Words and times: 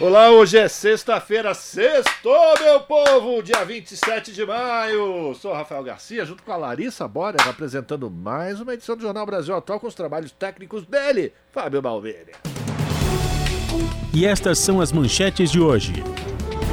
Olá, 0.00 0.30
hoje 0.30 0.56
é 0.56 0.68
sexta-feira, 0.68 1.52
sextou, 1.54 2.54
meu 2.62 2.78
povo, 2.78 3.42
dia 3.42 3.64
27 3.64 4.30
de 4.30 4.46
maio. 4.46 5.34
Sou 5.34 5.52
Rafael 5.52 5.82
Garcia, 5.82 6.24
junto 6.24 6.40
com 6.44 6.52
a 6.52 6.56
Larissa 6.56 7.08
Borer, 7.08 7.48
apresentando 7.48 8.08
mais 8.08 8.60
uma 8.60 8.74
edição 8.74 8.94
do 8.94 9.02
Jornal 9.02 9.26
Brasil 9.26 9.56
Atual 9.56 9.80
com 9.80 9.88
os 9.88 9.96
trabalhos 9.96 10.30
técnicos 10.30 10.86
dele, 10.86 11.32
Fábio 11.50 11.82
Balveira. 11.82 12.30
E 14.14 14.24
estas 14.24 14.60
são 14.60 14.80
as 14.80 14.92
manchetes 14.92 15.50
de 15.50 15.58
hoje. 15.58 15.94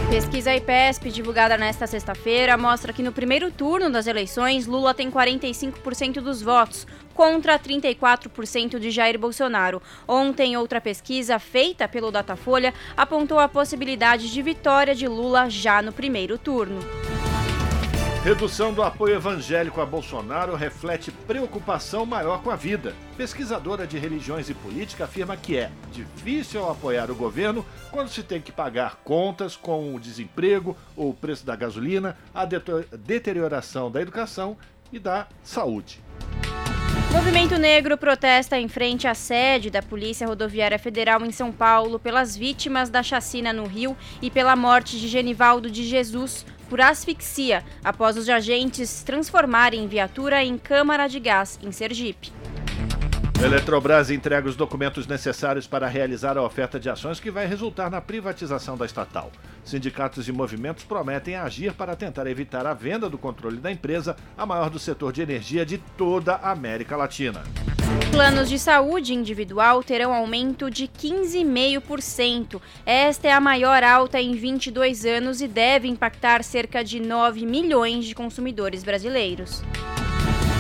Pesquisa 0.08 0.56
IPESP, 0.56 1.10
divulgada 1.10 1.58
nesta 1.58 1.88
sexta-feira, 1.88 2.56
mostra 2.56 2.94
que 2.94 3.02
no 3.02 3.12
primeiro 3.12 3.50
turno 3.50 3.90
das 3.90 4.06
eleições, 4.06 4.68
Lula 4.68 4.94
tem 4.94 5.10
45% 5.10 6.22
dos 6.22 6.44
votos, 6.44 6.86
contra 7.16 7.58
34% 7.58 8.78
de 8.78 8.92
Jair 8.92 9.18
Bolsonaro. 9.18 9.82
Ontem, 10.08 10.56
outra 10.58 10.80
pesquisa 10.80 11.40
feita 11.40 11.88
pelo 11.88 12.12
Datafolha 12.12 12.74
apontou 12.96 13.40
a 13.40 13.48
possibilidade 13.48 14.32
de 14.32 14.42
vitória 14.42 14.94
de 14.94 15.08
Lula 15.08 15.50
já 15.50 15.82
no 15.82 15.92
primeiro 15.92 16.38
turno. 16.38 16.82
Redução 18.26 18.74
do 18.74 18.82
apoio 18.82 19.14
evangélico 19.14 19.80
a 19.80 19.86
Bolsonaro 19.86 20.56
reflete 20.56 21.12
preocupação 21.12 22.08
maior 22.08 22.42
com 22.42 22.50
a 22.50 22.56
vida. 22.56 22.96
Pesquisadora 23.16 23.86
de 23.86 24.00
religiões 24.00 24.50
e 24.50 24.54
política 24.56 25.04
afirma 25.04 25.38
que 25.38 25.56
é 25.56 25.70
difícil 25.92 26.68
apoiar 26.68 27.12
o 27.12 27.16
governo 27.16 27.64
quando 27.92 28.10
se 28.10 28.24
tem 28.24 28.42
que 28.42 28.52
pagar 28.52 28.96
contas 29.04 29.56
com 29.56 29.94
o 29.94 30.00
desemprego, 30.00 30.76
o 30.96 31.14
preço 31.14 31.46
da 31.46 31.56
gasolina, 31.56 32.18
a 32.34 32.46
deterioração 32.98 33.92
da 33.92 34.02
educação 34.02 34.58
e 34.92 34.98
da 34.98 35.28
saúde. 35.44 36.02
Movimento 37.16 37.58
Negro 37.58 37.98
protesta 37.98 38.60
em 38.60 38.68
frente 38.68 39.08
à 39.08 39.14
sede 39.14 39.70
da 39.70 39.82
Polícia 39.82 40.28
Rodoviária 40.28 40.78
Federal 40.78 41.26
em 41.26 41.32
São 41.32 41.50
Paulo 41.50 41.98
pelas 41.98 42.36
vítimas 42.36 42.90
da 42.90 43.02
chacina 43.02 43.54
no 43.54 43.66
Rio 43.66 43.96
e 44.22 44.30
pela 44.30 44.54
morte 44.54 45.00
de 45.00 45.08
Genivaldo 45.08 45.72
de 45.72 45.86
Jesus 45.86 46.46
por 46.70 46.82
asfixia 46.82 47.64
após 47.82 48.18
os 48.18 48.28
agentes 48.28 49.02
transformarem 49.02 49.88
viatura 49.88 50.44
em 50.44 50.58
câmara 50.58 51.08
de 51.08 51.22
gás 51.22 51.58
em 51.64 51.72
Sergipe. 51.72 52.34
Eletrobras 53.44 54.10
entrega 54.10 54.48
os 54.48 54.56
documentos 54.56 55.06
necessários 55.06 55.68
para 55.68 55.88
realizar 55.88 56.38
a 56.38 56.42
oferta 56.42 56.80
de 56.80 56.90
ações 56.90 57.20
que 57.20 57.30
vai 57.30 57.46
resultar 57.46 57.92
na 57.92 58.00
privatização 58.00 58.78
da 58.78 58.86
estatal. 58.86 59.30
Sindicatos 59.64 60.28
e 60.28 60.32
movimentos 60.32 60.84
prometem 60.86 61.36
agir 61.36 61.74
para 61.74 61.96
tentar 61.96 62.28
evitar 62.28 62.66
a 62.66 62.74
venda 62.74 63.10
do 63.10 63.18
controle 63.18 63.58
da 63.58 63.72
empresa, 63.72 64.16
a 64.38 64.46
maior 64.46 64.70
do 64.70 64.80
setor 64.80 65.12
de 65.12 65.22
energia 65.22 65.66
de 65.66 65.78
toda 65.78 66.36
a 66.36 66.52
América 66.52 66.96
Latina. 66.96 67.44
Planos 68.10 68.50
de 68.50 68.58
saúde 68.58 69.14
individual 69.14 69.84
terão 69.84 70.14
aumento 70.14 70.72
de 70.72 70.88
15,5%. 70.88 72.62
Esta 72.86 73.28
é 73.28 73.32
a 73.32 73.42
maior 73.42 73.84
alta 73.84 74.20
em 74.20 74.34
22 74.34 75.06
anos 75.06 75.42
e 75.42 75.48
deve 75.48 75.88
impactar 75.88 76.44
cerca 76.44 76.84
de 76.84 77.00
9 77.00 77.46
milhões 77.46 78.06
de 78.06 78.16
consumidores 78.16 78.84
brasileiros. 78.84 79.62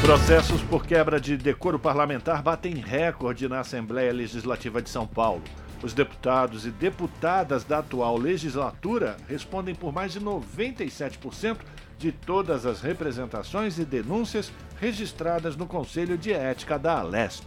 Processos 0.01 0.61
por 0.61 0.85
quebra 0.85 1.19
de 1.19 1.35
decoro 1.35 1.79
parlamentar 1.79 2.43
batem 2.43 2.75
recorde 2.75 3.47
na 3.47 3.61
Assembleia 3.61 4.13
Legislativa 4.13 4.81
de 4.81 4.89
São 4.89 5.07
Paulo. 5.07 5.41
Os 5.81 5.93
deputados 5.93 6.65
e 6.65 6.71
deputadas 6.71 7.63
da 7.63 7.79
atual 7.79 8.17
legislatura 8.17 9.17
respondem 9.27 9.73
por 9.73 9.91
mais 9.91 10.13
de 10.13 10.21
97% 10.21 11.57
de 11.97 12.11
todas 12.11 12.65
as 12.65 12.81
representações 12.81 13.79
e 13.79 13.85
denúncias 13.85 14.51
registradas 14.79 15.55
no 15.55 15.65
Conselho 15.65 16.17
de 16.17 16.31
Ética 16.31 16.77
da 16.77 16.99
Alesp. 16.99 17.45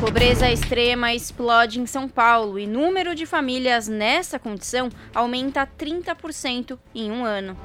Pobreza 0.00 0.50
extrema 0.50 1.12
explode 1.12 1.80
em 1.80 1.86
São 1.86 2.08
Paulo 2.08 2.58
e 2.58 2.66
número 2.66 3.14
de 3.14 3.26
famílias 3.26 3.88
nessa 3.88 4.38
condição 4.38 4.88
aumenta 5.12 5.66
30% 5.66 6.78
em 6.94 7.10
um 7.10 7.24
ano. 7.24 7.56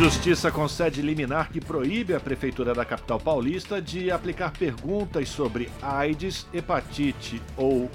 Justiça 0.00 0.50
concede 0.50 1.02
liminar 1.02 1.50
que 1.50 1.60
proíbe 1.60 2.14
a 2.14 2.20
Prefeitura 2.20 2.72
da 2.72 2.86
capital 2.86 3.20
paulista 3.20 3.82
de 3.82 4.10
aplicar 4.10 4.50
perguntas 4.50 5.28
sobre 5.28 5.70
AIDS, 5.82 6.46
hepatite 6.54 7.42
ou, 7.54 7.90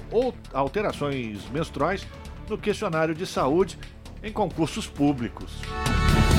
alterações 0.52 1.40
menstruais 1.50 2.06
no 2.48 2.56
questionário 2.56 3.12
de 3.12 3.26
saúde 3.26 3.76
em 4.22 4.30
concursos 4.30 4.86
públicos. 4.86 5.50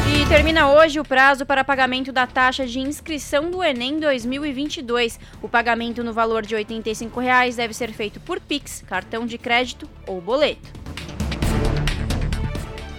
E 0.09 0.25
termina 0.29 0.71
hoje 0.71 1.01
o 1.01 1.03
prazo 1.03 1.45
para 1.45 1.65
pagamento 1.65 2.13
da 2.13 2.25
taxa 2.25 2.65
de 2.65 2.79
inscrição 2.79 3.51
do 3.51 3.61
Enem 3.61 3.99
2022. 3.99 5.19
O 5.41 5.49
pagamento 5.49 6.01
no 6.01 6.13
valor 6.13 6.45
de 6.45 6.55
85 6.55 7.19
reais 7.19 7.57
deve 7.57 7.73
ser 7.73 7.91
feito 7.91 8.21
por 8.21 8.39
Pix, 8.39 8.85
cartão 8.87 9.25
de 9.25 9.37
crédito 9.37 9.85
ou 10.07 10.21
boleto. 10.21 10.86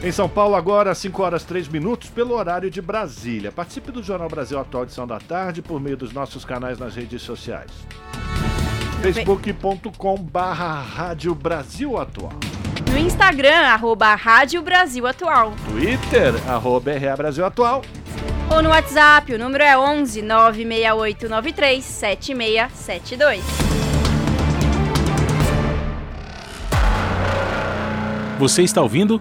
Em 0.00 0.12
São 0.12 0.28
Paulo, 0.28 0.54
agora, 0.54 0.94
5 0.94 1.20
horas 1.22 1.42
3 1.42 1.66
minutos, 1.66 2.08
pelo 2.08 2.34
horário 2.34 2.70
de 2.70 2.80
Brasília. 2.80 3.50
Participe 3.50 3.90
do 3.90 4.00
Jornal 4.00 4.28
Brasil 4.28 4.56
Atual 4.56 4.84
Edição 4.84 5.08
da 5.08 5.18
Tarde 5.18 5.60
por 5.60 5.80
meio 5.80 5.96
dos 5.96 6.12
nossos 6.12 6.44
canais 6.44 6.78
nas 6.78 6.94
redes 6.94 7.20
sociais. 7.20 7.72
facebook.com 9.02 10.16
barra 10.16 10.80
Rádio 10.80 11.34
Brasil 11.34 11.98
Atual. 11.98 12.32
No 12.92 12.96
Instagram, 12.96 13.66
arroba 13.66 14.14
Rádio 14.14 14.62
Brasil 14.62 15.04
Atual. 15.04 15.52
Twitter, 15.68 16.32
arroba 16.48 16.92
RA 16.96 17.16
Brasil 17.16 17.44
Atual. 17.44 17.82
Ou 18.54 18.62
no 18.62 18.68
WhatsApp, 18.68 19.34
o 19.34 19.38
número 19.38 19.64
é 19.64 19.76
11 19.76 20.22
96893 20.22 21.84
7672. 21.84 23.42
Você 28.38 28.62
está 28.62 28.80
ouvindo? 28.80 29.20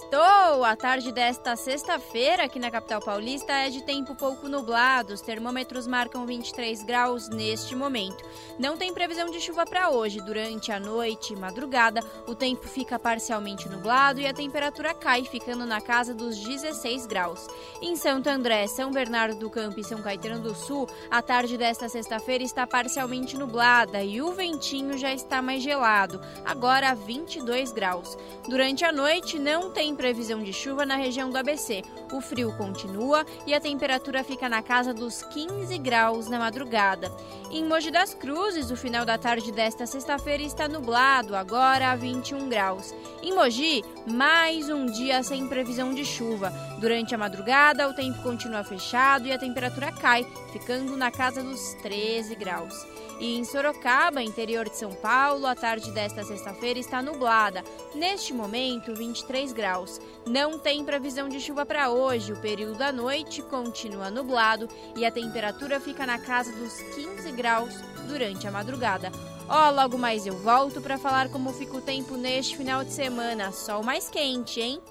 Sextou! 0.11 0.65
A 0.65 0.75
tarde 0.75 1.11
desta 1.11 1.55
sexta-feira 1.55 2.43
aqui 2.43 2.59
na 2.59 2.69
capital 2.69 3.01
paulista 3.01 3.53
é 3.53 3.69
de 3.69 3.81
tempo 3.81 4.13
pouco 4.13 4.49
nublado. 4.49 5.13
Os 5.13 5.21
termômetros 5.21 5.87
marcam 5.87 6.25
23 6.25 6.83
graus 6.83 7.29
neste 7.29 7.75
momento. 7.75 8.23
Não 8.59 8.75
tem 8.75 8.93
previsão 8.93 9.29
de 9.29 9.39
chuva 9.39 9.65
para 9.65 9.89
hoje. 9.89 10.19
Durante 10.19 10.71
a 10.71 10.79
noite 10.79 11.33
e 11.33 11.35
madrugada, 11.35 12.01
o 12.27 12.35
tempo 12.35 12.67
fica 12.67 12.99
parcialmente 12.99 13.69
nublado 13.69 14.19
e 14.19 14.27
a 14.27 14.33
temperatura 14.33 14.93
cai, 14.93 15.23
ficando 15.23 15.65
na 15.65 15.79
casa 15.79 16.13
dos 16.13 16.37
16 16.37 17.05
graus. 17.05 17.47
Em 17.81 17.95
Santo 17.95 18.29
André, 18.29 18.67
São 18.67 18.91
Bernardo 18.91 19.39
do 19.39 19.49
Campo 19.49 19.79
e 19.79 19.83
São 19.83 20.01
Caetano 20.01 20.41
do 20.41 20.53
Sul, 20.53 20.89
a 21.09 21.21
tarde 21.21 21.57
desta 21.57 21.87
sexta-feira 21.87 22.43
está 22.43 22.67
parcialmente 22.67 23.37
nublada 23.37 24.03
e 24.03 24.21
o 24.21 24.33
ventinho 24.33 24.97
já 24.97 25.13
está 25.13 25.41
mais 25.41 25.63
gelado, 25.63 26.21
agora 26.45 26.93
22 26.93 27.71
graus. 27.71 28.17
Durante 28.47 28.83
a 28.83 28.91
noite, 28.91 29.39
não 29.39 29.71
tem 29.71 29.95
previsão 30.01 30.41
de 30.41 30.51
chuva 30.51 30.83
na 30.83 30.95
região 30.95 31.29
do 31.29 31.37
ABC. 31.37 31.83
O 32.11 32.19
frio 32.19 32.51
continua 32.57 33.23
e 33.45 33.53
a 33.53 33.59
temperatura 33.59 34.23
fica 34.23 34.49
na 34.49 34.63
casa 34.63 34.95
dos 34.95 35.21
15 35.21 35.77
graus 35.77 36.27
na 36.27 36.39
madrugada. 36.39 37.11
Em 37.51 37.63
Mogi 37.63 37.91
das 37.91 38.11
Cruzes, 38.15 38.71
o 38.71 38.75
final 38.75 39.05
da 39.05 39.19
tarde 39.19 39.51
desta 39.51 39.85
sexta-feira 39.85 40.41
está 40.41 40.67
nublado, 40.67 41.35
agora 41.35 41.91
a 41.91 41.95
21 41.95 42.49
graus. 42.49 42.91
Em 43.21 43.35
Mogi, 43.35 43.83
mais 44.07 44.69
um 44.69 44.87
dia 44.87 45.21
sem 45.21 45.47
previsão 45.47 45.93
de 45.93 46.03
chuva. 46.03 46.51
Durante 46.79 47.13
a 47.13 47.17
madrugada, 47.19 47.87
o 47.87 47.93
tempo 47.93 48.23
continua 48.23 48.63
fechado 48.63 49.27
e 49.27 49.31
a 49.31 49.37
temperatura 49.37 49.91
cai, 49.91 50.25
ficando 50.51 50.97
na 50.97 51.11
casa 51.11 51.43
dos 51.43 51.75
13 51.83 52.33
graus. 52.33 52.73
E 53.21 53.37
em 53.37 53.45
Sorocaba, 53.45 54.23
interior 54.23 54.67
de 54.67 54.75
São 54.75 54.93
Paulo, 54.93 55.45
a 55.45 55.53
tarde 55.53 55.91
desta 55.91 56.23
sexta-feira 56.23 56.79
está 56.79 57.03
nublada. 57.03 57.63
Neste 57.93 58.33
momento, 58.33 58.95
23 58.95 59.53
graus. 59.53 60.01
Não 60.25 60.57
tem 60.57 60.83
previsão 60.83 61.29
de 61.29 61.39
chuva 61.39 61.63
para 61.63 61.91
hoje. 61.91 62.33
O 62.33 62.41
período 62.41 62.79
da 62.79 62.91
noite 62.91 63.43
continua 63.43 64.09
nublado 64.09 64.67
e 64.95 65.05
a 65.05 65.11
temperatura 65.11 65.79
fica 65.79 66.03
na 66.03 66.17
casa 66.17 66.51
dos 66.51 66.73
15 66.95 67.31
graus 67.33 67.75
durante 68.07 68.47
a 68.47 68.51
madrugada. 68.51 69.11
Ó, 69.47 69.67
oh, 69.67 69.71
logo 69.71 69.99
mais 69.99 70.25
eu 70.25 70.35
volto 70.39 70.81
para 70.81 70.97
falar 70.97 71.29
como 71.29 71.53
fica 71.53 71.77
o 71.77 71.81
tempo 71.81 72.17
neste 72.17 72.57
final 72.57 72.83
de 72.83 72.91
semana. 72.91 73.51
Sol 73.51 73.83
mais 73.83 74.09
quente, 74.09 74.59
hein? 74.59 74.81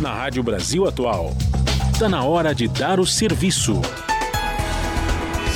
Na 0.00 0.14
Rádio 0.14 0.44
Brasil 0.44 0.86
Atual. 0.86 1.32
Está 1.92 2.08
na 2.08 2.22
hora 2.22 2.54
de 2.54 2.68
dar 2.68 3.00
o 3.00 3.06
serviço. 3.06 3.82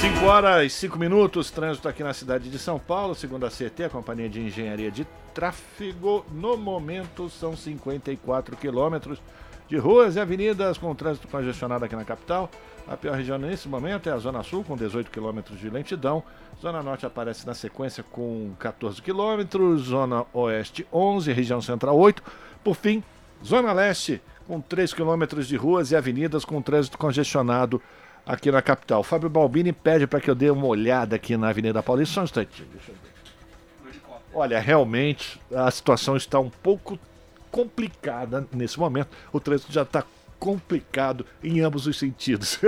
5 0.02 0.24
horas 0.24 0.66
e 0.66 0.68
5 0.68 0.98
minutos, 0.98 1.48
trânsito 1.52 1.88
aqui 1.88 2.02
na 2.02 2.12
cidade 2.12 2.50
de 2.50 2.58
São 2.58 2.76
Paulo, 2.76 3.14
segundo 3.14 3.46
a 3.46 3.48
CT, 3.48 3.84
a 3.84 3.88
Companhia 3.88 4.28
de 4.28 4.40
Engenharia 4.40 4.90
de 4.90 5.06
Tráfego. 5.32 6.26
No 6.32 6.56
momento 6.56 7.30
são 7.30 7.56
54 7.56 8.56
quilômetros 8.56 9.22
de 9.68 9.76
ruas 9.76 10.16
e 10.16 10.20
avenidas 10.20 10.76
com 10.76 10.92
trânsito 10.92 11.28
congestionado 11.28 11.84
aqui 11.84 11.94
na 11.94 12.04
capital. 12.04 12.50
A 12.88 12.96
pior 12.96 13.16
região 13.16 13.38
nesse 13.38 13.68
momento 13.68 14.08
é 14.08 14.12
a 14.12 14.18
Zona 14.18 14.42
Sul, 14.42 14.64
com 14.64 14.76
18 14.76 15.08
quilômetros 15.08 15.60
de 15.60 15.70
lentidão. 15.70 16.24
Zona 16.60 16.82
Norte 16.82 17.06
aparece 17.06 17.46
na 17.46 17.54
sequência 17.54 18.02
com 18.02 18.50
14 18.58 19.00
quilômetros. 19.00 19.82
Zona 19.82 20.26
Oeste, 20.32 20.84
11. 20.92 21.32
Região 21.32 21.62
Central, 21.62 21.96
8. 21.96 22.20
Por 22.64 22.74
fim, 22.74 23.04
Zona 23.44 23.72
Leste, 23.72 24.20
com 24.48 24.60
3 24.60 24.92
quilômetros 24.94 25.46
de 25.46 25.54
ruas 25.54 25.92
e 25.92 25.96
avenidas 25.96 26.44
com 26.44 26.60
trânsito 26.60 26.98
congestionado 26.98 27.80
aqui 28.26 28.50
na 28.50 28.62
capital. 28.62 29.02
Fábio 29.02 29.28
Balbini 29.28 29.72
pede 29.72 30.06
para 30.06 30.20
que 30.20 30.30
eu 30.30 30.34
dê 30.34 30.50
uma 30.50 30.66
olhada 30.66 31.16
aqui 31.16 31.36
na 31.36 31.48
Avenida 31.48 31.82
Paulista. 31.82 32.14
Só 32.14 32.20
um 32.20 32.24
instantinho, 32.24 32.68
deixa 32.72 32.92
eu 32.92 32.94
ver. 32.94 33.12
Olha, 34.34 34.58
realmente 34.58 35.40
a 35.54 35.70
situação 35.70 36.16
está 36.16 36.40
um 36.40 36.48
pouco 36.48 36.98
complicada 37.50 38.46
nesse 38.52 38.78
momento. 38.78 39.08
O 39.30 39.38
trânsito 39.38 39.70
já 39.72 39.82
está 39.82 40.02
complicado 40.42 41.24
em 41.40 41.60
ambos 41.60 41.86
os 41.86 41.96
sentidos. 41.96 42.58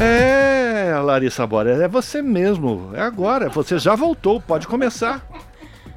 É, 0.00 0.98
Larissa 1.02 1.46
Bora, 1.46 1.70
é 1.70 1.88
você 1.88 2.22
mesmo. 2.22 2.90
É 2.94 3.00
agora. 3.00 3.48
Você 3.50 3.78
já 3.78 3.94
voltou, 3.94 4.40
pode 4.40 4.66
começar. 4.66 5.26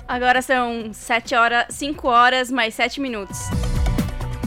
Agora 0.07 0.41
são 0.41 0.91
7 0.93 1.35
horas, 1.35 1.65
5 1.69 2.07
horas 2.07 2.51
mais 2.51 2.73
7 2.73 2.99
minutos. 2.99 3.39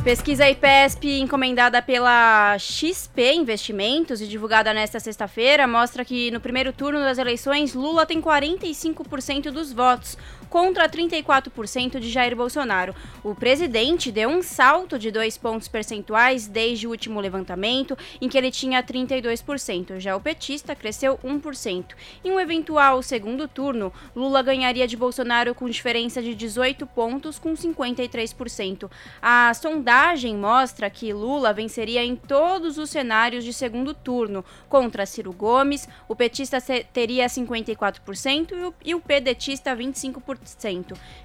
Pesquisa 0.04 0.46
IPESP 0.46 1.20
encomendada 1.20 1.80
pela 1.80 2.58
XP 2.58 3.32
Investimentos 3.36 4.20
e 4.20 4.26
divulgada 4.26 4.74
nesta 4.74 5.00
sexta-feira 5.00 5.66
mostra 5.66 6.04
que 6.04 6.30
no 6.30 6.40
primeiro 6.40 6.74
turno 6.74 6.98
das 6.98 7.16
eleições 7.16 7.72
Lula 7.72 8.04
tem 8.04 8.20
45% 8.20 9.50
dos 9.50 9.72
votos, 9.72 10.18
contra 10.48 10.88
34% 10.88 11.98
de 11.98 12.10
Jair 12.10 12.36
Bolsonaro. 12.36 12.94
O 13.22 13.34
presidente 13.34 14.12
deu 14.12 14.28
um 14.28 14.42
salto 14.42 14.98
de 14.98 15.10
dois 15.10 15.36
pontos 15.36 15.68
percentuais 15.68 16.46
desde 16.46 16.86
o 16.86 16.90
último 16.90 17.20
levantamento, 17.20 17.96
em 18.20 18.28
que 18.28 18.36
ele 18.36 18.50
tinha 18.50 18.82
32%. 18.82 19.98
Já 19.98 20.16
o 20.16 20.20
petista 20.20 20.74
cresceu 20.74 21.18
1%. 21.24 21.86
Em 22.24 22.30
um 22.30 22.40
eventual 22.40 23.02
segundo 23.02 23.48
turno, 23.48 23.92
Lula 24.14 24.42
ganharia 24.42 24.86
de 24.86 24.96
Bolsonaro 24.96 25.54
com 25.54 25.68
diferença 25.68 26.22
de 26.22 26.34
18 26.34 26.86
pontos, 26.86 27.38
com 27.38 27.54
53%. 27.54 28.90
A 29.22 29.52
sondagem 29.54 30.36
mostra 30.36 30.90
que 30.90 31.12
Lula 31.12 31.52
venceria 31.52 32.04
em 32.04 32.16
todos 32.16 32.78
os 32.78 32.90
cenários 32.90 33.44
de 33.44 33.52
segundo 33.52 33.94
turno. 33.94 34.44
Contra 34.68 35.06
Ciro 35.06 35.32
Gomes, 35.32 35.88
o 36.08 36.16
petista 36.16 36.58
teria 36.92 37.26
54% 37.26 38.74
e 38.84 38.94
o 38.94 39.00
pedetista 39.00 39.74
25%. 39.76 40.33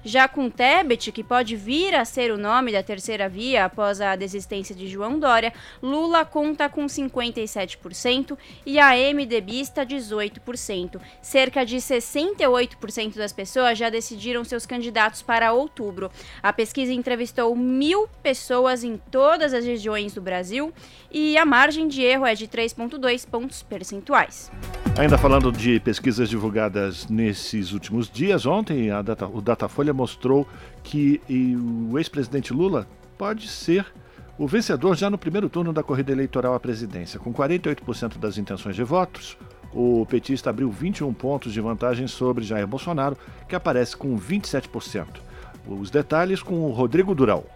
Já 0.04 0.28
com 0.28 0.50
Tebet, 0.50 1.12
que 1.12 1.24
pode 1.24 1.56
vir 1.56 1.94
a 1.94 2.04
ser 2.04 2.32
o 2.32 2.38
nome 2.38 2.72
da 2.72 2.82
terceira 2.82 3.28
via 3.28 3.64
após 3.64 4.00
a 4.00 4.16
desistência 4.16 4.74
de 4.74 4.88
João 4.88 5.18
Dória, 5.18 5.52
Lula 5.82 6.24
conta 6.24 6.68
com 6.68 6.86
57% 6.86 8.36
e 8.64 8.78
a 8.78 8.90
MDBista 9.12 9.84
18%. 9.84 11.00
Cerca 11.20 11.64
de 11.64 11.76
68% 11.76 13.16
das 13.16 13.32
pessoas 13.32 13.78
já 13.78 13.90
decidiram 13.90 14.44
seus 14.44 14.66
candidatos 14.66 15.22
para 15.22 15.52
outubro. 15.52 16.10
A 16.42 16.52
pesquisa 16.52 16.92
entrevistou 16.92 17.54
mil 17.54 18.08
pessoas 18.22 18.84
em 18.84 18.96
todas 18.96 19.52
as 19.52 19.64
regiões 19.64 20.14
do 20.14 20.20
Brasil 20.20 20.72
e 21.10 21.36
a 21.36 21.44
margem 21.44 21.88
de 21.88 22.02
erro 22.02 22.26
é 22.26 22.34
de 22.34 22.46
3,2 22.46 23.28
pontos 23.28 23.62
percentuais. 23.62 24.50
Ainda 24.98 25.16
falando 25.16 25.50
de 25.50 25.80
pesquisas 25.80 26.28
divulgadas 26.28 27.08
nesses 27.08 27.72
últimos 27.72 28.10
dias, 28.10 28.44
ontem 28.44 28.88
Data, 29.02 29.26
o 29.26 29.40
Datafolha 29.40 29.94
mostrou 29.94 30.46
que 30.82 31.20
o 31.90 31.98
ex-presidente 31.98 32.52
Lula 32.52 32.86
pode 33.16 33.48
ser 33.48 33.86
o 34.36 34.46
vencedor 34.46 34.96
já 34.96 35.08
no 35.08 35.16
primeiro 35.16 35.48
turno 35.48 35.72
da 35.72 35.82
corrida 35.82 36.12
eleitoral 36.12 36.54
à 36.54 36.60
presidência. 36.60 37.18
Com 37.18 37.32
48% 37.32 38.18
das 38.18 38.36
intenções 38.36 38.76
de 38.76 38.82
votos, 38.82 39.38
o 39.72 40.04
petista 40.06 40.50
abriu 40.50 40.70
21 40.70 41.12
pontos 41.14 41.52
de 41.52 41.60
vantagem 41.60 42.06
sobre 42.06 42.44
Jair 42.44 42.66
Bolsonaro, 42.66 43.16
que 43.48 43.54
aparece 43.54 43.96
com 43.96 44.18
27%. 44.18 45.06
Os 45.66 45.90
detalhes 45.90 46.42
com 46.42 46.64
o 46.64 46.72
Rodrigo 46.72 47.14
Dural. 47.14 47.46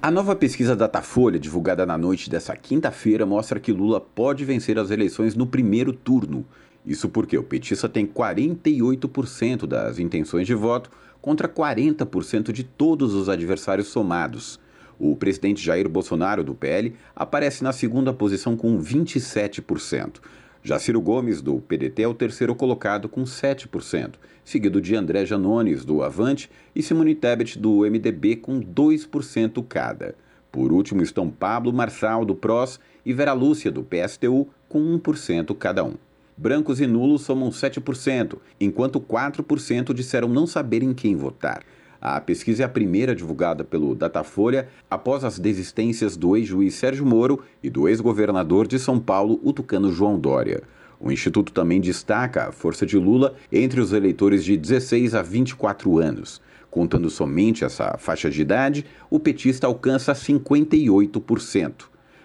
A 0.00 0.10
nova 0.10 0.34
pesquisa 0.34 0.74
Datafolha, 0.74 1.38
divulgada 1.38 1.86
na 1.86 1.96
noite 1.96 2.28
dessa 2.28 2.56
quinta-feira, 2.56 3.24
mostra 3.24 3.60
que 3.60 3.72
Lula 3.72 4.00
pode 4.00 4.44
vencer 4.44 4.78
as 4.78 4.90
eleições 4.90 5.36
no 5.36 5.46
primeiro 5.46 5.92
turno. 5.92 6.44
Isso 6.84 7.08
porque 7.08 7.38
o 7.38 7.42
petista 7.42 7.88
tem 7.88 8.06
48% 8.06 9.66
das 9.66 9.98
intenções 9.98 10.46
de 10.46 10.54
voto 10.54 10.90
contra 11.20 11.48
40% 11.48 12.52
de 12.52 12.64
todos 12.64 13.14
os 13.14 13.28
adversários 13.28 13.88
somados. 13.88 14.58
O 14.98 15.16
presidente 15.16 15.64
Jair 15.64 15.88
Bolsonaro, 15.88 16.42
do 16.42 16.54
PL, 16.54 16.94
aparece 17.14 17.62
na 17.62 17.72
segunda 17.72 18.12
posição 18.12 18.56
com 18.56 18.78
27%. 18.78 20.20
Já 20.64 20.78
Gomes, 20.92 21.42
do 21.42 21.58
PDT, 21.60 22.02
é 22.02 22.08
o 22.08 22.14
terceiro 22.14 22.54
colocado 22.54 23.08
com 23.08 23.24
7%, 23.24 24.14
seguido 24.44 24.80
de 24.80 24.94
André 24.94 25.26
Janones, 25.26 25.84
do 25.84 26.04
Avante, 26.04 26.48
e 26.74 26.82
Simone 26.82 27.16
Tebet, 27.16 27.58
do 27.58 27.80
MDB, 27.80 28.36
com 28.36 28.60
2% 28.60 29.64
cada. 29.68 30.14
Por 30.52 30.72
último 30.72 31.02
estão 31.02 31.28
Pablo 31.28 31.72
Marçal, 31.72 32.24
do 32.24 32.36
PROS, 32.36 32.78
e 33.04 33.12
Vera 33.12 33.32
Lúcia, 33.32 33.72
do 33.72 33.82
PSTU, 33.82 34.48
com 34.68 34.98
1% 34.98 35.56
cada 35.56 35.82
um. 35.82 35.94
Brancos 36.36 36.80
e 36.80 36.86
nulos 36.86 37.22
somam 37.22 37.50
7%, 37.50 38.38
enquanto 38.60 39.00
4% 39.00 39.92
disseram 39.92 40.28
não 40.28 40.46
saber 40.46 40.82
em 40.82 40.94
quem 40.94 41.14
votar. 41.14 41.62
A 42.00 42.20
pesquisa 42.20 42.64
é 42.64 42.66
a 42.66 42.68
primeira 42.68 43.14
divulgada 43.14 43.62
pelo 43.62 43.94
Datafolha 43.94 44.68
após 44.90 45.22
as 45.22 45.38
desistências 45.38 46.16
do 46.16 46.36
ex-juiz 46.36 46.74
Sérgio 46.74 47.06
Moro 47.06 47.44
e 47.62 47.70
do 47.70 47.88
ex-governador 47.88 48.66
de 48.66 48.78
São 48.78 48.98
Paulo, 48.98 49.38
o 49.44 49.52
tucano 49.52 49.92
João 49.92 50.18
Dória. 50.18 50.64
O 50.98 51.12
Instituto 51.12 51.52
também 51.52 51.80
destaca 51.80 52.48
a 52.48 52.52
força 52.52 52.84
de 52.84 52.96
Lula 52.96 53.34
entre 53.52 53.80
os 53.80 53.92
eleitores 53.92 54.44
de 54.44 54.56
16 54.56 55.14
a 55.14 55.22
24 55.22 55.98
anos. 55.98 56.40
Contando 56.70 57.10
somente 57.10 57.64
essa 57.64 57.96
faixa 57.98 58.30
de 58.30 58.40
idade, 58.40 58.86
o 59.10 59.20
petista 59.20 59.66
alcança 59.66 60.12
58%. 60.12 61.84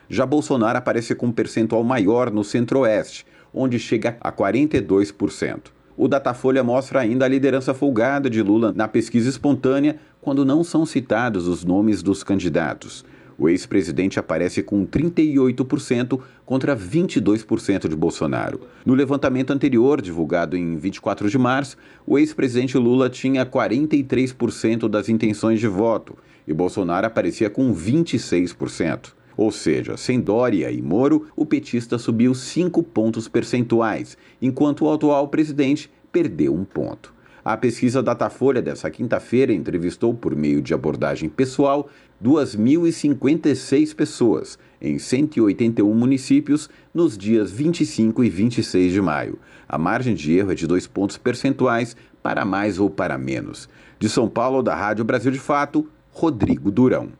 Já 0.09 0.25
Bolsonaro 0.25 0.77
aparece 0.77 1.13
com 1.13 1.27
um 1.27 1.31
percentual 1.31 1.83
maior 1.83 2.31
no 2.31 2.43
centro-oeste, 2.43 3.25
onde 3.53 3.79
chega 3.79 4.17
a 4.19 4.31
42%. 4.31 5.71
O 5.95 6.07
Datafolha 6.07 6.63
mostra 6.63 6.99
ainda 6.99 7.25
a 7.25 7.27
liderança 7.27 7.73
folgada 7.73 8.29
de 8.29 8.43
Lula 8.43 8.71
na 8.71 8.87
pesquisa 8.87 9.29
espontânea, 9.29 9.97
quando 10.21 10.45
não 10.45 10.63
são 10.63 10.85
citados 10.85 11.47
os 11.47 11.63
nomes 11.63 12.03
dos 12.03 12.23
candidatos. 12.23 13.03
O 13.39 13.47
ex-presidente 13.47 14.19
aparece 14.19 14.63
com 14.63 14.85
38% 14.85 16.19
contra 16.45 16.75
22% 16.75 17.87
de 17.87 17.95
Bolsonaro. 17.95 18.61
No 18.85 18.95
levantamento 18.95 19.51
anterior, 19.51 20.01
divulgado 20.01 20.57
em 20.57 20.75
24 20.75 21.29
de 21.29 21.37
março, 21.37 21.77
o 22.05 22.17
ex-presidente 22.17 22.77
Lula 22.77 23.09
tinha 23.09 23.45
43% 23.45 24.87
das 24.87 25.07
intenções 25.07 25.59
de 25.59 25.67
voto 25.67 26.17
e 26.47 26.53
Bolsonaro 26.53 27.05
aparecia 27.05 27.49
com 27.49 27.73
26%. 27.73 29.16
Ou 29.37 29.51
seja, 29.51 29.95
sem 29.95 30.19
Dória 30.19 30.71
e 30.71 30.81
Moro, 30.81 31.27
o 31.35 31.45
petista 31.45 31.99
subiu 31.99 32.33
5 32.33 32.81
pontos 32.81 33.27
percentuais, 33.27 34.17
enquanto 34.41 34.85
o 34.85 34.91
atual 34.91 35.27
presidente 35.27 35.91
perdeu 36.11 36.55
um 36.55 36.65
ponto. 36.65 37.13
A 37.45 37.55
pesquisa 37.55 38.03
Datafolha 38.03 38.61
dessa 38.61 38.89
quinta-feira 38.89 39.53
entrevistou, 39.53 40.13
por 40.13 40.35
meio 40.35 40.61
de 40.61 40.73
abordagem 40.73 41.29
pessoal, 41.29 41.87
2.056 42.21 43.95
pessoas 43.95 44.57
em 44.81 44.97
181 44.97 45.93
municípios 45.93 46.67
nos 46.93 47.17
dias 47.17 47.51
25 47.51 48.23
e 48.23 48.29
26 48.29 48.91
de 48.91 49.01
maio. 49.01 49.39
A 49.69 49.77
margem 49.77 50.15
de 50.15 50.35
erro 50.35 50.51
é 50.51 50.55
de 50.55 50.65
dois 50.65 50.87
pontos 50.87 51.17
percentuais 51.17 51.95
para 52.21 52.43
mais 52.43 52.79
ou 52.79 52.89
para 52.89 53.17
menos. 53.17 53.69
De 53.99 54.09
São 54.09 54.27
Paulo, 54.27 54.61
da 54.61 54.75
Rádio 54.75 55.05
Brasil 55.05 55.31
de 55.31 55.39
Fato, 55.39 55.87
Rodrigo 56.11 56.69
Durão 56.71 57.11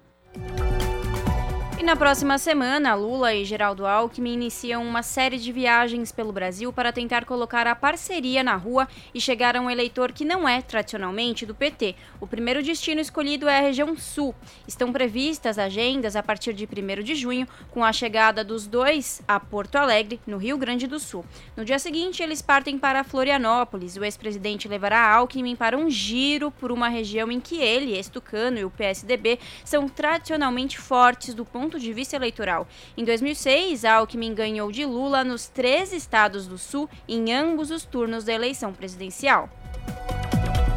na 1.88 1.96
próxima 1.96 2.38
semana, 2.38 2.96
Lula 2.96 3.34
e 3.34 3.46
Geraldo 3.46 3.86
Alckmin 3.86 4.34
iniciam 4.34 4.86
uma 4.86 5.02
série 5.02 5.38
de 5.38 5.54
viagens 5.54 6.12
pelo 6.12 6.34
Brasil 6.34 6.74
para 6.74 6.92
tentar 6.92 7.24
colocar 7.24 7.66
a 7.66 7.74
parceria 7.74 8.44
na 8.44 8.58
rua 8.58 8.90
e 9.14 9.22
chegar 9.22 9.56
a 9.56 9.62
um 9.62 9.70
eleitor 9.70 10.12
que 10.12 10.26
não 10.26 10.50
é 10.50 10.62
tradicionalmente 10.62 11.46
do 11.46 11.56
PT. 11.56 11.96
O 12.20 12.28
primeiro 12.28 12.62
destino 12.62 13.00
escolhido 13.00 13.48
é 13.48 13.60
a 13.60 13.62
região 13.62 13.96
sul. 13.96 14.36
Estão 14.68 14.92
previstas 14.92 15.58
agendas 15.58 16.18
a 16.18 16.22
partir 16.22 16.54
de 16.54 16.66
1 16.66 17.04
de 17.04 17.16
junho, 17.16 17.48
com 17.72 17.86
a 17.86 17.94
chegada 17.94 18.44
dos 18.44 18.68
dois 18.68 19.22
a 19.26 19.40
Porto 19.40 19.78
Alegre, 19.78 20.20
no 20.28 20.36
Rio 20.36 20.58
Grande 20.58 20.88
do 20.88 21.00
Sul. 21.00 21.24
No 21.56 21.64
dia 21.64 21.80
seguinte, 21.80 22.22
eles 22.22 22.42
partem 22.42 22.78
para 22.78 23.06
Florianópolis. 23.06 23.96
O 23.96 24.04
ex-presidente 24.04 24.68
levará 24.68 25.10
Alckmin 25.10 25.56
para 25.56 25.78
um 25.78 25.90
giro 25.90 26.52
por 26.52 26.70
uma 26.70 26.90
região 26.90 27.32
em 27.32 27.40
que 27.40 27.62
ele, 27.62 27.98
Estucano 27.98 28.58
e 28.58 28.66
o 28.66 28.70
PSDB 28.70 29.40
são 29.64 29.88
tradicionalmente 29.88 30.78
fortes 30.78 31.34
do 31.34 31.46
ponto 31.46 31.77
ponto 31.78 31.80
de 31.80 31.94
vista 31.94 32.16
eleitoral. 32.16 32.68
Em 32.98 33.06
2006, 33.06 33.86
Alckmin 33.86 34.34
ganhou 34.34 34.72
de 34.72 34.84
Lula 34.84 35.24
nos 35.24 35.48
três 35.48 35.94
estados 35.94 36.48
do 36.48 36.58
Sul 36.58 36.90
em 37.08 37.32
ambos 37.32 37.70
os 37.70 37.86
turnos 37.86 38.24
da 38.24 38.34
eleição 38.34 38.74
presidencial. 38.74 39.48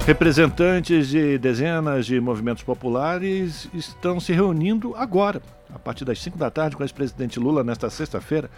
Representantes 0.07 1.09
de 1.09 1.39
dezenas 1.39 2.05
de 2.05 2.21
movimentos 2.21 2.63
populares 2.63 3.69
estão 3.73 4.21
se 4.21 4.33
reunindo 4.33 4.95
agora, 4.95 5.41
a 5.75 5.79
partir 5.79 6.05
das 6.05 6.21
5 6.21 6.37
da 6.37 6.51
tarde, 6.51 6.77
com 6.77 6.83
o 6.83 6.85
ex-presidente 6.85 7.41
Lula 7.41 7.65
nesta 7.65 7.89
sexta-feira 7.89 8.51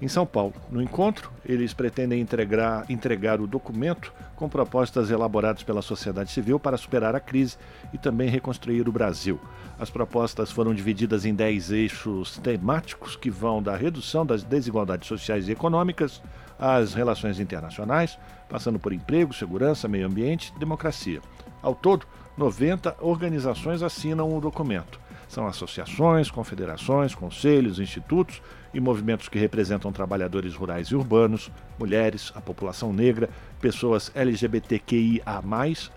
em 0.00 0.08
São 0.08 0.24
Paulo. 0.24 0.54
No 0.70 0.80
encontro, 0.80 1.30
eles 1.44 1.74
pretendem 1.74 2.20
entregar, 2.20 2.84
entregar 2.88 3.40
o 3.40 3.46
documento 3.46 4.12
com 4.34 4.48
propostas 4.48 5.10
elaboradas 5.10 5.62
pela 5.62 5.82
sociedade 5.82 6.30
civil 6.30 6.58
para 6.58 6.76
superar 6.76 7.14
a 7.14 7.20
crise 7.20 7.56
e 7.92 7.98
também 7.98 8.28
reconstruir 8.28 8.88
o 8.88 8.92
Brasil. 8.92 9.38
As 9.78 9.90
propostas 9.90 10.50
foram 10.50 10.74
divididas 10.74 11.24
em 11.24 11.34
10 11.34 11.70
eixos 11.72 12.38
temáticos 12.38 13.16
que 13.16 13.30
vão 13.30 13.62
da 13.62 13.76
redução 13.76 14.24
das 14.24 14.42
desigualdades 14.42 15.08
sociais 15.08 15.48
e 15.48 15.52
econômicas 15.52 16.22
às 16.58 16.94
relações 16.94 17.38
internacionais, 17.38 18.18
passando 18.48 18.78
por 18.78 18.92
emprego, 18.92 19.34
segurança, 19.34 19.88
meio 19.88 20.06
ambiente 20.06 20.52
e 20.56 20.58
democracia. 20.58 21.20
Ao 21.62 21.74
todo, 21.74 22.06
90 22.36 22.96
organizações 23.00 23.82
assinam 23.82 24.34
o 24.34 24.40
documento. 24.40 24.98
São 25.28 25.46
associações, 25.46 26.30
confederações, 26.30 27.14
conselhos, 27.14 27.78
institutos 27.78 28.42
e 28.72 28.80
movimentos 28.80 29.28
que 29.28 29.38
representam 29.38 29.92
trabalhadores 29.92 30.54
rurais 30.54 30.88
e 30.88 30.96
urbanos, 30.96 31.50
mulheres, 31.78 32.32
a 32.34 32.40
população 32.40 32.92
negra, 32.92 33.28
pessoas 33.60 34.10
LGBTQIA, 34.14 35.24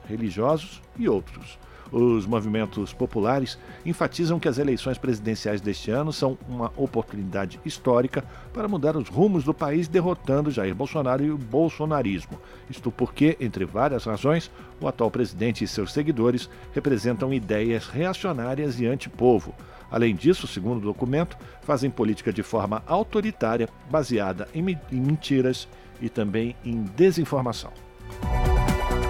religiosos 0.08 0.82
e 0.98 1.08
outros. 1.08 1.58
Os 1.94 2.26
movimentos 2.26 2.92
populares 2.92 3.56
enfatizam 3.86 4.40
que 4.40 4.48
as 4.48 4.58
eleições 4.58 4.98
presidenciais 4.98 5.62
deste 5.62 5.92
ano 5.92 6.12
são 6.12 6.36
uma 6.50 6.74
oportunidade 6.76 7.60
histórica 7.64 8.24
para 8.52 8.68
mudar 8.68 8.98
os 8.98 9.08
rumos 9.08 9.44
do 9.44 9.54
país, 9.54 9.88
derrotando 9.88 10.50
Jair 10.50 10.74
Bolsonaro 10.74 11.24
e 11.24 11.30
o 11.30 11.38
bolsonarismo. 11.38 12.42
Isto 12.68 12.92
porque, 12.92 13.38
entre 13.40 13.64
várias 13.64 14.06
razões, 14.06 14.50
o 14.82 14.88
atual 14.88 15.12
presidente 15.12 15.64
e 15.64 15.68
seus 15.68 15.94
seguidores 15.94 16.50
representam 16.74 17.32
ideias 17.32 17.86
reacionárias 17.86 18.80
e 18.80 18.88
antipovo. 18.88 19.54
Além 19.94 20.16
disso, 20.16 20.48
segundo 20.48 20.78
o 20.78 20.88
documento, 20.88 21.38
fazem 21.62 21.92
política 21.92 22.34
de 22.34 22.42
forma 22.42 22.82
autoritária, 22.88 23.70
baseada 23.92 24.48
em 24.52 24.64
mentiras 24.92 25.68
e 26.02 26.10
também 26.10 26.56
em 26.66 26.82
desinformação. 26.82 27.72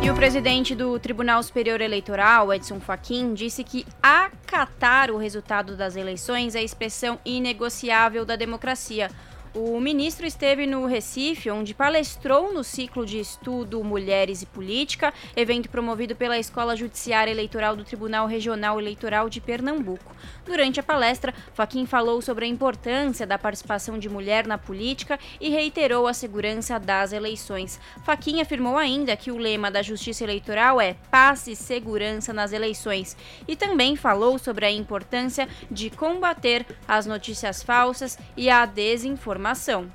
E 0.02 0.10
o 0.10 0.14
presidente 0.14 0.76
do 0.76 1.00
Tribunal 1.00 1.42
Superior 1.42 1.80
Eleitoral, 1.80 2.54
Edson 2.54 2.82
Fachin, 2.82 3.34
disse 3.34 3.64
que 3.64 3.86
acatar 4.02 5.10
o 5.10 5.16
resultado 5.16 5.78
das 5.78 5.96
eleições 5.96 6.54
é 6.54 6.60
a 6.60 6.64
expressão 6.64 7.18
inegociável 7.24 8.26
da 8.26 8.36
democracia. 8.36 9.10
O 9.56 9.80
ministro 9.80 10.26
esteve 10.26 10.66
no 10.66 10.88
Recife, 10.88 11.52
onde 11.52 11.76
palestrou 11.76 12.52
no 12.52 12.64
ciclo 12.64 13.06
de 13.06 13.20
estudo 13.20 13.84
Mulheres 13.84 14.42
e 14.42 14.48
Política, 14.48 15.14
evento 15.36 15.70
promovido 15.70 16.16
pela 16.16 16.40
Escola 16.40 16.76
Judiciária 16.76 17.30
Eleitoral 17.30 17.76
do 17.76 17.84
Tribunal 17.84 18.26
Regional 18.26 18.80
Eleitoral 18.80 19.30
de 19.30 19.40
Pernambuco. 19.40 20.16
Durante 20.44 20.80
a 20.80 20.84
palestra, 20.84 21.32
Faquim 21.54 21.86
falou 21.86 22.20
sobre 22.20 22.46
a 22.46 22.48
importância 22.48 23.28
da 23.28 23.38
participação 23.38 24.00
de 24.00 24.10
mulher 24.10 24.48
na 24.48 24.58
política 24.58 25.20
e 25.40 25.52
reiterou 25.52 26.08
a 26.08 26.16
segurança 26.16 26.80
das 26.80 27.14
eleições. 27.14 27.80
Faquim 28.04 28.42
afirmou 28.42 28.76
ainda 28.76 29.16
que 29.16 29.30
o 29.30 29.38
lema 29.38 29.70
da 29.70 29.84
Justiça 29.84 30.24
Eleitoral 30.24 30.82
é 30.82 30.96
paz 31.12 31.46
e 31.46 31.56
segurança 31.56 32.34
nas 32.34 32.54
eleições 32.54 33.16
e 33.48 33.56
também 33.56 33.96
falou 33.96 34.40
sobre 34.40 34.66
a 34.66 34.72
importância 34.72 35.48
de 35.70 35.92
combater 35.92 36.66
as 36.88 37.06
notícias 37.06 37.62
falsas 37.62 38.18
e 38.36 38.50
a 38.50 38.66
desinformação 38.66 39.43
informação. 39.44 39.92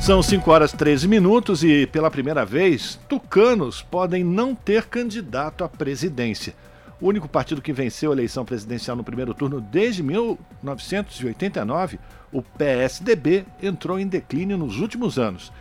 São 0.00 0.20
5 0.20 0.50
horas 0.50 0.72
13 0.72 1.06
minutos 1.06 1.62
e, 1.62 1.86
pela 1.86 2.10
primeira 2.10 2.44
vez, 2.44 2.98
tucanos 3.08 3.80
podem 3.80 4.24
não 4.24 4.52
ter 4.54 4.86
candidato 4.86 5.62
à 5.62 5.68
presidência. 5.68 6.54
O 7.00 7.06
único 7.06 7.28
partido 7.28 7.62
que 7.62 7.72
venceu 7.72 8.10
a 8.10 8.14
eleição 8.14 8.44
presidencial 8.44 8.96
no 8.96 9.04
primeiro 9.04 9.32
turno 9.32 9.60
desde 9.60 10.02
1989, 10.02 12.00
o 12.32 12.42
PSDB, 12.42 13.46
entrou 13.62 14.00
em 14.00 14.08
declínio 14.08 14.58
nos 14.58 14.80
últimos 14.80 15.16
anos. 15.18 15.52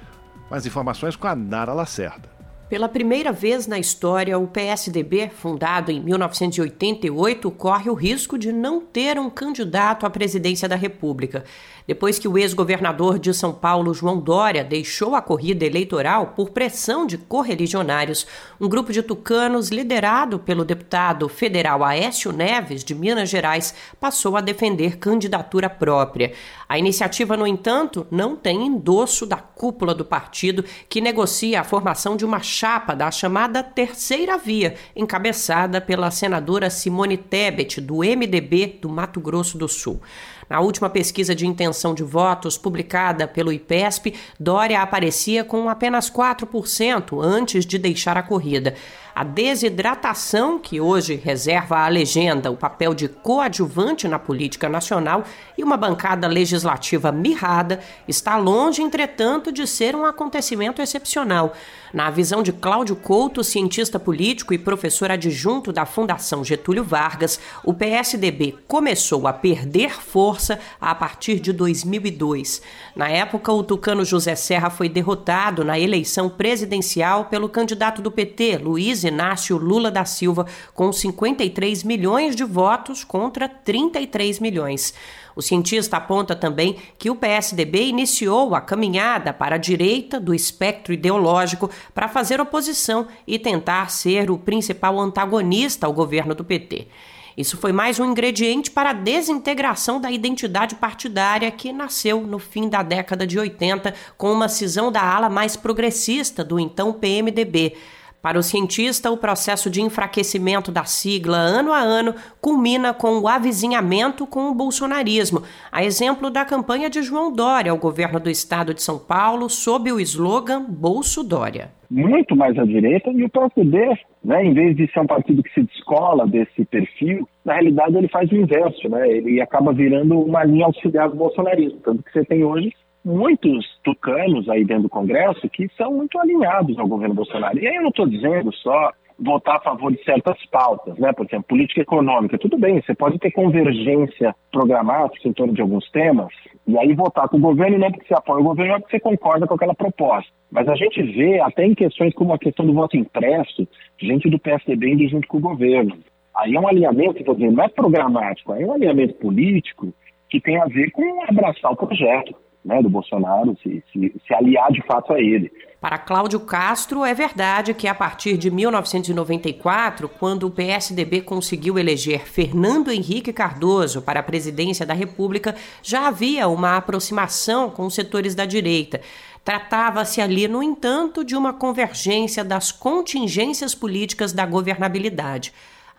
Mais 0.49 0.65
informações 0.65 1.15
com 1.15 1.27
a 1.27 1.35
Nara 1.35 1.73
Lacerda. 1.73 2.32
Pela 2.73 2.89
primeira 2.89 3.31
vez 3.31 3.67
na 3.67 3.77
história, 3.77 4.35
o 4.39 4.47
PSDB, 4.47 5.29
fundado 5.29 5.91
em 5.91 5.99
1988, 5.99 7.51
corre 7.51 7.87
o 7.87 7.93
risco 7.93 8.35
de 8.35 8.51
não 8.51 8.81
ter 8.81 9.19
um 9.19 9.29
candidato 9.29 10.07
à 10.07 10.09
presidência 10.09 10.67
da 10.67 10.75
República. 10.75 11.43
Depois 11.85 12.17
que 12.17 12.27
o 12.27 12.35
ex-governador 12.35 13.19
de 13.19 13.31
São 13.31 13.53
Paulo, 13.53 13.93
João 13.93 14.19
Dória, 14.19 14.63
deixou 14.63 15.15
a 15.15 15.21
corrida 15.21 15.65
eleitoral 15.65 16.33
por 16.35 16.49
pressão 16.49 17.05
de 17.05 17.17
correligionários, 17.17 18.25
um 18.59 18.67
grupo 18.67 18.91
de 18.91 19.03
tucanos 19.03 19.69
liderado 19.69 20.39
pelo 20.39 20.65
deputado 20.65 21.27
federal 21.29 21.83
Aécio 21.83 22.31
Neves, 22.31 22.83
de 22.83 22.95
Minas 22.95 23.29
Gerais, 23.29 23.75
passou 23.99 24.35
a 24.35 24.41
defender 24.41 24.97
candidatura 24.97 25.69
própria. 25.69 26.33
A 26.67 26.79
iniciativa, 26.79 27.35
no 27.35 27.45
entanto, 27.45 28.07
não 28.09 28.35
tem 28.35 28.65
endosso 28.65 29.25
da 29.25 29.37
cúpula 29.37 29.93
do 29.93 30.05
partido, 30.05 30.63
que 30.87 31.01
negocia 31.01 31.59
a 31.59 31.63
formação 31.65 32.15
de 32.15 32.25
uma 32.25 32.41
chapa 32.63 32.95
da 32.95 33.11
chamada 33.11 33.61
Terceira 33.61 34.37
Via, 34.37 34.75
encabeçada 34.95 35.81
pela 35.81 36.09
senadora 36.09 36.69
Simone 36.69 37.17
Tebet, 37.17 37.81
do 37.81 37.97
MDB 37.97 38.79
do 38.81 38.87
Mato 38.87 39.19
Grosso 39.19 39.57
do 39.57 39.67
Sul. 39.67 40.01
Na 40.49 40.61
última 40.61 40.89
pesquisa 40.89 41.35
de 41.35 41.45
intenção 41.45 41.93
de 41.93 42.03
votos 42.03 42.57
publicada 42.57 43.27
pelo 43.27 43.51
IPESP, 43.51 44.13
Dória 44.39 44.81
aparecia 44.81 45.43
com 45.43 45.67
apenas 45.67 46.09
4% 46.09 47.21
antes 47.21 47.65
de 47.65 47.77
deixar 47.77 48.17
a 48.17 48.23
corrida. 48.23 48.75
a 49.15 49.23
desidratação, 49.23 50.57
que 50.57 50.81
hoje 50.81 51.13
reserva 51.13 51.77
à 51.77 51.87
legenda 51.87 52.49
o 52.49 52.57
papel 52.57 52.95
de 52.95 53.07
coadjuvante 53.07 54.07
na 54.07 54.17
política 54.17 54.67
nacional, 54.67 55.23
e 55.55 55.63
uma 55.63 55.77
bancada 55.77 56.27
legislativa 56.27 57.11
mirrada, 57.11 57.79
está 58.07 58.37
longe, 58.37 58.81
entretanto, 58.81 59.51
de 59.51 59.67
ser 59.67 59.95
um 59.95 60.03
acontecimento 60.03 60.81
excepcional. 60.81 61.53
Na 61.93 62.09
visão 62.09 62.41
de 62.41 62.51
Cláudio 62.51 62.95
Couto, 62.95 63.43
cientista 63.43 63.99
político 63.99 64.51
e 64.51 64.57
professor 64.57 65.11
adjunto 65.11 65.71
da 65.71 65.85
Fundação 65.85 66.43
Getúlio 66.43 66.83
Vargas, 66.83 67.39
o 67.63 67.71
PSDB 67.71 68.55
começou 68.67 69.27
a 69.27 69.31
perder 69.31 70.01
força 70.01 70.59
a 70.81 70.95
partir 70.95 71.39
de 71.39 71.53
2002. 71.53 72.63
Na 72.95 73.09
época, 73.09 73.53
o 73.53 73.61
tucano 73.61 74.03
José 74.03 74.33
Serra 74.33 74.71
foi 74.71 74.89
derrotado 74.89 75.63
na 75.63 75.79
eleição 75.79 76.31
presidencial 76.31 77.25
pelo 77.25 77.47
candidato 77.47 78.01
do 78.01 78.09
PT, 78.09 78.57
Luiz 78.57 79.03
Inácio 79.03 79.55
Lula 79.55 79.91
da 79.91 80.03
Silva, 80.03 80.47
com 80.73 80.91
53 80.91 81.83
milhões 81.83 82.35
de 82.35 82.43
votos 82.43 83.03
contra 83.03 83.47
33 83.47 84.39
milhões. 84.39 84.95
O 85.35 85.41
cientista 85.41 85.97
aponta 85.97 86.35
também 86.35 86.77
que 86.97 87.09
o 87.09 87.15
PSDB 87.15 87.87
iniciou 87.87 88.55
a 88.55 88.61
caminhada 88.61 89.33
para 89.33 89.55
a 89.55 89.59
direita 89.59 90.19
do 90.19 90.33
espectro 90.33 90.93
ideológico 90.93 91.69
para 91.93 92.07
fazer 92.07 92.39
oposição 92.39 93.07
e 93.25 93.39
tentar 93.39 93.89
ser 93.89 94.29
o 94.29 94.37
principal 94.37 94.99
antagonista 94.99 95.87
ao 95.87 95.93
governo 95.93 96.35
do 96.35 96.43
PT. 96.43 96.87
Isso 97.35 97.57
foi 97.57 97.71
mais 97.71 97.99
um 97.99 98.05
ingrediente 98.05 98.69
para 98.69 98.91
a 98.91 98.93
desintegração 98.93 99.99
da 99.99 100.11
identidade 100.11 100.75
partidária 100.75 101.49
que 101.49 101.73
nasceu 101.73 102.21
no 102.21 102.37
fim 102.37 102.69
da 102.69 102.83
década 102.83 103.25
de 103.25 103.39
80 103.39 103.93
com 104.15 104.31
uma 104.31 104.47
cisão 104.47 104.91
da 104.91 105.01
ala 105.01 105.29
mais 105.29 105.55
progressista 105.55 106.43
do 106.43 106.59
então 106.59 106.93
PMDB. 106.93 107.75
Para 108.23 108.39
o 108.39 108.41
cientista, 108.41 109.11
o 109.11 109.17
processo 109.17 109.69
de 109.69 109.81
enfraquecimento 109.81 110.71
da 110.71 110.85
sigla 110.85 111.35
ano 111.35 111.73
a 111.73 111.79
ano 111.79 112.15
culmina 112.39 112.93
com 112.93 113.19
o 113.19 113.27
avizinhamento 113.27 114.25
com 114.25 114.47
o 114.49 114.55
bolsonarismo, 114.55 115.41
a 115.69 115.83
exemplo 115.83 116.29
da 116.29 116.45
campanha 116.45 116.89
de 116.89 117.01
João 117.01 117.35
Dória 117.35 117.69
ao 117.69 117.77
governo 117.77 118.21
do 118.21 118.29
estado 118.29 118.73
de 118.73 118.81
São 118.81 118.97
Paulo 118.97 119.49
sob 119.49 119.91
o 119.91 119.99
slogan 119.99 120.63
Bolso 120.63 121.21
Dória. 121.21 121.71
Muito 121.91 122.33
mais 122.33 122.57
à 122.57 122.63
direita 122.63 123.11
e 123.11 123.25
o 123.25 123.29
PSDB, 123.29 123.99
né, 124.23 124.45
em 124.45 124.53
vez 124.53 124.77
de 124.77 124.89
ser 124.93 125.01
um 125.01 125.05
partido 125.05 125.43
que 125.43 125.53
se 125.53 125.63
descola 125.63 126.25
desse 126.25 126.63
perfil, 126.63 127.27
na 127.43 127.55
realidade 127.55 127.97
ele 127.97 128.07
faz 128.07 128.31
o 128.31 128.37
inverso, 128.37 128.87
né? 128.87 129.05
Ele 129.05 129.41
acaba 129.41 129.73
virando 129.73 130.17
uma 130.17 130.45
linha 130.45 130.65
auxiliar 130.65 131.09
do 131.09 131.17
bolsonarismo, 131.17 131.81
tanto 131.83 132.01
que 132.01 132.13
você 132.13 132.23
tem 132.23 132.41
hoje 132.45 132.71
muitos 133.03 133.65
tucanos 133.83 134.47
aí 134.49 134.63
dentro 134.63 134.83
do 134.83 134.89
Congresso 134.89 135.49
que 135.49 135.67
são 135.77 135.93
muito 135.93 136.19
alinhados 136.19 136.77
ao 136.79 136.87
governo 136.87 137.15
Bolsonaro. 137.15 137.59
E 137.59 137.67
aí 137.67 137.75
eu 137.75 137.81
não 137.81 137.89
estou 137.89 138.07
dizendo 138.07 138.53
só 138.53 138.91
votar 139.19 139.57
a 139.57 139.61
favor 139.61 139.91
de 139.91 140.03
certas 140.03 140.37
pautas, 140.47 140.97
né? 140.97 141.11
Por 141.13 141.25
exemplo, 141.25 141.45
política 141.47 141.81
econômica. 141.81 142.37
Tudo 142.37 142.57
bem, 142.57 142.81
você 142.81 142.95
pode 142.95 143.19
ter 143.19 143.31
convergência 143.31 144.35
programática 144.51 145.27
em 145.27 145.33
torno 145.33 145.53
de 145.53 145.61
alguns 145.61 145.89
temas, 145.91 146.33
e 146.67 146.77
aí 146.77 146.93
votar 146.93 147.29
com 147.29 147.37
o 147.37 147.41
governo 147.41 147.77
não 147.77 147.87
é 147.87 147.91
porque 147.91 148.07
você 148.07 148.13
apoia 148.15 148.41
o 148.41 148.43
governo, 148.43 148.73
é 148.73 148.79
porque 148.79 148.97
você 148.97 148.99
concorda 148.99 149.47
com 149.47 149.53
aquela 149.53 149.75
proposta. 149.75 150.31
Mas 150.51 150.67
a 150.67 150.75
gente 150.75 151.01
vê, 151.01 151.39
até 151.39 151.65
em 151.65 151.75
questões 151.75 152.13
como 152.13 152.33
a 152.33 152.39
questão 152.39 152.65
do 152.65 152.73
voto 152.73 152.97
impresso, 152.97 153.67
gente 153.99 154.29
do 154.29 154.39
PSDB 154.39 154.93
indo 154.93 155.07
junto 155.09 155.27
com 155.27 155.37
o 155.37 155.41
governo. 155.41 155.97
Aí 156.35 156.55
é 156.55 156.59
um 156.59 156.67
alinhamento, 156.67 157.23
vou 157.23 157.35
dizer, 157.35 157.51
não 157.51 157.63
é 157.63 157.69
programático, 157.69 158.51
aí 158.51 158.63
é 158.63 158.65
um 158.65 158.73
alinhamento 158.73 159.13
político 159.15 159.93
que 160.29 160.41
tem 160.41 160.59
a 160.59 160.65
ver 160.65 160.89
com 160.91 161.23
abraçar 161.27 161.71
o 161.71 161.75
projeto 161.75 162.35
né, 162.63 162.81
do 162.81 162.89
Bolsonaro, 162.89 163.57
se, 163.61 163.83
se, 163.91 164.13
se 164.25 164.33
aliar 164.33 164.71
de 164.71 164.81
fato 164.85 165.13
a 165.13 165.19
ele. 165.19 165.51
Para 165.81 165.97
Cláudio 165.97 166.39
Castro, 166.39 167.03
é 167.03 167.13
verdade 167.13 167.73
que 167.73 167.89
a 167.89 167.93
partir 167.93 168.37
de 168.37 168.49
1994, 168.49 170.07
quando 170.07 170.47
o 170.47 170.51
PSDB 170.51 171.21
conseguiu 171.21 171.77
eleger 171.77 172.25
Fernando 172.25 172.89
Henrique 172.89 173.33
Cardoso 173.33 174.01
para 174.01 174.21
a 174.21 174.23
presidência 174.23 174.85
da 174.85 174.93
República, 174.93 175.53
já 175.81 176.07
havia 176.07 176.47
uma 176.47 176.77
aproximação 176.77 177.69
com 177.69 177.85
os 177.85 177.93
setores 177.93 178.33
da 178.33 178.45
direita. 178.45 179.01
Tratava-se 179.43 180.21
ali, 180.21 180.47
no 180.47 180.63
entanto, 180.63 181.21
de 181.21 181.35
uma 181.35 181.51
convergência 181.51 182.45
das 182.45 182.71
contingências 182.71 183.75
políticas 183.75 184.31
da 184.31 184.45
governabilidade. 184.45 185.51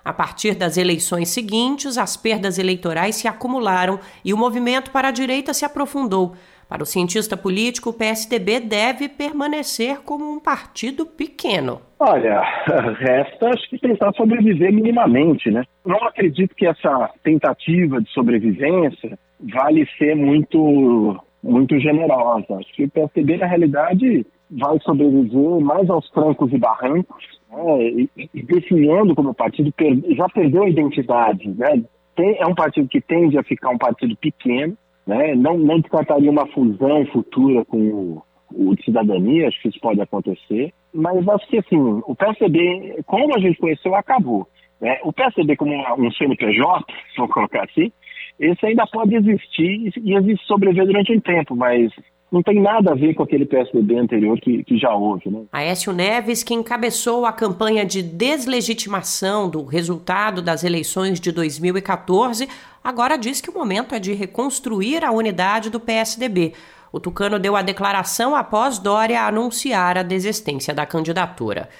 A 0.02 0.12
partir 0.12 0.54
das 0.54 0.78
eleições 0.78 1.28
seguintes, 1.28 1.98
as 1.98 2.16
perdas 2.16 2.58
eleitorais 2.58 3.16
se 3.16 3.28
acumularam 3.28 4.00
e 4.24 4.32
o 4.32 4.36
movimento 4.36 4.90
para 4.90 5.08
a 5.08 5.10
direita 5.10 5.52
se 5.52 5.64
aprofundou. 5.64 6.34
Para 6.68 6.82
o 6.82 6.86
cientista 6.86 7.36
político, 7.36 7.90
o 7.90 7.92
PSDB 7.92 8.60
deve 8.60 9.08
permanecer 9.08 10.00
como 10.02 10.30
um 10.30 10.40
partido 10.40 11.06
pequeno. 11.06 11.80
Olha, 11.98 12.40
resta 12.98 13.48
acho 13.48 13.68
que 13.68 13.78
tentar 13.78 14.12
sobreviver 14.12 14.72
minimamente, 14.72 15.50
né? 15.50 15.64
Não 15.84 16.02
acredito 16.04 16.54
que 16.54 16.66
essa 16.66 17.10
tentativa 17.22 18.00
de 18.00 18.10
sobrevivência 18.10 19.18
vale 19.40 19.86
ser 19.98 20.14
muito 20.14 21.20
muito 21.42 21.78
generosa. 21.78 22.56
Acho 22.56 22.72
que 22.72 22.84
o 22.84 22.90
PSDB, 22.90 23.36
na 23.36 23.46
realidade, 23.46 24.26
vai 24.50 24.78
sobreviver 24.80 25.60
mais 25.60 25.88
aos 25.90 26.08
trancos 26.10 26.50
e 26.52 26.58
barrancos, 26.58 27.24
né? 27.50 28.08
e, 28.34 29.14
como 29.14 29.34
partido, 29.34 29.72
já 30.16 30.28
perdeu 30.30 30.62
a 30.62 30.68
identidade. 30.68 31.48
Né? 31.48 31.82
Tem, 32.16 32.38
é 32.38 32.46
um 32.46 32.54
partido 32.54 32.88
que 32.88 33.00
tende 33.00 33.38
a 33.38 33.42
ficar 33.42 33.70
um 33.70 33.78
partido 33.78 34.16
pequeno, 34.16 34.76
né? 35.06 35.34
Não, 35.34 35.58
não 35.58 35.80
descartaria 35.80 36.30
uma 36.30 36.46
fusão 36.48 37.06
futura 37.06 37.64
com 37.64 37.78
o, 37.78 38.22
o 38.50 38.74
de 38.74 38.84
cidadania, 38.84 39.48
acho 39.48 39.60
que 39.60 39.68
isso 39.68 39.80
pode 39.80 40.00
acontecer, 40.00 40.72
mas 40.92 41.26
acho 41.28 41.46
que 41.48 41.58
assim, 41.58 41.76
o 41.76 42.14
PSDB, 42.14 43.02
como 43.06 43.36
a 43.36 43.40
gente 43.40 43.58
conheceu, 43.58 43.94
acabou. 43.94 44.46
Né? 44.80 44.98
O 45.04 45.12
PSDB 45.12 45.56
como 45.56 45.72
um 45.74 46.10
CNPJ, 46.12 46.84
vou 47.18 47.28
colocar 47.28 47.64
assim, 47.64 47.92
esse 48.38 48.66
ainda 48.66 48.86
pode 48.86 49.14
existir 49.14 49.92
e 50.02 50.14
existe 50.14 50.46
sobreviver 50.46 50.86
durante 50.86 51.12
um 51.12 51.20
tempo, 51.20 51.54
mas 51.54 51.92
não 52.34 52.42
tem 52.42 52.60
nada 52.60 52.90
a 52.90 52.94
ver 52.94 53.14
com 53.14 53.22
aquele 53.22 53.46
PSDB 53.46 53.96
anterior 53.96 54.40
que, 54.40 54.64
que 54.64 54.76
já 54.76 54.92
houve. 54.92 55.30
Né? 55.30 55.44
Aécio 55.52 55.92
Neves, 55.92 56.42
que 56.42 56.52
encabeçou 56.52 57.24
a 57.24 57.32
campanha 57.32 57.86
de 57.86 58.02
deslegitimação 58.02 59.48
do 59.48 59.64
resultado 59.64 60.42
das 60.42 60.64
eleições 60.64 61.20
de 61.20 61.30
2014, 61.30 62.48
agora 62.84 63.16
diz 63.16 63.40
que 63.40 63.48
o 63.48 63.54
momento 63.54 63.94
é 63.94 63.98
de 63.98 64.12
reconstruir 64.12 65.02
a 65.02 65.10
unidade 65.10 65.70
do 65.70 65.80
PSDB. 65.80 66.52
O 66.92 67.00
Tucano 67.00 67.38
deu 67.38 67.56
a 67.56 67.62
declaração 67.62 68.36
após 68.36 68.78
Dória 68.78 69.22
anunciar 69.22 69.96
a 69.96 70.02
desistência 70.02 70.74
da 70.74 70.84
candidatura. 70.84 71.70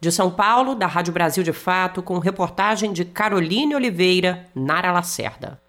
De 0.00 0.10
São 0.10 0.30
Paulo, 0.30 0.74
da 0.74 0.86
Rádio 0.86 1.12
Brasil 1.12 1.44
de 1.44 1.52
Fato, 1.52 2.02
com 2.02 2.18
reportagem 2.18 2.92
de 2.92 3.04
Caroline 3.04 3.74
Oliveira, 3.74 4.46
Nara 4.54 4.90
Lacerda. 4.90 5.62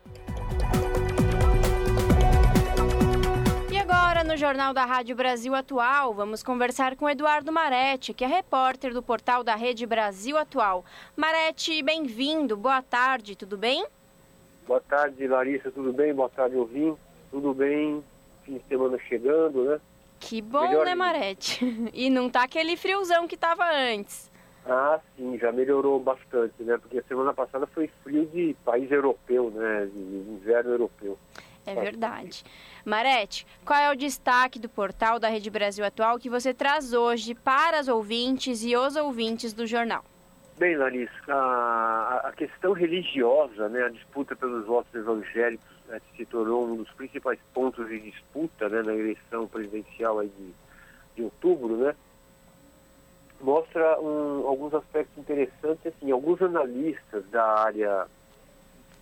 no 4.35 4.39
Jornal 4.39 4.73
da 4.73 4.83
Rádio 4.83 5.15
Brasil 5.15 5.55
Atual, 5.55 6.13
vamos 6.13 6.43
conversar 6.43 6.97
com 6.97 7.09
Eduardo 7.09 7.53
Marete, 7.53 8.13
que 8.13 8.25
é 8.25 8.27
repórter 8.27 8.91
do 8.93 9.01
portal 9.01 9.45
da 9.45 9.55
Rede 9.55 9.85
Brasil 9.85 10.37
Atual. 10.37 10.83
Marete, 11.15 11.81
bem-vindo, 11.81 12.57
boa 12.57 12.81
tarde, 12.81 13.33
tudo 13.33 13.57
bem? 13.57 13.85
Boa 14.67 14.81
tarde, 14.81 15.27
Larissa, 15.27 15.71
tudo 15.71 15.93
bem? 15.93 16.13
Boa 16.13 16.29
tarde, 16.29 16.55
ouvindo. 16.55 16.97
Tudo 17.29 17.53
bem? 17.53 18.03
Fim 18.43 18.57
de 18.57 18.63
semana 18.67 18.97
chegando, 19.07 19.63
né? 19.65 19.79
Que 20.19 20.41
bom, 20.41 20.67
Melhor 20.67 20.85
né, 20.85 20.95
Marete? 20.95 21.63
E 21.93 22.09
não 22.09 22.29
tá 22.29 22.43
aquele 22.43 22.75
friozão 22.75 23.27
que 23.27 23.37
tava 23.37 23.63
antes. 23.71 24.31
Ah, 24.65 24.99
sim, 25.15 25.37
já 25.37 25.51
melhorou 25.51 25.99
bastante, 25.99 26.63
né? 26.63 26.77
Porque 26.79 26.97
a 26.97 27.03
semana 27.03 27.31
passada 27.31 27.67
foi 27.67 27.87
frio 28.03 28.25
de 28.25 28.55
país 28.65 28.91
europeu, 28.91 29.51
né? 29.51 29.85
De 29.85 29.99
inverno 29.99 30.71
europeu. 30.71 31.17
É 31.63 31.75
verdade. 31.75 32.43
Marete, 32.83 33.45
qual 33.63 33.79
é 33.79 33.91
o 33.91 33.95
destaque 33.95 34.57
do 34.57 34.69
portal 34.69 35.19
da 35.19 35.27
Rede 35.27 35.49
Brasil 35.49 35.85
Atual 35.85 36.17
que 36.17 36.29
você 36.29 36.53
traz 36.53 36.93
hoje 36.93 37.35
para 37.35 37.79
as 37.79 37.87
ouvintes 37.87 38.63
e 38.63 38.75
os 38.75 38.95
ouvintes 38.95 39.53
do 39.53 39.67
jornal? 39.67 40.03
Bem, 40.57 40.77
Larissa, 40.77 41.11
a, 41.33 42.31
questão 42.35 42.71
religiosa, 42.71 43.67
né, 43.67 43.83
a 43.83 43.89
disputa 43.89 44.37
pelos 44.37 44.65
votos 44.65 44.93
evangélicos, 44.95 45.67
né, 45.87 45.99
se 46.15 46.25
tornou 46.25 46.65
um 46.65 46.77
dos 46.77 46.89
principais 46.91 47.37
pontos 47.53 47.89
de 47.89 47.99
disputa 47.99 48.69
né, 48.69 48.81
na 48.81 48.93
eleição 48.93 49.47
presidencial 49.47 50.19
aí 50.19 50.29
de, 50.29 50.53
de 51.15 51.23
outubro, 51.23 51.75
né? 51.75 51.93
Mostra 53.41 53.99
um, 53.99 54.47
alguns 54.47 54.73
aspectos 54.73 55.17
interessantes, 55.17 55.87
assim, 55.87 56.09
alguns 56.09 56.41
analistas 56.41 57.25
da 57.29 57.43
área 57.59 58.07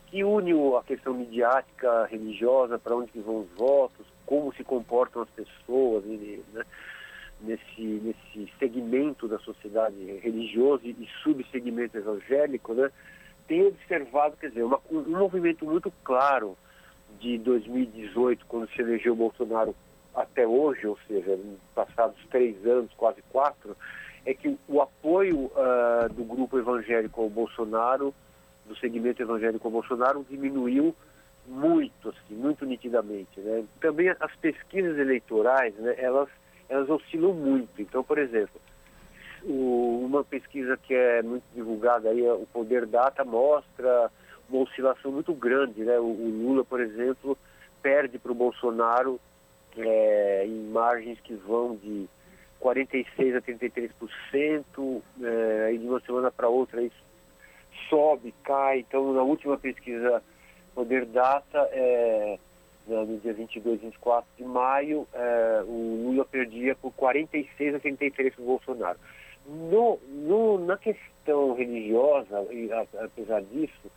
que 0.07 0.23
une 0.23 0.53
a 0.75 0.81
questão 0.81 1.13
midiática 1.13 2.05
religiosa, 2.05 2.79
para 2.79 2.95
onde 2.95 3.11
vão 3.19 3.41
os 3.41 3.49
votos, 3.51 4.07
como 4.25 4.51
se 4.55 4.63
comportam 4.63 5.21
as 5.21 5.29
pessoas 5.29 6.03
né, 6.03 6.63
nesse, 7.43 7.81
nesse 7.81 8.51
segmento 8.57 9.27
da 9.27 9.37
sociedade 9.39 9.95
religioso 10.23 10.85
e 10.85 11.07
subsegmento 11.21 11.97
evangélico, 11.97 12.73
né, 12.73 12.89
tem 13.47 13.67
observado, 13.67 14.37
quer 14.37 14.49
dizer, 14.49 14.63
uma, 14.63 14.79
um 14.89 15.01
movimento 15.17 15.65
muito 15.65 15.91
claro 16.03 16.57
de 17.19 17.37
2018, 17.37 18.45
quando 18.47 18.69
se 18.69 18.81
elegeu 18.81 19.15
Bolsonaro 19.15 19.75
até 20.15 20.47
hoje, 20.47 20.87
ou 20.87 20.97
seja, 21.07 21.39
passados 21.73 22.17
três 22.29 22.65
anos, 22.65 22.91
quase 22.95 23.21
quatro, 23.29 23.75
é 24.25 24.33
que 24.33 24.57
o, 24.67 24.81
apoio 24.81 25.45
uh, 25.45 26.13
do 26.13 26.23
grupo 26.23 26.57
evangélico 26.57 27.21
ao 27.21 27.29
Bolsonaro, 27.29 28.13
do 28.65 28.75
segmento 28.77 29.21
evangélico 29.21 29.67
ao 29.67 29.71
Bolsonaro, 29.71 30.25
diminuiu 30.29 30.95
muito, 31.45 32.09
assim, 32.09 32.35
muito 32.35 32.65
nitidamente. 32.65 33.39
Né? 33.39 33.65
Também 33.81 34.09
as 34.09 34.35
pesquisas 34.37 34.97
eleitorais, 34.97 35.75
né, 35.75 35.95
elas, 35.97 36.29
elas 36.69 36.89
oscilam 36.89 37.33
muito. 37.33 37.81
Então, 37.81 38.03
por 38.03 38.17
exemplo, 38.17 38.59
o, 39.43 40.03
uma 40.05 40.23
pesquisa 40.23 40.77
que 40.77 40.93
é 40.93 41.21
muito 41.21 41.43
divulgada 41.53 42.09
aí, 42.09 42.21
o 42.29 42.47
Poder 42.51 42.85
Data, 42.85 43.23
mostra 43.23 44.09
uma 44.49 44.63
oscilação 44.63 45.11
muito 45.11 45.33
grande. 45.33 45.83
Né? 45.83 45.99
O, 45.99 46.05
o 46.05 46.29
Lula, 46.29 46.63
por 46.63 46.79
exemplo, 46.79 47.37
perde 47.81 48.17
para 48.17 48.31
o 48.31 48.35
Bolsonaro 48.35 49.19
é, 49.77 50.45
em 50.45 50.69
margens 50.69 51.19
que 51.21 51.33
vão 51.33 51.75
de 51.75 52.07
46% 52.61 53.37
a 53.37 53.41
33%, 53.41 55.01
é, 55.21 55.65
aí 55.67 55.77
de 55.77 55.85
uma 55.85 55.99
semana 56.01 56.31
para 56.31 56.47
outra 56.47 56.81
isso 56.81 57.03
sobe, 57.89 58.33
cai. 58.43 58.79
Então, 58.79 59.13
na 59.13 59.21
última 59.21 59.57
pesquisa 59.57 60.23
Poder 60.73 61.05
Data, 61.05 61.67
é, 61.71 62.39
no 62.87 63.17
dia 63.19 63.33
22 63.33 63.81
e 63.81 63.85
24 63.85 64.25
de 64.37 64.43
maio, 64.43 65.07
é, 65.13 65.63
o 65.65 66.03
Lula 66.05 66.25
perdia 66.25 66.75
por 66.75 66.91
46 66.93 67.75
a 67.75 67.79
33% 67.79 68.33
para 68.33 68.41
o 68.41 68.45
Bolsonaro. 68.45 68.99
No, 69.45 69.99
no, 70.07 70.65
na 70.65 70.77
questão 70.77 71.53
religiosa, 71.53 72.45
e, 72.51 72.71
a, 72.71 72.85
apesar 73.03 73.41
disso, 73.41 73.91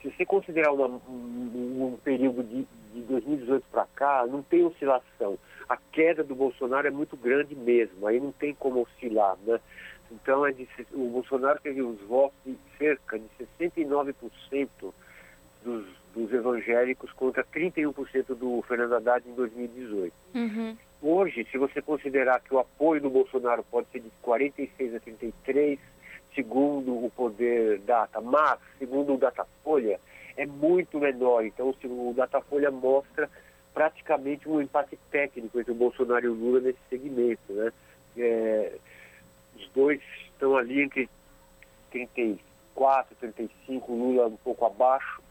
se 0.00 0.10
você 0.10 0.24
considerar 0.24 0.72
uma, 0.72 0.86
um, 0.86 1.92
um, 1.94 1.98
período 2.02 2.42
de, 2.42 2.66
de 2.92 3.00
2018 3.02 3.64
para 3.70 3.86
cá, 3.94 4.26
não 4.26 4.42
tem 4.42 4.64
oscilação. 4.64 5.38
A 5.68 5.76
queda 5.76 6.22
do 6.22 6.34
Bolsonaro 6.34 6.86
é 6.86 6.90
muito 6.90 7.16
grande 7.16 7.54
mesmo, 7.54 8.06
aí 8.06 8.20
não 8.20 8.32
tem 8.32 8.54
como 8.54 8.82
oscilar, 8.82 9.36
né? 9.44 9.60
Então 10.10 10.46
é 10.46 10.52
de, 10.52 10.68
o 10.92 11.08
Bolsonaro 11.08 11.58
teve 11.60 11.82
os 11.82 12.00
votos 12.02 12.36
de 12.44 12.56
cerca 12.78 13.18
de 13.18 13.26
69% 13.72 14.14
dos, 15.66 15.84
dos 16.14 16.32
evangélicos 16.32 17.12
contra 17.12 17.44
31% 17.44 18.34
do 18.36 18.62
Fernando 18.62 18.94
Haddad 18.94 19.28
em 19.28 19.34
2018. 19.34 20.12
Uhum. 20.34 20.76
Hoje, 21.02 21.46
se 21.50 21.58
você 21.58 21.82
considerar 21.82 22.40
que 22.40 22.54
o 22.54 22.58
apoio 22.58 23.02
do 23.02 23.10
Bolsonaro 23.10 23.64
pode 23.64 23.88
ser 23.88 24.00
de 24.00 24.10
46 24.22 24.94
a 24.94 25.00
33, 25.00 25.78
segundo 26.34 27.04
o 27.04 27.10
Poder 27.10 27.80
Data, 27.80 28.20
mas 28.20 28.58
segundo 28.78 29.14
o 29.14 29.18
Datafolha, 29.18 30.00
é 30.36 30.46
muito 30.46 31.00
menor. 31.00 31.44
Então, 31.44 31.74
o 31.84 32.14
Datafolha 32.16 32.70
mostra 32.70 33.28
praticamente 33.74 34.48
um 34.48 34.60
empate 34.60 34.98
técnico 35.10 35.58
entre 35.60 35.72
o 35.72 35.74
Bolsonaro 35.76 36.24
e 36.24 36.28
o 36.28 36.34
Lula 36.34 36.60
nesse 36.60 36.78
segmento. 36.88 37.52
Né? 37.52 37.72
É, 38.16 38.72
os 39.56 39.68
dois 39.74 40.00
estão 40.30 40.56
ali 40.56 40.80
entre 40.80 41.08
34, 41.90 43.16
35, 43.16 43.92
o 43.92 43.98
Lula 43.98 44.26
um 44.28 44.36
pouco 44.36 44.64
abaixo 44.64 45.25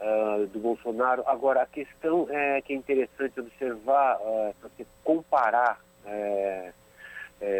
uh, 0.00 0.46
do 0.46 0.58
Bolsonaro. 0.58 1.22
Agora, 1.26 1.62
a 1.62 1.66
questão 1.66 2.26
é 2.30 2.60
que 2.62 2.72
é 2.72 2.76
interessante 2.76 3.40
observar, 3.40 4.18
uh, 4.20 4.54
você 4.62 4.86
comparar, 5.02 5.80
uh, 6.04 6.72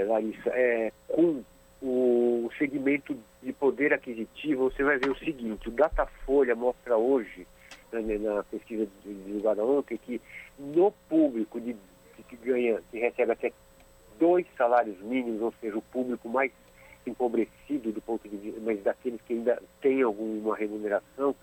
Larissa, 0.08 0.50
é, 0.50 0.92
com 1.08 1.42
o 1.82 2.50
segmento 2.56 3.14
de 3.42 3.52
poder 3.52 3.92
aquisitivo, 3.92 4.70
você 4.70 4.82
vai 4.82 4.96
ver 4.96 5.10
o 5.10 5.18
seguinte, 5.18 5.68
o 5.68 5.72
Datafolha 5.72 6.54
mostra 6.54 6.96
hoje, 6.96 7.46
né, 7.92 8.18
na 8.18 8.42
pesquisa 8.44 8.88
divulgada 9.04 9.62
ontem, 9.62 9.98
que 9.98 10.20
no 10.58 10.90
público 11.08 11.60
de, 11.60 11.76
que 12.28 12.36
ganha, 12.36 12.80
que 12.90 12.98
recebe 12.98 13.32
até 13.32 13.52
dois 14.18 14.46
salários 14.56 14.98
mínimos, 15.00 15.42
ou 15.42 15.52
seja, 15.60 15.76
o 15.76 15.82
público 15.82 16.28
mais 16.28 16.50
empobrecido 17.06 17.92
do 17.92 18.00
ponto 18.00 18.26
de 18.26 18.36
vista, 18.36 18.60
mas 18.64 18.82
daqueles 18.82 19.20
que 19.22 19.34
ainda 19.34 19.62
têm 19.82 20.02
alguma 20.02 20.56
remuneração, 20.56 21.36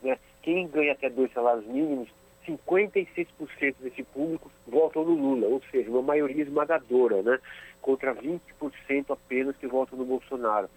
né, 0.00 0.16
quem 0.48 0.66
ganha 0.66 0.92
até 0.92 1.10
dois 1.10 1.30
salários 1.34 1.66
mínimos, 1.66 2.08
56% 2.46 3.74
desse 3.80 4.02
público 4.02 4.50
votam 4.66 5.04
no 5.04 5.12
Lula, 5.12 5.46
ou 5.46 5.62
seja, 5.70 5.90
uma 5.90 6.00
maioria 6.00 6.42
esmagadora, 6.42 7.22
né? 7.22 7.38
Contra 7.82 8.14
20% 8.14 9.10
apenas 9.10 9.54
que 9.58 9.66
votam 9.66 9.98
no 9.98 10.06
Bolsonaro. 10.06 10.70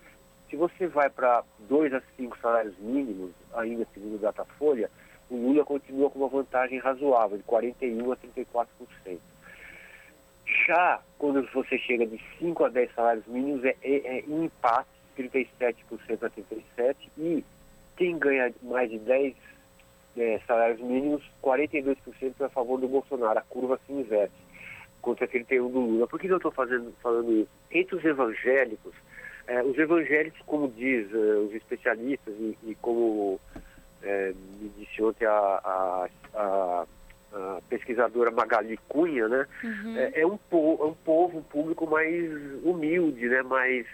Se 0.50 0.58
você 0.58 0.88
vai 0.88 1.10
para 1.10 1.46
dois 1.70 1.94
a 1.94 2.02
cinco 2.18 2.38
salários 2.40 2.78
mínimos, 2.80 3.32
ainda 3.54 3.88
segundo 3.94 4.16
o 4.16 4.20
Datafolha, 4.20 4.92
o 5.30 5.38
Lula 5.38 5.64
continua 5.64 6.10
com 6.10 6.20
uma 6.20 6.28
vantagem 6.28 6.78
razoável, 6.78 7.38
de 7.38 7.44
41% 7.46 8.12
a 8.12 8.66
34%. 8.66 9.20
Já 10.68 11.00
quando 11.18 11.48
você 11.54 11.78
chega 11.78 12.06
de 12.06 12.22
5 12.40 12.66
a 12.66 12.68
10 12.68 12.94
salários 12.94 13.26
mínimos, 13.26 13.64
é, 13.64 13.78
é, 13.82 14.18
é 14.18 14.20
empate, 14.28 14.90
37% 15.18 16.24
a 16.24 16.30
37%, 16.30 16.96
e 17.18 17.42
quem 17.96 18.18
ganha 18.18 18.54
mais 18.62 18.90
de 18.90 19.00
10 19.00 19.34
é, 20.18 20.40
salários 20.46 20.80
mínimos, 20.80 21.24
42% 21.44 21.98
é 22.40 22.44
a 22.46 22.50
favor 22.50 22.80
do 22.80 22.88
Bolsonaro. 22.88 23.40
A 23.40 23.44
curva 23.44 23.80
se 23.86 23.94
inverte 23.94 24.34
contra 25.02 25.28
31% 25.28 25.72
do 25.72 25.80
Lula. 25.80 26.08
Por 26.08 26.20
que 26.20 26.28
eu 26.28 26.38
estou 26.38 26.52
falando 26.52 27.32
isso? 27.34 27.50
Entre 27.72 27.96
os 27.96 28.06
evangélicos, 28.06 28.94
é, 29.48 29.64
os 29.64 29.78
evangélicos, 29.78 30.40
como 30.46 30.68
diz 30.70 31.14
é, 31.14 31.18
os 31.18 31.54
especialistas 31.54 32.34
e, 32.40 32.58
e 32.64 32.76
como 32.76 33.40
é, 34.04 34.34
me 34.60 34.70
disse 34.78 35.02
ontem 35.02 35.26
a, 35.26 35.32
a, 35.32 36.10
a, 36.36 36.86
a, 37.34 37.60
pesquisadora 37.70 38.32
Magali 38.32 38.78
Cunha, 38.88 39.28
né? 39.28 39.48
Uhum. 39.64 39.98
É, 39.98 40.22
é, 40.22 40.28
um 40.28 40.38
povo, 40.38 40.84
é 40.84 40.88
um 40.88 40.94
povo, 40.94 41.38
um 41.40 41.44
público 41.44 41.88
mais 41.88 42.32
humilde, 42.64 43.28
né? 43.28 43.42
Mais 43.42 43.86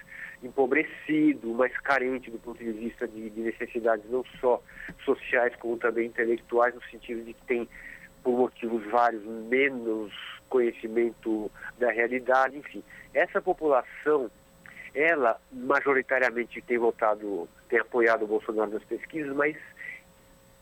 empobrecido, 0.44 1.54
mais 1.54 1.76
carente 1.80 2.30
do 2.30 2.38
ponto 2.40 2.64
de 2.64 2.72
vista 2.72 3.08
de, 3.08 3.30
de, 3.30 3.42
necessidades 3.42 4.10
não 4.10 4.24
só 4.40 4.62
sociais 5.04 5.56
como 5.56 5.78
também 5.78 6.08
intelectuais, 6.08 6.76
no 6.76 6.84
sentido 6.84 7.24
de 7.24 7.34
que 7.34 7.42
tem, 7.46 7.68
por 8.24 8.38
motivos 8.38 8.84
vários, 8.92 9.24
menos 9.24 10.14
conhecimento 10.50 11.52
da 11.78 11.92
realidade, 11.92 12.58
enfim. 12.58 12.84
Essa 13.14 13.42
população, 13.42 14.30
ela 14.94 15.40
majoritariamente 15.52 16.62
tem 16.62 16.78
votado, 16.78 17.50
tem 17.68 17.80
apoiado 17.80 18.24
o 18.24 18.28
Bolsonaro 18.28 18.72
nas 18.72 18.84
pesquisas, 18.84 19.36
mas 19.36 19.56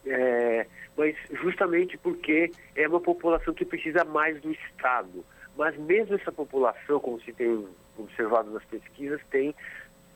é, 0.05 0.67
mas 0.97 1.15
justamente 1.31 1.97
porque 1.97 2.51
é 2.75 2.88
uma 2.88 3.01
população 3.01 3.53
que 3.53 3.65
precisa 3.65 4.03
mais 4.05 4.39
do 4.41 4.51
Estado. 4.51 5.25
Mas 5.57 5.77
mesmo 5.77 6.15
essa 6.15 6.31
população, 6.31 6.99
como 6.99 7.19
se 7.21 7.31
tem 7.33 7.65
observado 7.97 8.51
nas 8.51 8.63
pesquisas, 8.65 9.21
tem, 9.29 9.53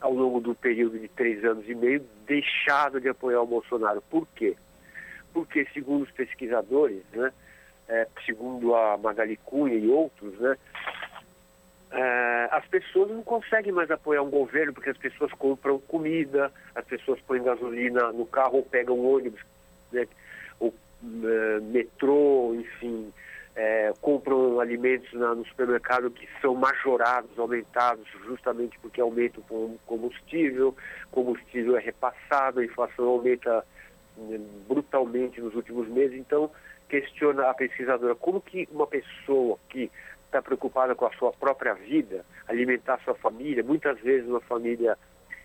ao 0.00 0.12
longo 0.12 0.40
do 0.40 0.54
período 0.54 0.98
de 0.98 1.08
três 1.08 1.44
anos 1.44 1.68
e 1.68 1.74
meio, 1.74 2.04
deixado 2.26 3.00
de 3.00 3.08
apoiar 3.08 3.42
o 3.42 3.46
Bolsonaro. 3.46 4.02
Por 4.10 4.26
quê? 4.34 4.56
Porque, 5.32 5.66
segundo 5.72 6.02
os 6.02 6.10
pesquisadores, 6.10 7.02
né, 7.12 7.32
é, 7.88 8.06
segundo 8.24 8.74
a 8.74 8.96
Magali 8.96 9.36
Cunha 9.44 9.74
e 9.74 9.88
outros, 9.88 10.38
né, 10.38 10.56
é, 11.92 12.48
as 12.52 12.66
pessoas 12.66 13.10
não 13.10 13.22
conseguem 13.22 13.72
mais 13.72 13.90
apoiar 13.90 14.22
um 14.22 14.30
governo 14.30 14.72
porque 14.72 14.90
as 14.90 14.96
pessoas 14.96 15.32
compram 15.32 15.78
comida, 15.80 16.52
as 16.74 16.84
pessoas 16.84 17.20
põem 17.22 17.42
gasolina 17.42 18.12
no 18.12 18.26
carro 18.26 18.58
ou 18.58 18.62
pegam 18.62 19.04
ônibus, 19.04 19.40
né, 19.92 20.06
ou 20.58 20.72
é, 21.02 21.60
metrô, 21.60 22.54
enfim, 22.54 23.12
é, 23.56 23.92
compram 24.00 24.60
alimentos 24.60 25.12
na, 25.12 25.34
no 25.34 25.44
supermercado 25.46 26.10
que 26.10 26.28
são 26.40 26.54
majorados, 26.54 27.38
aumentados, 27.38 28.06
justamente 28.24 28.78
porque 28.78 29.00
aumenta 29.00 29.40
o 29.40 29.78
combustível, 29.86 30.74
combustível 31.10 31.76
é 31.76 31.80
repassado, 31.80 32.60
a 32.60 32.64
inflação 32.64 33.06
aumenta 33.06 33.64
né, 34.16 34.40
brutalmente 34.68 35.40
nos 35.40 35.54
últimos 35.54 35.88
meses, 35.88 36.18
então 36.18 36.50
questiona 36.88 37.48
a 37.48 37.54
pesquisadora 37.54 38.14
como 38.14 38.40
que 38.40 38.68
uma 38.72 38.86
pessoa 38.86 39.58
que 39.68 39.90
está 40.26 40.40
preocupada 40.40 40.94
com 40.94 41.06
a 41.06 41.12
sua 41.12 41.32
própria 41.32 41.74
vida, 41.74 42.24
alimentar 42.46 43.00
sua 43.04 43.14
família, 43.14 43.64
muitas 43.64 43.98
vezes 44.00 44.28
uma 44.28 44.40
família 44.40 44.96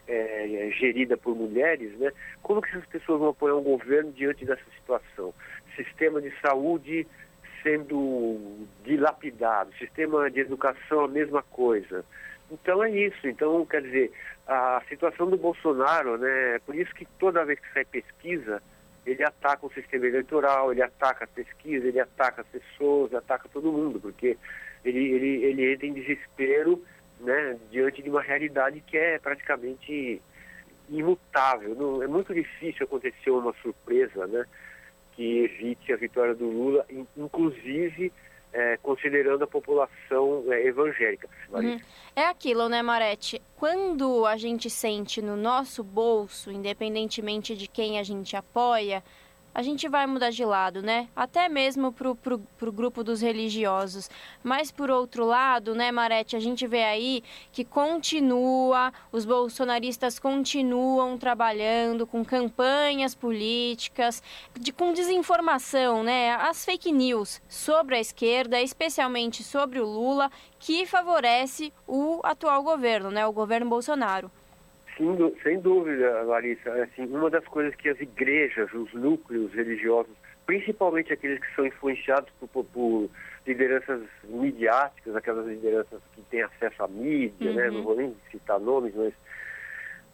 é, 0.08 0.70
gerida 0.78 1.18
por 1.18 1.36
mulheres, 1.36 1.98
né? 1.98 2.12
Como 2.44 2.62
que 2.62 2.70
essas 2.70 2.86
pessoas 2.86 3.20
vão 3.20 3.30
apoiar 3.30 3.56
um 3.56 3.64
governo 3.64 4.12
diante 4.12 4.46
dessa 4.46 4.64
situação? 4.78 5.34
Sistema 5.76 6.22
de 6.22 6.32
saúde 6.40 7.08
sendo 7.66 8.68
dilapidado, 8.84 9.74
sistema 9.74 10.30
de 10.30 10.42
educação 10.42 11.06
a 11.06 11.08
mesma 11.08 11.42
coisa. 11.42 12.06
Então 12.52 12.84
é 12.84 12.92
isso. 12.92 13.28
Então, 13.28 13.66
quer 13.66 13.82
dizer, 13.82 14.12
a 14.46 14.84
situação 14.88 15.28
do 15.28 15.36
Bolsonaro, 15.36 16.16
né, 16.20 16.58
é 16.58 16.60
por 16.60 16.76
isso 16.76 16.94
que 16.94 17.08
toda 17.18 17.44
vez 17.44 17.60
que 17.60 17.74
sai 17.74 17.84
pesquisa, 17.84 18.62
ele 19.04 19.24
ataca 19.24 19.66
o 19.66 19.74
sistema 19.74 20.06
eleitoral, 20.06 20.72
ele 20.72 20.84
ataca 20.84 21.26
a 21.26 21.28
pesquisa, 21.28 21.88
ele 21.88 22.00
ataca 22.00 22.42
as 22.42 22.48
pessoas, 22.48 23.14
ataca 23.16 23.50
todo 23.52 23.72
mundo, 23.72 24.00
porque 24.00 24.38
ele, 24.84 25.00
ele, 25.00 25.44
ele 25.46 25.74
entra 25.74 25.88
em 25.88 25.94
desespero 25.94 26.84
né, 27.20 27.58
diante 27.72 28.04
de 28.04 28.10
uma 28.12 28.22
realidade 28.22 28.80
que 28.82 28.96
é 28.96 29.18
praticamente 29.18 30.22
imutável. 30.88 31.74
Não, 31.74 32.04
é 32.04 32.08
muito 32.08 32.32
difícil 32.32 32.86
acontecer 32.86 33.32
uma 33.32 33.54
surpresa, 33.62 34.28
né? 34.28 34.46
Que 35.16 35.40
evite 35.44 35.94
a 35.94 35.98
vitória 35.98 36.36
do 36.36 36.46
Lula, 36.46 36.86
inclusive 37.18 38.12
é, 38.56 38.78
considerando 38.78 39.44
a 39.44 39.48
população 39.48 40.46
é, 40.48 40.66
evangélica. 40.66 41.28
Uhum. 41.52 41.80
É 42.16 42.26
aquilo, 42.28 42.70
né, 42.70 42.82
Marete? 42.82 43.42
Quando 43.58 44.26
a 44.26 44.38
gente 44.38 44.70
sente 44.70 45.22
no 45.22 45.36
nosso 45.36 45.84
bolso, 45.84 46.50
independentemente 46.52 47.56
de 47.56 47.68
quem 47.68 48.00
a 48.00 48.04
gente 48.04 48.36
apoia, 48.36 49.04
a 49.56 49.62
gente 49.62 49.88
vai 49.88 50.06
mudar 50.06 50.32
de 50.32 50.44
lado, 50.44 50.82
né? 50.82 51.08
Até 51.16 51.48
mesmo 51.48 51.90
pro, 51.90 52.14
pro, 52.14 52.40
pro 52.58 52.74
grupo 52.74 53.06
dos 53.06 53.22
religiosos. 53.22 54.10
Mas 54.44 54.70
por 54.70 54.92
outro 54.92 55.24
lado, 55.24 55.74
né, 55.74 55.94
Marete, 55.94 56.36
a 56.36 56.42
gente 56.42 56.68
vê 56.68 56.84
aí 56.84 57.24
que 57.54 57.64
continua, 57.64 58.92
os 59.14 59.24
bolsonaristas 59.24 60.20
continuam 60.20 61.18
trabalhando 61.18 62.06
com 62.06 62.26
campanhas 62.26 63.16
políticas, 63.16 64.22
de, 64.60 64.74
com 64.74 64.92
desinformação, 64.92 66.04
né? 66.04 66.34
As 66.34 66.66
fake 66.66 66.92
news 66.92 67.42
sobre 67.48 67.96
a 67.96 68.00
esquerda, 68.02 68.62
especialmente 68.62 69.42
sobre 69.42 69.80
o 69.80 69.86
Lula, 69.86 70.30
que 70.60 70.86
favorece 70.86 71.72
o 71.88 72.20
atual 72.24 72.62
governo, 72.62 73.10
né? 73.10 73.26
O 73.26 73.32
governo 73.32 73.70
Bolsonaro. 73.70 74.30
Sim, 74.98 75.18
sem 75.44 75.60
dúvida, 75.60 76.24
Larissa. 76.24 76.72
Assim, 76.84 77.06
uma 77.06 77.30
das 77.30 77.46
coisas 77.46 77.76
que 77.76 77.90
as 77.90 78.00
igrejas, 78.00 78.72
os 78.74 78.94
núcleos 78.94 79.54
religiosos, 79.54 80.14
principalmente 80.46 81.12
aqueles 81.12 81.40
que 81.40 81.56
são 81.56 81.66
influenciados 81.66 82.30
por, 82.40 82.64
por 82.64 83.10
lideranças 83.46 84.02
midiáticas, 84.24 85.16
aquelas 85.16 85.46
lideranças 85.48 86.02
que 86.14 86.22
têm 86.24 86.42
acesso 86.44 86.84
à 86.84 86.88
mídia, 86.88 87.50
uhum. 87.50 87.56
né? 87.56 87.70
não 87.70 87.84
vou 87.84 87.96
nem 87.96 88.16
citar 88.32 88.60
nomes, 88.60 88.94
mas 88.96 89.14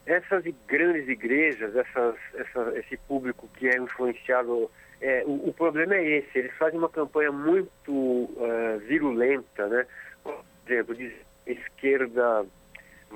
essas 0.06 0.44
grandes 0.68 1.08
igrejas, 1.08 1.76
essas, 1.76 2.16
essa, 2.34 2.80
esse 2.80 2.98
público 2.98 3.48
que 3.56 3.68
é 3.68 3.78
influenciado, 3.78 4.70
é, 5.00 5.24
o, 5.26 5.50
o, 5.50 5.54
problema 5.54 5.96
é 5.96 6.18
esse, 6.18 6.40
eles 6.40 6.54
fazem 6.58 6.80
uma 6.80 6.90
campanha 6.90 7.32
muito 7.32 7.92
uh, 7.92 8.80
virulenta, 8.88 9.68
né? 9.68 9.86
Por 10.24 10.44
exemplo, 10.68 10.96
de 10.96 11.14
esquerda 11.46 12.46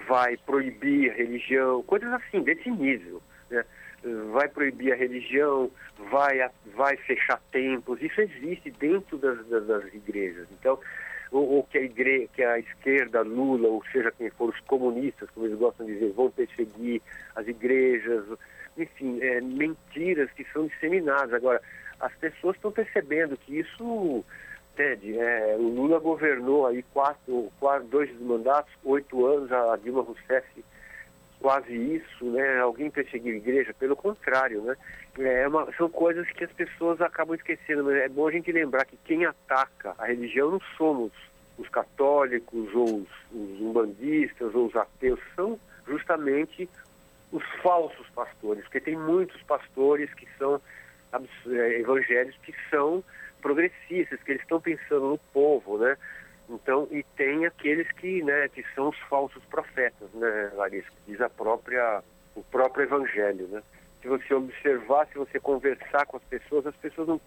vai 0.07 0.37
proibir 0.37 1.13
religião, 1.13 1.81
coisas 1.83 2.11
assim, 2.13 2.41
desse 2.41 2.69
nível. 2.69 3.21
Né? 3.49 3.63
Vai 4.31 4.47
proibir 4.47 4.93
a 4.93 4.95
religião, 4.95 5.71
vai, 6.11 6.47
vai 6.75 6.95
fechar 6.97 7.41
templos, 7.51 8.01
isso 8.01 8.21
existe 8.21 8.69
dentro 8.71 9.17
das, 9.17 9.45
das, 9.47 9.65
das 9.65 9.93
igrejas. 9.93 10.47
Então, 10.59 10.79
ou, 11.31 11.49
ou, 11.49 11.63
que, 11.63 11.77
a 11.77 11.81
igreja, 11.81 12.29
que 12.33 12.43
a 12.43 12.59
esquerda, 12.59 13.21
Lula, 13.21 13.67
ou 13.67 13.83
seja 13.91 14.11
quem 14.11 14.29
for, 14.29 14.49
os 14.49 14.59
comunistas, 14.61 15.29
como 15.31 15.47
eles 15.47 15.57
gostam 15.57 15.85
de 15.85 15.93
dizer, 15.93 16.11
vão 16.11 16.29
perseguir 16.29 17.01
as 17.35 17.47
igrejas, 17.47 18.25
enfim, 18.77 19.19
é, 19.21 19.41
mentiras 19.41 20.29
que 20.31 20.45
são 20.53 20.67
disseminadas. 20.67 21.33
Agora, 21.33 21.61
as 21.99 22.13
pessoas 22.15 22.55
estão 22.55 22.71
percebendo 22.71 23.37
que 23.37 23.59
isso 23.59 24.23
Ted, 24.75 25.17
é, 25.17 25.55
o 25.57 25.67
Lula 25.67 25.99
governou 25.99 26.67
aí 26.67 26.83
quatro, 26.93 27.51
dois 27.89 28.19
mandatos, 28.19 28.71
oito 28.83 29.25
anos, 29.25 29.51
a 29.51 29.77
Dilma 29.77 30.01
Rousseff 30.01 30.63
quase 31.39 31.75
isso, 31.75 32.25
né? 32.25 32.59
Alguém 32.59 32.89
perseguiu 32.89 33.33
a 33.33 33.37
igreja? 33.37 33.73
Pelo 33.73 33.95
contrário, 33.95 34.61
né? 34.63 34.75
É 35.19 35.47
uma, 35.47 35.71
são 35.73 35.89
coisas 35.89 36.27
que 36.31 36.43
as 36.43 36.51
pessoas 36.51 36.99
acabam 37.01 37.35
esquecendo, 37.35 37.83
mas 37.83 37.95
é 37.95 38.09
bom 38.09 38.27
a 38.27 38.31
gente 38.31 38.51
lembrar 38.51 38.85
que 38.85 38.97
quem 39.05 39.25
ataca 39.25 39.93
a 39.97 40.05
religião 40.05 40.51
não 40.51 40.61
somos 40.77 41.11
os 41.57 41.69
católicos 41.69 42.73
ou 42.73 43.01
os, 43.01 43.07
os 43.31 43.61
umbandistas 43.61 44.53
ou 44.53 44.67
os 44.67 44.75
ateus, 44.75 45.19
são 45.35 45.59
justamente 45.87 46.69
os 47.31 47.43
falsos 47.61 48.07
pastores, 48.09 48.63
porque 48.63 48.79
tem 48.79 48.97
muitos 48.97 49.41
pastores 49.43 50.13
que 50.13 50.27
são 50.37 50.59
é, 51.47 51.79
evangélicos 51.79 52.39
que 52.43 52.53
são 52.69 53.03
progressistas, 53.45 54.19
que 54.23 54.31
eles 54.31 54.41
estão 54.41 54.59
pensando 54.59 55.07
no 55.07 55.19
povo, 55.31 55.77
né? 55.77 55.95
Então, 56.49 56.87
e 56.89 57.03
tem 57.15 57.45
aqueles 57.45 57.87
que, 57.91 58.23
né, 58.23 58.49
que 58.49 58.65
são 58.73 58.89
os 58.89 58.97
falsos 59.01 59.43
profetas, 59.45 60.09
né, 60.15 60.51
Larissa, 60.55 60.89
diz 61.07 61.21
a 61.21 61.29
própria, 61.29 62.01
o 62.35 62.41
próprio 62.41 62.85
evangelho, 62.85 63.47
né? 63.49 63.61
Se 64.01 64.07
você 64.07 64.33
observar, 64.33 65.07
se 65.07 65.19
você 65.19 65.39
conversar 65.39 66.07
com 66.07 66.17
as 66.17 66.23
pessoas, 66.23 66.65
as 66.65 66.75
pessoas 66.75 67.07
não 67.07 67.21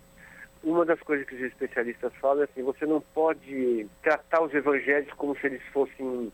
uma 0.65 0.85
das 0.85 0.99
coisas 1.01 1.25
que 1.25 1.37
os 1.37 1.41
especialistas 1.41 2.13
falam 2.17 2.43
é 2.43 2.45
assim, 2.45 2.65
você 2.65 2.85
não 2.85 3.01
pode 3.01 3.87
tratar 4.03 4.43
os 4.43 4.53
evangelhos 4.53 5.13
como 5.13 5.39
se 5.39 5.47
eles 5.47 5.63
fossem 5.73 6.33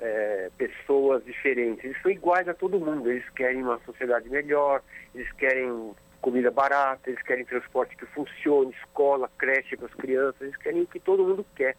é, 0.00 0.50
pessoas 0.56 1.22
diferentes. 1.26 1.84
Eles 1.84 2.00
são 2.00 2.10
iguais 2.10 2.48
a 2.48 2.54
todo 2.54 2.80
mundo. 2.80 3.10
Eles 3.10 3.28
querem 3.30 3.62
uma 3.62 3.78
sociedade 3.80 4.30
melhor, 4.30 4.82
eles 5.14 5.30
querem 5.32 5.94
comida 6.20 6.50
barata, 6.50 7.10
eles 7.10 7.22
querem 7.22 7.44
transporte 7.44 7.96
que 7.96 8.06
funcione, 8.06 8.74
escola, 8.82 9.30
creche 9.38 9.76
para 9.76 9.86
as 9.86 9.94
crianças, 9.94 10.40
eles 10.40 10.56
querem 10.56 10.82
o 10.82 10.86
que 10.86 11.00
todo 11.00 11.24
mundo 11.24 11.46
quer. 11.54 11.76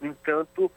No 0.00 0.08
entanto, 0.08 0.70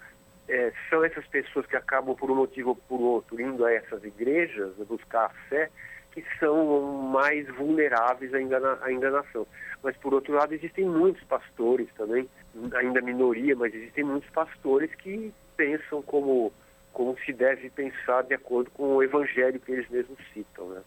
é, 0.48 0.72
são 0.90 1.04
essas 1.04 1.26
pessoas 1.28 1.66
que 1.66 1.76
acabam, 1.76 2.16
por 2.16 2.30
um 2.30 2.36
motivo 2.36 2.70
ou 2.70 2.76
por 2.76 3.00
outro, 3.00 3.40
indo 3.42 3.66
a 3.66 3.72
essas 3.74 4.04
igrejas, 4.04 4.74
buscar 4.88 5.26
a 5.26 5.30
fé, 5.50 5.70
que 6.12 6.24
são 6.40 6.82
mais 7.12 7.48
vulneráveis 7.56 8.34
à, 8.34 8.42
engana, 8.42 8.78
à 8.82 8.92
enganação. 8.92 9.48
Mas, 9.82 9.98
por 9.98 10.14
outro 10.14 10.34
lado, 10.34 10.54
existem 10.54 10.86
muitos 10.86 11.24
pastores 11.24 11.88
também, 11.98 12.30
ainda 12.76 13.02
minoria, 13.02 13.56
mas 13.56 13.74
existem 13.74 14.04
muitos 14.04 14.30
pastores 14.30 14.94
que 14.96 15.34
pensam 15.58 16.02
como, 16.04 16.54
como 16.92 17.18
se 17.26 17.34
deve 17.34 17.70
pensar 17.70 18.24
de 18.24 18.36
acordo 18.36 18.70
com 18.72 18.96
o 18.96 19.04
evangelho 19.04 19.60
que 19.60 19.72
eles 19.72 19.90
mesmos 19.90 20.20
citam. 20.34 20.70
Né? 20.70 20.82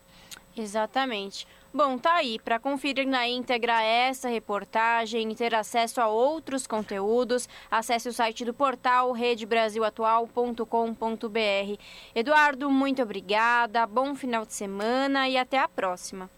Exatamente. 0.56 1.46
Bom, 1.72 1.96
tá 1.98 2.14
aí. 2.14 2.38
Para 2.38 2.58
conferir 2.58 3.06
na 3.06 3.28
íntegra 3.28 3.82
essa 3.82 4.28
reportagem 4.28 5.30
e 5.30 5.34
ter 5.34 5.54
acesso 5.54 6.00
a 6.00 6.08
outros 6.08 6.66
conteúdos, 6.66 7.46
acesse 7.70 8.08
o 8.08 8.12
site 8.12 8.46
do 8.46 8.54
portal 8.54 9.12
redebrasilatual.com.br. 9.12 11.80
Eduardo, 12.14 12.70
muito 12.70 13.02
obrigada. 13.02 13.86
Bom 13.86 14.14
final 14.14 14.46
de 14.46 14.54
semana 14.54 15.28
e 15.28 15.36
até 15.36 15.58
a 15.58 15.68
próxima. 15.68 16.30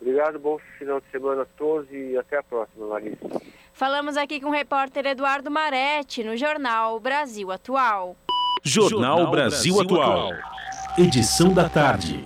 Obrigado, 0.00 0.38
bom 0.38 0.58
final 0.78 0.98
de 0.98 1.10
semana 1.10 1.42
a 1.42 1.46
todos 1.58 1.86
e 1.92 2.16
até 2.16 2.38
a 2.38 2.42
próxima, 2.42 2.86
Larissa. 2.86 3.42
Falamos 3.74 4.16
aqui 4.16 4.40
com 4.40 4.48
o 4.48 4.52
repórter 4.52 5.04
Eduardo 5.04 5.50
Maretti 5.50 6.24
no 6.24 6.38
Jornal 6.38 6.98
Brasil 6.98 7.52
Atual. 7.52 8.16
Jornal, 8.62 9.18
Jornal 9.18 9.30
Brasil, 9.30 9.74
Brasil 9.74 9.98
Atual. 9.98 10.32
Atual. 10.32 10.50
Edição 10.98 11.52
da 11.52 11.68
tarde. 11.68 12.24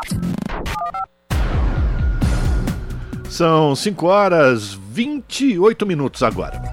São 3.35 3.75
5 3.75 4.07
horas 4.07 4.75
28 4.75 5.85
minutos 5.85 6.23
agora. 6.23 6.73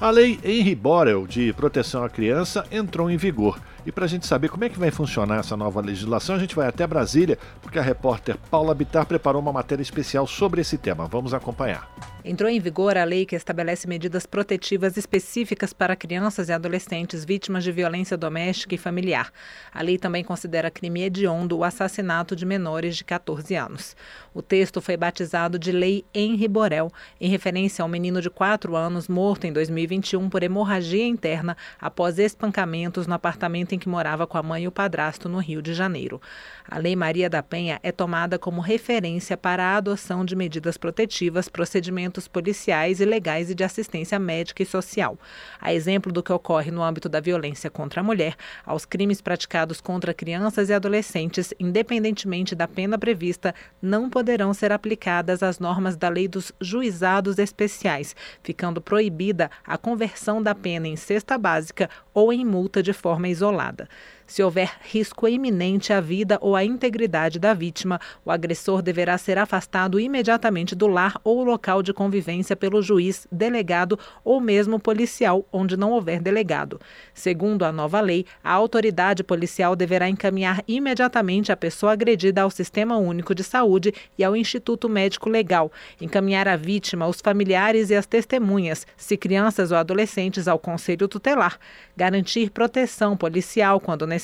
A 0.00 0.10
lei 0.10 0.40
Henry 0.42 0.74
Borel 0.74 1.24
de 1.24 1.52
proteção 1.52 2.02
à 2.02 2.08
criança 2.08 2.66
entrou 2.68 3.08
em 3.08 3.16
vigor. 3.16 3.60
E 3.86 3.92
para 3.92 4.06
a 4.06 4.08
gente 4.08 4.26
saber 4.26 4.48
como 4.48 4.64
é 4.64 4.68
que 4.68 4.76
vai 4.76 4.90
funcionar 4.90 5.38
essa 5.38 5.56
nova 5.56 5.80
legislação, 5.80 6.34
a 6.34 6.38
gente 6.40 6.56
vai 6.56 6.66
até 6.66 6.84
Brasília, 6.84 7.38
porque 7.62 7.78
a 7.78 7.82
repórter 7.82 8.36
Paula 8.50 8.74
Bitar 8.74 9.06
preparou 9.06 9.40
uma 9.40 9.52
matéria 9.52 9.84
especial 9.84 10.26
sobre 10.26 10.62
esse 10.62 10.76
tema. 10.76 11.06
Vamos 11.06 11.32
acompanhar. 11.32 11.88
Entrou 12.26 12.50
em 12.50 12.58
vigor 12.58 12.96
a 12.96 13.04
lei 13.04 13.26
que 13.26 13.36
estabelece 13.36 13.86
medidas 13.86 14.24
protetivas 14.24 14.96
específicas 14.96 15.74
para 15.74 15.94
crianças 15.94 16.48
e 16.48 16.52
adolescentes 16.54 17.22
vítimas 17.22 17.62
de 17.62 17.70
violência 17.70 18.16
doméstica 18.16 18.74
e 18.74 18.78
familiar. 18.78 19.30
A 19.70 19.82
lei 19.82 19.98
também 19.98 20.24
considera 20.24 20.70
crime 20.70 21.02
hediondo 21.02 21.58
o 21.58 21.62
assassinato 21.62 22.34
de 22.34 22.46
menores 22.46 22.96
de 22.96 23.04
14 23.04 23.54
anos. 23.54 23.94
O 24.32 24.40
texto 24.40 24.80
foi 24.80 24.96
batizado 24.96 25.58
de 25.58 25.70
Lei 25.70 26.02
Henri 26.14 26.48
Borel, 26.48 26.90
em 27.20 27.28
referência 27.28 27.82
ao 27.82 27.90
menino 27.90 28.22
de 28.22 28.30
4 28.30 28.74
anos 28.74 29.06
morto 29.06 29.46
em 29.46 29.52
2021 29.52 30.30
por 30.30 30.42
hemorragia 30.42 31.06
interna 31.06 31.54
após 31.78 32.18
espancamentos 32.18 33.06
no 33.06 33.12
apartamento 33.12 33.74
em 33.74 33.78
que 33.78 33.88
morava 33.88 34.26
com 34.26 34.38
a 34.38 34.42
mãe 34.42 34.64
e 34.64 34.68
o 34.68 34.72
padrasto 34.72 35.28
no 35.28 35.40
Rio 35.40 35.60
de 35.60 35.74
Janeiro. 35.74 36.22
A 36.66 36.78
Lei 36.78 36.96
Maria 36.96 37.28
da 37.28 37.42
Penha 37.42 37.78
é 37.82 37.92
tomada 37.92 38.38
como 38.38 38.62
referência 38.62 39.36
para 39.36 39.62
a 39.62 39.76
adoção 39.76 40.24
de 40.24 40.34
medidas 40.34 40.78
protetivas, 40.78 41.50
procedimentos 41.50 42.13
policiais 42.28 43.00
e 43.00 43.04
legais 43.04 43.50
e 43.50 43.54
de 43.54 43.64
assistência 43.64 44.18
médica 44.18 44.62
e 44.62 44.66
social. 44.66 45.18
A 45.60 45.74
exemplo 45.74 46.12
do 46.12 46.22
que 46.22 46.32
ocorre 46.32 46.70
no 46.70 46.82
âmbito 46.82 47.08
da 47.08 47.20
violência 47.20 47.70
contra 47.70 48.00
a 48.00 48.04
mulher, 48.04 48.36
aos 48.64 48.84
crimes 48.84 49.20
praticados 49.20 49.80
contra 49.80 50.14
crianças 50.14 50.68
e 50.68 50.72
adolescentes, 50.72 51.52
independentemente 51.58 52.54
da 52.54 52.68
pena 52.68 52.98
prevista, 52.98 53.54
não 53.82 54.08
poderão 54.08 54.54
ser 54.54 54.72
aplicadas 54.72 55.42
as 55.42 55.58
normas 55.58 55.96
da 55.96 56.08
Lei 56.08 56.28
dos 56.28 56.52
Juizados 56.60 57.38
Especiais, 57.38 58.14
ficando 58.42 58.80
proibida 58.80 59.50
a 59.66 59.76
conversão 59.76 60.42
da 60.42 60.54
pena 60.54 60.86
em 60.86 60.96
cesta 60.96 61.36
básica 61.36 61.90
ou 62.12 62.32
em 62.32 62.44
multa 62.44 62.82
de 62.82 62.92
forma 62.92 63.28
isolada. 63.28 63.88
Se 64.26 64.42
houver 64.42 64.72
risco 64.80 65.28
iminente 65.28 65.92
à 65.92 66.00
vida 66.00 66.38
ou 66.40 66.56
à 66.56 66.64
integridade 66.64 67.38
da 67.38 67.52
vítima, 67.52 68.00
o 68.24 68.30
agressor 68.30 68.80
deverá 68.80 69.18
ser 69.18 69.38
afastado 69.38 70.00
imediatamente 70.00 70.74
do 70.74 70.86
lar 70.86 71.20
ou 71.22 71.44
local 71.44 71.82
de 71.82 71.92
convivência 71.92 72.56
pelo 72.56 72.80
juiz, 72.80 73.28
delegado 73.30 73.98
ou 74.24 74.40
mesmo 74.40 74.80
policial, 74.80 75.46
onde 75.52 75.76
não 75.76 75.92
houver 75.92 76.20
delegado. 76.20 76.80
Segundo 77.12 77.64
a 77.64 77.72
nova 77.72 78.00
lei, 78.00 78.24
a 78.42 78.50
autoridade 78.50 79.22
policial 79.22 79.76
deverá 79.76 80.08
encaminhar 80.08 80.64
imediatamente 80.66 81.52
a 81.52 81.56
pessoa 81.56 81.92
agredida 81.92 82.42
ao 82.42 82.50
Sistema 82.50 82.96
Único 82.96 83.34
de 83.34 83.44
Saúde 83.44 83.92
e 84.18 84.24
ao 84.24 84.34
Instituto 84.34 84.88
Médico 84.88 85.28
Legal, 85.28 85.70
encaminhar 86.00 86.48
a 86.48 86.56
vítima, 86.56 87.06
os 87.06 87.20
familiares 87.20 87.90
e 87.90 87.94
as 87.94 88.06
testemunhas, 88.06 88.86
se 88.96 89.16
crianças 89.16 89.70
ou 89.70 89.76
adolescentes, 89.76 90.48
ao 90.48 90.58
Conselho 90.58 91.06
Tutelar, 91.06 91.58
garantir 91.96 92.50
proteção 92.50 93.16
policial 93.16 93.78
quando 93.78 94.06
necessário 94.06 94.23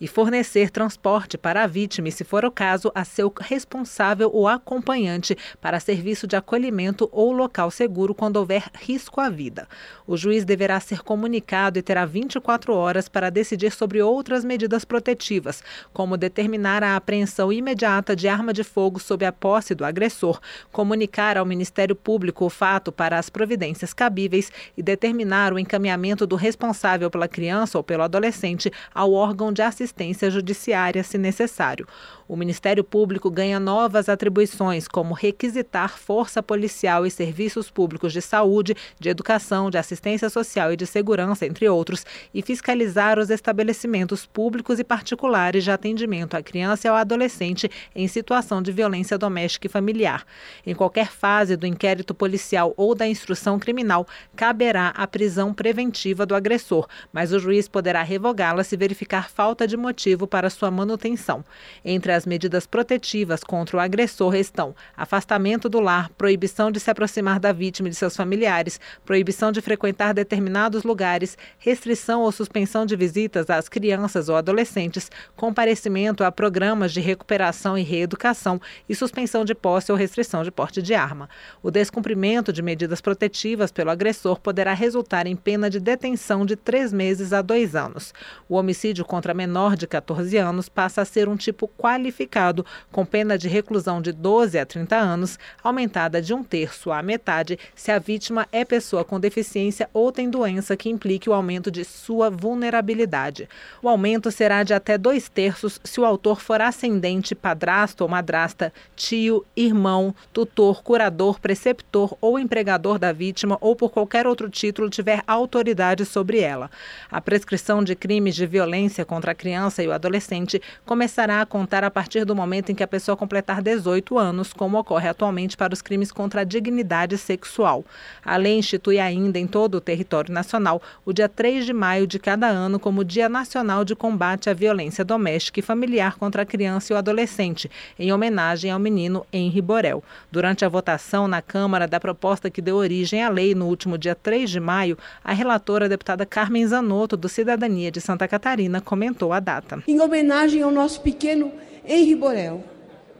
e 0.00 0.08
fornecer 0.08 0.70
transporte 0.70 1.38
para 1.38 1.62
a 1.62 1.66
vítima 1.66 2.08
e, 2.08 2.12
se 2.12 2.24
for 2.24 2.44
o 2.44 2.50
caso, 2.50 2.90
a 2.94 3.04
seu 3.04 3.32
responsável 3.40 4.30
ou 4.32 4.48
acompanhante 4.48 5.36
para 5.60 5.78
serviço 5.78 6.26
de 6.26 6.36
acolhimento 6.36 7.08
ou 7.12 7.32
local 7.32 7.70
seguro 7.70 8.14
quando 8.14 8.36
houver 8.36 8.70
risco 8.74 9.20
à 9.20 9.28
vida. 9.28 9.68
O 10.06 10.16
juiz 10.16 10.44
deverá 10.44 10.80
ser 10.80 11.02
comunicado 11.02 11.78
e 11.78 11.82
terá 11.82 12.04
24 12.04 12.74
horas 12.74 13.08
para 13.08 13.30
decidir 13.30 13.72
sobre 13.72 14.02
outras 14.02 14.44
medidas 14.44 14.84
protetivas, 14.84 15.62
como 15.92 16.16
determinar 16.16 16.82
a 16.82 16.96
apreensão 16.96 17.52
imediata 17.52 18.16
de 18.16 18.28
arma 18.28 18.52
de 18.52 18.64
fogo 18.64 18.98
sob 18.98 19.24
a 19.24 19.32
posse 19.32 19.74
do 19.74 19.84
agressor, 19.84 20.40
comunicar 20.70 21.36
ao 21.36 21.46
Ministério 21.46 21.94
Público 21.94 22.44
o 22.44 22.50
fato 22.50 22.90
para 22.90 23.18
as 23.18 23.30
providências 23.30 23.92
cabíveis 23.92 24.50
e 24.76 24.82
determinar 24.82 25.52
o 25.52 25.58
encaminhamento 25.58 26.26
do 26.26 26.36
responsável 26.36 27.10
pela 27.10 27.28
criança 27.28 27.78
ou 27.78 27.84
pelo 27.84 28.02
adolescente 28.02 28.70
ao 29.02 29.12
órgão 29.12 29.52
de 29.52 29.60
assistência 29.60 30.30
judiciária, 30.30 31.02
se 31.02 31.18
necessário. 31.18 31.86
O 32.32 32.36
Ministério 32.36 32.82
Público 32.82 33.30
ganha 33.30 33.60
novas 33.60 34.08
atribuições, 34.08 34.88
como 34.88 35.12
requisitar 35.12 35.98
força 35.98 36.42
policial 36.42 37.04
e 37.04 37.10
serviços 37.10 37.70
públicos 37.70 38.10
de 38.10 38.22
saúde, 38.22 38.74
de 38.98 39.10
educação, 39.10 39.68
de 39.68 39.76
assistência 39.76 40.30
social 40.30 40.72
e 40.72 40.76
de 40.76 40.86
segurança, 40.86 41.44
entre 41.44 41.68
outros, 41.68 42.06
e 42.32 42.40
fiscalizar 42.40 43.18
os 43.18 43.28
estabelecimentos 43.28 44.24
públicos 44.24 44.78
e 44.78 44.84
particulares 44.84 45.62
de 45.62 45.70
atendimento 45.70 46.34
à 46.34 46.42
criança 46.42 46.86
e 46.86 46.88
ao 46.88 46.96
adolescente 46.96 47.70
em 47.94 48.08
situação 48.08 48.62
de 48.62 48.72
violência 48.72 49.18
doméstica 49.18 49.66
e 49.66 49.70
familiar. 49.70 50.24
Em 50.64 50.74
qualquer 50.74 51.08
fase 51.12 51.54
do 51.54 51.66
inquérito 51.66 52.14
policial 52.14 52.72
ou 52.78 52.94
da 52.94 53.06
instrução 53.06 53.58
criminal, 53.58 54.06
caberá 54.34 54.88
a 54.96 55.06
prisão 55.06 55.52
preventiva 55.52 56.24
do 56.24 56.34
agressor, 56.34 56.88
mas 57.12 57.30
o 57.30 57.38
juiz 57.38 57.68
poderá 57.68 58.02
revogá-la 58.02 58.64
se 58.64 58.74
verificar 58.74 59.28
falta 59.28 59.66
de 59.66 59.76
motivo 59.76 60.26
para 60.26 60.48
sua 60.48 60.70
manutenção. 60.70 61.44
Entre 61.84 62.10
as 62.10 62.21
medidas 62.26 62.66
protetivas 62.66 63.42
contra 63.42 63.76
o 63.76 63.80
agressor 63.80 64.34
estão 64.34 64.74
afastamento 64.96 65.68
do 65.68 65.80
lar, 65.80 66.10
proibição 66.10 66.70
de 66.70 66.78
se 66.78 66.90
aproximar 66.90 67.40
da 67.40 67.52
vítima 67.52 67.88
e 67.88 67.90
de 67.90 67.96
seus 67.96 68.16
familiares, 68.16 68.78
proibição 69.04 69.50
de 69.50 69.60
frequentar 69.60 70.12
determinados 70.12 70.84
lugares, 70.84 71.36
restrição 71.58 72.22
ou 72.22 72.32
suspensão 72.32 72.86
de 72.86 72.94
visitas 72.96 73.50
às 73.50 73.68
crianças 73.68 74.28
ou 74.28 74.36
adolescentes, 74.36 75.10
comparecimento 75.36 76.24
a 76.24 76.30
programas 76.30 76.92
de 76.92 77.00
recuperação 77.00 77.76
e 77.76 77.82
reeducação 77.82 78.60
e 78.88 78.94
suspensão 78.94 79.44
de 79.44 79.54
posse 79.54 79.90
ou 79.90 79.98
restrição 79.98 80.42
de 80.42 80.50
porte 80.50 80.82
de 80.82 80.94
arma. 80.94 81.28
O 81.62 81.70
descumprimento 81.70 82.52
de 82.52 82.62
medidas 82.62 83.00
protetivas 83.00 83.72
pelo 83.72 83.90
agressor 83.90 84.38
poderá 84.40 84.74
resultar 84.74 85.26
em 85.26 85.36
pena 85.36 85.70
de 85.70 85.80
detenção 85.80 86.44
de 86.44 86.56
três 86.56 86.92
meses 86.92 87.32
a 87.32 87.42
dois 87.42 87.74
anos. 87.74 88.12
O 88.48 88.56
homicídio 88.56 89.04
contra 89.04 89.34
menor 89.34 89.76
de 89.76 89.86
14 89.86 90.36
anos 90.36 90.68
passa 90.68 91.02
a 91.02 91.04
ser 91.04 91.28
um 91.28 91.36
tipo 91.36 91.66
qualificado 91.66 92.01
qualificado, 92.02 92.66
com 92.90 93.06
pena 93.06 93.38
de 93.38 93.46
reclusão 93.46 94.02
de 94.02 94.10
12 94.10 94.58
a 94.58 94.66
30 94.66 94.96
anos, 94.96 95.38
aumentada 95.62 96.20
de 96.20 96.34
um 96.34 96.42
terço 96.42 96.90
à 96.90 97.00
metade 97.00 97.58
se 97.76 97.92
a 97.92 97.98
vítima 97.98 98.48
é 98.50 98.64
pessoa 98.64 99.04
com 99.04 99.20
deficiência 99.20 99.88
ou 99.94 100.10
tem 100.10 100.28
doença 100.28 100.76
que 100.76 100.88
implique 100.88 101.30
o 101.30 101.32
aumento 101.32 101.70
de 101.70 101.84
sua 101.84 102.28
vulnerabilidade. 102.28 103.48
O 103.80 103.88
aumento 103.88 104.30
será 104.32 104.64
de 104.64 104.74
até 104.74 104.98
dois 104.98 105.28
terços 105.28 105.80
se 105.84 106.00
o 106.00 106.04
autor 106.04 106.40
for 106.40 106.60
ascendente, 106.60 107.34
padrasto 107.34 108.02
ou 108.02 108.10
madrasta, 108.10 108.72
tio, 108.96 109.44
irmão, 109.56 110.14
tutor, 110.32 110.82
curador, 110.82 111.38
preceptor 111.38 112.16
ou 112.20 112.38
empregador 112.38 112.98
da 112.98 113.12
vítima 113.12 113.56
ou 113.60 113.76
por 113.76 113.90
qualquer 113.90 114.26
outro 114.26 114.50
título 114.50 114.90
tiver 114.90 115.22
autoridade 115.26 116.04
sobre 116.04 116.40
ela. 116.40 116.68
A 117.10 117.20
prescrição 117.20 117.84
de 117.84 117.94
crimes 117.94 118.34
de 118.34 118.46
violência 118.46 119.04
contra 119.04 119.30
a 119.32 119.34
criança 119.34 119.82
e 119.82 119.88
o 119.88 119.92
adolescente 119.92 120.60
começará 120.84 121.40
a 121.40 121.46
contar 121.46 121.84
a 121.84 121.90
partir 121.92 122.24
do 122.24 122.34
momento 122.34 122.72
em 122.72 122.74
que 122.74 122.82
a 122.82 122.88
pessoa 122.88 123.16
completar 123.16 123.60
18 123.60 124.18
anos, 124.18 124.52
como 124.52 124.78
ocorre 124.78 125.08
atualmente 125.08 125.56
para 125.56 125.74
os 125.74 125.82
crimes 125.82 126.10
contra 126.10 126.40
a 126.40 126.44
dignidade 126.44 127.18
sexual. 127.18 127.84
A 128.24 128.36
lei 128.36 128.58
institui 128.58 128.98
ainda 128.98 129.38
em 129.38 129.46
todo 129.46 129.74
o 129.74 129.80
território 129.80 130.32
nacional 130.32 130.80
o 131.04 131.12
dia 131.12 131.28
3 131.28 131.66
de 131.66 131.72
maio 131.72 132.06
de 132.06 132.18
cada 132.18 132.46
ano 132.46 132.78
como 132.80 133.04
Dia 133.04 133.28
Nacional 133.28 133.84
de 133.84 133.94
Combate 133.94 134.48
à 134.48 134.54
Violência 134.54 135.04
Doméstica 135.04 135.60
e 135.60 135.62
Familiar 135.62 136.16
contra 136.16 136.42
a 136.42 136.46
Criança 136.46 136.92
e 136.92 136.94
o 136.94 136.98
Adolescente, 136.98 137.70
em 137.98 138.12
homenagem 138.12 138.70
ao 138.70 138.78
menino 138.78 139.26
Henri 139.32 139.60
Borel. 139.60 140.02
Durante 140.30 140.64
a 140.64 140.68
votação 140.68 141.28
na 141.28 141.42
Câmara 141.42 141.86
da 141.86 142.00
proposta 142.00 142.50
que 142.50 142.62
deu 142.62 142.76
origem 142.76 143.22
à 143.22 143.28
lei 143.28 143.54
no 143.54 143.66
último 143.66 143.98
dia 143.98 144.14
3 144.14 144.48
de 144.48 144.60
maio, 144.60 144.96
a 145.22 145.32
relatora 145.32 145.82
a 145.84 145.88
deputada 145.88 146.24
Carmen 146.24 146.66
Zanotto, 146.66 147.16
do 147.16 147.28
Cidadania 147.28 147.90
de 147.90 148.00
Santa 148.00 148.26
Catarina, 148.28 148.80
comentou 148.80 149.32
a 149.32 149.40
data. 149.40 149.82
Em 149.86 150.00
homenagem 150.00 150.62
ao 150.62 150.70
nosso 150.70 151.00
pequeno 151.00 151.52
Henri 151.86 152.14
Borel, 152.14 152.62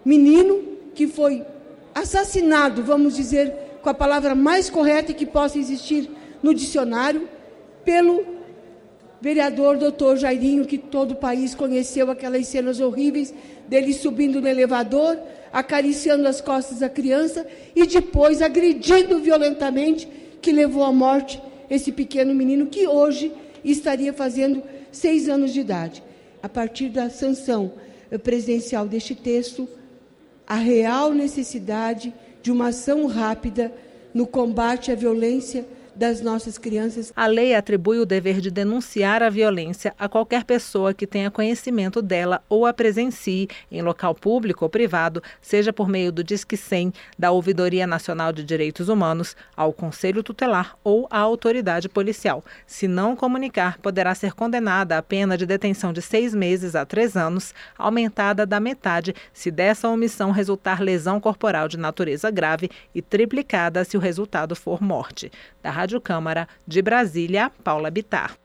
menino 0.05 0.63
que 0.95 1.07
foi 1.07 1.45
assassinado, 1.95 2.83
vamos 2.83 3.17
dizer, 3.17 3.53
com 3.83 3.89
a 3.89 3.95
palavra 3.95 4.35
mais 4.35 4.71
correta 4.71 5.13
que 5.13 5.27
possa 5.27 5.59
existir 5.59 6.09
no 6.43 6.55
dicionário, 6.55 7.29
pelo 7.85 8.25
vereador 9.21 9.77
doutor 9.77 10.17
Jairinho, 10.17 10.65
que 10.65 10.79
todo 10.79 11.13
o 11.13 11.17
país 11.17 11.55
conheceu 11.55 12.11
aquelas 12.11 12.47
cenas 12.47 12.81
horríveis 12.81 13.33
dele 13.69 13.93
subindo 13.93 14.41
no 14.41 14.49
elevador, 14.49 15.19
acariciando 15.53 16.27
as 16.27 16.41
costas 16.41 16.81
da 16.81 16.89
criança 16.89 17.47
e 17.75 17.87
depois 17.87 18.43
agredindo 18.43 19.21
violentamente, 19.21 20.09
que 20.41 20.51
levou 20.51 20.83
à 20.83 20.93
morte 20.93 21.41
esse 21.71 21.93
pequeno 21.93 22.35
menino 22.35 22.67
que 22.67 22.87
hoje 22.87 23.33
estaria 23.65 24.13
fazendo 24.13 24.63
seis 24.91 25.29
anos 25.29 25.53
de 25.53 25.61
idade. 25.61 26.03
A 26.43 26.49
partir 26.49 26.89
da 26.89 27.09
sanção 27.09 27.73
presidencial 28.19 28.87
deste 28.87 29.15
texto 29.15 29.69
a 30.47 30.57
real 30.57 31.13
necessidade 31.13 32.13
de 32.43 32.51
uma 32.51 32.69
ação 32.69 33.07
rápida 33.07 33.73
no 34.13 34.27
combate 34.27 34.91
à 34.91 34.95
violência 34.95 35.65
das 36.03 36.21
nossas 36.21 36.59
crianças. 36.59 37.13
A 37.15 37.29
lei 37.29 37.55
atribui 37.55 38.01
o 38.01 38.05
dever 38.05 38.41
de 38.41 38.51
denunciar 38.51 39.23
a 39.23 39.31
violência 39.31 39.95
a 39.97 40.09
qualquer 40.09 40.43
pessoa 40.43 40.93
que 40.93 41.07
tenha 41.07 41.31
conhecimento 41.31 42.03
dela 42.03 42.43
ou 42.49 42.67
a 42.67 42.73
presencie 42.73 43.49
em 43.71 43.83
local 43.83 44.13
público 44.13 44.65
ou 44.65 44.69
privado, 44.69 45.23
seja 45.41 45.73
por 45.73 45.89
meio 45.89 46.11
do 46.11 46.25
Disque 46.25 46.57
100, 46.57 46.93
da 47.17 47.31
Ouvidoria 47.31 47.87
Nacional 47.87 48.33
de 48.33 48.43
Direitos 48.43 48.89
Humanos, 48.89 49.37
ao 49.57 49.73
Conselho 49.73 50.25
Tutelar 50.25 50.77
ou 50.83 51.07
à 51.09 51.21
autoridade 51.21 51.89
policial. 51.89 52.45
Se 52.67 52.89
não 52.89 53.15
comunicar, 53.15 53.79
poderá 53.79 54.13
ser 54.13 54.33
condenada 54.33 54.99
a 54.99 55.03
pena 55.05 55.39
de 55.39 55.47
detenção 55.47 55.93
de 55.93 56.03
seis 56.03 56.35
meses 56.35 56.75
a 56.75 56.85
três 56.85 57.17
anos, 57.17 57.55
aumentada 57.79 58.45
da 58.45 58.59
metade 58.59 59.15
se 59.33 59.53
dessa 59.53 59.89
omissão 59.89 60.33
resultar 60.33 60.83
lesão 60.83 61.21
corporal 61.21 61.69
de 61.69 61.79
natureza 61.79 62.29
grave 62.29 62.69
e 62.93 63.01
triplicada 63.01 63.85
se 63.85 63.97
o 63.97 64.01
resultado 64.01 64.57
for 64.57 64.83
morte. 64.83 65.31
Da 65.63 65.71
Rádio 65.71 66.01
Câmara, 66.01 66.49
de 66.67 66.83
Brasília, 66.83 67.51
Paula 67.63 67.91
Bitar. 67.91 68.37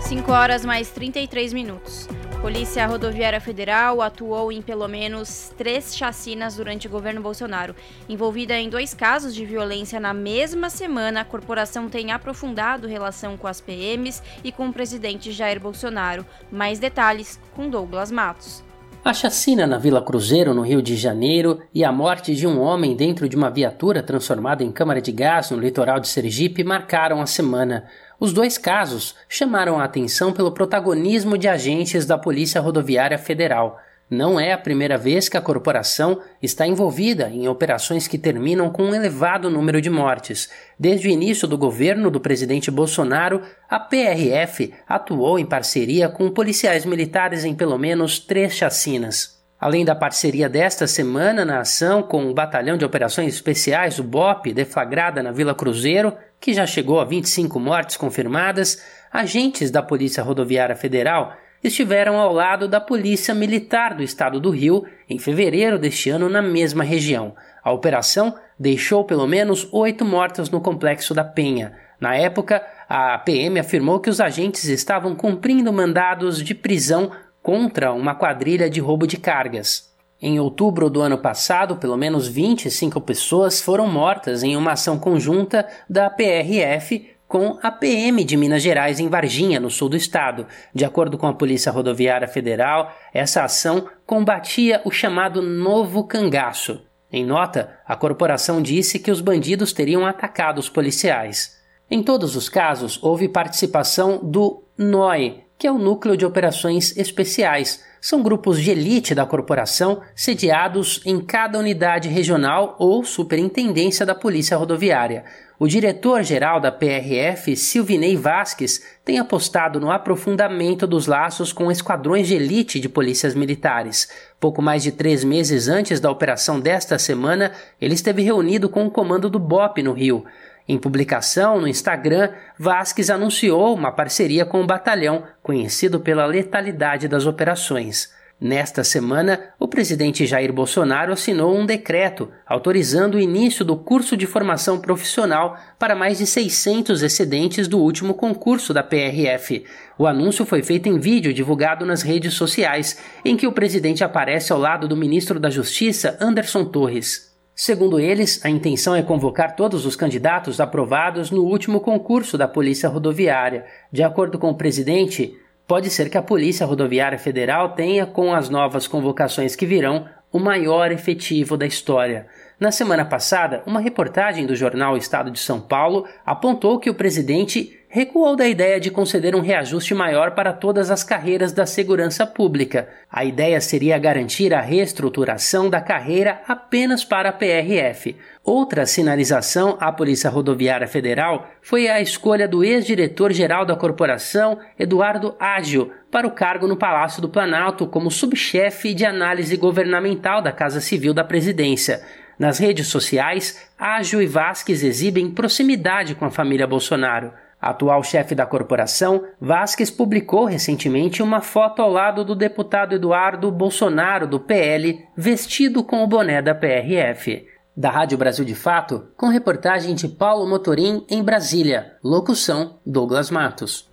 5 0.00 0.30
horas 0.32 0.64
mais 0.64 0.90
33 0.90 1.52
minutos. 1.52 2.08
Polícia 2.42 2.84
Rodoviária 2.86 3.40
Federal 3.40 4.02
atuou 4.02 4.50
em 4.50 4.60
pelo 4.60 4.88
menos 4.88 5.52
três 5.56 5.96
chacinas 5.96 6.56
durante 6.56 6.88
o 6.88 6.90
governo 6.90 7.22
Bolsonaro. 7.22 7.76
Envolvida 8.08 8.58
em 8.58 8.68
dois 8.68 8.92
casos 8.92 9.32
de 9.32 9.46
violência 9.46 10.00
na 10.00 10.12
mesma 10.12 10.68
semana, 10.68 11.20
a 11.20 11.24
corporação 11.24 11.88
tem 11.88 12.10
aprofundado 12.10 12.88
relação 12.88 13.36
com 13.36 13.46
as 13.46 13.60
PMs 13.60 14.20
e 14.42 14.50
com 14.50 14.68
o 14.68 14.72
presidente 14.72 15.30
Jair 15.30 15.60
Bolsonaro. 15.60 16.26
Mais 16.50 16.80
detalhes 16.80 17.38
com 17.54 17.70
Douglas 17.70 18.10
Matos. 18.10 18.64
A 19.04 19.12
chacina 19.12 19.66
na 19.66 19.78
Vila 19.78 20.00
Cruzeiro, 20.00 20.54
no 20.54 20.62
Rio 20.62 20.80
de 20.80 20.94
Janeiro, 20.94 21.58
e 21.74 21.84
a 21.84 21.90
morte 21.90 22.36
de 22.36 22.46
um 22.46 22.60
homem 22.60 22.94
dentro 22.94 23.28
de 23.28 23.34
uma 23.34 23.50
viatura 23.50 24.00
transformada 24.00 24.62
em 24.62 24.70
câmara 24.70 25.02
de 25.02 25.10
gás 25.10 25.50
no 25.50 25.58
litoral 25.58 25.98
de 25.98 26.06
Sergipe 26.06 26.62
marcaram 26.62 27.20
a 27.20 27.26
semana. 27.26 27.84
Os 28.20 28.32
dois 28.32 28.56
casos 28.56 29.16
chamaram 29.28 29.80
a 29.80 29.84
atenção 29.84 30.32
pelo 30.32 30.52
protagonismo 30.52 31.36
de 31.36 31.48
agentes 31.48 32.06
da 32.06 32.16
Polícia 32.16 32.60
Rodoviária 32.60 33.18
Federal. 33.18 33.76
Não 34.10 34.38
é 34.38 34.52
a 34.52 34.58
primeira 34.58 34.98
vez 34.98 35.28
que 35.28 35.36
a 35.36 35.40
corporação 35.40 36.20
está 36.42 36.66
envolvida 36.66 37.30
em 37.30 37.48
operações 37.48 38.06
que 38.06 38.18
terminam 38.18 38.68
com 38.68 38.84
um 38.84 38.94
elevado 38.94 39.48
número 39.48 39.80
de 39.80 39.88
mortes. 39.88 40.50
Desde 40.78 41.08
o 41.08 41.10
início 41.10 41.48
do 41.48 41.56
governo 41.56 42.10
do 42.10 42.20
presidente 42.20 42.70
Bolsonaro, 42.70 43.40
a 43.70 43.80
PRF 43.80 44.74
atuou 44.86 45.38
em 45.38 45.46
parceria 45.46 46.08
com 46.10 46.30
policiais 46.30 46.84
militares 46.84 47.44
em 47.44 47.54
pelo 47.54 47.78
menos 47.78 48.18
três 48.18 48.54
chacinas. 48.54 49.42
Além 49.62 49.84
da 49.84 49.94
parceria 49.94 50.48
desta 50.48 50.88
semana 50.88 51.44
na 51.44 51.60
ação 51.60 52.02
com 52.02 52.26
o 52.26 52.34
Batalhão 52.34 52.76
de 52.76 52.84
Operações 52.84 53.32
Especiais, 53.32 53.98
o 54.00 54.02
BOP, 54.02 54.52
deflagrada 54.52 55.22
na 55.22 55.30
Vila 55.30 55.54
Cruzeiro, 55.54 56.16
que 56.40 56.52
já 56.52 56.66
chegou 56.66 57.00
a 57.00 57.04
25 57.04 57.60
mortes 57.60 57.96
confirmadas, 57.96 58.82
agentes 59.12 59.70
da 59.70 59.80
Polícia 59.80 60.20
Rodoviária 60.20 60.74
Federal 60.74 61.36
estiveram 61.62 62.18
ao 62.18 62.32
lado 62.32 62.66
da 62.66 62.80
Polícia 62.80 63.34
Militar 63.34 63.94
do 63.94 64.02
Estado 64.02 64.40
do 64.40 64.50
Rio 64.50 64.84
em 65.08 65.18
fevereiro 65.18 65.78
deste 65.78 66.10
ano 66.10 66.28
na 66.28 66.42
mesma 66.42 66.82
região. 66.82 67.34
A 67.62 67.70
operação 67.70 68.34
deixou 68.58 69.04
pelo 69.04 69.26
menos 69.26 69.68
oito 69.72 70.04
mortos 70.04 70.50
no 70.50 70.60
complexo 70.60 71.14
da 71.14 71.24
Penha. 71.24 71.72
Na 72.00 72.16
época, 72.16 72.62
a 72.88 73.16
PM 73.18 73.60
afirmou 73.60 74.00
que 74.00 74.10
os 74.10 74.20
agentes 74.20 74.64
estavam 74.64 75.14
cumprindo 75.14 75.72
mandados 75.72 76.42
de 76.42 76.54
prisão 76.54 77.12
contra 77.42 77.92
uma 77.92 78.14
quadrilha 78.14 78.68
de 78.68 78.80
roubo 78.80 79.06
de 79.06 79.16
cargas. 79.16 79.92
Em 80.20 80.38
outubro 80.38 80.88
do 80.88 81.00
ano 81.00 81.18
passado, 81.18 81.76
pelo 81.76 81.96
menos 81.96 82.28
25 82.28 83.00
pessoas 83.00 83.60
foram 83.60 83.88
mortas 83.88 84.44
em 84.44 84.56
uma 84.56 84.72
ação 84.72 84.96
conjunta 84.96 85.66
da 85.90 86.08
PRF 86.08 87.11
com 87.32 87.58
a 87.62 87.70
PM 87.70 88.22
de 88.24 88.36
Minas 88.36 88.62
Gerais 88.62 89.00
em 89.00 89.08
Varginha, 89.08 89.58
no 89.58 89.70
sul 89.70 89.88
do 89.88 89.96
estado. 89.96 90.46
De 90.74 90.84
acordo 90.84 91.16
com 91.16 91.26
a 91.26 91.32
Polícia 91.32 91.72
Rodoviária 91.72 92.28
Federal, 92.28 92.94
essa 93.10 93.42
ação 93.42 93.88
combatia 94.04 94.82
o 94.84 94.90
chamado 94.90 95.40
novo 95.40 96.04
cangaço. 96.04 96.82
Em 97.10 97.24
nota, 97.24 97.70
a 97.86 97.96
corporação 97.96 98.60
disse 98.60 98.98
que 98.98 99.10
os 99.10 99.22
bandidos 99.22 99.72
teriam 99.72 100.04
atacado 100.04 100.58
os 100.58 100.68
policiais. 100.68 101.58
Em 101.90 102.02
todos 102.02 102.36
os 102.36 102.50
casos, 102.50 103.02
houve 103.02 103.30
participação 103.30 104.20
do 104.22 104.62
NOI, 104.76 105.44
que 105.56 105.66
é 105.66 105.72
o 105.72 105.78
Núcleo 105.78 106.18
de 106.18 106.26
Operações 106.26 106.94
Especiais. 106.98 107.82
São 107.98 108.22
grupos 108.22 108.60
de 108.60 108.70
elite 108.70 109.14
da 109.14 109.24
corporação 109.24 110.02
sediados 110.14 111.00
em 111.06 111.18
cada 111.18 111.58
unidade 111.58 112.10
regional 112.10 112.76
ou 112.78 113.02
superintendência 113.04 114.04
da 114.04 114.14
Polícia 114.14 114.56
Rodoviária. 114.56 115.24
O 115.62 115.68
diretor-geral 115.68 116.58
da 116.58 116.72
PRF, 116.72 117.54
Silvinei 117.54 118.16
Vasques, 118.16 118.84
tem 119.04 119.20
apostado 119.20 119.78
no 119.78 119.92
aprofundamento 119.92 120.88
dos 120.88 121.06
laços 121.06 121.52
com 121.52 121.70
esquadrões 121.70 122.26
de 122.26 122.34
elite 122.34 122.80
de 122.80 122.88
polícias 122.88 123.32
militares. 123.32 124.08
Pouco 124.40 124.60
mais 124.60 124.82
de 124.82 124.90
três 124.90 125.22
meses 125.22 125.68
antes 125.68 126.00
da 126.00 126.10
operação 126.10 126.58
desta 126.58 126.98
semana, 126.98 127.52
ele 127.80 127.94
esteve 127.94 128.22
reunido 128.22 128.68
com 128.68 128.84
o 128.84 128.90
comando 128.90 129.30
do 129.30 129.38
BOP 129.38 129.84
no 129.84 129.92
Rio. 129.92 130.24
Em 130.66 130.76
publicação 130.76 131.60
no 131.60 131.68
Instagram, 131.68 132.30
Vasques 132.58 133.08
anunciou 133.08 133.72
uma 133.72 133.92
parceria 133.92 134.44
com 134.44 134.60
o 134.60 134.66
batalhão, 134.66 135.22
conhecido 135.44 136.00
pela 136.00 136.26
letalidade 136.26 137.06
das 137.06 137.24
operações. 137.24 138.10
Nesta 138.44 138.82
semana, 138.82 139.38
o 139.56 139.68
presidente 139.68 140.26
Jair 140.26 140.52
Bolsonaro 140.52 141.12
assinou 141.12 141.56
um 141.56 141.64
decreto 141.64 142.28
autorizando 142.44 143.14
o 143.14 143.20
início 143.20 143.64
do 143.64 143.76
curso 143.76 144.16
de 144.16 144.26
formação 144.26 144.80
profissional 144.80 145.56
para 145.78 145.94
mais 145.94 146.18
de 146.18 146.26
600 146.26 147.04
excedentes 147.04 147.68
do 147.68 147.78
último 147.78 148.14
concurso 148.14 148.74
da 148.74 148.82
PRF. 148.82 149.64
O 149.96 150.08
anúncio 150.08 150.44
foi 150.44 150.60
feito 150.60 150.88
em 150.88 150.98
vídeo 150.98 151.32
divulgado 151.32 151.86
nas 151.86 152.02
redes 152.02 152.34
sociais, 152.34 152.98
em 153.24 153.36
que 153.36 153.46
o 153.46 153.52
presidente 153.52 154.02
aparece 154.02 154.52
ao 154.52 154.58
lado 154.58 154.88
do 154.88 154.96
ministro 154.96 155.38
da 155.38 155.48
Justiça, 155.48 156.18
Anderson 156.20 156.64
Torres. 156.64 157.30
Segundo 157.54 158.00
eles, 158.00 158.44
a 158.44 158.50
intenção 158.50 158.96
é 158.96 159.02
convocar 159.02 159.54
todos 159.54 159.86
os 159.86 159.94
candidatos 159.94 160.58
aprovados 160.58 161.30
no 161.30 161.44
último 161.44 161.78
concurso 161.78 162.36
da 162.36 162.48
Polícia 162.48 162.88
Rodoviária. 162.88 163.66
De 163.92 164.02
acordo 164.02 164.36
com 164.36 164.50
o 164.50 164.56
presidente, 164.56 165.38
pode 165.72 165.88
ser 165.88 166.10
que 166.10 166.18
a 166.18 166.22
Polícia 166.22 166.66
Rodoviária 166.66 167.18
Federal 167.18 167.70
tenha, 167.70 168.04
com 168.04 168.34
as 168.34 168.50
novas 168.50 168.86
convocações 168.86 169.56
que 169.56 169.64
virão, 169.64 170.06
o 170.30 170.38
maior 170.38 170.92
efetivo 170.92 171.56
da 171.56 171.64
história. 171.64 172.26
Na 172.62 172.70
semana 172.70 173.04
passada, 173.04 173.60
uma 173.66 173.80
reportagem 173.80 174.46
do 174.46 174.54
jornal 174.54 174.96
Estado 174.96 175.32
de 175.32 175.40
São 175.40 175.60
Paulo 175.60 176.06
apontou 176.24 176.78
que 176.78 176.88
o 176.88 176.94
presidente 176.94 177.76
recuou 177.88 178.36
da 178.36 178.46
ideia 178.46 178.78
de 178.78 178.88
conceder 178.88 179.34
um 179.34 179.40
reajuste 179.40 179.92
maior 179.94 180.30
para 180.30 180.52
todas 180.52 180.88
as 180.88 181.02
carreiras 181.02 181.50
da 181.50 181.66
segurança 181.66 182.24
pública. 182.24 182.88
A 183.10 183.24
ideia 183.24 183.60
seria 183.60 183.98
garantir 183.98 184.54
a 184.54 184.60
reestruturação 184.60 185.68
da 185.68 185.80
carreira 185.80 186.40
apenas 186.46 187.04
para 187.04 187.30
a 187.30 187.32
PRF. 187.32 188.16
Outra 188.44 188.86
sinalização 188.86 189.76
à 189.80 189.90
Polícia 189.90 190.30
Rodoviária 190.30 190.86
Federal 190.86 191.48
foi 191.60 191.88
a 191.88 192.00
escolha 192.00 192.46
do 192.46 192.62
ex-diretor-geral 192.62 193.66
da 193.66 193.74
corporação, 193.74 194.58
Eduardo 194.78 195.34
Ágio, 195.38 195.90
para 196.12 196.26
o 196.26 196.30
cargo 196.30 196.68
no 196.68 196.76
Palácio 196.76 197.20
do 197.20 197.28
Planalto 197.28 197.86
como 197.86 198.10
subchefe 198.10 198.94
de 198.94 199.04
análise 199.04 199.56
governamental 199.56 200.40
da 200.40 200.52
Casa 200.52 200.80
Civil 200.80 201.12
da 201.12 201.24
Presidência. 201.24 202.02
Nas 202.38 202.58
redes 202.58 202.88
sociais, 202.88 203.60
Ágio 203.78 204.20
e 204.20 204.26
Vasques 204.26 204.82
exibem 204.82 205.30
proximidade 205.30 206.14
com 206.14 206.24
a 206.24 206.30
família 206.30 206.66
Bolsonaro. 206.66 207.32
Atual 207.60 208.02
chefe 208.02 208.34
da 208.34 208.44
corporação, 208.44 209.24
Vasques 209.40 209.88
publicou 209.88 210.46
recentemente 210.46 211.22
uma 211.22 211.40
foto 211.40 211.80
ao 211.80 211.90
lado 211.90 212.24
do 212.24 212.34
deputado 212.34 212.96
Eduardo 212.96 213.52
Bolsonaro, 213.52 214.26
do 214.26 214.40
PL, 214.40 215.06
vestido 215.16 215.84
com 215.84 216.02
o 216.02 216.06
boné 216.08 216.42
da 216.42 216.56
PRF. 216.56 217.46
Da 217.76 217.88
Rádio 217.88 218.18
Brasil 218.18 218.44
de 218.44 218.54
Fato, 218.54 219.06
com 219.16 219.28
reportagem 219.28 219.94
de 219.94 220.08
Paulo 220.08 220.46
Motorim 220.46 221.06
em 221.08 221.22
Brasília. 221.22 221.96
Locução: 222.02 222.80
Douglas 222.84 223.30
Matos. 223.30 223.91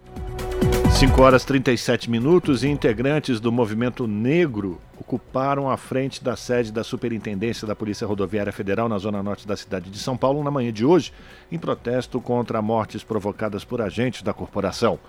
5 1.00 1.22
horas 1.22 1.46
37 1.46 2.12
minutos 2.12 2.62
e 2.62 2.68
integrantes 2.68 3.40
do 3.40 3.54
movimento 3.54 4.06
negro 4.06 4.82
ocuparam 5.00 5.70
a 5.72 5.78
frente 5.78 6.22
da 6.22 6.36
sede 6.36 6.74
da 6.74 6.84
Superintendência 6.84 7.66
da 7.66 7.74
Polícia 7.74 8.06
Rodoviária 8.06 8.52
Federal 8.52 8.90
na 8.90 8.98
zona 8.98 9.24
norte 9.24 9.48
da 9.48 9.56
cidade 9.56 9.90
de 9.90 9.98
São 9.98 10.18
Paulo 10.18 10.44
na 10.44 10.52
manhã 10.52 10.74
de 10.74 10.84
hoje, 10.84 11.14
em 11.50 11.58
protesto 11.58 12.20
contra 12.20 12.62
mortes 12.62 13.02
provocadas 13.02 13.64
por 13.64 13.82
agentes 13.82 14.24
da 14.24 14.34
corporação 14.34 15.00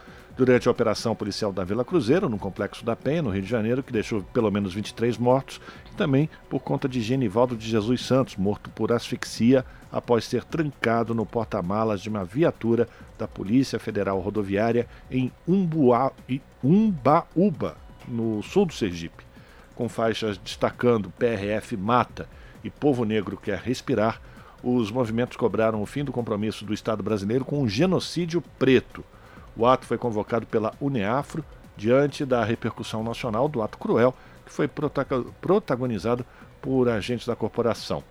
durante 0.41 0.69
a 0.69 0.71
operação 0.71 1.15
policial 1.15 1.53
da 1.53 1.63
Vila 1.63 1.85
Cruzeiro, 1.85 2.27
no 2.27 2.39
Complexo 2.39 2.83
da 2.83 2.97
Penha, 2.97 3.21
no 3.21 3.29
Rio 3.29 3.43
de 3.43 3.49
Janeiro, 3.49 3.83
que 3.83 3.93
deixou 3.93 4.23
pelo 4.23 4.51
menos 4.51 4.73
23 4.73 5.19
mortos, 5.19 5.61
e 5.93 5.95
também 5.97 6.31
por 6.49 6.61
conta 6.61 6.89
de 6.89 6.99
Genivaldo 7.03 7.55
de 7.55 7.69
Jesus 7.69 8.07
Santos, 8.07 8.37
morto 8.37 8.71
por 8.71 8.91
asfixia 8.91 9.67
após 9.93 10.25
ser 10.25 10.43
trancado 10.43 11.15
no 11.15 11.27
porta-malas 11.27 12.01
de 12.01 12.09
uma 12.09 12.25
viatura 12.25 12.89
da 13.19 13.29
Polícia 13.29 13.79
Federal 13.79 14.19
Rodoviária 14.19 14.89
em 15.11 15.31
Umbuá, 15.47 16.11
Umbaúba, 16.65 17.77
no 18.09 18.43
sul 18.43 18.65
do 18.65 18.73
Sergipe. 18.73 19.23
Com 19.75 19.91
faixas 19.91 20.39
destacando 20.39 21.13
PRF 21.19 21.77
mata 21.77 22.27
e 22.65 22.71
Povo 22.71 23.05
Negro 23.05 23.37
quer 23.37 23.59
respirar, 23.59 24.19
os 24.63 24.91
movimentos 24.91 25.37
cobraram 25.37 25.83
o 25.83 25.87
fim 25.87 26.03
do 26.03 26.13
compromisso 26.13 26.65
do 26.65 26.73
Estado 26.73 27.03
brasileiro 27.03 27.45
com 27.45 27.61
um 27.61 27.69
genocídio 27.69 28.43
preto. 28.59 29.05
O 29.57 29.67
ato 29.67 29.87
foi 29.87 29.99
convocado 29.99 30.47
pela 30.47 30.73
Uneafro 30.81 31.45
diante 31.77 32.25
da 32.25 32.45
repercussão 32.45 33.03
nacional 33.03 33.49
do 33.49 33.63
ato 33.63 33.79
cruel 33.79 34.15
que 34.45 34.53
foi 34.53 34.69
protagonizado 35.41 36.25
por 36.61 36.89
agentes 36.89 37.27
da 37.27 37.37
corporação. 37.37 38.03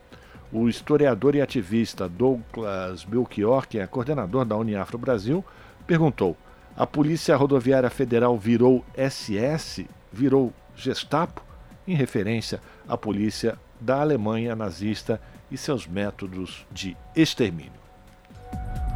O 0.52 0.68
historiador 0.68 1.36
e 1.36 1.42
ativista 1.42 2.10
Douglas 2.10 3.04
Belchior, 3.04 3.68
que 3.68 3.78
é 3.78 3.86
coordenador 3.86 4.46
da 4.46 4.58
Uniafro 4.58 4.98
Brasil, 4.98 5.46
perguntou: 5.86 6.36
a 6.76 6.88
Polícia 6.88 7.36
Rodoviária 7.36 7.90
Federal 7.90 8.38
virou 8.38 8.84
SS, 8.96 9.86
virou 10.12 10.54
Gestapo, 10.76 11.44
em 11.88 11.94
referência 11.94 12.62
à 12.88 12.98
polícia 12.98 13.60
da 13.80 14.02
Alemanha 14.02 14.56
nazista 14.56 15.22
e 15.52 15.58
seus 15.58 15.86
métodos 15.86 16.66
de 16.72 16.96
extermínio. 17.16 17.80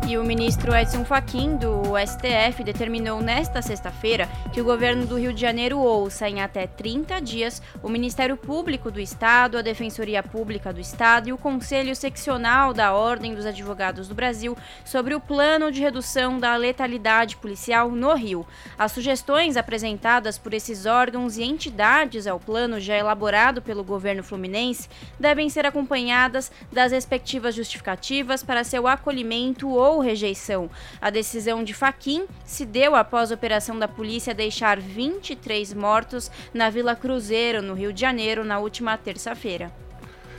E 0.06 0.18
o 0.18 0.24
ministro 0.24 0.76
Edson 0.76 1.06
Fachin, 1.06 1.56
do 1.56 1.94
STF, 1.98 2.62
determinou 2.62 3.22
nesta 3.22 3.62
sexta-feira 3.62 4.28
que 4.52 4.60
o 4.60 4.64
governo 4.64 5.06
do 5.06 5.18
Rio 5.18 5.32
de 5.34 5.40
Janeiro 5.40 5.80
ouça 5.80 6.28
em 6.28 6.42
até 6.42 6.68
30 6.68 7.22
dias 7.22 7.62
o 7.82 7.88
Ministério 7.88 8.36
Público 8.36 8.92
do 8.92 9.00
Estado, 9.00 9.58
a 9.58 9.62
Defensoria 9.62 10.22
Pública 10.22 10.74
do 10.74 10.82
Estado 10.82 11.30
e 11.30 11.34
o 11.34 11.38
Conselho 11.38 11.96
Seccional 11.96 12.74
da 12.74 12.94
Ordem 12.94 13.34
dos 13.34 13.46
Advogados 13.46 14.10
do 14.10 14.14
Brasil 14.14 14.58
sobre 14.84 15.16
o 15.16 15.22
plano 15.22 15.72
de 15.72 15.80
redução 15.80 16.38
da 16.38 16.54
letalidade 16.58 17.38
policial 17.38 17.90
no 17.90 18.14
Rio. 18.14 18.46
As 18.78 18.92
sugestões 18.92 19.56
apresentadas 19.56 20.38
por 20.38 20.54
esses 20.54 20.86
órgãos 20.86 21.38
e 21.38 21.44
entidades 21.44 22.28
ao 22.28 22.42
plano 22.42 22.78
já 22.78 22.98
elaborado 22.98 23.62
pelo 23.62 23.86
governo 23.86 24.22
fluminense 24.22 24.90
devem 25.18 25.50
ser 25.50 25.66
acompanhadas 25.66 26.52
das 26.74 26.92
respectivas 26.92 27.56
justificativas 27.56 28.44
para 28.44 28.66
seu 28.66 28.86
acolhimento 28.86 29.63
ou 29.70 29.94
enfrentou 29.94 30.00
rejeição. 30.00 30.70
A 31.02 31.10
decisão 31.10 31.64
de 31.64 31.74
Faquim 31.74 32.26
se 32.46 32.66
deu 32.66 32.96
após 32.96 33.32
a 33.32 33.36
operação 33.36 33.78
da 33.78 33.88
polícia 33.88 34.34
deixar 34.34 34.80
23 34.80 35.74
mortos 35.74 36.32
na 36.54 36.70
Vila 36.70 36.96
Cruzeiro, 36.96 37.62
no 37.62 37.74
Rio 37.74 37.92
de 37.92 38.02
Janeiro, 38.02 38.44
na 38.44 38.60
última 38.60 38.98
terça-feira. 38.98 39.72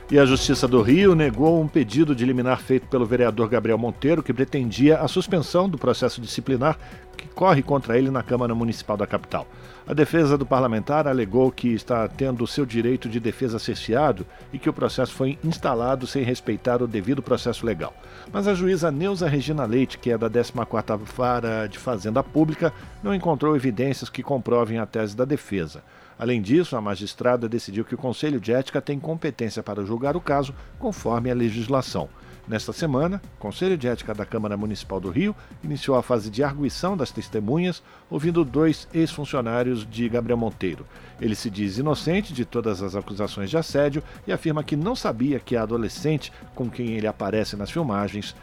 E 0.09 0.19
a 0.19 0.25
Justiça 0.25 0.67
do 0.67 0.81
Rio 0.81 1.15
negou 1.15 1.59
um 1.59 1.67
pedido 1.67 2.15
de 2.15 2.25
liminar 2.25 2.61
feito 2.61 2.87
pelo 2.87 3.05
vereador 3.05 3.49
Gabriel 3.49 3.77
Monteiro, 3.77 4.21
que 4.21 4.33
pretendia 4.33 4.99
a 4.99 5.07
suspensão 5.07 5.67
do 5.67 5.79
processo 5.79 6.21
disciplinar 6.21 6.77
que 7.17 7.27
corre 7.27 7.63
contra 7.63 7.97
ele 7.97 8.11
na 8.11 8.21
Câmara 8.21 8.53
Municipal 8.53 8.95
da 8.95 9.07
capital. 9.07 9.47
A 9.87 9.93
defesa 9.93 10.35
do 10.35 10.47
parlamentar 10.47 11.07
alegou 11.07 11.51
que 11.51 11.67
está 11.67 12.07
tendo 12.07 12.47
seu 12.47 12.65
direito 12.65 13.07
de 13.07 13.19
defesa 13.19 13.59
cerceado 13.59 14.25
e 14.51 14.57
que 14.57 14.67
o 14.67 14.73
processo 14.73 15.13
foi 15.13 15.37
instalado 15.43 16.07
sem 16.07 16.23
respeitar 16.23 16.81
o 16.81 16.87
devido 16.87 17.21
processo 17.21 17.63
legal. 17.63 17.93
Mas 18.33 18.47
a 18.47 18.55
juíza 18.55 18.89
Neuza 18.89 19.27
Regina 19.27 19.63
Leite, 19.63 19.99
que 19.99 20.09
é 20.09 20.17
da 20.17 20.27
14ª 20.27 20.97
Vara 21.15 21.67
de 21.67 21.77
Fazenda 21.77 22.23
Pública, 22.23 22.73
não 23.03 23.13
encontrou 23.13 23.55
evidências 23.55 24.09
que 24.09 24.23
comprovem 24.23 24.79
a 24.79 24.87
tese 24.87 25.15
da 25.15 25.23
defesa. 25.23 25.83
Além 26.17 26.41
disso, 26.41 26.75
a 26.75 26.81
magistrada 26.81 27.47
decidiu 27.47 27.85
que 27.85 27.93
o 27.93 27.97
Conselho 27.97 28.39
de 28.39 28.51
Ética 28.51 28.81
tem 28.81 28.99
competência 28.99 29.61
para 29.61 29.85
julgar 29.85 30.17
o 30.17 30.21
caso 30.21 30.55
conforme 30.79 31.29
a 31.29 31.35
legislação. 31.35 32.09
Nesta 32.47 32.71
semana, 32.71 33.19
o 33.37 33.39
Conselho 33.39 33.75
de 33.75 33.87
Ética 33.87 34.13
da 34.13 34.25
Câmara 34.25 34.55
Municipal 34.55 34.99
do 34.99 35.09
Rio 35.09 35.35
iniciou 35.63 35.97
a 35.97 36.03
fase 36.03 36.29
de 36.29 36.43
arguição 36.43 36.95
das 36.95 37.11
testemunhas, 37.11 37.81
ouvindo 38.09 38.45
dois 38.45 38.87
ex-funcionários 38.93 39.87
de 39.89 40.07
Gabriel 40.07 40.37
Monteiro. 40.37 40.85
Ele 41.19 41.33
se 41.33 41.49
diz 41.49 41.79
inocente 41.79 42.33
de 42.33 42.45
todas 42.45 42.83
as 42.83 42.95
acusações 42.95 43.49
de 43.49 43.57
assédio 43.57 44.03
e 44.27 44.31
afirma 44.31 44.63
que 44.63 44.75
não 44.75 44.95
sabia 44.95 45.39
que 45.39 45.55
a 45.55 45.63
adolescente 45.63 46.31
com 46.53 46.69
quem 46.69 46.91
ele 46.91 47.07
aparece 47.07 47.55
nas 47.55 47.71
filmagens 47.71 48.35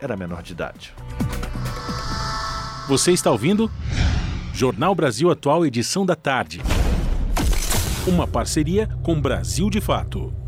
era 0.00 0.16
menor 0.16 0.42
de 0.42 0.52
idade. 0.52 0.94
Você 2.88 3.12
está 3.12 3.30
ouvindo? 3.30 3.70
Jornal 4.54 4.94
Brasil 4.94 5.30
Atual, 5.30 5.66
edição 5.66 6.06
da 6.06 6.16
tarde. 6.16 6.62
Uma 8.06 8.26
parceria 8.26 8.88
com 9.02 9.20
Brasil 9.20 9.68
de 9.68 9.80
Fato. 9.80 10.39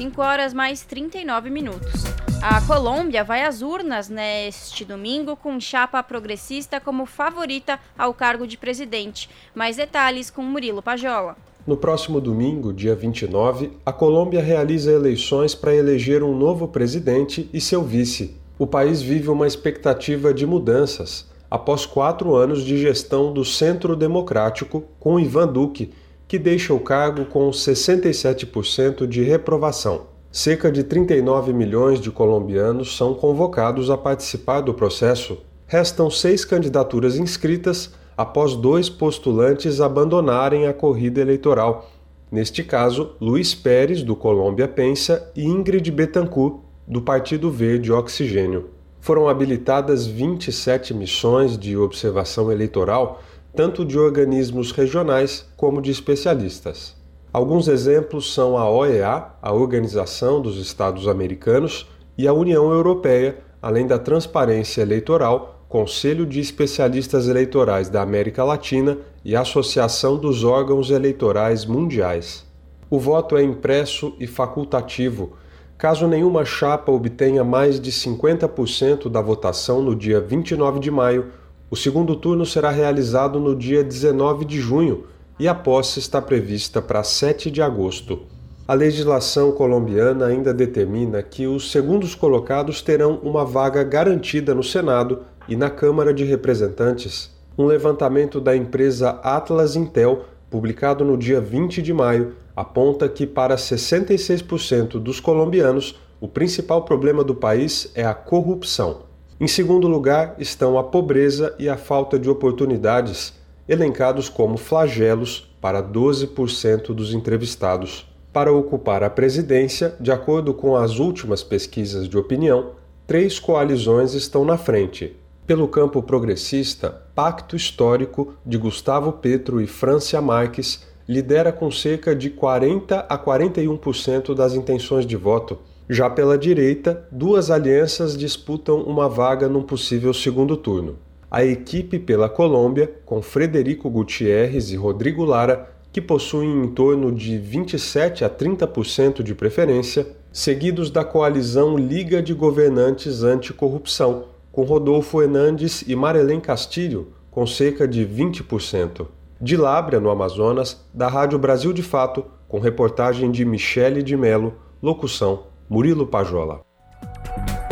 5 0.00 0.22
horas 0.22 0.54
mais 0.54 0.82
39 0.82 1.50
minutos. 1.50 2.04
A 2.40 2.58
Colômbia 2.62 3.22
vai 3.22 3.42
às 3.42 3.60
urnas 3.60 4.08
neste 4.08 4.82
domingo 4.82 5.36
com 5.36 5.60
chapa 5.60 6.02
progressista 6.02 6.80
como 6.80 7.04
favorita 7.04 7.78
ao 7.98 8.14
cargo 8.14 8.46
de 8.46 8.56
presidente. 8.56 9.28
Mais 9.54 9.76
detalhes 9.76 10.30
com 10.30 10.40
Murilo 10.40 10.80
Pajola. 10.80 11.36
No 11.66 11.76
próximo 11.76 12.18
domingo, 12.18 12.72
dia 12.72 12.94
29, 12.94 13.72
a 13.84 13.92
Colômbia 13.92 14.40
realiza 14.40 14.90
eleições 14.90 15.54
para 15.54 15.76
eleger 15.76 16.22
um 16.22 16.34
novo 16.34 16.66
presidente 16.66 17.50
e 17.52 17.60
seu 17.60 17.82
vice. 17.84 18.34
O 18.58 18.66
país 18.66 19.02
vive 19.02 19.28
uma 19.28 19.46
expectativa 19.46 20.32
de 20.32 20.46
mudanças 20.46 21.28
após 21.50 21.84
quatro 21.84 22.34
anos 22.34 22.64
de 22.64 22.78
gestão 22.78 23.34
do 23.34 23.44
Centro 23.44 23.94
Democrático 23.94 24.82
com 24.98 25.20
Ivan 25.20 25.48
Duque, 25.48 25.92
que 26.30 26.38
deixa 26.38 26.72
o 26.72 26.78
cargo 26.78 27.24
com 27.24 27.50
67% 27.50 29.04
de 29.04 29.20
reprovação. 29.20 30.02
Cerca 30.30 30.70
de 30.70 30.84
39 30.84 31.52
milhões 31.52 32.00
de 32.00 32.08
colombianos 32.08 32.96
são 32.96 33.14
convocados 33.14 33.90
a 33.90 33.98
participar 33.98 34.60
do 34.60 34.72
processo. 34.72 35.38
Restam 35.66 36.08
seis 36.08 36.44
candidaturas 36.44 37.16
inscritas 37.16 37.92
após 38.16 38.54
dois 38.54 38.88
postulantes 38.88 39.80
abandonarem 39.80 40.68
a 40.68 40.72
corrida 40.72 41.20
eleitoral. 41.20 41.90
Neste 42.30 42.62
caso, 42.62 43.16
Luiz 43.20 43.52
Pérez, 43.52 44.04
do 44.04 44.14
Colômbia 44.14 44.68
Pensa, 44.68 45.32
e 45.34 45.44
Ingrid 45.44 45.90
Betancourt, 45.90 46.60
do 46.86 47.02
Partido 47.02 47.50
Verde 47.50 47.90
Oxigênio 47.90 48.70
foram 49.00 49.28
habilitadas 49.28 50.06
27 50.06 50.92
missões 50.92 51.58
de 51.58 51.76
observação 51.76 52.52
eleitoral, 52.52 53.22
tanto 53.54 53.84
de 53.84 53.98
organismos 53.98 54.72
regionais 54.72 55.46
como 55.56 55.82
de 55.82 55.90
especialistas. 55.90 56.96
Alguns 57.32 57.68
exemplos 57.68 58.34
são 58.34 58.56
a 58.56 58.68
OEA, 58.68 59.26
a 59.40 59.52
Organização 59.52 60.40
dos 60.40 60.58
Estados 60.58 61.06
Americanos, 61.06 61.88
e 62.18 62.26
a 62.28 62.32
União 62.32 62.70
Europeia, 62.70 63.38
além 63.62 63.86
da 63.86 63.98
Transparência 63.98 64.82
Eleitoral, 64.82 65.64
Conselho 65.68 66.26
de 66.26 66.40
Especialistas 66.40 67.28
Eleitorais 67.28 67.88
da 67.88 68.02
América 68.02 68.42
Latina 68.44 68.98
e 69.24 69.36
Associação 69.36 70.16
dos 70.16 70.44
Órgãos 70.44 70.90
Eleitorais 70.90 71.64
Mundiais. 71.64 72.44
O 72.90 72.98
voto 72.98 73.36
é 73.36 73.42
impresso 73.42 74.14
e 74.18 74.26
facultativo 74.26 75.38
Caso 75.80 76.06
nenhuma 76.06 76.44
chapa 76.44 76.92
obtenha 76.92 77.42
mais 77.42 77.80
de 77.80 77.90
50% 77.90 79.08
da 79.08 79.22
votação 79.22 79.80
no 79.80 79.96
dia 79.96 80.20
29 80.20 80.78
de 80.78 80.90
maio, 80.90 81.32
o 81.70 81.76
segundo 81.76 82.16
turno 82.16 82.44
será 82.44 82.68
realizado 82.68 83.38
no 83.38 83.54
dia 83.54 83.84
19 83.84 84.44
de 84.44 84.60
junho 84.60 85.04
e 85.38 85.46
a 85.46 85.54
posse 85.54 86.00
está 86.00 86.20
prevista 86.20 86.82
para 86.82 87.04
7 87.04 87.48
de 87.48 87.62
agosto. 87.62 88.22
A 88.66 88.74
legislação 88.74 89.52
colombiana 89.52 90.26
ainda 90.26 90.52
determina 90.52 91.22
que 91.22 91.46
os 91.46 91.70
segundos 91.70 92.12
colocados 92.14 92.82
terão 92.82 93.20
uma 93.22 93.44
vaga 93.44 93.84
garantida 93.84 94.52
no 94.52 94.64
Senado 94.64 95.20
e 95.48 95.54
na 95.54 95.70
Câmara 95.70 96.12
de 96.12 96.24
Representantes. 96.24 97.30
Um 97.56 97.66
levantamento 97.66 98.40
da 98.40 98.56
empresa 98.56 99.10
Atlas 99.22 99.76
Intel, 99.76 100.24
publicado 100.50 101.04
no 101.04 101.16
dia 101.16 101.40
20 101.40 101.80
de 101.82 101.92
maio, 101.92 102.34
aponta 102.56 103.08
que 103.08 103.28
para 103.28 103.54
66% 103.54 104.98
dos 104.98 105.20
colombianos, 105.20 106.00
o 106.20 106.26
principal 106.26 106.84
problema 106.84 107.22
do 107.22 107.34
país 107.34 107.92
é 107.94 108.04
a 108.04 108.12
corrupção. 108.12 109.09
Em 109.40 109.48
segundo 109.48 109.88
lugar 109.88 110.34
estão 110.38 110.78
a 110.78 110.84
pobreza 110.84 111.54
e 111.58 111.66
a 111.66 111.78
falta 111.78 112.18
de 112.18 112.28
oportunidades, 112.28 113.32
elencados 113.66 114.28
como 114.28 114.58
flagelos 114.58 115.50
para 115.62 115.82
12% 115.82 116.92
dos 116.92 117.14
entrevistados. 117.14 118.06
Para 118.34 118.52
ocupar 118.52 119.02
a 119.02 119.08
presidência, 119.08 119.96
de 119.98 120.12
acordo 120.12 120.52
com 120.52 120.76
as 120.76 120.98
últimas 120.98 121.42
pesquisas 121.42 122.06
de 122.06 122.18
opinião, 122.18 122.72
três 123.06 123.38
coalizões 123.38 124.12
estão 124.12 124.44
na 124.44 124.58
frente. 124.58 125.16
Pelo 125.46 125.66
campo 125.66 126.02
progressista, 126.02 127.02
Pacto 127.14 127.56
Histórico 127.56 128.34
de 128.44 128.58
Gustavo 128.58 129.10
Petro 129.10 129.58
e 129.58 129.66
Francia 129.66 130.20
Marques 130.20 130.86
lidera 131.08 131.50
com 131.50 131.70
cerca 131.70 132.14
de 132.14 132.28
40 132.28 133.06
a 133.08 133.18
41% 133.18 134.34
das 134.34 134.52
intenções 134.52 135.06
de 135.06 135.16
voto. 135.16 135.58
Já 135.92 136.08
pela 136.08 136.38
direita, 136.38 137.04
duas 137.10 137.50
alianças 137.50 138.16
disputam 138.16 138.80
uma 138.80 139.08
vaga 139.08 139.48
num 139.48 139.64
possível 139.64 140.14
segundo 140.14 140.56
turno. 140.56 141.00
A 141.28 141.44
equipe 141.44 141.98
pela 141.98 142.28
Colômbia, 142.28 142.94
com 143.04 143.20
Frederico 143.20 143.90
Gutierrez 143.90 144.70
e 144.70 144.76
Rodrigo 144.76 145.24
Lara, 145.24 145.68
que 145.90 146.00
possuem 146.00 146.62
em 146.62 146.68
torno 146.68 147.10
de 147.10 147.36
27 147.36 148.24
a 148.24 148.30
30% 148.30 149.20
de 149.20 149.34
preferência, 149.34 150.06
seguidos 150.30 150.92
da 150.92 151.02
coalizão 151.02 151.76
Liga 151.76 152.22
de 152.22 152.34
Governantes 152.34 153.24
Anticorrupção, 153.24 154.26
com 154.52 154.62
Rodolfo 154.62 155.20
Hernandes 155.20 155.82
e 155.88 155.96
Marelém 155.96 156.38
Castilho, 156.38 157.08
com 157.32 157.44
cerca 157.44 157.88
de 157.88 158.06
20% 158.06 159.08
de 159.40 159.56
Lábrea, 159.56 159.98
no 159.98 160.08
Amazonas, 160.08 160.86
da 160.94 161.08
Rádio 161.08 161.36
Brasil 161.36 161.72
de 161.72 161.82
Fato, 161.82 162.24
com 162.46 162.60
reportagem 162.60 163.28
de 163.28 163.44
Michele 163.44 164.04
de 164.04 164.16
Melo, 164.16 164.54
locução 164.80 165.49
Murilo 165.70 166.04
Pajola. 166.04 166.62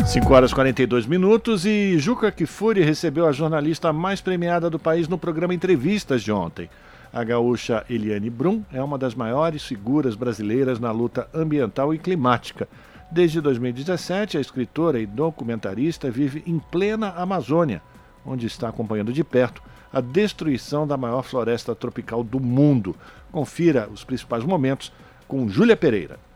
5 0.05 0.33
horas 0.33 0.51
e 0.51 0.55
42 0.55 1.05
minutos 1.05 1.65
e 1.65 1.99
Juca 1.99 2.31
Kifuri 2.31 2.81
recebeu 2.81 3.27
a 3.27 3.33
jornalista 3.33 3.91
mais 3.91 4.21
premiada 4.21 4.69
do 4.69 4.79
país 4.79 5.09
no 5.09 5.17
programa 5.17 5.53
Entrevistas 5.53 6.23
de 6.23 6.31
ontem. 6.31 6.69
A 7.11 7.21
gaúcha 7.25 7.85
Eliane 7.89 8.29
Brum 8.29 8.63
é 8.71 8.81
uma 8.81 8.97
das 8.97 9.13
maiores 9.13 9.65
figuras 9.65 10.15
brasileiras 10.15 10.79
na 10.79 10.91
luta 10.91 11.27
ambiental 11.33 11.93
e 11.93 11.99
climática. 11.99 12.69
Desde 13.11 13.41
2017, 13.41 14.37
a 14.37 14.41
escritora 14.41 14.97
e 14.97 15.05
documentarista 15.05 16.09
vive 16.09 16.41
em 16.47 16.57
plena 16.57 17.09
Amazônia, 17.17 17.81
onde 18.25 18.47
está 18.47 18.69
acompanhando 18.69 19.11
de 19.11 19.25
perto 19.25 19.61
a 19.91 19.99
destruição 19.99 20.87
da 20.87 20.95
maior 20.95 21.23
floresta 21.23 21.75
tropical 21.75 22.23
do 22.23 22.39
mundo. 22.39 22.95
Confira 23.29 23.89
os 23.93 24.05
principais 24.05 24.45
momentos 24.45 24.89
com 25.27 25.49
Júlia 25.49 25.75
Pereira. 25.75 26.28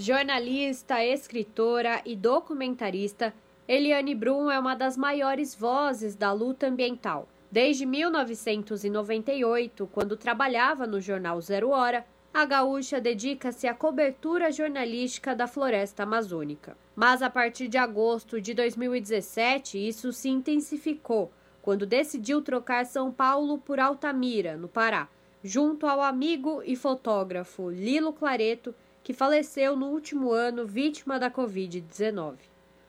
Jornalista, 0.00 1.04
escritora 1.04 2.00
e 2.06 2.14
documentarista, 2.14 3.34
Eliane 3.66 4.14
Brum 4.14 4.48
é 4.48 4.56
uma 4.56 4.76
das 4.76 4.96
maiores 4.96 5.56
vozes 5.56 6.14
da 6.14 6.30
luta 6.30 6.68
ambiental. 6.68 7.28
Desde 7.50 7.84
1998, 7.84 9.88
quando 9.92 10.16
trabalhava 10.16 10.86
no 10.86 11.00
jornal 11.00 11.40
Zero 11.40 11.70
Hora, 11.70 12.06
a 12.32 12.44
gaúcha 12.44 13.00
dedica-se 13.00 13.66
à 13.66 13.74
cobertura 13.74 14.52
jornalística 14.52 15.34
da 15.34 15.48
floresta 15.48 16.04
amazônica. 16.04 16.76
Mas 16.94 17.20
a 17.20 17.28
partir 17.28 17.66
de 17.66 17.76
agosto 17.76 18.40
de 18.40 18.54
2017, 18.54 19.88
isso 19.88 20.12
se 20.12 20.28
intensificou 20.28 21.32
quando 21.60 21.84
decidiu 21.84 22.40
trocar 22.40 22.86
São 22.86 23.10
Paulo 23.10 23.58
por 23.58 23.80
Altamira, 23.80 24.56
no 24.56 24.68
Pará, 24.68 25.08
junto 25.42 25.88
ao 25.88 26.00
amigo 26.00 26.62
e 26.64 26.76
fotógrafo 26.76 27.68
Lilo 27.68 28.12
Clareto, 28.12 28.72
que 29.08 29.14
faleceu 29.14 29.74
no 29.74 29.86
último 29.86 30.32
ano 30.32 30.66
vítima 30.66 31.18
da 31.18 31.30
Covid-19. 31.30 32.36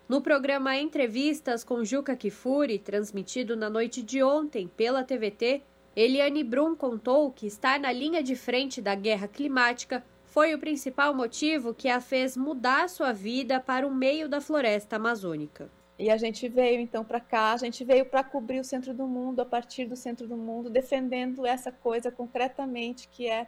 No 0.06 0.20
programa 0.20 0.76
Entrevistas 0.76 1.64
com 1.64 1.82
Juca 1.86 2.14
Kifuri, 2.14 2.78
transmitido 2.78 3.56
na 3.56 3.70
noite 3.70 4.04
de 4.04 4.22
ontem 4.22 4.68
pela 4.68 5.02
TVT, 5.02 5.62
Eliane 5.96 6.44
Brum 6.44 6.76
contou 6.76 7.32
que 7.32 7.48
estar 7.48 7.80
na 7.80 7.94
linha 7.94 8.22
de 8.22 8.36
frente 8.36 8.82
da 8.82 8.96
guerra 8.96 9.30
climática 9.30 10.04
foi 10.26 10.54
o 10.54 10.60
principal 10.60 11.14
motivo 11.14 11.74
que 11.74 11.88
a 11.88 12.02
fez 12.02 12.36
mudar 12.36 12.90
sua 12.90 13.14
vida 13.14 13.58
para 13.62 13.88
o 13.88 13.96
meio 13.96 14.28
da 14.28 14.42
floresta 14.42 14.98
amazônica. 14.98 15.70
E 15.98 16.10
a 16.10 16.18
gente 16.18 16.50
veio 16.50 16.82
então 16.82 17.06
para 17.06 17.22
cá, 17.22 17.54
a 17.54 17.58
gente 17.58 17.86
veio 17.86 18.06
para 18.06 18.26
cobrir 18.26 18.60
o 18.60 18.64
centro 18.66 18.94
do 18.94 19.08
mundo, 19.08 19.40
a 19.40 19.46
partir 19.46 19.86
do 19.86 19.96
centro 19.96 20.28
do 20.28 20.36
mundo, 20.36 20.70
defendendo 20.70 21.46
essa 21.46 21.72
coisa 21.72 22.12
concretamente 22.12 23.08
que 23.08 23.26
é 23.26 23.48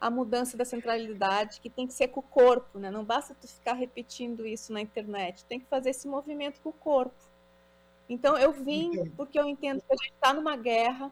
a 0.00 0.10
mudança 0.10 0.56
da 0.56 0.64
centralidade, 0.64 1.60
que 1.60 1.70
tem 1.70 1.86
que 1.86 1.94
ser 1.94 2.08
com 2.08 2.20
o 2.20 2.22
corpo, 2.22 2.78
né? 2.78 2.90
Não 2.90 3.04
basta 3.04 3.34
tu 3.34 3.48
ficar 3.48 3.74
repetindo 3.74 4.46
isso 4.46 4.72
na 4.72 4.80
internet, 4.80 5.44
tem 5.46 5.60
que 5.60 5.66
fazer 5.66 5.90
esse 5.90 6.06
movimento 6.06 6.60
com 6.60 6.70
o 6.70 6.72
corpo. 6.72 7.14
Então 8.08 8.36
eu 8.36 8.52
vim 8.52 9.10
porque 9.16 9.38
eu 9.38 9.48
entendo 9.48 9.80
que 9.80 9.92
a 9.92 9.96
gente 9.96 10.12
está 10.12 10.32
numa 10.34 10.56
guerra, 10.56 11.10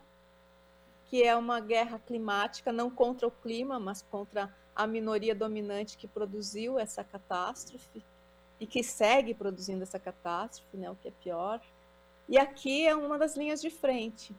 que 1.06 1.22
é 1.22 1.34
uma 1.34 1.60
guerra 1.60 1.98
climática, 1.98 2.72
não 2.72 2.90
contra 2.90 3.26
o 3.26 3.30
clima, 3.30 3.78
mas 3.78 4.02
contra 4.02 4.54
a 4.74 4.86
minoria 4.86 5.34
dominante 5.34 5.96
que 5.96 6.08
produziu 6.08 6.78
essa 6.78 7.04
catástrofe 7.04 8.02
e 8.58 8.66
que 8.66 8.82
segue 8.82 9.34
produzindo 9.34 9.82
essa 9.82 9.98
catástrofe, 9.98 10.76
né, 10.76 10.90
o 10.90 10.96
que 10.96 11.08
é 11.08 11.12
pior. 11.22 11.60
E 12.28 12.38
aqui 12.38 12.86
é 12.86 12.94
uma 12.94 13.18
das 13.18 13.36
linhas 13.36 13.60
de 13.60 13.70
frente. 13.70 14.34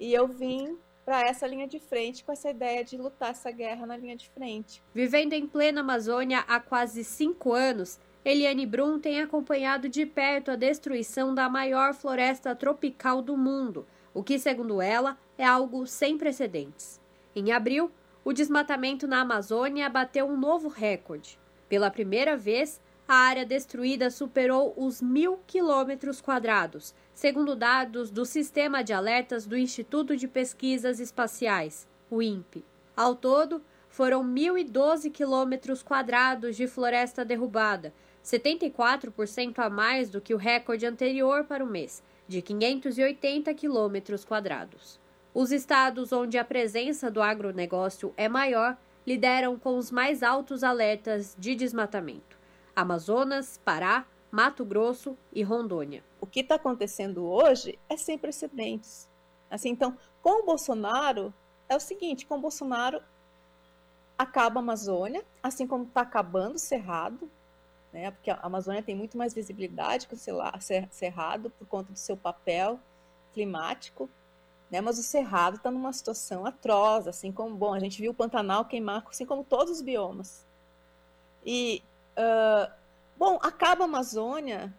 E 0.00 0.12
eu 0.12 0.28
vim 0.28 0.78
para 1.08 1.22
essa 1.22 1.46
linha 1.46 1.66
de 1.66 1.78
frente 1.78 2.22
com 2.22 2.30
essa 2.30 2.50
ideia 2.50 2.84
de 2.84 2.98
lutar 2.98 3.30
essa 3.30 3.50
guerra 3.50 3.86
na 3.86 3.96
linha 3.96 4.14
de 4.14 4.28
frente. 4.28 4.82
Vivendo 4.92 5.32
em 5.32 5.46
plena 5.46 5.80
Amazônia 5.80 6.44
há 6.46 6.60
quase 6.60 7.02
cinco 7.02 7.54
anos, 7.54 7.98
Eliane 8.22 8.66
Brum 8.66 8.98
tem 8.98 9.18
acompanhado 9.18 9.88
de 9.88 10.04
perto 10.04 10.50
a 10.50 10.54
destruição 10.54 11.34
da 11.34 11.48
maior 11.48 11.94
floresta 11.94 12.54
tropical 12.54 13.22
do 13.22 13.38
mundo, 13.38 13.86
o 14.12 14.22
que, 14.22 14.38
segundo 14.38 14.82
ela, 14.82 15.16
é 15.38 15.46
algo 15.46 15.86
sem 15.86 16.18
precedentes. 16.18 17.00
Em 17.34 17.52
abril, 17.52 17.90
o 18.22 18.34
desmatamento 18.34 19.06
na 19.06 19.22
Amazônia 19.22 19.88
bateu 19.88 20.26
um 20.26 20.36
novo 20.36 20.68
recorde. 20.68 21.38
Pela 21.70 21.90
primeira 21.90 22.36
vez, 22.36 22.82
a 23.08 23.14
área 23.14 23.46
destruída 23.46 24.10
superou 24.10 24.74
os 24.76 25.00
mil 25.00 25.40
quilômetros 25.46 26.20
quadrados, 26.20 26.94
segundo 27.14 27.56
dados 27.56 28.10
do 28.10 28.26
Sistema 28.26 28.84
de 28.84 28.92
Alertas 28.92 29.46
do 29.46 29.56
Instituto 29.56 30.14
de 30.14 30.28
Pesquisas 30.28 31.00
Espaciais, 31.00 31.88
o 32.10 32.20
INPE. 32.20 32.62
Ao 32.94 33.14
todo, 33.14 33.62
foram 33.88 34.22
1.012 34.22 35.10
quilômetros 35.10 35.82
quadrados 35.82 36.54
de 36.54 36.66
floresta 36.66 37.24
derrubada, 37.24 37.94
74% 38.22 39.58
a 39.58 39.70
mais 39.70 40.10
do 40.10 40.20
que 40.20 40.34
o 40.34 40.36
recorde 40.36 40.84
anterior 40.84 41.44
para 41.44 41.64
o 41.64 41.66
mês, 41.66 42.02
de 42.28 42.42
580 42.42 43.54
quilômetros 43.54 44.22
quadrados. 44.22 45.00
Os 45.32 45.50
estados 45.50 46.12
onde 46.12 46.36
a 46.36 46.44
presença 46.44 47.10
do 47.10 47.22
agronegócio 47.22 48.12
é 48.18 48.28
maior 48.28 48.76
lideram 49.06 49.58
com 49.58 49.78
os 49.78 49.90
mais 49.90 50.22
altos 50.22 50.62
alertas 50.62 51.34
de 51.38 51.54
desmatamento. 51.54 52.37
Amazonas, 52.80 53.58
Pará, 53.64 54.06
Mato 54.30 54.64
Grosso 54.64 55.16
e 55.32 55.42
Rondônia. 55.42 56.04
O 56.20 56.26
que 56.26 56.40
está 56.40 56.56
acontecendo 56.56 57.24
hoje 57.24 57.78
é 57.88 57.96
sem 57.96 58.18
precedentes. 58.18 59.08
Assim, 59.50 59.70
então, 59.70 59.96
com 60.22 60.42
o 60.42 60.44
Bolsonaro 60.44 61.32
é 61.68 61.76
o 61.76 61.80
seguinte: 61.80 62.26
com 62.26 62.36
o 62.36 62.40
Bolsonaro 62.40 63.02
acaba 64.16 64.60
a 64.60 64.62
Amazônia, 64.62 65.24
assim 65.42 65.66
como 65.66 65.84
está 65.84 66.02
acabando 66.02 66.56
o 66.56 66.58
Cerrado, 66.58 67.30
né? 67.92 68.10
Porque 68.10 68.30
a 68.30 68.38
Amazônia 68.42 68.82
tem 68.82 68.94
muito 68.94 69.16
mais 69.16 69.32
visibilidade 69.32 70.06
que 70.06 70.14
o 70.14 70.18
Cerrado 70.90 71.50
por 71.50 71.66
conta 71.66 71.92
do 71.92 71.98
seu 71.98 72.16
papel 72.16 72.78
climático. 73.32 74.08
Né, 74.70 74.82
mas 74.82 74.98
o 74.98 75.02
Cerrado 75.02 75.56
está 75.56 75.70
numa 75.70 75.94
situação 75.94 76.44
atroz, 76.44 77.08
assim 77.08 77.32
como, 77.32 77.56
bom, 77.56 77.72
a 77.72 77.78
gente 77.78 78.02
viu 78.02 78.10
o 78.10 78.14
Pantanal 78.14 78.66
queimar, 78.66 79.02
assim 79.08 79.24
como 79.24 79.42
todos 79.42 79.72
os 79.72 79.80
biomas. 79.80 80.46
E 81.42 81.82
Bom, 83.16 83.38
acaba 83.42 83.84
a 83.84 83.86
Amazônia. 83.86 84.72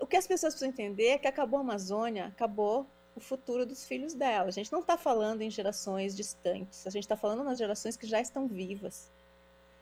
O 0.00 0.06
que 0.06 0.16
as 0.16 0.26
pessoas 0.26 0.52
precisam 0.52 0.68
entender 0.68 1.08
é 1.08 1.18
que 1.18 1.26
acabou 1.28 1.58
a 1.58 1.62
Amazônia, 1.62 2.26
acabou 2.26 2.86
o 3.14 3.20
futuro 3.20 3.64
dos 3.64 3.84
filhos 3.84 4.12
dela. 4.12 4.48
A 4.48 4.52
gente 4.52 4.70
não 4.70 4.80
está 4.80 4.96
falando 4.96 5.40
em 5.42 5.50
gerações 5.50 6.14
distantes, 6.14 6.86
a 6.86 6.90
gente 6.90 7.04
está 7.04 7.16
falando 7.16 7.42
nas 7.42 7.56
gerações 7.56 7.96
que 7.96 8.06
já 8.06 8.20
estão 8.20 8.46
vivas. 8.46 9.10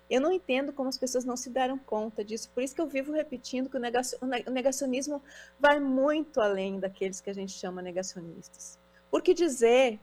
Eu 0.09 0.21
não 0.21 0.31
entendo 0.31 0.73
como 0.73 0.89
as 0.89 0.99
pessoas 0.99 1.25
não 1.25 1.37
se 1.37 1.51
deram 1.51 1.79
conta 1.79 2.23
disso, 2.23 2.51
por 2.55 2.63
isso 2.63 2.75
que 2.75 2.81
eu 2.81 2.87
vivo 2.87 3.11
repetindo 3.13 3.69
que 3.71 3.77
o 3.77 4.51
negacionismo 4.53 5.23
vai 5.59 5.81
muito 5.81 6.41
além 6.41 6.79
daqueles 6.79 7.21
que 7.21 7.31
a 7.31 7.35
gente 7.35 7.53
chama 7.53 7.83
negacionistas. 7.83 8.79
Porque 9.11 9.33
dizer 9.33 9.99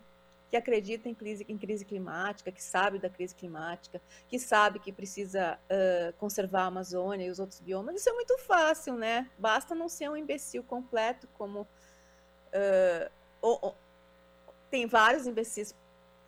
que 0.52 0.58
acredita 0.58 1.08
em 1.08 1.16
crise, 1.16 1.45
em 1.47 1.58
crise 1.58 1.86
climática, 1.86 2.52
que 2.52 2.62
sabe 2.62 2.99
da 2.99 3.10
crise 3.10 3.34
climática, 3.34 4.02
que 4.28 4.38
sabe 4.38 4.80
que 4.80 4.91
precisa 4.91 5.58
uh, 5.58 6.14
conservar 6.18 6.64
a 6.64 6.66
Amazônia 6.66 7.26
e 7.26 7.30
os 7.30 7.39
outros 7.39 7.62
biomas, 7.62 7.95
isso 7.95 8.10
é 8.10 8.14
muito 8.14 8.38
fácil, 8.38 8.95
né? 8.95 9.32
Basta 9.39 9.74
não 9.74 9.88
ser 9.88 10.10
um 10.10 10.18
imbecil 10.18 10.62
completo, 10.62 11.26
como. 11.38 11.62
Uh, 11.62 13.10
ou, 13.41 13.60
ou, 13.62 13.76
tem 14.70 14.86
vários 14.86 15.26
imbecis 15.26 15.74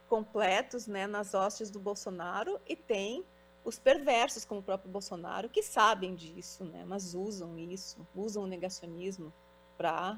completos 0.07 0.87
né, 0.87 1.05
nas 1.05 1.33
hostes 1.33 1.69
do 1.69 1.79
Bolsonaro 1.79 2.59
e 2.65 2.77
tem 2.77 3.25
os 3.65 3.77
perversos, 3.77 4.45
como 4.45 4.61
o 4.61 4.63
próprio 4.63 4.91
Bolsonaro, 4.91 5.49
que 5.49 5.61
sabem 5.61 6.15
disso, 6.15 6.63
né, 6.63 6.85
mas 6.85 7.13
usam 7.13 7.57
isso, 7.57 8.05
usam 8.15 8.43
o 8.43 8.47
negacionismo 8.47 9.33
para 9.77 10.17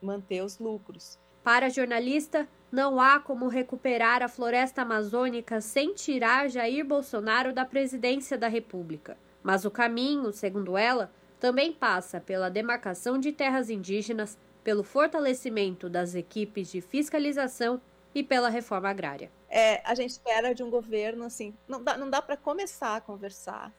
manter 0.00 0.42
os 0.42 0.58
lucros. 0.58 1.18
Para 1.44 1.66
a 1.66 1.70
jornalista, 1.70 2.48
não 2.70 3.00
há 3.00 3.18
como 3.18 3.48
recuperar 3.48 4.22
a 4.22 4.28
floresta 4.28 4.82
amazônica 4.82 5.60
sem 5.60 5.92
tirar 5.92 6.48
Jair 6.48 6.84
Bolsonaro 6.84 7.52
da 7.52 7.64
presidência 7.64 8.38
da 8.38 8.48
República. 8.48 9.16
Mas 9.42 9.64
o 9.64 9.70
caminho, 9.70 10.32
segundo 10.32 10.78
ela, 10.78 11.10
também 11.40 11.72
passa 11.72 12.20
pela 12.20 12.48
demarcação 12.48 13.18
de 13.18 13.32
terras 13.32 13.68
indígenas, 13.68 14.38
pelo 14.62 14.84
fortalecimento 14.84 15.90
das 15.90 16.14
equipes 16.14 16.70
de 16.70 16.80
fiscalização 16.80 17.80
e 18.14 18.22
pela 18.22 18.48
reforma 18.48 18.88
agrária. 18.88 19.30
É, 19.50 19.82
a 19.84 19.94
gente 19.94 20.10
espera 20.10 20.54
de 20.54 20.62
um 20.62 20.70
governo 20.70 21.24
assim, 21.24 21.52
não 21.66 21.82
dá, 21.82 21.96
não 21.96 22.08
dá 22.08 22.22
para 22.22 22.36
começar 22.36 22.96
a 22.96 23.00
conversar 23.00 23.72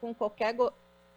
com 0.00 0.14
qualquer, 0.14 0.54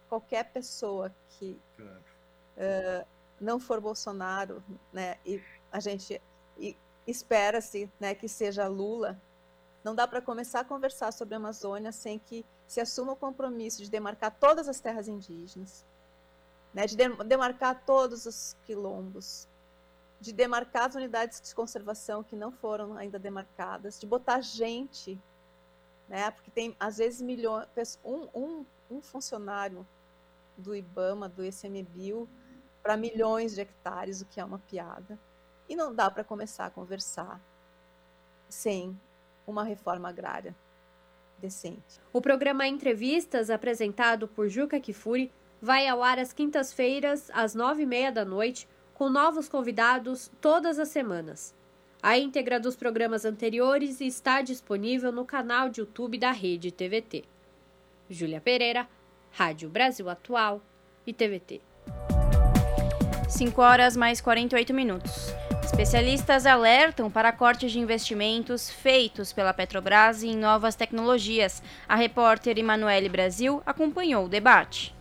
qualquer 0.08 0.44
pessoa 0.46 1.14
que 1.30 1.58
uh, 1.78 3.06
não 3.40 3.60
for 3.60 3.80
Bolsonaro, 3.80 4.62
né, 4.92 5.16
e 5.24 5.40
a 5.74 5.80
gente 5.80 6.22
espera-se 7.04 7.90
né, 7.98 8.14
que 8.14 8.28
seja 8.28 8.68
Lula, 8.68 9.20
não 9.82 9.92
dá 9.92 10.06
para 10.06 10.22
começar 10.22 10.60
a 10.60 10.64
conversar 10.64 11.12
sobre 11.12 11.34
a 11.34 11.36
Amazônia 11.36 11.90
sem 11.90 12.16
que 12.16 12.46
se 12.64 12.80
assuma 12.80 13.12
o 13.12 13.16
compromisso 13.16 13.82
de 13.82 13.90
demarcar 13.90 14.30
todas 14.38 14.68
as 14.68 14.78
terras 14.78 15.08
indígenas, 15.08 15.84
né, 16.72 16.86
de 16.86 16.96
demarcar 17.26 17.84
todos 17.84 18.24
os 18.24 18.56
quilombos, 18.64 19.48
de 20.20 20.32
demarcar 20.32 20.90
as 20.90 20.94
unidades 20.94 21.40
de 21.40 21.52
conservação 21.52 22.22
que 22.22 22.36
não 22.36 22.52
foram 22.52 22.96
ainda 22.96 23.18
demarcadas, 23.18 23.98
de 23.98 24.06
botar 24.06 24.40
gente, 24.42 25.20
né, 26.08 26.30
porque 26.30 26.52
tem 26.52 26.76
às 26.78 26.98
vezes 26.98 27.20
milhões, 27.20 27.66
um, 28.04 28.28
um, 28.32 28.66
um 28.88 29.02
funcionário 29.02 29.84
do 30.56 30.72
IBAMA, 30.72 31.28
do 31.28 31.44
ICMBio, 31.44 32.28
para 32.80 32.96
milhões 32.96 33.56
de 33.56 33.62
hectares, 33.62 34.20
o 34.20 34.26
que 34.26 34.40
é 34.40 34.44
uma 34.44 34.60
piada. 34.60 35.18
E 35.68 35.74
não 35.76 35.94
dá 35.94 36.10
para 36.10 36.24
começar 36.24 36.66
a 36.66 36.70
conversar 36.70 37.40
sem 38.48 38.98
uma 39.46 39.64
reforma 39.64 40.08
agrária 40.08 40.54
decente. 41.38 42.00
O 42.12 42.20
programa 42.20 42.66
Entrevistas, 42.66 43.50
apresentado 43.50 44.26
por 44.28 44.48
Juca 44.48 44.80
Kifuri, 44.80 45.32
vai 45.60 45.86
ao 45.86 46.02
ar 46.02 46.18
às 46.18 46.32
quintas-feiras, 46.32 47.30
às 47.32 47.54
nove 47.54 47.82
e 47.82 47.86
meia 47.86 48.10
da 48.10 48.24
noite, 48.24 48.68
com 48.94 49.08
novos 49.08 49.48
convidados 49.48 50.30
todas 50.40 50.78
as 50.78 50.88
semanas. 50.88 51.54
A 52.02 52.18
íntegra 52.18 52.60
dos 52.60 52.76
programas 52.76 53.24
anteriores 53.24 54.00
está 54.00 54.42
disponível 54.42 55.10
no 55.10 55.24
canal 55.24 55.68
de 55.68 55.80
YouTube 55.80 56.18
da 56.18 56.30
Rede 56.30 56.70
TVT. 56.70 57.24
Júlia 58.10 58.40
Pereira, 58.40 58.86
Rádio 59.30 59.68
Brasil 59.68 60.08
Atual 60.08 60.60
e 61.06 61.12
TVT. 61.12 61.60
5 63.28 63.62
horas 63.62 63.96
mais 63.96 64.20
48 64.20 64.72
minutos. 64.74 65.34
Especialistas 65.64 66.44
alertam 66.44 67.10
para 67.10 67.32
cortes 67.32 67.72
de 67.72 67.80
investimentos 67.80 68.68
feitos 68.68 69.32
pela 69.32 69.54
Petrobras 69.54 70.22
em 70.22 70.36
novas 70.36 70.74
tecnologias. 70.74 71.62
A 71.88 71.96
repórter 71.96 72.58
Emanuele 72.58 73.08
Brasil 73.08 73.62
acompanhou 73.64 74.26
o 74.26 74.28
debate. 74.28 74.94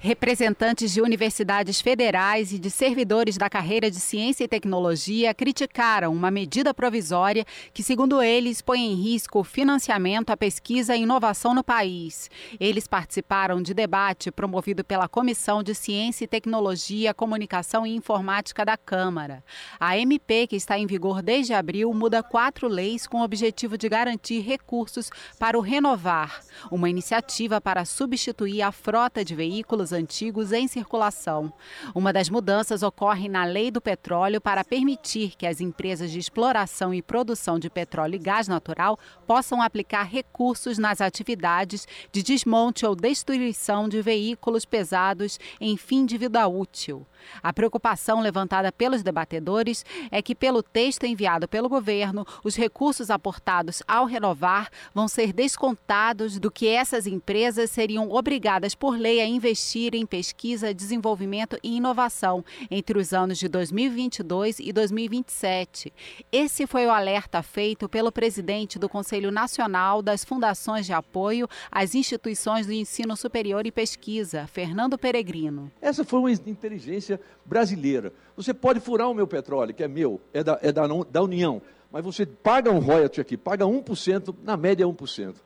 Representantes 0.00 0.92
de 0.92 1.02
universidades 1.02 1.80
federais 1.80 2.52
e 2.52 2.58
de 2.58 2.70
servidores 2.70 3.36
da 3.36 3.50
carreira 3.50 3.90
de 3.90 3.98
ciência 3.98 4.44
e 4.44 4.48
tecnologia 4.48 5.34
criticaram 5.34 6.12
uma 6.12 6.30
medida 6.30 6.72
provisória 6.72 7.44
que, 7.74 7.82
segundo 7.82 8.22
eles, 8.22 8.62
põe 8.62 8.78
em 8.78 8.94
risco 8.94 9.40
o 9.40 9.44
financiamento 9.44 10.30
à 10.30 10.36
pesquisa 10.36 10.94
e 10.94 11.02
inovação 11.02 11.52
no 11.52 11.64
país. 11.64 12.30
Eles 12.60 12.86
participaram 12.86 13.60
de 13.60 13.74
debate 13.74 14.30
promovido 14.30 14.84
pela 14.84 15.08
Comissão 15.08 15.64
de 15.64 15.74
Ciência 15.74 16.24
e 16.24 16.28
Tecnologia, 16.28 17.12
Comunicação 17.12 17.84
e 17.84 17.92
Informática 17.92 18.64
da 18.64 18.76
Câmara. 18.76 19.42
A 19.80 19.98
MP, 19.98 20.46
que 20.46 20.54
está 20.54 20.78
em 20.78 20.86
vigor 20.86 21.22
desde 21.22 21.54
abril, 21.54 21.92
muda 21.92 22.22
quatro 22.22 22.68
leis 22.68 23.04
com 23.04 23.18
o 23.18 23.24
objetivo 23.24 23.76
de 23.76 23.88
garantir 23.88 24.42
recursos 24.42 25.10
para 25.40 25.58
o 25.58 25.60
Renovar, 25.60 26.40
uma 26.70 26.88
iniciativa 26.88 27.60
para 27.60 27.84
substituir 27.84 28.62
a 28.62 28.70
frota 28.70 29.24
de 29.24 29.34
veículos 29.34 29.87
antigos 29.92 30.52
em 30.52 30.68
circulação. 30.68 31.52
Uma 31.94 32.12
das 32.12 32.28
mudanças 32.28 32.82
ocorre 32.82 33.28
na 33.28 33.44
Lei 33.44 33.70
do 33.70 33.80
Petróleo 33.80 34.40
para 34.40 34.64
permitir 34.64 35.34
que 35.36 35.46
as 35.46 35.60
empresas 35.60 36.10
de 36.10 36.18
exploração 36.18 36.92
e 36.92 37.02
produção 37.02 37.58
de 37.58 37.70
petróleo 37.70 38.16
e 38.16 38.18
gás 38.18 38.48
natural 38.48 38.98
possam 39.26 39.62
aplicar 39.62 40.04
recursos 40.04 40.78
nas 40.78 41.00
atividades 41.00 41.86
de 42.12 42.22
desmonte 42.22 42.86
ou 42.86 42.94
destruição 42.94 43.88
de 43.88 44.00
veículos 44.02 44.64
pesados 44.64 45.38
em 45.60 45.76
fim 45.76 46.06
de 46.06 46.16
vida 46.16 46.46
útil. 46.46 47.06
A 47.42 47.52
preocupação 47.52 48.20
levantada 48.20 48.70
pelos 48.72 49.02
debatedores 49.02 49.84
é 50.10 50.20
que, 50.22 50.34
pelo 50.34 50.62
texto 50.62 51.04
enviado 51.04 51.48
pelo 51.48 51.68
governo, 51.68 52.26
os 52.44 52.56
recursos 52.56 53.10
aportados 53.10 53.82
ao 53.86 54.04
renovar 54.04 54.70
vão 54.94 55.08
ser 55.08 55.32
descontados 55.32 56.38
do 56.38 56.50
que 56.50 56.68
essas 56.68 57.06
empresas 57.06 57.70
seriam 57.70 58.10
obrigadas 58.10 58.74
por 58.74 58.96
lei 58.98 59.20
a 59.20 59.26
investir 59.26 59.94
em 59.94 60.06
pesquisa, 60.06 60.74
desenvolvimento 60.74 61.58
e 61.62 61.76
inovação 61.76 62.44
entre 62.70 62.98
os 62.98 63.12
anos 63.12 63.38
de 63.38 63.48
2022 63.48 64.58
e 64.60 64.72
2027. 64.72 65.92
Esse 66.30 66.66
foi 66.66 66.86
o 66.86 66.90
alerta 66.90 67.42
feito 67.42 67.88
pelo 67.88 68.12
presidente 68.12 68.78
do 68.78 68.88
Conselho 68.88 69.30
Nacional 69.30 70.02
das 70.02 70.24
Fundações 70.24 70.86
de 70.86 70.92
Apoio 70.92 71.48
às 71.70 71.94
Instituições 71.94 72.66
do 72.66 72.72
Ensino 72.72 73.16
Superior 73.16 73.66
e 73.66 73.72
Pesquisa, 73.72 74.46
Fernando 74.46 74.98
Peregrino. 74.98 75.70
Essa 75.80 76.04
foi 76.04 76.18
uma 76.18 76.30
inteligência 76.30 77.07
brasileira. 77.44 78.12
Você 78.36 78.52
pode 78.52 78.80
furar 78.80 79.08
o 79.08 79.14
meu 79.14 79.26
petróleo, 79.26 79.72
que 79.72 79.82
é 79.82 79.88
meu, 79.88 80.20
é 80.32 80.42
da, 80.42 80.58
é 80.60 80.72
da, 80.72 80.86
da 80.86 81.22
União, 81.22 81.62
mas 81.90 82.04
você 82.04 82.26
paga 82.26 82.70
um 82.70 82.80
royalty 82.80 83.20
aqui, 83.20 83.36
paga 83.36 83.64
1%, 83.64 84.34
na 84.42 84.56
média 84.56 84.86
1%, 84.86 85.36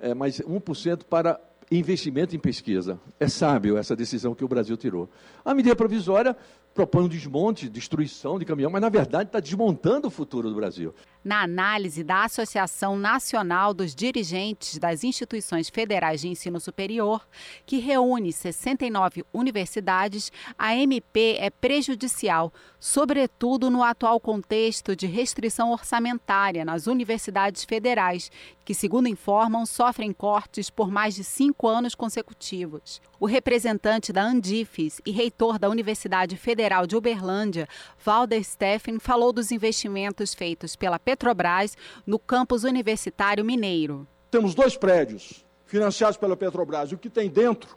é, 0.00 0.14
mas 0.14 0.40
1% 0.40 1.04
para 1.04 1.38
investimento 1.70 2.34
em 2.34 2.38
pesquisa. 2.38 2.98
É 3.18 3.28
sábio 3.28 3.76
essa 3.76 3.94
decisão 3.94 4.34
que 4.34 4.44
o 4.44 4.48
Brasil 4.48 4.76
tirou. 4.76 5.08
A 5.44 5.54
medida 5.54 5.74
provisória 5.76 6.36
propõe 6.74 7.04
um 7.04 7.08
desmonte, 7.08 7.68
destruição 7.68 8.38
de 8.38 8.44
caminhão, 8.44 8.70
mas 8.70 8.82
na 8.82 8.88
verdade 8.88 9.28
está 9.28 9.40
desmontando 9.40 10.08
o 10.08 10.10
futuro 10.10 10.48
do 10.48 10.56
Brasil. 10.56 10.92
Na 11.24 11.40
análise 11.40 12.04
da 12.04 12.24
Associação 12.24 12.98
Nacional 12.98 13.72
dos 13.72 13.94
Dirigentes 13.94 14.76
das 14.76 15.02
Instituições 15.02 15.70
Federais 15.70 16.20
de 16.20 16.28
Ensino 16.28 16.60
Superior, 16.60 17.26
que 17.64 17.78
reúne 17.78 18.30
69 18.30 19.24
universidades, 19.32 20.30
a 20.58 20.76
MP 20.76 21.38
é 21.40 21.48
prejudicial, 21.48 22.52
sobretudo 22.78 23.70
no 23.70 23.82
atual 23.82 24.20
contexto 24.20 24.94
de 24.94 25.06
restrição 25.06 25.72
orçamentária 25.72 26.62
nas 26.62 26.86
universidades 26.86 27.64
federais, 27.64 28.30
que, 28.62 28.74
segundo 28.74 29.08
informam, 29.08 29.64
sofrem 29.64 30.12
cortes 30.12 30.68
por 30.68 30.90
mais 30.90 31.14
de 31.14 31.24
cinco 31.24 31.66
anos 31.66 31.94
consecutivos. 31.94 33.00
O 33.18 33.26
representante 33.26 34.12
da 34.12 34.22
Andifes 34.22 35.00
e 35.06 35.10
reitor 35.10 35.58
da 35.58 35.70
Universidade 35.70 36.36
Federal 36.36 36.86
de 36.86 36.96
Uberlândia, 36.96 37.66
Valder 38.04 38.44
Steffen, 38.44 38.98
falou 38.98 39.32
dos 39.32 39.50
investimentos 39.50 40.34
feitos 40.34 40.76
pela 40.76 40.98
Petrobras 41.14 41.76
no 42.04 42.18
campus 42.18 42.64
universitário 42.64 43.44
mineiro. 43.44 44.06
Temos 44.30 44.54
dois 44.54 44.76
prédios 44.76 45.44
financiados 45.64 46.16
pela 46.16 46.36
Petrobras. 46.36 46.90
O 46.90 46.98
que 46.98 47.08
tem 47.08 47.30
dentro 47.30 47.76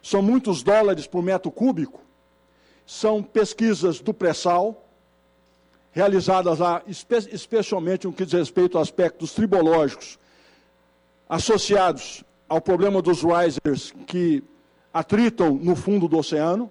são 0.00 0.22
muitos 0.22 0.62
dólares 0.62 1.06
por 1.06 1.22
metro 1.22 1.50
cúbico, 1.50 2.00
são 2.86 3.22
pesquisas 3.22 4.00
do 4.00 4.14
pré-sal, 4.14 4.88
realizadas 5.90 6.60
lá, 6.60 6.82
espe 6.86 7.16
especialmente 7.32 8.06
no 8.06 8.12
que 8.12 8.24
diz 8.24 8.32
respeito 8.32 8.78
a 8.78 8.80
aspectos 8.80 9.32
tribológicos 9.32 10.18
associados 11.28 12.24
ao 12.48 12.60
problema 12.60 13.02
dos 13.02 13.22
risers 13.22 13.92
que 14.06 14.42
atritam 14.94 15.54
no 15.54 15.74
fundo 15.74 16.08
do 16.08 16.16
oceano. 16.16 16.70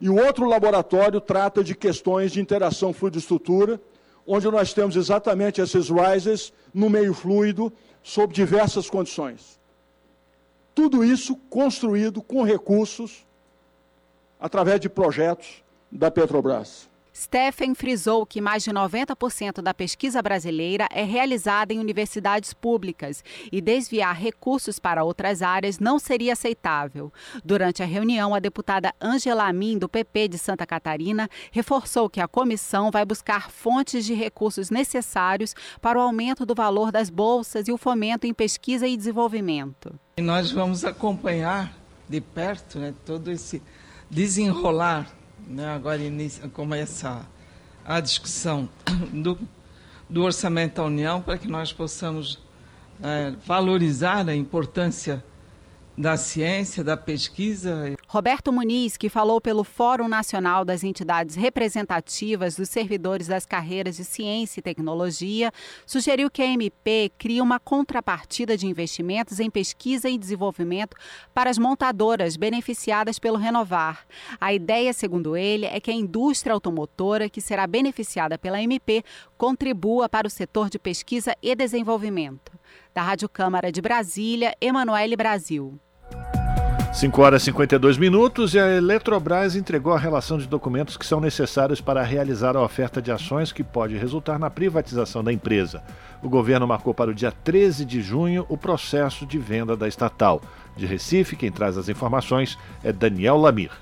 E 0.00 0.08
o 0.10 0.16
outro 0.16 0.46
laboratório 0.46 1.20
trata 1.20 1.64
de 1.64 1.74
questões 1.74 2.32
de 2.32 2.40
interação 2.40 2.92
fluido-estrutura, 2.92 3.80
onde 4.26 4.50
nós 4.50 4.72
temos 4.72 4.96
exatamente 4.96 5.60
esses 5.60 5.88
risers 5.88 6.52
no 6.72 6.88
meio 6.88 7.12
fluido, 7.14 7.72
sob 8.02 8.32
diversas 8.32 8.88
condições. 8.90 9.58
Tudo 10.74 11.04
isso 11.04 11.36
construído 11.48 12.20
com 12.22 12.42
recursos 12.42 13.24
através 14.38 14.80
de 14.80 14.88
projetos 14.88 15.62
da 15.90 16.10
Petrobras. 16.10 16.88
Stephen 17.16 17.76
frisou 17.76 18.26
que 18.26 18.40
mais 18.40 18.64
de 18.64 18.72
90% 18.72 19.62
da 19.62 19.72
pesquisa 19.72 20.20
brasileira 20.20 20.88
é 20.90 21.04
realizada 21.04 21.72
em 21.72 21.78
universidades 21.78 22.52
públicas 22.52 23.22
e 23.52 23.60
desviar 23.60 24.18
recursos 24.18 24.80
para 24.80 25.04
outras 25.04 25.40
áreas 25.40 25.78
não 25.78 26.00
seria 26.00 26.32
aceitável. 26.32 27.12
Durante 27.44 27.84
a 27.84 27.86
reunião, 27.86 28.34
a 28.34 28.40
deputada 28.40 28.92
Angela 29.00 29.46
Amin, 29.46 29.78
do 29.78 29.88
PP 29.88 30.26
de 30.26 30.38
Santa 30.38 30.66
Catarina, 30.66 31.30
reforçou 31.52 32.10
que 32.10 32.20
a 32.20 32.26
comissão 32.26 32.90
vai 32.90 33.04
buscar 33.04 33.48
fontes 33.48 34.04
de 34.04 34.12
recursos 34.12 34.68
necessários 34.68 35.54
para 35.80 35.98
o 35.98 36.02
aumento 36.02 36.44
do 36.44 36.54
valor 36.54 36.90
das 36.90 37.10
bolsas 37.10 37.68
e 37.68 37.72
o 37.72 37.78
fomento 37.78 38.26
em 38.26 38.34
pesquisa 38.34 38.88
e 38.88 38.96
desenvolvimento. 38.96 39.94
E 40.16 40.22
nós 40.22 40.50
vamos 40.50 40.84
acompanhar 40.84 41.72
de 42.08 42.20
perto 42.20 42.80
né, 42.80 42.92
todo 43.04 43.30
esse 43.30 43.62
desenrolar 44.10 45.08
né, 45.46 45.68
agora 45.68 46.02
inicia, 46.02 46.48
começa 46.48 47.26
a 47.84 48.00
discussão 48.00 48.68
do, 49.12 49.38
do 50.08 50.22
orçamento 50.22 50.76
da 50.76 50.84
União 50.84 51.20
para 51.20 51.38
que 51.38 51.48
nós 51.48 51.72
possamos 51.72 52.38
é, 53.02 53.32
valorizar 53.46 54.28
a 54.28 54.34
importância 54.34 55.22
da 55.96 56.16
ciência, 56.16 56.82
da 56.82 56.96
pesquisa. 56.96 57.94
Roberto 58.08 58.52
Muniz, 58.52 58.96
que 58.96 59.08
falou 59.08 59.40
pelo 59.40 59.62
Fórum 59.62 60.08
Nacional 60.08 60.64
das 60.64 60.82
Entidades 60.82 61.36
Representativas 61.36 62.56
dos 62.56 62.68
Servidores 62.68 63.28
das 63.28 63.46
Carreiras 63.46 63.96
de 63.96 64.04
Ciência 64.04 64.60
e 64.60 64.62
Tecnologia, 64.62 65.52
sugeriu 65.86 66.30
que 66.30 66.42
a 66.42 66.46
MP 66.46 67.12
crie 67.16 67.40
uma 67.40 67.60
contrapartida 67.60 68.56
de 68.56 68.66
investimentos 68.66 69.38
em 69.38 69.50
pesquisa 69.50 70.08
e 70.08 70.18
desenvolvimento 70.18 70.96
para 71.32 71.48
as 71.48 71.58
montadoras 71.58 72.36
beneficiadas 72.36 73.18
pelo 73.18 73.38
Renovar. 73.38 74.04
A 74.40 74.52
ideia, 74.52 74.92
segundo 74.92 75.36
ele, 75.36 75.66
é 75.66 75.78
que 75.78 75.90
a 75.90 75.94
indústria 75.94 76.52
automotora, 76.52 77.28
que 77.28 77.40
será 77.40 77.66
beneficiada 77.66 78.36
pela 78.36 78.60
MP, 78.60 79.04
contribua 79.38 80.08
para 80.08 80.26
o 80.26 80.30
setor 80.30 80.68
de 80.68 80.78
pesquisa 80.78 81.36
e 81.40 81.54
desenvolvimento. 81.54 82.52
Da 82.92 83.02
Rádio 83.02 83.28
Câmara 83.28 83.72
de 83.72 83.80
Brasília, 83.80 84.54
Emanuele 84.60 85.16
Brasil. 85.16 85.80
5 86.94 87.22
horas 87.22 87.42
e 87.42 87.46
52 87.46 87.98
minutos 87.98 88.54
e 88.54 88.58
a 88.58 88.76
Eletrobras 88.76 89.56
entregou 89.56 89.92
a 89.92 89.98
relação 89.98 90.38
de 90.38 90.46
documentos 90.46 90.96
que 90.96 91.04
são 91.04 91.20
necessários 91.20 91.80
para 91.80 92.02
realizar 92.04 92.56
a 92.56 92.62
oferta 92.62 93.02
de 93.02 93.10
ações 93.10 93.50
que 93.50 93.64
pode 93.64 93.96
resultar 93.96 94.38
na 94.38 94.48
privatização 94.48 95.22
da 95.22 95.32
empresa. 95.32 95.82
O 96.22 96.28
governo 96.28 96.68
marcou 96.68 96.94
para 96.94 97.10
o 97.10 97.14
dia 97.14 97.32
13 97.32 97.84
de 97.84 98.00
junho 98.00 98.46
o 98.48 98.56
processo 98.56 99.26
de 99.26 99.38
venda 99.38 99.76
da 99.76 99.88
estatal. 99.88 100.40
De 100.76 100.86
Recife, 100.86 101.34
quem 101.34 101.50
traz 101.50 101.76
as 101.76 101.88
informações 101.88 102.56
é 102.82 102.92
Daniel 102.92 103.38
Lamir. 103.38 103.72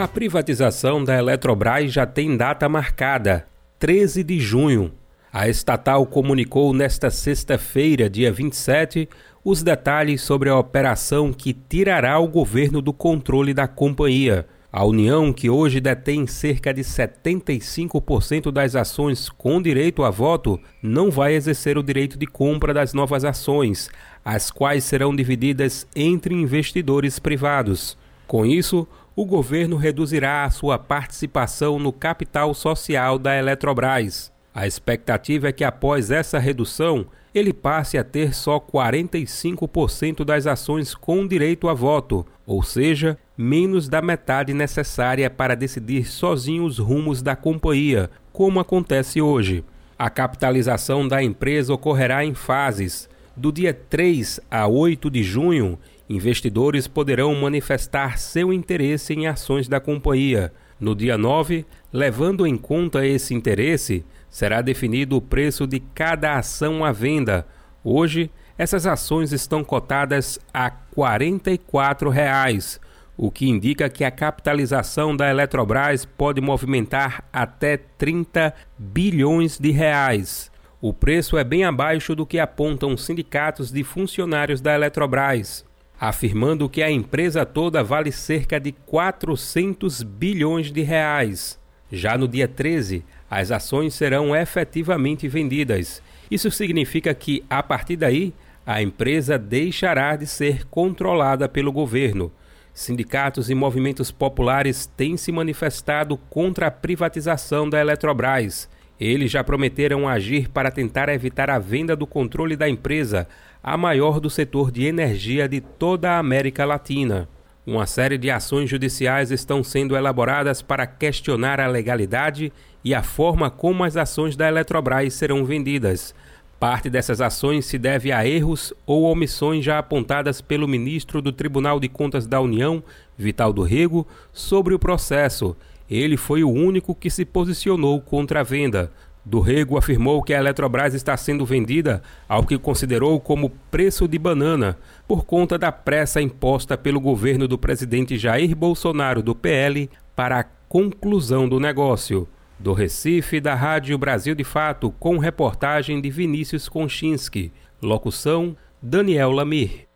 A 0.00 0.06
privatização 0.06 1.02
da 1.02 1.18
Eletrobras 1.18 1.92
já 1.92 2.06
tem 2.06 2.36
data 2.36 2.68
marcada, 2.68 3.48
13 3.80 4.22
de 4.22 4.38
junho. 4.38 4.92
A 5.32 5.48
estatal 5.48 6.06
comunicou 6.06 6.72
nesta 6.72 7.10
sexta-feira, 7.10 8.08
dia 8.08 8.30
27, 8.30 9.08
os 9.44 9.60
detalhes 9.60 10.22
sobre 10.22 10.50
a 10.50 10.56
operação 10.56 11.32
que 11.32 11.52
tirará 11.52 12.16
o 12.20 12.28
governo 12.28 12.80
do 12.80 12.92
controle 12.92 13.52
da 13.52 13.66
companhia. 13.66 14.46
A 14.70 14.84
União, 14.84 15.32
que 15.32 15.50
hoje 15.50 15.80
detém 15.80 16.28
cerca 16.28 16.72
de 16.72 16.82
75% 16.82 18.52
das 18.52 18.76
ações 18.76 19.28
com 19.28 19.60
direito 19.60 20.04
a 20.04 20.10
voto, 20.10 20.60
não 20.80 21.10
vai 21.10 21.34
exercer 21.34 21.76
o 21.76 21.82
direito 21.82 22.16
de 22.16 22.26
compra 22.28 22.72
das 22.72 22.94
novas 22.94 23.24
ações, 23.24 23.90
as 24.24 24.48
quais 24.48 24.84
serão 24.84 25.12
divididas 25.16 25.88
entre 25.96 26.36
investidores 26.36 27.18
privados. 27.18 27.98
Com 28.28 28.46
isso, 28.46 28.86
o 29.18 29.24
governo 29.24 29.76
reduzirá 29.76 30.44
a 30.44 30.50
sua 30.50 30.78
participação 30.78 31.76
no 31.76 31.92
capital 31.92 32.54
social 32.54 33.18
da 33.18 33.36
Eletrobras. 33.36 34.30
A 34.54 34.64
expectativa 34.64 35.48
é 35.48 35.52
que 35.52 35.64
após 35.64 36.12
essa 36.12 36.38
redução, 36.38 37.04
ele 37.34 37.52
passe 37.52 37.98
a 37.98 38.04
ter 38.04 38.32
só 38.32 38.60
45% 38.60 40.24
das 40.24 40.46
ações 40.46 40.94
com 40.94 41.26
direito 41.26 41.68
a 41.68 41.74
voto, 41.74 42.24
ou 42.46 42.62
seja, 42.62 43.18
menos 43.36 43.88
da 43.88 44.00
metade 44.00 44.54
necessária 44.54 45.28
para 45.28 45.56
decidir 45.56 46.06
sozinho 46.06 46.62
os 46.62 46.78
rumos 46.78 47.20
da 47.20 47.34
companhia, 47.34 48.08
como 48.32 48.60
acontece 48.60 49.20
hoje. 49.20 49.64
A 49.98 50.08
capitalização 50.08 51.08
da 51.08 51.20
empresa 51.20 51.74
ocorrerá 51.74 52.24
em 52.24 52.34
fases. 52.34 53.08
Do 53.36 53.50
dia 53.50 53.74
3 53.74 54.38
a 54.48 54.68
8 54.68 55.10
de 55.10 55.24
junho, 55.24 55.76
investidores 56.08 56.86
poderão 56.86 57.34
manifestar 57.34 58.18
seu 58.18 58.52
interesse 58.52 59.12
em 59.12 59.26
ações 59.26 59.68
da 59.68 59.78
companhia. 59.78 60.52
No 60.80 60.94
dia 60.94 61.18
9, 61.18 61.66
levando 61.92 62.46
em 62.46 62.56
conta 62.56 63.06
esse 63.06 63.34
interesse, 63.34 64.04
será 64.30 64.62
definido 64.62 65.16
o 65.16 65.20
preço 65.20 65.66
de 65.66 65.80
cada 65.80 66.38
ação 66.38 66.84
à 66.84 66.92
venda. 66.92 67.46
Hoje, 67.82 68.30
essas 68.56 68.86
ações 68.86 69.32
estão 69.32 69.62
cotadas 69.62 70.38
a 70.52 70.70
44 70.70 72.10
reais, 72.10 72.80
o 73.16 73.30
que 73.30 73.48
indica 73.48 73.88
que 73.88 74.04
a 74.04 74.10
capitalização 74.10 75.16
da 75.16 75.28
Eletrobras 75.28 76.04
pode 76.04 76.40
movimentar 76.40 77.24
até 77.32 77.76
30 77.76 78.54
bilhões 78.78 79.58
de 79.58 79.70
reais. 79.70 80.50
O 80.80 80.92
preço 80.92 81.36
é 81.36 81.42
bem 81.42 81.64
abaixo 81.64 82.14
do 82.14 82.24
que 82.24 82.38
apontam 82.38 82.96
sindicatos 82.96 83.72
de 83.72 83.82
funcionários 83.82 84.60
da 84.60 84.74
Eletrobras, 84.74 85.64
afirmando 86.00 86.68
que 86.68 86.82
a 86.82 86.90
empresa 86.90 87.44
toda 87.44 87.82
vale 87.82 88.12
cerca 88.12 88.60
de 88.60 88.72
400 88.72 90.02
bilhões 90.02 90.70
de 90.70 90.82
reais. 90.82 91.58
Já 91.90 92.16
no 92.16 92.28
dia 92.28 92.46
13, 92.46 93.04
as 93.30 93.50
ações 93.50 93.94
serão 93.94 94.36
efetivamente 94.36 95.26
vendidas. 95.26 96.02
Isso 96.30 96.50
significa 96.50 97.12
que, 97.14 97.42
a 97.48 97.62
partir 97.62 97.96
daí, 97.96 98.32
a 98.64 98.82
empresa 98.82 99.38
deixará 99.38 100.14
de 100.14 100.26
ser 100.26 100.66
controlada 100.66 101.48
pelo 101.48 101.72
governo. 101.72 102.30
Sindicatos 102.74 103.50
e 103.50 103.54
movimentos 103.54 104.12
populares 104.12 104.86
têm 104.86 105.16
se 105.16 105.32
manifestado 105.32 106.16
contra 106.30 106.66
a 106.68 106.70
privatização 106.70 107.68
da 107.68 107.80
Eletrobras. 107.80 108.68
Eles 109.00 109.30
já 109.30 109.42
prometeram 109.42 110.08
agir 110.08 110.48
para 110.48 110.70
tentar 110.70 111.08
evitar 111.08 111.48
a 111.48 111.58
venda 111.58 111.96
do 111.96 112.06
controle 112.06 112.56
da 112.56 112.68
empresa, 112.68 113.26
a 113.70 113.76
maior 113.76 114.18
do 114.18 114.30
setor 114.30 114.70
de 114.70 114.86
energia 114.86 115.46
de 115.46 115.60
toda 115.60 116.12
a 116.12 116.18
América 116.18 116.64
Latina. 116.64 117.28
Uma 117.66 117.86
série 117.86 118.16
de 118.16 118.30
ações 118.30 118.70
judiciais 118.70 119.30
estão 119.30 119.62
sendo 119.62 119.94
elaboradas 119.94 120.62
para 120.62 120.86
questionar 120.86 121.60
a 121.60 121.66
legalidade 121.66 122.50
e 122.82 122.94
a 122.94 123.02
forma 123.02 123.50
como 123.50 123.84
as 123.84 123.94
ações 123.94 124.36
da 124.36 124.48
Eletrobras 124.48 125.12
serão 125.12 125.44
vendidas. 125.44 126.14
Parte 126.58 126.88
dessas 126.88 127.20
ações 127.20 127.66
se 127.66 127.76
deve 127.76 128.10
a 128.10 128.26
erros 128.26 128.72
ou 128.86 129.02
omissões 129.02 129.62
já 129.62 129.78
apontadas 129.78 130.40
pelo 130.40 130.66
ministro 130.66 131.20
do 131.20 131.30
Tribunal 131.30 131.78
de 131.78 131.90
Contas 131.90 132.26
da 132.26 132.40
União, 132.40 132.82
Vital 133.18 133.52
do 133.52 133.62
Rego, 133.62 134.06
sobre 134.32 134.72
o 134.72 134.78
processo. 134.78 135.54
Ele 135.90 136.16
foi 136.16 136.42
o 136.42 136.50
único 136.50 136.94
que 136.94 137.10
se 137.10 137.26
posicionou 137.26 138.00
contra 138.00 138.40
a 138.40 138.44
venda. 138.44 138.90
Do 139.28 139.40
Rego 139.40 139.76
afirmou 139.76 140.22
que 140.22 140.32
a 140.32 140.38
Eletrobras 140.38 140.94
está 140.94 141.14
sendo 141.14 141.44
vendida 141.44 142.02
ao 142.26 142.46
que 142.46 142.56
considerou 142.56 143.20
como 143.20 143.50
preço 143.70 144.08
de 144.08 144.18
banana, 144.18 144.78
por 145.06 145.26
conta 145.26 145.58
da 145.58 145.70
pressa 145.70 146.18
imposta 146.22 146.78
pelo 146.78 146.98
governo 146.98 147.46
do 147.46 147.58
presidente 147.58 148.16
Jair 148.16 148.56
Bolsonaro 148.56 149.22
do 149.22 149.34
PL 149.34 149.90
para 150.16 150.40
a 150.40 150.44
conclusão 150.66 151.46
do 151.46 151.60
negócio. 151.60 152.26
Do 152.58 152.72
Recife, 152.72 153.38
da 153.38 153.54
Rádio 153.54 153.98
Brasil 153.98 154.34
de 154.34 154.44
Fato, 154.44 154.90
com 154.98 155.18
reportagem 155.18 156.00
de 156.00 156.08
Vinícius 156.08 156.66
Konchinski. 156.66 157.52
Locução: 157.82 158.56
Daniel 158.80 159.30
Lamir 159.30 159.88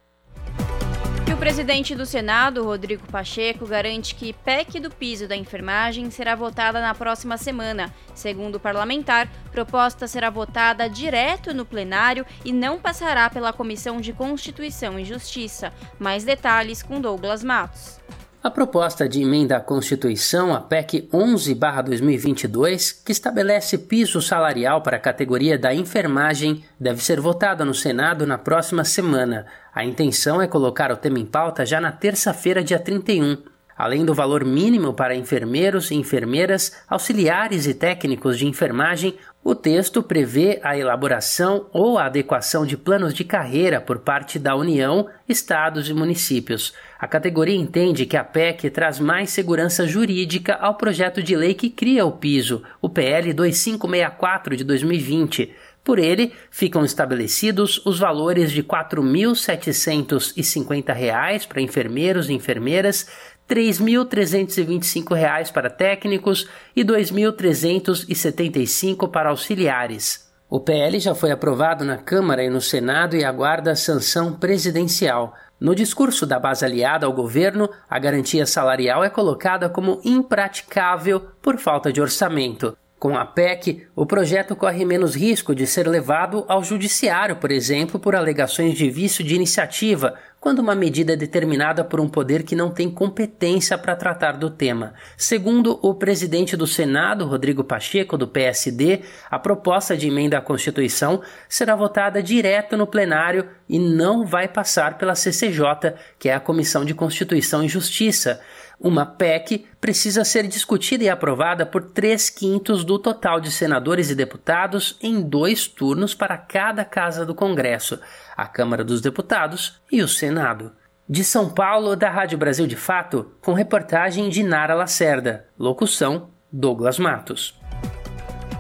presidente 1.43 1.95
do 1.95 2.07
Senado, 2.07 2.65
Rodrigo 2.65 3.07
Pacheco, 3.11 3.67
garante 3.67 4.15
que 4.15 4.33
PEC 4.33 4.81
do 4.81 4.91
piso 4.91 5.27
da 5.27 5.37
enfermagem 5.37 6.11
será 6.11 6.35
votada 6.35 6.81
na 6.81 6.95
próxima 6.95 7.37
semana. 7.37 7.93
Segundo 8.15 8.55
o 8.55 8.61
parlamentar, 8.61 9.29
proposta 9.51 10.07
será 10.07 10.31
votada 10.31 10.89
direto 10.89 11.53
no 11.53 11.67
plenário 11.67 12.25
e 12.45 12.53
não 12.53 12.79
passará 12.79 13.29
pela 13.29 13.53
Comissão 13.53 14.01
de 14.01 14.13
Constituição 14.13 14.99
e 14.99 15.05
Justiça. 15.05 15.73
Mais 15.99 16.25
detalhes 16.25 16.83
com 16.83 17.01
Douglas 17.01 17.45
Matos. 17.45 18.01
A 18.43 18.51
proposta 18.51 19.09
de 19.09 19.23
emenda 19.23 19.57
à 19.57 19.61
Constituição, 19.61 20.53
a 20.53 20.61
PEC 20.61 21.09
11-2022, 21.13 23.05
que 23.05 23.13
estabelece 23.13 23.79
piso 23.79 24.21
salarial 24.21 24.83
para 24.83 24.97
a 24.97 25.01
categoria 25.01 25.57
da 25.57 25.73
enfermagem, 25.73 26.65
deve 26.79 27.01
ser 27.05 27.21
votada 27.21 27.65
no 27.65 27.73
Senado 27.73 28.27
na 28.27 28.37
próxima 28.37 28.83
semana. 28.83 29.47
A 29.73 29.85
intenção 29.85 30.43
é 30.43 30.49
colocar 30.49 30.91
o 30.91 30.97
tema 30.97 31.21
em 31.21 31.25
pauta 31.25 31.65
já 31.65 31.81
na 31.81 31.93
terça-feira, 31.93 32.65
dia 32.65 32.81
31. 32.81 33.39
Além 33.79 34.05
do 34.05 34.13
valor 34.13 34.45
mínimo 34.45 34.93
para 34.93 35.15
enfermeiros 35.15 35.93
e 35.93 35.95
enfermeiras, 35.95 36.73
auxiliares 36.89 37.69
e 37.69 37.75
técnicos 37.75 38.37
de 38.37 38.49
enfermagem, 38.49 39.17
o 39.45 39.57
texto 39.57 40.03
prevê 40.03 40.61
a 40.63 40.79
elaboração 40.79 41.67
ou 41.73 41.99
a 41.99 42.07
adequação 42.07 42.65
de 42.65 42.77
planos 42.77 43.13
de 43.13 43.25
carreira 43.25 43.81
por 43.81 43.99
parte 43.99 44.39
da 44.39 44.55
União, 44.55 45.09
estados 45.29 45.89
e 45.89 45.95
municípios. 45.95 46.73
A 46.97 47.09
categoria 47.09 47.57
entende 47.57 48.07
que 48.07 48.17
a 48.17 48.23
PEC 48.23 48.71
traz 48.71 49.01
mais 49.01 49.31
segurança 49.31 49.85
jurídica 49.85 50.55
ao 50.55 50.77
projeto 50.77 51.21
de 51.21 51.35
lei 51.35 51.55
que 51.55 51.69
cria 51.69 52.07
o 52.07 52.13
piso, 52.13 52.63
o 52.81 52.89
PL 52.89 53.33
2564 53.33 54.57
de 54.57 54.63
2020. 54.63 55.53
Por 55.83 55.99
ele, 55.99 56.33
ficam 56.49 56.85
estabelecidos 56.85 57.85
os 57.85 57.99
valores 57.99 58.53
de 58.53 58.61
R$ 58.61 58.69
4.750 58.69 61.49
para 61.49 61.61
enfermeiros 61.61 62.31
e 62.31 62.33
enfermeiras, 62.33 63.09
R$ 63.49 63.55
3.325 63.55 65.53
para 65.53 65.71
técnicos 65.71 66.49
e 66.75 66.83
R$ 66.83 66.89
2.375 66.89 69.09
para 69.11 69.31
auxiliares. 69.31 70.31
O 70.49 70.59
PL 70.61 70.99
já 71.01 71.15
foi 71.15 71.31
aprovado 71.31 71.85
na 71.85 71.97
Câmara 71.97 72.45
e 72.45 72.51
no 72.51 72.61
Senado 72.61 73.17
e 73.17 73.25
aguarda 73.25 73.75
sanção 73.75 74.35
presidencial. 74.35 75.35
No 75.59 75.75
discurso 75.75 76.27
da 76.27 76.39
base 76.39 76.63
aliada 76.65 77.07
ao 77.07 77.13
governo, 77.13 77.71
a 77.89 77.99
garantia 77.99 78.45
salarial 78.45 79.03
é 79.03 79.09
colocada 79.09 79.71
como 79.71 80.01
impraticável 80.05 81.21
por 81.41 81.57
falta 81.57 81.91
de 81.93 82.03
orçamento. 82.03 82.77
Com 83.03 83.17
a 83.17 83.25
PEC, 83.25 83.89
o 83.97 84.07
projeto 84.07 84.55
corre 84.55 84.85
menos 84.85 85.17
risco 85.17 85.57
de 85.57 85.67
ser 85.67 85.89
levado 85.89 86.45
ao 86.47 86.63
judiciário, 86.63 87.35
por 87.35 87.51
exemplo, 87.51 87.99
por 87.99 88.15
alegações 88.15 88.75
de 88.79 88.89
vício 88.89 89.25
de 89.25 89.35
iniciativa, 89.35 90.15
quando 90.39 90.61
uma 90.61 90.77
medida 90.77 91.13
é 91.13 91.17
determinada 91.17 91.85
por 91.85 92.01
um 92.01 92.09
poder 92.09 92.45
que 92.45 92.55
não 92.55 92.71
tem 92.71 92.89
competência 92.89 93.77
para 93.77 93.97
tratar 93.97 94.33
do 94.33 94.51
tema. 94.51 94.95
Segundo 95.17 95.81
o 95.83 95.95
presidente 95.95 96.57
do 96.57 96.67
Senado, 96.67 97.27
Rodrigo 97.27 97.65
Pacheco, 97.65 98.17
do 98.17 98.29
PSD, 98.29 99.03
a 99.29 99.39
proposta 99.39 99.97
de 99.97 100.07
emenda 100.07 100.39
à 100.39 100.41
Constituição 100.41 101.23
será 101.49 101.75
votada 101.75 102.23
direto 102.23 102.77
no 102.77 102.87
plenário 102.87 103.49
e 103.69 103.81
não 103.81 104.25
vai 104.25 104.47
passar 104.47 104.97
pela 104.97 105.17
CCJ, 105.17 105.95
que 106.21 106.29
é 106.29 106.35
a 106.35 106.41
Comissão 106.41 106.85
de 106.85 106.95
Constituição 106.95 107.65
e 107.65 107.69
Justiça. 107.69 108.41
Uma 108.83 109.07
PEC 109.07 109.65
precisa 109.81 110.25
ser 110.25 110.49
discutida 110.49 111.05
e 111.05 111.09
aprovada 111.09 111.65
por 111.65 111.85
três 111.85 112.29
quintos 112.29 112.83
do 112.83 112.99
total 112.99 113.41
de 113.41 113.53
senadores 113.53 114.11
e 114.11 114.15
deputados 114.17 114.97
em 115.01 115.23
dois 115.23 115.69
turnos 115.69 116.17
para 116.17 116.37
cada 116.37 116.85
casa 116.85 117.25
do 117.25 117.33
Congresso, 117.33 118.01
a 118.37 118.45
Câmara 118.45 118.83
dos 118.83 119.01
Deputados 119.01 119.81
e 119.91 120.03
o 120.03 120.09
Senado. 120.09 120.73
De 121.09 121.23
São 121.23 121.49
Paulo, 121.49 121.95
da 121.95 122.11
Rádio 122.11 122.37
Brasil 122.37 122.67
de 122.67 122.75
Fato, 122.75 123.31
com 123.41 123.53
reportagem 123.53 124.29
de 124.29 124.43
Nara 124.43 124.75
Lacerda. 124.75 125.47
Locução: 125.57 126.31
Douglas 126.51 126.99
Matos. 126.99 127.57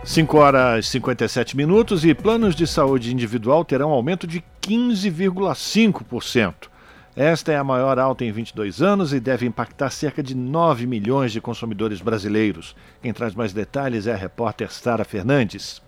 5 0.04 0.38
horas 0.38 0.86
e 0.86 0.90
57 0.90 1.56
minutos 1.56 2.04
e 2.04 2.14
planos 2.14 2.54
de 2.54 2.68
saúde 2.68 3.12
individual 3.12 3.64
terão 3.64 3.90
aumento 3.90 4.28
de 4.28 4.40
15,5%. 4.62 6.70
Esta 7.14 7.52
é 7.52 7.56
a 7.56 7.64
maior 7.64 7.98
alta 7.98 8.24
em 8.24 8.32
22 8.32 8.80
anos 8.80 9.12
e 9.12 9.20
deve 9.20 9.44
impactar 9.44 9.90
cerca 9.90 10.22
de 10.22 10.34
9 10.34 10.86
milhões 10.86 11.30
de 11.30 11.42
consumidores 11.42 12.00
brasileiros. 12.00 12.74
Quem 13.02 13.12
traz 13.12 13.34
mais 13.34 13.52
detalhes 13.52 14.06
é 14.06 14.14
a 14.14 14.16
repórter 14.16 14.72
Sara 14.72 15.04
Fernandes. 15.04 15.82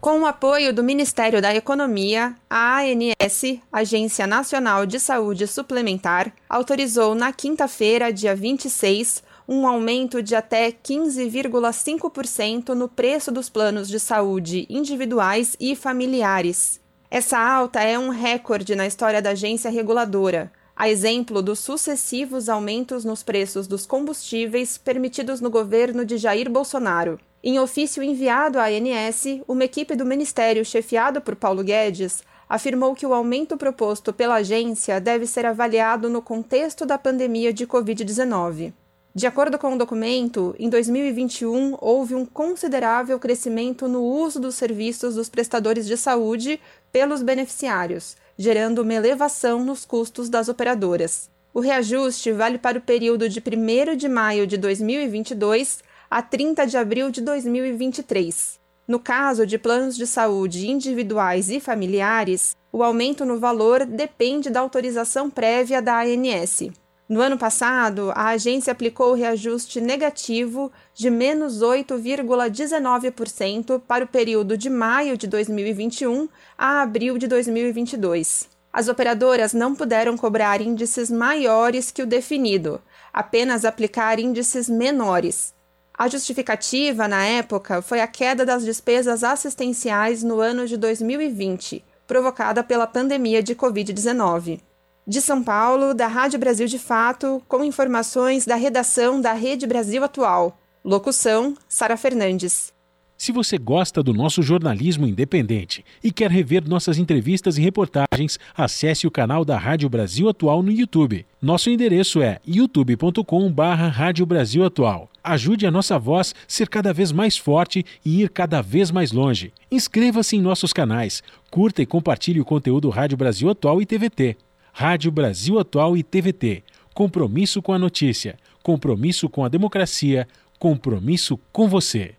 Com 0.00 0.22
o 0.22 0.26
apoio 0.26 0.72
do 0.72 0.82
Ministério 0.82 1.42
da 1.42 1.54
Economia, 1.54 2.34
a 2.48 2.78
ANS, 2.80 3.60
Agência 3.70 4.26
Nacional 4.26 4.86
de 4.86 4.98
Saúde 4.98 5.46
Suplementar, 5.46 6.32
autorizou 6.48 7.14
na 7.14 7.34
quinta-feira, 7.34 8.10
dia 8.10 8.34
26, 8.34 9.22
um 9.46 9.66
aumento 9.66 10.22
de 10.22 10.34
até 10.34 10.72
15,5% 10.72 12.70
no 12.70 12.88
preço 12.88 13.30
dos 13.30 13.50
planos 13.50 13.88
de 13.88 14.00
saúde 14.00 14.66
individuais 14.70 15.54
e 15.60 15.76
familiares. 15.76 16.80
Essa 17.10 17.38
alta 17.38 17.82
é 17.82 17.98
um 17.98 18.08
recorde 18.08 18.74
na 18.74 18.86
história 18.86 19.20
da 19.20 19.32
agência 19.32 19.70
reguladora 19.70 20.50
a 20.82 20.88
exemplo 20.88 21.40
dos 21.40 21.60
sucessivos 21.60 22.48
aumentos 22.48 23.04
nos 23.04 23.22
preços 23.22 23.68
dos 23.68 23.86
combustíveis 23.86 24.76
permitidos 24.76 25.40
no 25.40 25.48
governo 25.48 26.04
de 26.04 26.18
Jair 26.18 26.50
Bolsonaro. 26.50 27.20
Em 27.40 27.56
ofício 27.60 28.02
enviado 28.02 28.58
à 28.58 28.64
ANS, 28.64 29.42
uma 29.46 29.62
equipe 29.62 29.94
do 29.94 30.04
Ministério 30.04 30.64
chefiado 30.64 31.20
por 31.20 31.36
Paulo 31.36 31.62
Guedes 31.62 32.24
afirmou 32.48 32.96
que 32.96 33.06
o 33.06 33.14
aumento 33.14 33.56
proposto 33.56 34.12
pela 34.12 34.34
agência 34.34 35.00
deve 35.00 35.24
ser 35.24 35.46
avaliado 35.46 36.10
no 36.10 36.20
contexto 36.20 36.84
da 36.84 36.98
pandemia 36.98 37.52
de 37.52 37.64
Covid-19. 37.64 38.72
De 39.14 39.28
acordo 39.28 39.58
com 39.60 39.74
o 39.74 39.78
documento, 39.78 40.52
em 40.58 40.68
2021 40.68 41.76
houve 41.80 42.16
um 42.16 42.26
considerável 42.26 43.20
crescimento 43.20 43.86
no 43.86 44.02
uso 44.02 44.40
dos 44.40 44.56
serviços 44.56 45.14
dos 45.14 45.28
prestadores 45.28 45.86
de 45.86 45.96
saúde 45.96 46.58
pelos 46.90 47.22
beneficiários, 47.22 48.16
gerando 48.36 48.82
uma 48.82 48.94
elevação 48.94 49.64
nos 49.64 49.84
custos 49.84 50.28
das 50.28 50.48
operadoras. 50.48 51.30
O 51.54 51.60
reajuste 51.60 52.32
vale 52.32 52.58
para 52.58 52.78
o 52.78 52.82
período 52.82 53.28
de 53.28 53.40
1 53.40 53.96
de 53.96 54.08
maio 54.08 54.46
de 54.46 54.56
2022 54.56 55.82
a 56.10 56.22
30 56.22 56.66
de 56.66 56.76
abril 56.76 57.10
de 57.10 57.20
2023. 57.20 58.60
No 58.88 58.98
caso 58.98 59.46
de 59.46 59.58
planos 59.58 59.96
de 59.96 60.06
saúde 60.06 60.68
individuais 60.68 61.50
e 61.50 61.60
familiares, 61.60 62.56
o 62.72 62.82
aumento 62.82 63.24
no 63.24 63.38
valor 63.38 63.84
depende 63.84 64.50
da 64.50 64.60
autorização 64.60 65.30
prévia 65.30 65.80
da 65.80 66.00
ANS. 66.02 66.70
No 67.12 67.20
ano 67.20 67.36
passado, 67.36 68.10
a 68.14 68.28
agência 68.28 68.70
aplicou 68.70 69.10
o 69.10 69.14
reajuste 69.14 69.82
negativo 69.82 70.72
de 70.94 71.10
menos 71.10 71.60
8,19% 71.60 73.82
para 73.86 74.04
o 74.04 74.08
período 74.08 74.56
de 74.56 74.70
maio 74.70 75.14
de 75.14 75.26
2021 75.26 76.26
a 76.56 76.80
abril 76.80 77.18
de 77.18 77.26
2022. 77.26 78.48
As 78.72 78.88
operadoras 78.88 79.52
não 79.52 79.74
puderam 79.74 80.16
cobrar 80.16 80.62
índices 80.62 81.10
maiores 81.10 81.90
que 81.90 82.02
o 82.02 82.06
definido, 82.06 82.80
apenas 83.12 83.66
aplicar 83.66 84.18
índices 84.18 84.70
menores. 84.70 85.52
A 85.92 86.08
justificativa, 86.08 87.06
na 87.06 87.26
época, 87.26 87.82
foi 87.82 88.00
a 88.00 88.06
queda 88.06 88.46
das 88.46 88.64
despesas 88.64 89.22
assistenciais 89.22 90.22
no 90.22 90.40
ano 90.40 90.66
de 90.66 90.78
2020, 90.78 91.84
provocada 92.06 92.64
pela 92.64 92.86
pandemia 92.86 93.42
de 93.42 93.54
Covid-19. 93.54 94.62
De 95.04 95.20
São 95.20 95.42
Paulo, 95.42 95.94
da 95.94 96.06
Rádio 96.06 96.38
Brasil 96.38 96.68
de 96.68 96.78
Fato, 96.78 97.42
com 97.48 97.64
informações 97.64 98.46
da 98.46 98.54
redação 98.54 99.20
da 99.20 99.32
Rede 99.32 99.66
Brasil 99.66 100.04
Atual. 100.04 100.56
Locução: 100.84 101.56
Sara 101.68 101.96
Fernandes. 101.96 102.72
Se 103.18 103.32
você 103.32 103.58
gosta 103.58 104.00
do 104.00 104.14
nosso 104.14 104.42
jornalismo 104.42 105.04
independente 105.04 105.84
e 106.04 106.12
quer 106.12 106.30
rever 106.30 106.68
nossas 106.68 106.98
entrevistas 106.98 107.58
e 107.58 107.60
reportagens, 107.60 108.38
acesse 108.56 109.04
o 109.04 109.10
canal 109.10 109.44
da 109.44 109.58
Rádio 109.58 109.88
Brasil 109.88 110.28
Atual 110.28 110.62
no 110.62 110.70
YouTube. 110.70 111.26
Nosso 111.40 111.68
endereço 111.68 112.22
é 112.22 112.38
youtube.com/barra 112.46 113.88
Rádio 113.88 114.24
Brasil 114.24 114.64
Atual. 114.64 115.10
Ajude 115.22 115.66
a 115.66 115.70
nossa 115.70 115.98
voz 115.98 116.32
ser 116.46 116.68
cada 116.68 116.92
vez 116.92 117.10
mais 117.10 117.36
forte 117.36 117.84
e 118.04 118.22
ir 118.22 118.30
cada 118.30 118.60
vez 118.60 118.92
mais 118.92 119.10
longe. 119.10 119.52
Inscreva-se 119.68 120.36
em 120.36 120.40
nossos 120.40 120.72
canais, 120.72 121.24
curta 121.50 121.82
e 121.82 121.86
compartilhe 121.86 122.40
o 122.40 122.44
conteúdo 122.44 122.88
Rádio 122.88 123.16
Brasil 123.16 123.50
Atual 123.50 123.82
e 123.82 123.86
TVT. 123.86 124.36
Rádio 124.72 125.12
Brasil 125.12 125.58
Atual 125.58 125.94
e 125.96 126.02
TVT. 126.02 126.64
Compromisso 126.94 127.60
com 127.60 127.74
a 127.74 127.78
notícia, 127.78 128.38
compromisso 128.62 129.28
com 129.28 129.44
a 129.44 129.48
democracia, 129.48 130.26
compromisso 130.58 131.38
com 131.52 131.68
você. 131.68 132.14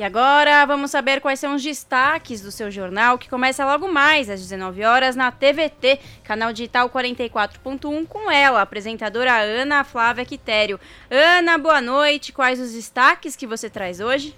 E 0.00 0.02
agora 0.02 0.64
vamos 0.64 0.90
saber 0.90 1.20
quais 1.20 1.38
são 1.38 1.54
os 1.54 1.62
destaques 1.62 2.40
do 2.40 2.50
seu 2.50 2.70
jornal, 2.70 3.18
que 3.18 3.28
começa 3.28 3.66
logo 3.66 3.86
mais 3.86 4.30
às 4.30 4.40
19 4.40 4.82
horas 4.82 5.14
na 5.14 5.30
TVT, 5.30 6.00
canal 6.24 6.54
digital 6.54 6.88
44.1, 6.88 8.06
com 8.06 8.30
ela, 8.30 8.60
a 8.60 8.62
apresentadora 8.62 9.38
Ana 9.38 9.84
Flávia 9.84 10.24
Quitério. 10.24 10.80
Ana, 11.10 11.58
boa 11.58 11.82
noite. 11.82 12.32
Quais 12.32 12.58
os 12.58 12.72
destaques 12.72 13.36
que 13.36 13.46
você 13.46 13.68
traz 13.68 14.00
hoje? 14.00 14.34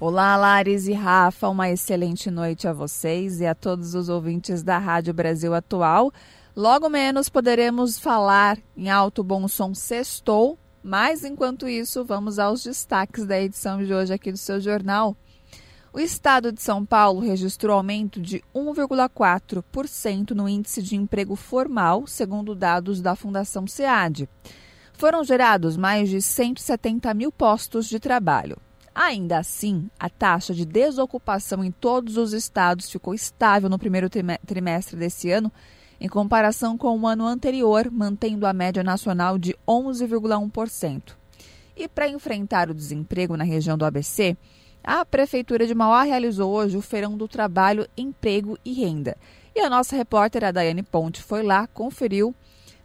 Olá, 0.00 0.34
Lares 0.34 0.88
e 0.88 0.94
Rafa, 0.94 1.46
uma 1.46 1.68
excelente 1.68 2.30
noite 2.30 2.66
a 2.66 2.72
vocês 2.72 3.38
e 3.42 3.46
a 3.46 3.54
todos 3.54 3.94
os 3.94 4.08
ouvintes 4.08 4.62
da 4.62 4.78
Rádio 4.78 5.12
Brasil 5.12 5.52
Atual. 5.52 6.10
Logo 6.56 6.88
menos 6.88 7.28
poderemos 7.28 7.98
falar 7.98 8.56
em 8.74 8.88
alto 8.88 9.22
bom 9.22 9.46
som 9.46 9.74
sextou 9.74 10.58
mas 10.86 11.24
enquanto 11.24 11.68
isso, 11.68 12.04
vamos 12.04 12.38
aos 12.38 12.62
destaques 12.62 13.26
da 13.26 13.40
edição 13.40 13.84
de 13.84 13.92
hoje 13.92 14.14
aqui 14.14 14.30
do 14.30 14.38
seu 14.38 14.60
jornal. 14.60 15.16
O 15.92 15.98
estado 15.98 16.52
de 16.52 16.62
São 16.62 16.86
Paulo 16.86 17.18
registrou 17.18 17.76
aumento 17.76 18.20
de 18.20 18.40
1,4% 18.54 20.30
no 20.30 20.48
índice 20.48 20.80
de 20.80 20.94
emprego 20.94 21.34
formal, 21.34 22.06
segundo 22.06 22.54
dados 22.54 23.02
da 23.02 23.16
Fundação 23.16 23.66
SEAD. 23.66 24.28
Foram 24.92 25.24
gerados 25.24 25.76
mais 25.76 26.08
de 26.08 26.22
170 26.22 27.12
mil 27.14 27.32
postos 27.32 27.88
de 27.88 27.98
trabalho. 27.98 28.56
Ainda 28.94 29.38
assim, 29.38 29.90
a 29.98 30.08
taxa 30.08 30.54
de 30.54 30.64
desocupação 30.64 31.64
em 31.64 31.72
todos 31.72 32.16
os 32.16 32.32
estados 32.32 32.88
ficou 32.88 33.12
estável 33.12 33.68
no 33.68 33.78
primeiro 33.78 34.08
trimestre 34.08 34.96
desse 34.96 35.32
ano 35.32 35.52
em 36.00 36.08
comparação 36.08 36.76
com 36.76 36.98
o 36.98 37.06
ano 37.06 37.26
anterior, 37.26 37.90
mantendo 37.90 38.46
a 38.46 38.52
média 38.52 38.82
nacional 38.82 39.38
de 39.38 39.54
11,1%. 39.66 41.14
E 41.76 41.88
para 41.88 42.08
enfrentar 42.08 42.70
o 42.70 42.74
desemprego 42.74 43.36
na 43.36 43.44
região 43.44 43.76
do 43.76 43.84
ABC, 43.84 44.36
a 44.82 45.04
Prefeitura 45.04 45.66
de 45.66 45.74
Mauá 45.74 46.02
realizou 46.02 46.52
hoje 46.52 46.76
o 46.76 46.82
Feirão 46.82 47.16
do 47.16 47.26
Trabalho, 47.26 47.88
Emprego 47.96 48.58
e 48.64 48.72
Renda. 48.72 49.16
E 49.54 49.60
a 49.60 49.68
nossa 49.68 49.96
repórter, 49.96 50.44
a 50.44 50.52
Daiane 50.52 50.82
Ponte, 50.82 51.22
foi 51.22 51.42
lá, 51.42 51.66
conferiu, 51.66 52.34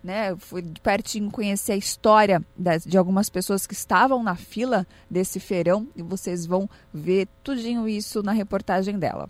né, 0.04 0.36
foi 0.38 0.64
pertinho 0.82 1.30
conhecer 1.30 1.74
a 1.74 1.78
história 1.78 2.44
das, 2.58 2.84
de 2.84 2.98
algumas 2.98 3.30
pessoas 3.30 3.68
que 3.68 3.74
estavam 3.74 4.24
na 4.24 4.36
fila 4.36 4.88
desse 5.10 5.40
feirão 5.40 5.88
e 5.96 6.02
vocês 6.02 6.46
vão 6.46 6.70
ver 6.94 7.28
tudinho 7.44 7.88
isso 7.88 8.24
na 8.24 8.32
reportagem 8.32 8.98
dela 8.98 9.30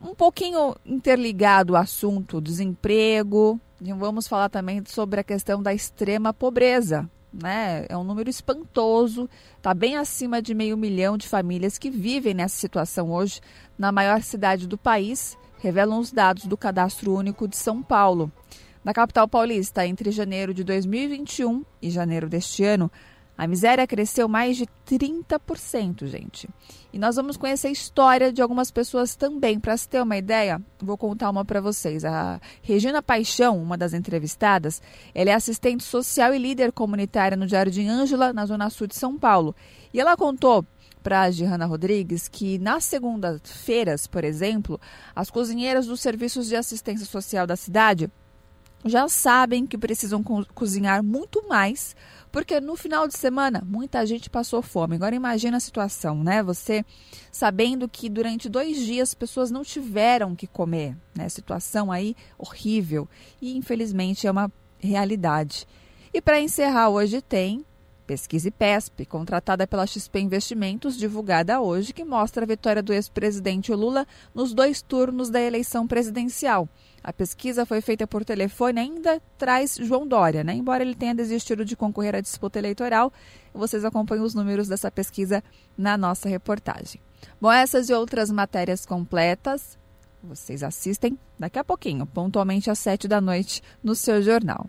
um 0.00 0.14
pouquinho 0.14 0.74
interligado 0.84 1.74
o 1.74 1.76
assunto 1.76 2.40
desemprego, 2.40 3.60
vamos 3.96 4.26
falar 4.26 4.48
também 4.48 4.82
sobre 4.86 5.20
a 5.20 5.24
questão 5.24 5.62
da 5.62 5.74
extrema 5.74 6.32
pobreza. 6.32 7.08
Né? 7.32 7.86
É 7.88 7.96
um 7.96 8.02
número 8.02 8.28
espantoso, 8.28 9.28
está 9.56 9.72
bem 9.72 9.96
acima 9.96 10.42
de 10.42 10.54
meio 10.54 10.76
milhão 10.76 11.16
de 11.16 11.28
famílias 11.28 11.78
que 11.78 11.90
vivem 11.90 12.34
nessa 12.34 12.56
situação 12.56 13.12
hoje 13.12 13.40
na 13.78 13.92
maior 13.92 14.20
cidade 14.22 14.66
do 14.66 14.76
país, 14.76 15.38
revelam 15.58 16.00
os 16.00 16.10
dados 16.10 16.46
do 16.46 16.56
Cadastro 16.56 17.14
Único 17.14 17.46
de 17.46 17.56
São 17.56 17.82
Paulo. 17.82 18.32
Na 18.82 18.94
capital 18.94 19.28
paulista, 19.28 19.86
entre 19.86 20.10
janeiro 20.10 20.54
de 20.54 20.64
2021 20.64 21.62
e 21.82 21.90
janeiro 21.90 22.28
deste 22.28 22.64
ano, 22.64 22.90
a 23.40 23.46
miséria 23.46 23.86
cresceu 23.86 24.28
mais 24.28 24.54
de 24.54 24.66
30%, 24.86 26.04
gente. 26.04 26.46
E 26.92 26.98
nós 26.98 27.16
vamos 27.16 27.38
conhecer 27.38 27.68
a 27.68 27.70
história 27.70 28.30
de 28.30 28.42
algumas 28.42 28.70
pessoas 28.70 29.16
também. 29.16 29.58
Para 29.58 29.74
se 29.78 29.88
ter 29.88 30.02
uma 30.02 30.18
ideia, 30.18 30.60
vou 30.78 30.98
contar 30.98 31.30
uma 31.30 31.42
para 31.42 31.58
vocês. 31.58 32.04
A 32.04 32.38
Regina 32.60 33.02
Paixão, 33.02 33.56
uma 33.56 33.78
das 33.78 33.94
entrevistadas, 33.94 34.82
ela 35.14 35.30
é 35.30 35.32
assistente 35.32 35.82
social 35.82 36.34
e 36.34 36.38
líder 36.38 36.70
comunitária 36.70 37.34
no 37.34 37.48
Jardim 37.48 37.88
Ângela, 37.88 38.30
na 38.30 38.44
Zona 38.44 38.68
Sul 38.68 38.86
de 38.86 38.94
São 38.94 39.16
Paulo. 39.18 39.56
E 39.90 39.98
ela 39.98 40.18
contou 40.18 40.62
para 41.02 41.22
a 41.22 41.30
Gihanna 41.30 41.64
Rodrigues 41.64 42.28
que 42.28 42.58
nas 42.58 42.84
segundas-feiras, 42.84 44.06
por 44.06 44.22
exemplo, 44.22 44.78
as 45.16 45.30
cozinheiras 45.30 45.86
dos 45.86 46.02
serviços 46.02 46.46
de 46.46 46.56
assistência 46.56 47.06
social 47.06 47.46
da 47.46 47.56
cidade 47.56 48.10
já 48.84 49.08
sabem 49.08 49.66
que 49.66 49.76
precisam 49.76 50.22
co 50.22 50.44
cozinhar 50.54 51.02
muito 51.02 51.46
mais 51.48 51.94
porque 52.30 52.60
no 52.60 52.76
final 52.76 53.06
de 53.08 53.16
semana 53.16 53.62
muita 53.66 54.04
gente 54.06 54.30
passou 54.30 54.62
fome. 54.62 54.96
Agora 54.96 55.14
imagina 55.14 55.56
a 55.56 55.60
situação, 55.60 56.22
né? 56.22 56.42
Você 56.42 56.84
sabendo 57.30 57.88
que 57.88 58.08
durante 58.08 58.48
dois 58.48 58.78
dias 58.78 59.14
pessoas 59.14 59.50
não 59.50 59.62
tiveram 59.62 60.34
que 60.34 60.46
comer, 60.46 60.96
né? 61.16 61.28
Situação 61.28 61.90
aí 61.90 62.16
horrível 62.38 63.08
e 63.40 63.56
infelizmente 63.56 64.26
é 64.26 64.30
uma 64.30 64.50
realidade. 64.78 65.66
E 66.12 66.20
para 66.20 66.40
encerrar 66.40 66.88
hoje 66.88 67.20
tem 67.20 67.64
Pesquisa 68.10 68.48
IPESP, 68.48 69.06
contratada 69.06 69.68
pela 69.68 69.86
XP 69.86 70.18
Investimentos, 70.18 70.96
divulgada 70.96 71.60
hoje, 71.60 71.92
que 71.92 72.04
mostra 72.04 72.42
a 72.42 72.46
vitória 72.46 72.82
do 72.82 72.92
ex-presidente 72.92 73.72
Lula 73.72 74.04
nos 74.34 74.52
dois 74.52 74.82
turnos 74.82 75.30
da 75.30 75.40
eleição 75.40 75.86
presidencial. 75.86 76.68
A 77.02 77.12
pesquisa 77.12 77.64
foi 77.64 77.80
feita 77.80 78.06
por 78.06 78.24
telefone 78.24 78.78
ainda 78.78 79.20
traz 79.38 79.76
João 79.80 80.06
Dória, 80.06 80.44
né? 80.44 80.54
Embora 80.54 80.82
ele 80.82 80.94
tenha 80.94 81.14
desistido 81.14 81.64
de 81.64 81.76
concorrer 81.76 82.14
à 82.14 82.20
disputa 82.20 82.58
eleitoral, 82.58 83.12
vocês 83.54 83.84
acompanham 83.84 84.24
os 84.24 84.34
números 84.34 84.68
dessa 84.68 84.90
pesquisa 84.90 85.42
na 85.76 85.96
nossa 85.96 86.28
reportagem. 86.28 87.00
Bom, 87.40 87.50
essas 87.50 87.88
e 87.88 87.94
outras 87.94 88.30
matérias 88.30 88.84
completas 88.84 89.78
vocês 90.22 90.62
assistem 90.62 91.18
daqui 91.38 91.58
a 91.58 91.64
pouquinho, 91.64 92.04
pontualmente 92.04 92.70
às 92.70 92.78
sete 92.78 93.08
da 93.08 93.20
noite, 93.20 93.62
no 93.82 93.94
seu 93.94 94.20
jornal. 94.22 94.68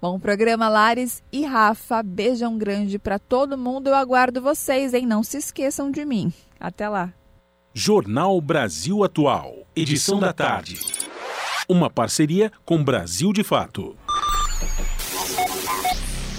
Bom 0.00 0.18
programa, 0.18 0.68
Lares 0.68 1.22
e 1.32 1.44
Rafa. 1.44 2.02
Beijão 2.02 2.58
grande 2.58 2.98
para 2.98 3.18
todo 3.18 3.58
mundo. 3.58 3.88
Eu 3.88 3.94
aguardo 3.94 4.40
vocês, 4.40 4.94
hein? 4.94 5.06
Não 5.06 5.22
se 5.22 5.38
esqueçam 5.38 5.90
de 5.90 6.04
mim. 6.04 6.32
Até 6.58 6.88
lá. 6.88 7.12
Jornal 7.72 8.40
Brasil 8.40 9.02
Atual, 9.04 9.66
edição 9.74 10.18
da 10.18 10.32
tarde. 10.32 10.80
Uma 11.68 11.88
parceria 11.88 12.50
com 12.64 12.82
Brasil 12.82 13.32
de 13.32 13.44
Fato. 13.44 13.96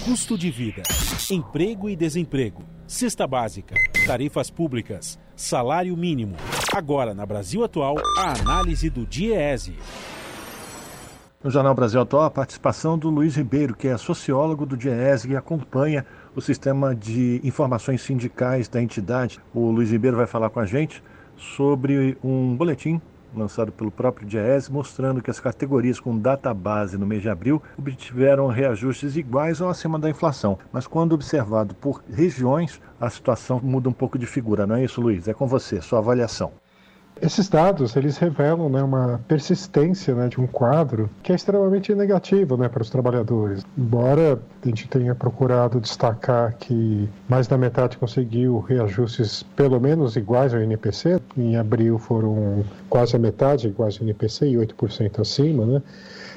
Custo 0.03 0.37
de 0.37 0.51
vida, 0.51 0.83
emprego 1.31 1.89
e 1.89 1.95
desemprego, 1.95 2.61
cesta 2.85 3.25
básica, 3.25 3.73
tarifas 4.05 4.51
públicas, 4.51 5.17
salário 5.33 5.95
mínimo. 5.95 6.35
Agora, 6.75 7.13
na 7.13 7.25
Brasil 7.25 7.63
Atual, 7.63 7.95
a 8.17 8.37
análise 8.37 8.89
do 8.89 9.05
DIEESE. 9.05 9.77
No 11.41 11.49
Jornal 11.49 11.73
Brasil 11.73 12.01
Atual, 12.01 12.23
a 12.23 12.31
participação 12.31 12.97
do 12.97 13.09
Luiz 13.09 13.37
Ribeiro, 13.37 13.75
que 13.75 13.87
é 13.87 13.97
sociólogo 13.97 14.65
do 14.65 14.75
DIEESE 14.75 15.31
e 15.31 15.37
acompanha 15.37 16.05
o 16.35 16.41
sistema 16.41 16.93
de 16.93 17.39
informações 17.45 18.01
sindicais 18.01 18.67
da 18.67 18.81
entidade. 18.81 19.39
O 19.53 19.71
Luiz 19.71 19.89
Ribeiro 19.89 20.17
vai 20.17 20.27
falar 20.27 20.49
com 20.49 20.59
a 20.59 20.65
gente 20.65 21.01
sobre 21.37 22.17
um 22.21 22.53
boletim 22.57 23.01
lançado 23.39 23.71
pelo 23.71 23.91
próprio 23.91 24.27
DIEESE, 24.27 24.71
mostrando 24.71 25.21
que 25.21 25.31
as 25.31 25.39
categorias 25.39 25.99
com 25.99 26.17
data 26.17 26.53
base 26.53 26.97
no 26.97 27.05
mês 27.05 27.21
de 27.21 27.29
abril 27.29 27.61
obtiveram 27.77 28.47
reajustes 28.47 29.15
iguais 29.15 29.61
ou 29.61 29.69
acima 29.69 29.99
da 29.99 30.09
inflação. 30.09 30.57
Mas 30.71 30.87
quando 30.87 31.13
observado 31.13 31.75
por 31.75 32.03
regiões, 32.09 32.81
a 32.99 33.09
situação 33.09 33.59
muda 33.61 33.89
um 33.89 33.93
pouco 33.93 34.17
de 34.17 34.25
figura, 34.25 34.65
não 34.65 34.75
é 34.75 34.83
isso, 34.83 35.01
Luiz? 35.01 35.27
É 35.27 35.33
com 35.33 35.47
você, 35.47 35.81
sua 35.81 35.99
avaliação. 35.99 36.62
Esses 37.23 37.47
dados 37.47 37.95
eles 37.95 38.17
revelam 38.17 38.67
né, 38.67 38.83
uma 38.83 39.21
persistência 39.29 40.13
né, 40.13 40.27
de 40.27 40.41
um 40.41 40.45
quadro 40.45 41.09
que 41.23 41.31
é 41.31 41.35
extremamente 41.35 41.95
negativo 41.95 42.57
né, 42.57 42.67
para 42.67 42.81
os 42.81 42.89
trabalhadores. 42.89 43.63
Embora 43.77 44.37
a 44.61 44.67
gente 44.67 44.89
tenha 44.89 45.15
procurado 45.15 45.79
destacar 45.79 46.53
que 46.57 47.07
mais 47.29 47.47
da 47.47 47.57
metade 47.57 47.97
conseguiu 47.97 48.59
reajustes 48.59 49.41
pelo 49.55 49.79
menos 49.79 50.17
iguais 50.17 50.53
ao 50.53 50.61
INPC, 50.61 51.21
em 51.37 51.55
abril 51.55 51.97
foram 51.97 52.61
quase 52.89 53.15
a 53.15 53.19
metade 53.19 53.69
iguais 53.69 53.97
ao 54.01 54.05
INPC 54.05 54.49
e 54.49 54.55
8% 54.55 55.21
acima, 55.21 55.65
né? 55.65 55.81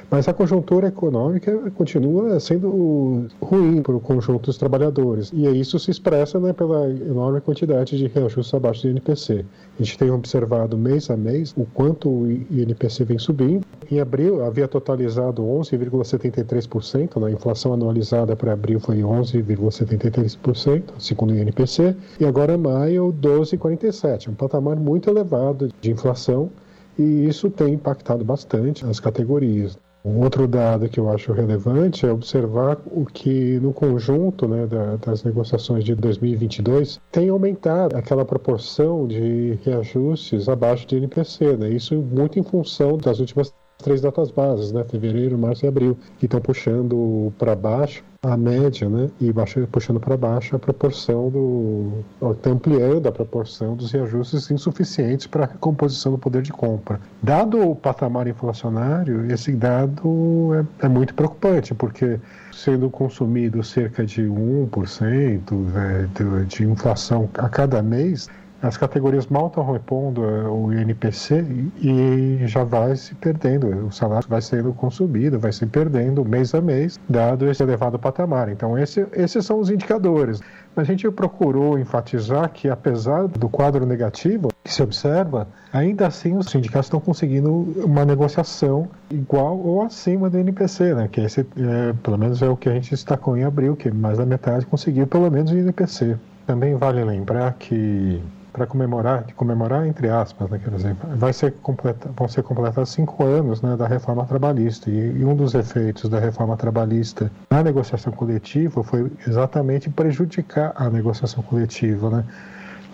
Mas 0.09 0.25
a 0.25 0.33
conjuntura 0.33 0.87
econômica 0.87 1.69
continua 1.71 2.39
sendo 2.39 3.27
ruim 3.41 3.81
para 3.81 3.93
o 3.93 3.99
conjunto 3.99 4.45
dos 4.45 4.57
trabalhadores. 4.57 5.31
E 5.33 5.45
isso 5.47 5.77
se 5.77 5.91
expressa 5.91 6.39
né, 6.39 6.53
pela 6.53 6.89
enorme 6.89 7.41
quantidade 7.41 7.97
de 7.97 8.07
reajustes 8.07 8.53
abaixo 8.53 8.83
do 8.83 8.89
INPC. 8.89 9.45
A 9.77 9.83
gente 9.83 9.97
tem 9.97 10.09
observado 10.09 10.77
mês 10.77 11.09
a 11.09 11.17
mês 11.17 11.53
o 11.57 11.65
quanto 11.65 12.09
o 12.09 12.31
INPC 12.31 13.03
vem 13.03 13.19
subindo. 13.19 13.65
Em 13.91 13.99
abril 13.99 14.45
havia 14.45 14.65
totalizado 14.65 15.43
11,73%, 15.43 17.19
né? 17.19 17.27
a 17.27 17.31
inflação 17.31 17.73
anualizada 17.73 18.33
para 18.33 18.53
abril 18.53 18.79
foi 18.79 18.99
11,73%, 18.99 20.83
segundo 20.99 21.33
o 21.33 21.37
INPC, 21.37 21.93
e 22.17 22.25
agora 22.25 22.57
maio 22.57 23.13
12,47%, 23.21 24.29
um 24.29 24.35
patamar 24.35 24.77
muito 24.77 25.09
elevado 25.09 25.67
de 25.81 25.91
inflação 25.91 26.49
e 26.97 27.27
isso 27.27 27.49
tem 27.49 27.73
impactado 27.73 28.23
bastante 28.23 28.85
as 28.85 28.99
categorias. 28.99 29.77
Um 30.07 30.21
outro 30.21 30.47
dado 30.47 30.87
que 30.87 31.01
eu 31.01 31.09
acho 31.09 31.33
relevante 31.33 32.05
é 32.05 32.11
observar 32.11 32.77
o 32.85 33.05
que, 33.05 33.59
no 33.59 33.73
conjunto 33.73 34.47
né, 34.47 34.65
da, 34.65 34.95
das 34.95 35.21
negociações 35.21 35.83
de 35.83 35.93
2022, 35.95 37.01
tem 37.11 37.27
aumentado 37.27 37.93
aquela 37.97 38.23
proporção 38.23 39.05
de 39.05 39.59
reajustes 39.65 40.47
abaixo 40.47 40.87
de 40.87 40.95
NPC. 40.95 41.57
Né? 41.57 41.71
Isso 41.71 41.93
muito 41.95 42.39
em 42.39 42.43
função 42.43 42.97
das 42.97 43.19
últimas 43.19 43.53
três 43.77 44.01
datas 44.01 44.31
bases, 44.31 44.71
né? 44.71 44.83
fevereiro, 44.83 45.37
março 45.37 45.65
e 45.65 45.67
abril, 45.67 45.97
que 46.19 46.25
estão 46.25 46.41
puxando 46.41 47.33
para 47.37 47.55
baixo 47.55 48.03
a 48.21 48.35
média, 48.35 48.89
né, 48.89 49.09
e 49.21 49.31
baixa, 49.31 49.67
puxando 49.71 49.99
para 49.99 50.17
baixo 50.17 50.55
a 50.55 50.59
proporção 50.59 51.29
do, 51.29 52.03
está 52.31 52.49
ampliando 52.49 53.07
a 53.07 53.11
proporção 53.11 53.75
dos 53.75 53.91
reajustes 53.91 54.49
insuficientes 54.49 55.27
para 55.27 55.45
a 55.45 55.47
recomposição 55.47 56.11
do 56.11 56.17
poder 56.17 56.41
de 56.41 56.51
compra. 56.51 56.99
Dado 57.21 57.59
o 57.59 57.75
patamar 57.75 58.27
inflacionário, 58.27 59.31
esse 59.31 59.51
dado 59.51 60.51
é, 60.81 60.85
é 60.85 60.89
muito 60.89 61.13
preocupante, 61.13 61.73
porque 61.73 62.19
sendo 62.51 62.89
consumido 62.89 63.63
cerca 63.63 64.05
de 64.05 64.23
1% 64.23 65.41
é, 65.75 66.07
de, 66.13 66.45
de 66.45 66.63
inflação 66.63 67.29
a 67.35 67.47
cada 67.47 67.81
mês, 67.83 68.27
as 68.61 68.75
categorias 68.75 69.27
mal 69.27 69.47
estão 69.47 69.71
repondo 69.71 70.23
é, 70.23 70.47
o 70.47 70.73
INPC 70.73 71.45
e 71.79 72.39
já 72.47 72.63
vai 72.63 72.95
se 72.95 73.13
perdendo, 73.15 73.67
o 73.87 73.91
salário 73.91 74.27
vai 74.27 74.41
sendo 74.41 74.73
consumido, 74.73 75.39
vai 75.39 75.51
se 75.51 75.65
perdendo 75.65 76.25
mês 76.25 76.55
a 76.55 76.61
mês, 76.61 76.99
dado 77.07 77.47
esse 77.49 77.61
elevado 77.61 77.99
patamar. 77.99 78.49
Então, 78.49 78.77
esse, 78.77 79.05
esses 79.13 79.45
são 79.45 79.59
os 79.59 79.69
indicadores. 79.69 80.41
A 80.75 80.83
gente 80.83 81.09
procurou 81.09 81.77
enfatizar 81.77 82.51
que, 82.51 82.69
apesar 82.69 83.27
do 83.27 83.49
quadro 83.49 83.85
negativo 83.85 84.49
que 84.63 84.71
se 84.71 84.81
observa, 84.81 85.47
ainda 85.71 86.07
assim 86.07 86.37
os 86.37 86.47
sindicatos 86.47 86.87
estão 86.87 86.99
conseguindo 86.99 87.51
uma 87.83 88.05
negociação 88.05 88.87
igual 89.09 89.57
ou 89.57 89.81
acima 89.81 90.29
do 90.29 90.39
INPC, 90.39 90.93
né? 90.93 91.07
que 91.11 91.21
esse, 91.21 91.41
é, 91.41 91.93
pelo 92.03 92.17
menos 92.17 92.41
é 92.41 92.49
o 92.49 92.55
que 92.55 92.69
a 92.69 92.73
gente 92.73 92.91
destacou 92.91 93.35
em 93.35 93.43
abril, 93.43 93.75
que 93.75 93.89
mais 93.91 94.17
da 94.17 94.25
metade 94.25 94.65
conseguiu 94.65 95.07
pelo 95.07 95.29
menos 95.31 95.51
o 95.51 95.57
INPC. 95.57 96.15
Também 96.45 96.75
vale 96.75 97.03
lembrar 97.03 97.53
que 97.53 98.21
para 98.57 98.65
comemorar, 98.65 99.23
de 99.23 99.35
comemorar 99.35 99.85
entre 99.85 100.09
aspas, 100.09 100.49
né, 100.49 100.59
quer 100.61 100.71
dizer, 100.71 100.95
vai 101.15 101.31
ser 101.31 101.53
completa, 101.61 102.09
vão 102.17 102.27
ser 102.27 102.41
completados 102.41 102.89
cinco 102.89 103.23
anos 103.23 103.61
né, 103.61 103.77
da 103.77 103.87
reforma 103.87 104.25
trabalhista 104.25 104.89
e, 104.89 105.19
e, 105.19 105.23
um 105.23 105.35
dos 105.35 105.53
efeitos 105.53 106.09
da 106.09 106.19
reforma 106.19 106.57
trabalhista 106.57 107.31
na 107.51 107.61
negociação 107.61 108.11
coletiva 108.11 108.83
foi 108.83 109.11
exatamente 109.27 109.91
prejudicar 109.91 110.73
a 110.75 110.89
negociação 110.89 111.43
coletiva, 111.43 112.09
né? 112.09 112.25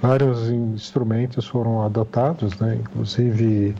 Vários 0.01 0.49
instrumentos 0.49 1.47
foram 1.47 1.81
adotados, 1.81 2.59
né, 2.59 2.77
inclusive 2.81 3.73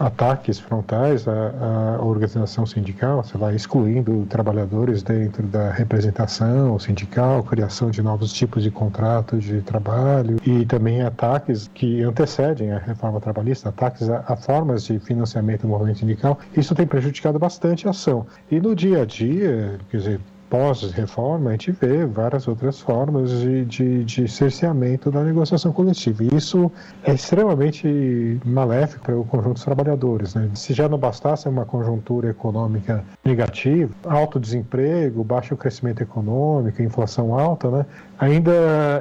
ataques 0.00 0.58
frontais 0.58 1.28
à, 1.28 1.32
à, 1.98 2.02
organização 2.02 2.64
sindical, 2.64 3.22
sei 3.22 3.38
lá, 3.38 3.52
excluindo 3.52 4.26
trabalhadores 4.30 5.02
dentro 5.02 5.42
da 5.42 5.70
representação 5.70 6.78
sindical, 6.78 7.42
criação 7.42 7.90
de 7.90 8.00
novos 8.00 8.32
tipos 8.32 8.62
de 8.62 8.70
contratos 8.70 9.44
de 9.44 9.60
trabalho 9.60 10.38
e 10.44 10.64
também 10.64 11.02
ataques 11.02 11.70
que 11.74 12.02
antecedem 12.02 12.72
a 12.72 12.78
reforma 12.78 13.20
trabalhista, 13.20 13.68
ataques 13.68 14.08
a, 14.08 14.24
a 14.26 14.34
formas 14.34 14.84
de 14.84 14.98
financiamento 14.98 15.62
do 15.62 15.68
movimento 15.68 15.98
sindical. 15.98 16.38
Isso 16.56 16.74
tem 16.74 16.86
prejudicado 16.86 17.38
bastante 17.38 17.86
a 17.86 17.90
ação. 17.90 18.26
E 18.50 18.58
no 18.58 18.74
dia 18.74 19.02
a 19.02 19.04
dia, 19.04 19.78
quer 19.90 19.96
dizer, 19.98 20.20
pós-reforma, 20.50 21.50
a 21.50 21.52
gente 21.52 21.70
vê 21.70 22.04
várias 22.04 22.48
outras 22.48 22.80
formas 22.80 23.30
de, 23.30 23.64
de, 23.64 24.04
de 24.04 24.28
cerceamento 24.28 25.08
da 25.08 25.22
negociação 25.22 25.72
coletiva. 25.72 26.24
E 26.24 26.36
isso 26.36 26.70
é 27.04 27.14
extremamente 27.14 28.40
maléfico 28.44 29.04
para 29.04 29.16
o 29.16 29.24
conjunto 29.24 29.54
dos 29.54 29.64
trabalhadores. 29.64 30.34
Né? 30.34 30.50
Se 30.54 30.74
já 30.74 30.88
não 30.88 30.98
bastasse 30.98 31.48
uma 31.48 31.64
conjuntura 31.64 32.30
econômica 32.30 33.04
negativa, 33.24 33.94
alto 34.04 34.40
desemprego, 34.40 35.22
baixo 35.22 35.56
crescimento 35.56 36.02
econômico, 36.02 36.82
inflação 36.82 37.38
alta, 37.38 37.70
né? 37.70 37.86
ainda 38.18 38.50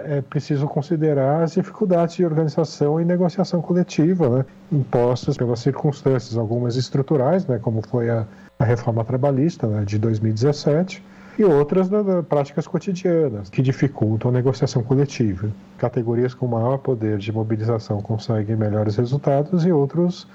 é 0.05 0.21
preciso 0.21 0.67
considerar 0.67 1.41
as 1.41 1.53
dificuldades 1.53 2.15
de 2.15 2.23
organização 2.23 3.01
e 3.01 3.05
negociação 3.05 3.59
coletiva 3.59 4.29
né? 4.29 4.45
impostas 4.71 5.35
pelas 5.35 5.59
circunstâncias, 5.59 6.37
algumas 6.37 6.75
estruturais, 6.75 7.47
né? 7.47 7.57
como 7.57 7.81
foi 7.81 8.11
a, 8.11 8.27
a 8.59 8.63
reforma 8.63 9.03
trabalhista 9.03 9.65
né? 9.65 9.83
de 9.83 9.97
2017, 9.97 11.03
e 11.39 11.43
outras 11.45 11.89
nas 11.89 12.25
práticas 12.25 12.67
cotidianas, 12.67 13.49
que 13.49 13.61
dificultam 13.61 14.29
a 14.29 14.33
negociação 14.33 14.83
coletiva. 14.83 15.49
Categorias 15.77 16.33
com 16.33 16.47
maior 16.47 16.77
poder 16.77 17.17
de 17.17 17.31
mobilização 17.31 18.01
conseguem 18.01 18.57
melhores 18.57 18.97
resultados 18.97 19.65
e 19.65 19.71
outros 19.71 20.27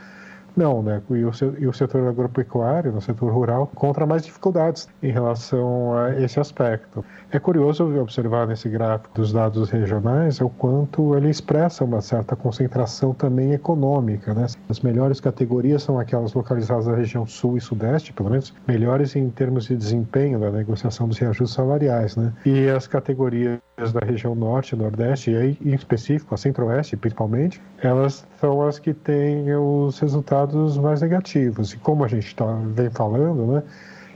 não, 0.56 0.82
né? 0.82 1.02
E 1.10 1.24
o, 1.24 1.30
e 1.58 1.66
o 1.66 1.72
setor 1.72 2.08
agropecuário, 2.08 2.92
no 2.92 3.00
setor 3.00 3.32
rural, 3.32 3.70
encontra 3.72 4.06
mais 4.06 4.24
dificuldades 4.24 4.88
em 5.02 5.10
relação 5.10 5.96
a 5.96 6.20
esse 6.20 6.38
aspecto. 6.38 7.04
É 7.30 7.38
curioso 7.38 7.84
observar 8.00 8.46
nesse 8.46 8.68
gráfico 8.68 9.14
dos 9.14 9.32
dados 9.32 9.70
regionais 9.70 10.40
o 10.40 10.48
quanto 10.48 11.16
ele 11.16 11.28
expressa 11.28 11.84
uma 11.84 12.00
certa 12.00 12.36
concentração 12.36 13.12
também 13.12 13.52
econômica, 13.52 14.32
né? 14.34 14.46
As 14.68 14.80
melhores 14.80 15.20
categorias 15.20 15.82
são 15.82 15.98
aquelas 15.98 16.32
localizadas 16.34 16.86
na 16.86 16.94
região 16.94 17.26
sul 17.26 17.56
e 17.56 17.60
sudeste, 17.60 18.12
pelo 18.12 18.30
menos 18.30 18.54
melhores 18.66 19.16
em 19.16 19.28
termos 19.30 19.66
de 19.66 19.76
desempenho 19.76 20.38
da 20.38 20.50
negociação 20.50 21.08
dos 21.08 21.18
reajustes 21.18 21.54
salariais, 21.54 22.16
né? 22.16 22.32
E 22.44 22.68
as 22.68 22.86
categorias 22.86 23.60
da 23.92 24.00
região 24.00 24.34
norte 24.34 24.76
nordeste, 24.76 25.32
e 25.32 25.36
aí 25.36 25.58
em 25.64 25.74
específico 25.74 26.34
a 26.34 26.38
centro-oeste 26.38 26.96
principalmente, 26.96 27.60
elas 27.82 28.26
são 28.40 28.62
as 28.62 28.78
que 28.78 28.94
têm 28.94 29.52
os 29.56 29.98
resultados 29.98 30.43
mais 30.76 31.00
negativos. 31.00 31.72
E 31.72 31.76
como 31.78 32.04
a 32.04 32.08
gente 32.08 32.34
tá, 32.34 32.46
vem 32.74 32.90
falando, 32.90 33.46
né? 33.46 33.62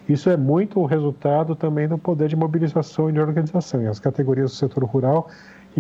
Isso 0.08 0.30
é 0.30 0.36
muito 0.36 0.80
o 0.80 0.86
resultado 0.86 1.54
também 1.54 1.86
do 1.86 1.98
poder 1.98 2.28
de 2.28 2.36
mobilização 2.36 3.10
e 3.10 3.12
de 3.12 3.20
organização. 3.20 3.82
E 3.82 3.86
as 3.86 4.00
categorias 4.00 4.50
do 4.52 4.56
setor 4.56 4.84
rural 4.84 5.28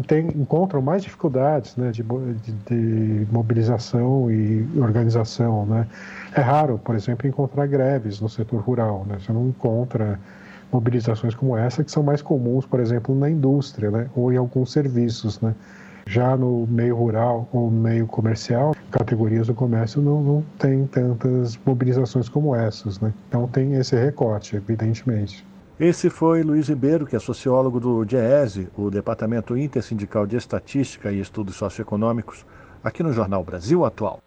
tem, 0.06 0.28
encontram 0.28 0.82
mais 0.82 1.02
dificuldades 1.02 1.76
né, 1.76 1.90
de, 1.90 2.02
de, 2.02 2.52
de, 2.52 3.26
mobilização 3.32 4.30
e 4.30 4.68
organização. 4.76 5.64
Né? 5.64 5.86
É 6.34 6.42
raro, 6.42 6.78
por 6.78 6.94
exemplo, 6.94 7.26
encontrar 7.26 7.66
greves 7.66 8.20
no 8.20 8.28
setor 8.28 8.60
rural. 8.60 9.06
Né? 9.08 9.18
Você 9.18 9.32
não 9.32 9.48
encontra 9.48 10.20
mobilizações 10.70 11.34
como 11.34 11.56
essa, 11.56 11.82
que 11.82 11.90
são 11.90 12.02
mais 12.02 12.20
comuns, 12.20 12.66
por 12.66 12.80
exemplo, 12.80 13.14
na 13.14 13.30
indústria 13.30 13.90
né? 13.90 14.10
ou 14.14 14.30
em 14.30 14.36
alguns 14.36 14.70
serviços. 14.70 15.40
Né? 15.40 15.54
Já 16.08 16.38
no 16.38 16.66
meio 16.66 16.96
rural 16.96 17.46
ou 17.52 17.70
meio 17.70 18.06
comercial, 18.06 18.74
categorias 18.90 19.48
do 19.48 19.54
comércio 19.54 20.00
não, 20.00 20.22
não 20.22 20.44
tem 20.58 20.86
tantas 20.86 21.58
mobilizações 21.66 22.30
como 22.30 22.56
essas. 22.56 22.98
Né? 22.98 23.12
Então 23.28 23.46
tem 23.46 23.74
esse 23.74 23.94
recorte, 23.94 24.56
evidentemente. 24.56 25.46
Esse 25.78 26.08
foi 26.08 26.42
Luiz 26.42 26.66
Ribeiro, 26.66 27.04
que 27.04 27.14
é 27.14 27.18
sociólogo 27.18 27.78
do 27.78 28.06
DIESE, 28.06 28.68
o 28.74 28.90
Departamento 28.90 29.54
Intersindical 29.54 30.26
de 30.26 30.38
Estatística 30.38 31.12
e 31.12 31.20
Estudos 31.20 31.56
Socioeconômicos, 31.56 32.46
aqui 32.82 33.02
no 33.02 33.12
Jornal 33.12 33.44
Brasil 33.44 33.84
Atual. 33.84 34.18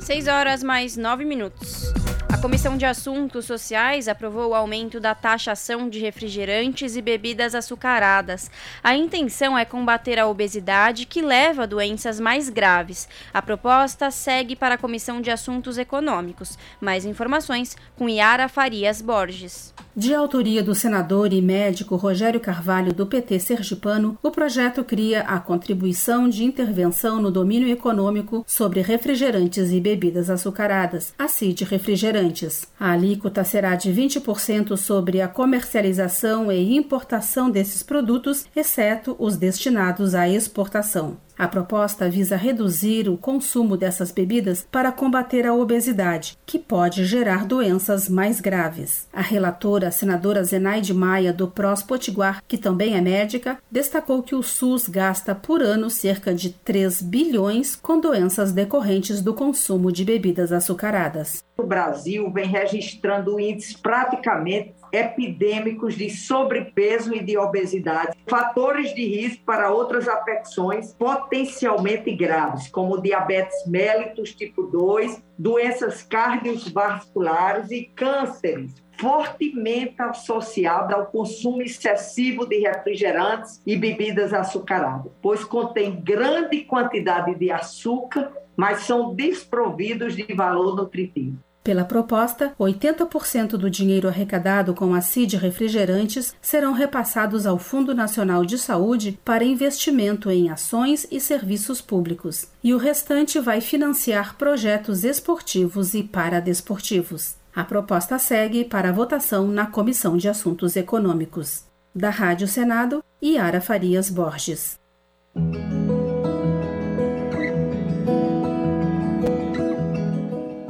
6 0.00 0.26
horas 0.26 0.64
mais 0.64 0.96
9 0.96 1.24
minutos. 1.24 1.94
Comissão 2.38 2.76
de 2.76 2.86
Assuntos 2.86 3.44
Sociais 3.44 4.08
aprovou 4.08 4.50
o 4.50 4.54
aumento 4.54 4.98
da 4.98 5.14
taxação 5.14 5.88
de 5.88 5.98
refrigerantes 5.98 6.96
e 6.96 7.02
bebidas 7.02 7.54
açucaradas. 7.54 8.50
A 8.82 8.96
intenção 8.96 9.56
é 9.56 9.64
combater 9.64 10.18
a 10.18 10.26
obesidade 10.26 11.04
que 11.04 11.20
leva 11.20 11.64
a 11.64 11.66
doenças 11.66 12.18
mais 12.18 12.48
graves. 12.48 13.08
A 13.34 13.42
proposta 13.42 14.10
segue 14.10 14.56
para 14.56 14.74
a 14.76 14.78
Comissão 14.78 15.20
de 15.20 15.30
Assuntos 15.30 15.78
Econômicos. 15.78 16.58
Mais 16.80 17.04
informações 17.04 17.76
com 17.96 18.08
Yara 18.08 18.48
Farias 18.48 19.02
Borges. 19.02 19.72
De 19.94 20.14
autoria 20.14 20.62
do 20.62 20.74
senador 20.74 21.34
e 21.34 21.42
médico 21.42 21.96
Rogério 21.96 22.40
Carvalho, 22.40 22.94
do 22.94 23.06
PT 23.06 23.38
Sergipano, 23.38 24.18
o 24.22 24.30
projeto 24.30 24.82
cria 24.82 25.20
a 25.20 25.38
contribuição 25.38 26.30
de 26.30 26.44
intervenção 26.44 27.20
no 27.20 27.30
domínio 27.30 27.68
econômico 27.68 28.42
sobre 28.46 28.80
refrigerantes 28.80 29.70
e 29.70 29.78
bebidas 29.80 30.30
açucaradas, 30.30 31.12
a 31.18 31.28
CID 31.28 31.64
Refrigerantes. 31.64 32.66
A 32.80 32.92
alíquota 32.92 33.44
será 33.44 33.76
de 33.76 33.92
20% 33.92 34.78
sobre 34.78 35.20
a 35.20 35.28
comercialização 35.28 36.50
e 36.50 36.74
importação 36.74 37.50
desses 37.50 37.82
produtos, 37.82 38.46
exceto 38.56 39.14
os 39.18 39.36
destinados 39.36 40.14
à 40.14 40.26
exportação. 40.26 41.18
A 41.38 41.48
proposta 41.48 42.08
visa 42.08 42.36
reduzir 42.36 43.08
o 43.08 43.16
consumo 43.16 43.76
dessas 43.76 44.12
bebidas 44.12 44.66
para 44.70 44.92
combater 44.92 45.46
a 45.46 45.54
obesidade, 45.54 46.36
que 46.44 46.58
pode 46.58 47.04
gerar 47.04 47.46
doenças 47.46 48.08
mais 48.08 48.40
graves. 48.40 49.08
A 49.12 49.22
relatora, 49.22 49.88
a 49.88 49.90
senadora 49.90 50.44
Zenaide 50.44 50.92
Maia, 50.92 51.32
do 51.32 51.48
PROS 51.48 51.82
Potiguar, 51.82 52.42
que 52.46 52.58
também 52.58 52.96
é 52.96 53.00
médica, 53.00 53.58
destacou 53.70 54.22
que 54.22 54.34
o 54.34 54.42
SUS 54.42 54.88
gasta 54.88 55.34
por 55.34 55.62
ano 55.62 55.88
cerca 55.88 56.34
de 56.34 56.50
3 56.50 57.02
bilhões 57.02 57.74
com 57.74 57.98
doenças 57.98 58.52
decorrentes 58.52 59.20
do 59.22 59.34
consumo 59.34 59.90
de 59.90 60.04
bebidas 60.04 60.52
açucaradas. 60.52 61.42
O 61.56 61.62
Brasil 61.62 62.30
vem 62.30 62.46
registrando 62.46 63.40
índices 63.40 63.76
praticamente 63.76 64.74
epidêmicos 64.92 65.94
de 65.94 66.10
sobrepeso 66.10 67.14
e 67.14 67.22
de 67.22 67.38
obesidade, 67.38 68.16
fatores 68.28 68.94
de 68.94 69.06
risco 69.06 69.42
para 69.44 69.70
outras 69.72 70.06
afecções 70.06 70.92
potencialmente 70.94 72.14
graves, 72.14 72.68
como 72.68 73.00
diabetes 73.00 73.66
mellitus 73.66 74.34
tipo 74.34 74.64
2, 74.64 75.22
doenças 75.38 76.02
cardiovasculares 76.02 77.70
e 77.70 77.84
cânceres, 77.84 78.82
fortemente 78.98 80.00
associado 80.00 80.94
ao 80.94 81.06
consumo 81.06 81.62
excessivo 81.62 82.46
de 82.46 82.58
refrigerantes 82.58 83.60
e 83.66 83.76
bebidas 83.76 84.32
açucaradas, 84.32 85.10
pois 85.20 85.42
contém 85.42 86.00
grande 86.00 86.60
quantidade 86.64 87.34
de 87.34 87.50
açúcar, 87.50 88.32
mas 88.56 88.82
são 88.82 89.14
desprovidos 89.14 90.14
de 90.14 90.32
valor 90.34 90.76
nutritivo. 90.76 91.38
Pela 91.62 91.84
proposta, 91.84 92.52
80% 92.58 93.50
do 93.50 93.70
dinheiro 93.70 94.08
arrecadado 94.08 94.74
com 94.74 94.94
a 94.94 95.00
CID 95.00 95.36
Refrigerantes 95.36 96.34
serão 96.42 96.72
repassados 96.72 97.46
ao 97.46 97.56
Fundo 97.56 97.94
Nacional 97.94 98.44
de 98.44 98.58
Saúde 98.58 99.18
para 99.24 99.44
investimento 99.44 100.28
em 100.28 100.50
ações 100.50 101.06
e 101.10 101.20
serviços 101.20 101.80
públicos, 101.80 102.48
e 102.64 102.74
o 102.74 102.78
restante 102.78 103.38
vai 103.38 103.60
financiar 103.60 104.36
projetos 104.36 105.04
esportivos 105.04 105.94
e 105.94 106.02
paradesportivos. 106.02 107.36
A 107.54 107.62
proposta 107.62 108.18
segue 108.18 108.64
para 108.64 108.92
votação 108.92 109.46
na 109.46 109.66
Comissão 109.66 110.16
de 110.16 110.28
Assuntos 110.28 110.74
Econômicos. 110.74 111.64
Da 111.94 112.10
Rádio 112.10 112.48
Senado, 112.48 113.04
Yara 113.22 113.60
Farias 113.60 114.08
Borges. 114.08 114.80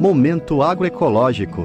Momento 0.02 0.64
agroecológico. 0.64 1.62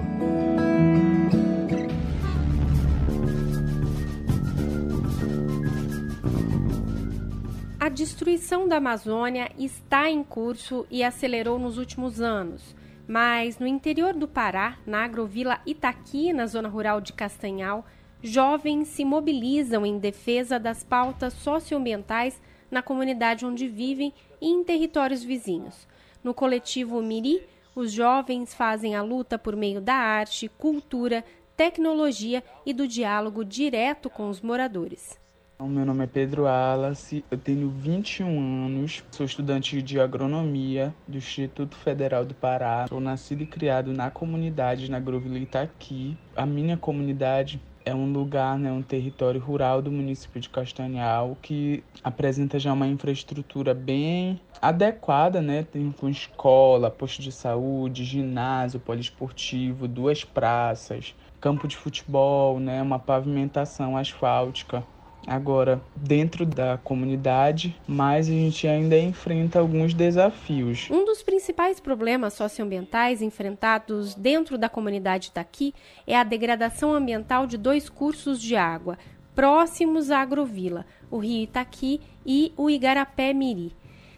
A 7.80 7.90
destruição 7.90 8.68
da 8.68 8.78
Amazônia 8.78 9.50
está 9.58 10.08
em 10.08 10.24
curso 10.24 10.86
e 10.92 11.04
acelerou 11.04 11.58
nos 11.58 11.80
últimos 11.80 12.22
anos. 12.22 12.76
Mas 13.08 13.58
no 13.58 13.66
interior 13.66 14.14
do 14.14 14.28
Pará, 14.28 14.78
na 14.86 15.04
agrovila 15.04 15.60
Itaqui, 15.66 16.32
na 16.32 16.46
zona 16.46 16.70
rural 16.70 17.02
de 17.02 17.14
Castanhal, 17.14 17.84
jovens 18.22 18.90
se 18.90 19.04
mobilizam 19.04 19.84
em 19.84 19.98
defesa 19.98 20.60
das 20.60 20.84
pautas 20.84 21.34
socioambientais 21.34 22.40
na 22.70 22.84
comunidade 22.84 23.48
onde 23.48 23.68
vivem 23.68 24.14
e 24.40 24.48
em 24.48 24.64
territórios 24.64 25.24
vizinhos. 25.24 25.88
No 26.24 26.36
coletivo 26.36 27.02
Miri, 27.02 27.42
os 27.78 27.92
jovens 27.92 28.56
fazem 28.56 28.96
a 28.96 29.04
luta 29.04 29.38
por 29.38 29.56
meio 29.56 29.80
da 29.80 29.94
arte, 29.94 30.50
cultura, 30.58 31.24
tecnologia 31.56 32.44
e 32.66 32.74
do 32.74 32.88
diálogo 32.88 33.46
direto 33.46 34.10
com 34.10 34.30
os 34.30 34.42
moradores. 34.42 35.20
Meu 35.60 35.86
nome 35.86 36.04
é 36.04 36.08
Pedro 36.08 36.48
Alas, 36.48 37.12
eu 37.30 37.38
tenho 37.38 37.70
21 37.70 38.66
anos, 38.66 39.04
sou 39.12 39.26
estudante 39.26 39.80
de 39.82 40.00
agronomia 40.00 40.94
do 41.08 41.18
Instituto 41.18 41.76
Federal 41.76 42.26
do 42.26 42.34
Pará. 42.34 42.88
Sou 42.88 43.00
nascido 43.00 43.44
e 43.44 43.46
criado 43.46 43.94
na 43.94 44.10
comunidade 44.10 44.90
na 44.90 45.00
Grove 45.00 45.30
Itaqui. 45.38 46.18
A 46.36 46.48
minha 46.48 46.78
comunidade 46.78 47.62
é 47.88 47.96
um 47.96 48.12
lugar, 48.12 48.60
né, 48.60 48.70
um 48.70 48.82
território 48.82 49.40
rural 49.40 49.82
do 49.82 49.90
município 49.90 50.42
de 50.42 50.50
Castanhal 50.50 51.38
que 51.42 51.82
apresenta 52.04 52.60
já 52.60 52.74
uma 52.74 52.86
infraestrutura 52.86 53.74
bem 53.74 54.42
adequada, 54.62 55.42
né? 55.42 55.64
Tem 55.64 55.90
com 55.92 56.10
escola, 56.10 56.92
posto 56.92 57.22
de 57.22 57.32
saúde, 57.32 58.04
ginásio 58.04 58.80
poliesportivo, 58.80 59.88
duas 59.88 60.26
praças, 60.26 61.16
campo 61.40 61.66
de 61.66 61.78
futebol, 61.78 62.60
né? 62.60 62.82
Uma 62.82 63.00
pavimentação 63.00 63.96
asfáltica. 63.96 64.84
Agora, 65.28 65.82
dentro 65.94 66.46
da 66.46 66.78
comunidade, 66.78 67.76
mas 67.86 68.30
a 68.30 68.32
gente 68.32 68.66
ainda 68.66 68.98
enfrenta 68.98 69.60
alguns 69.60 69.94
desafios. 69.94 70.88
Um 70.90 71.04
dos 71.04 71.22
principais 71.22 71.82
problemas 71.82 72.34
socioambientais 72.34 73.22
enfrentados 73.22 74.16
dentro 74.16 74.58
da 74.58 74.70
comunidade 74.70 75.34
daqui 75.36 75.74
é 76.08 76.16
a 76.16 76.24
degradação 76.24 76.94
ambiental 76.94 77.46
de 77.46 77.58
dois 77.58 77.90
cursos 77.90 78.42
de 78.42 78.56
água 78.56 78.98
próximos 79.36 80.10
à 80.10 80.22
agrovila, 80.22 80.86
o 81.12 81.18
Rio 81.18 81.44
Itaqui 81.44 82.00
e 82.26 82.54
o 82.56 82.70
Igarapé 82.70 83.34
Miri 83.34 83.76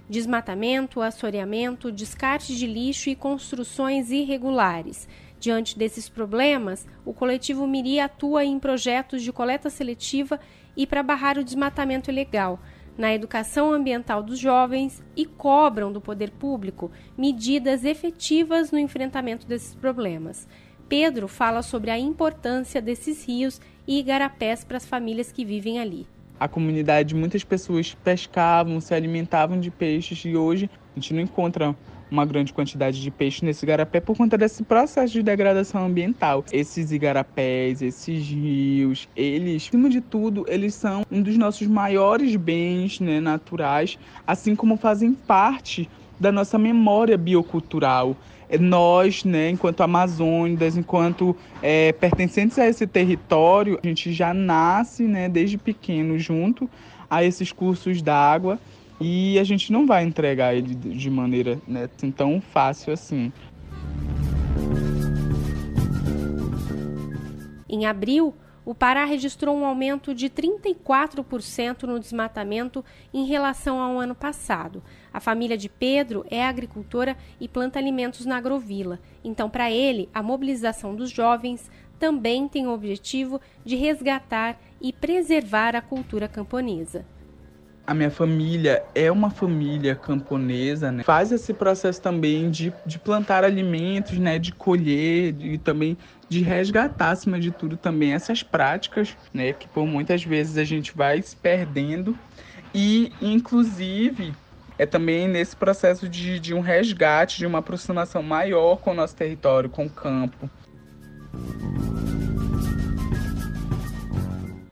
desmatamento, 0.09 1.01
assoreamento, 1.01 1.91
descarte 1.91 2.55
de 2.55 2.65
lixo 2.65 3.09
e 3.09 3.15
construções 3.15 4.09
irregulares. 4.09 5.07
Diante 5.39 5.77
desses 5.77 6.09
problemas, 6.09 6.85
o 7.05 7.13
coletivo 7.13 7.65
Miri 7.67 7.99
atua 7.99 8.43
em 8.43 8.59
projetos 8.59 9.21
de 9.21 9.31
coleta 9.31 9.69
seletiva 9.69 10.39
e 10.75 10.87
para 10.87 11.03
barrar 11.03 11.37
o 11.37 11.43
desmatamento 11.43 12.09
ilegal. 12.09 12.59
na 12.97 13.13
educação 13.15 13.71
ambiental 13.71 14.21
dos 14.21 14.37
jovens 14.37 15.01
e 15.15 15.25
cobram 15.25 15.89
do 15.89 16.01
poder 16.01 16.31
público 16.31 16.91
medidas 17.17 17.85
efetivas 17.85 18.71
no 18.73 18.77
enfrentamento 18.77 19.47
desses 19.47 19.73
problemas. 19.73 20.45
Pedro 20.89 21.29
fala 21.29 21.61
sobre 21.61 21.91
a 21.91 21.97
importância 21.97 22.81
desses 22.81 23.25
rios 23.25 23.61
e 23.87 23.99
igarapés 23.99 24.65
para 24.65 24.75
as 24.75 24.85
famílias 24.85 25.31
que 25.31 25.45
vivem 25.45 25.79
ali. 25.79 26.05
A 26.37 26.47
comunidade, 26.47 27.15
muitas 27.15 27.43
pessoas 27.43 27.93
pescavam, 28.03 28.81
se 28.81 28.93
alimentavam 28.93 29.59
de 29.59 29.71
peixes 29.71 30.25
e 30.25 30.35
hoje 30.35 30.69
a 30.93 30.99
gente 30.99 31.13
não 31.13 31.21
encontra 31.21 31.75
uma 32.11 32.25
grande 32.25 32.53
quantidade 32.53 33.01
de 33.01 33.11
peixe 33.11 33.45
nesse 33.45 33.65
igarapé 33.65 33.99
por 33.99 34.17
conta 34.17 34.37
desse 34.37 34.63
processo 34.63 35.13
de 35.13 35.23
degradação 35.23 35.85
ambiental. 35.85 36.43
Esses 36.51 36.91
igarapés, 36.91 37.81
esses 37.81 38.27
rios, 38.27 39.07
eles, 39.15 39.67
acima 39.67 39.89
de 39.89 40.01
tudo, 40.01 40.45
eles 40.47 40.73
são 40.73 41.03
um 41.11 41.21
dos 41.21 41.37
nossos 41.37 41.67
maiores 41.67 42.35
bens 42.35 42.99
né, 42.99 43.19
naturais, 43.19 43.97
assim 44.25 44.55
como 44.55 44.77
fazem 44.77 45.13
parte 45.13 45.89
da 46.19 46.31
nossa 46.31 46.57
memória 46.57 47.17
biocultural. 47.17 48.15
É 48.49 48.57
nós, 48.57 49.23
né, 49.23 49.51
enquanto 49.51 49.81
amazônidas, 49.81 50.75
enquanto 50.75 51.35
é, 51.61 51.91
pertencentes 51.93 52.57
a 52.57 52.67
esse 52.67 52.87
território, 52.87 53.79
a 53.83 53.87
gente 53.87 54.11
já 54.11 54.33
nasce 54.33 55.03
né, 55.03 55.29
desde 55.29 55.57
pequeno 55.57 56.17
junto 56.17 56.67
a 57.07 57.23
esses 57.23 57.51
cursos 57.51 58.01
d'água 58.01 58.59
e 58.99 59.39
a 59.39 59.43
gente 59.43 59.71
não 59.71 59.85
vai 59.85 60.03
entregar 60.03 60.53
ele 60.53 60.75
de 60.75 61.09
maneira 61.09 61.59
né, 61.67 61.89
tão 62.15 62.41
fácil 62.41 62.93
assim. 62.93 63.31
Em 67.67 67.85
abril, 67.85 68.33
o 68.65 68.75
Pará 68.75 69.05
registrou 69.05 69.55
um 69.55 69.65
aumento 69.65 70.13
de 70.13 70.29
34% 70.29 71.83
no 71.83 71.99
desmatamento 71.99 72.83
em 73.13 73.25
relação 73.25 73.79
ao 73.79 73.97
ano 73.99 74.13
passado. 74.13 74.83
A 75.13 75.19
família 75.19 75.57
de 75.57 75.69
Pedro 75.69 76.25
é 76.29 76.43
agricultora 76.43 77.15
e 77.39 77.47
planta 77.47 77.79
alimentos 77.79 78.25
na 78.25 78.37
agrovila. 78.37 78.99
Então, 79.23 79.49
para 79.49 79.71
ele, 79.71 80.09
a 80.13 80.21
mobilização 80.21 80.93
dos 80.93 81.09
jovens 81.09 81.69
também 81.97 82.47
tem 82.47 82.67
o 82.67 82.73
objetivo 82.73 83.39
de 83.63 83.75
resgatar 83.75 84.59
e 84.81 84.91
preservar 84.91 85.75
a 85.75 85.81
cultura 85.81 86.27
camponesa 86.27 87.05
a 87.89 87.93
minha 87.95 88.11
família 88.11 88.83
é 88.93 89.11
uma 89.11 89.31
família 89.31 89.95
camponesa, 89.95 90.91
né? 90.91 91.01
Faz 91.01 91.31
esse 91.31 91.51
processo 91.55 91.99
também 91.99 92.51
de, 92.51 92.71
de 92.85 92.99
plantar 92.99 93.43
alimentos, 93.43 94.15
né? 94.19 94.37
De 94.37 94.51
colher 94.51 95.33
e 95.39 95.57
também 95.57 95.97
de 96.29 96.39
resgatar, 96.41 97.09
acima 97.09 97.39
de 97.39 97.49
tudo, 97.49 97.75
também 97.75 98.13
essas 98.13 98.43
práticas, 98.43 99.17
né? 99.33 99.53
Que 99.53 99.67
por 99.67 99.87
muitas 99.87 100.23
vezes 100.23 100.59
a 100.59 100.63
gente 100.63 100.95
vai 100.95 101.19
se 101.23 101.35
perdendo. 101.35 102.15
E, 102.75 103.11
inclusive, 103.19 104.33
é 104.77 104.85
também 104.85 105.27
nesse 105.27 105.55
processo 105.55 106.07
de, 106.07 106.39
de 106.39 106.53
um 106.53 106.59
resgate, 106.59 107.39
de 107.39 107.47
uma 107.47 107.57
aproximação 107.57 108.21
maior 108.21 108.75
com 108.75 108.91
o 108.91 108.93
nosso 108.93 109.15
território, 109.15 109.67
com 109.67 109.87
o 109.87 109.89
campo. 109.89 110.47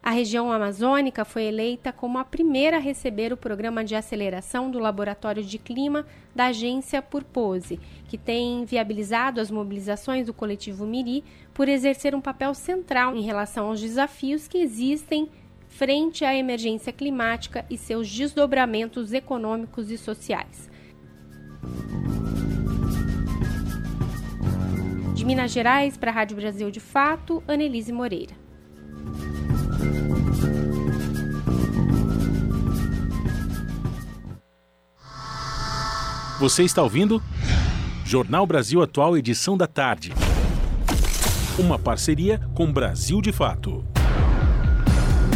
A 0.07 0.11
região 0.11 0.49
amazônica 0.49 1.25
foi 1.25 1.43
eleita 1.43 1.91
como 1.91 2.17
a 2.17 2.23
primeira 2.23 2.77
a 2.77 2.79
receber 2.79 3.33
o 3.33 3.35
programa 3.35 3.83
de 3.83 3.93
aceleração 3.93 4.71
do 4.71 4.79
Laboratório 4.79 5.43
de 5.43 5.57
Clima 5.57 6.05
da 6.33 6.45
agência 6.45 7.01
Purpose, 7.01 7.77
que 8.07 8.17
tem 8.17 8.63
viabilizado 8.63 9.41
as 9.41 9.51
mobilizações 9.51 10.25
do 10.25 10.33
coletivo 10.33 10.85
Miri 10.85 11.25
por 11.53 11.67
exercer 11.67 12.15
um 12.15 12.21
papel 12.21 12.53
central 12.53 13.17
em 13.17 13.21
relação 13.21 13.67
aos 13.67 13.81
desafios 13.81 14.47
que 14.47 14.59
existem 14.59 15.29
frente 15.67 16.23
à 16.23 16.33
emergência 16.33 16.93
climática 16.93 17.65
e 17.69 17.77
seus 17.77 18.09
desdobramentos 18.09 19.11
econômicos 19.11 19.91
e 19.91 19.97
sociais. 19.97 20.69
De 25.13 25.25
Minas 25.25 25.51
Gerais 25.51 25.97
para 25.97 26.11
a 26.11 26.13
Rádio 26.13 26.37
Brasil 26.37 26.71
de 26.71 26.79
Fato, 26.79 27.43
Anelise 27.45 27.91
Moreira. 27.91 28.47
Você 36.39 36.63
está 36.63 36.83
ouvindo? 36.83 37.21
Jornal 38.05 38.45
Brasil 38.45 38.81
Atual, 38.81 39.17
edição 39.17 39.57
da 39.57 39.65
tarde. 39.65 40.13
Uma 41.57 41.79
parceria 41.79 42.39
com 42.53 42.71
Brasil 42.71 43.21
de 43.21 43.31
Fato. 43.31 43.83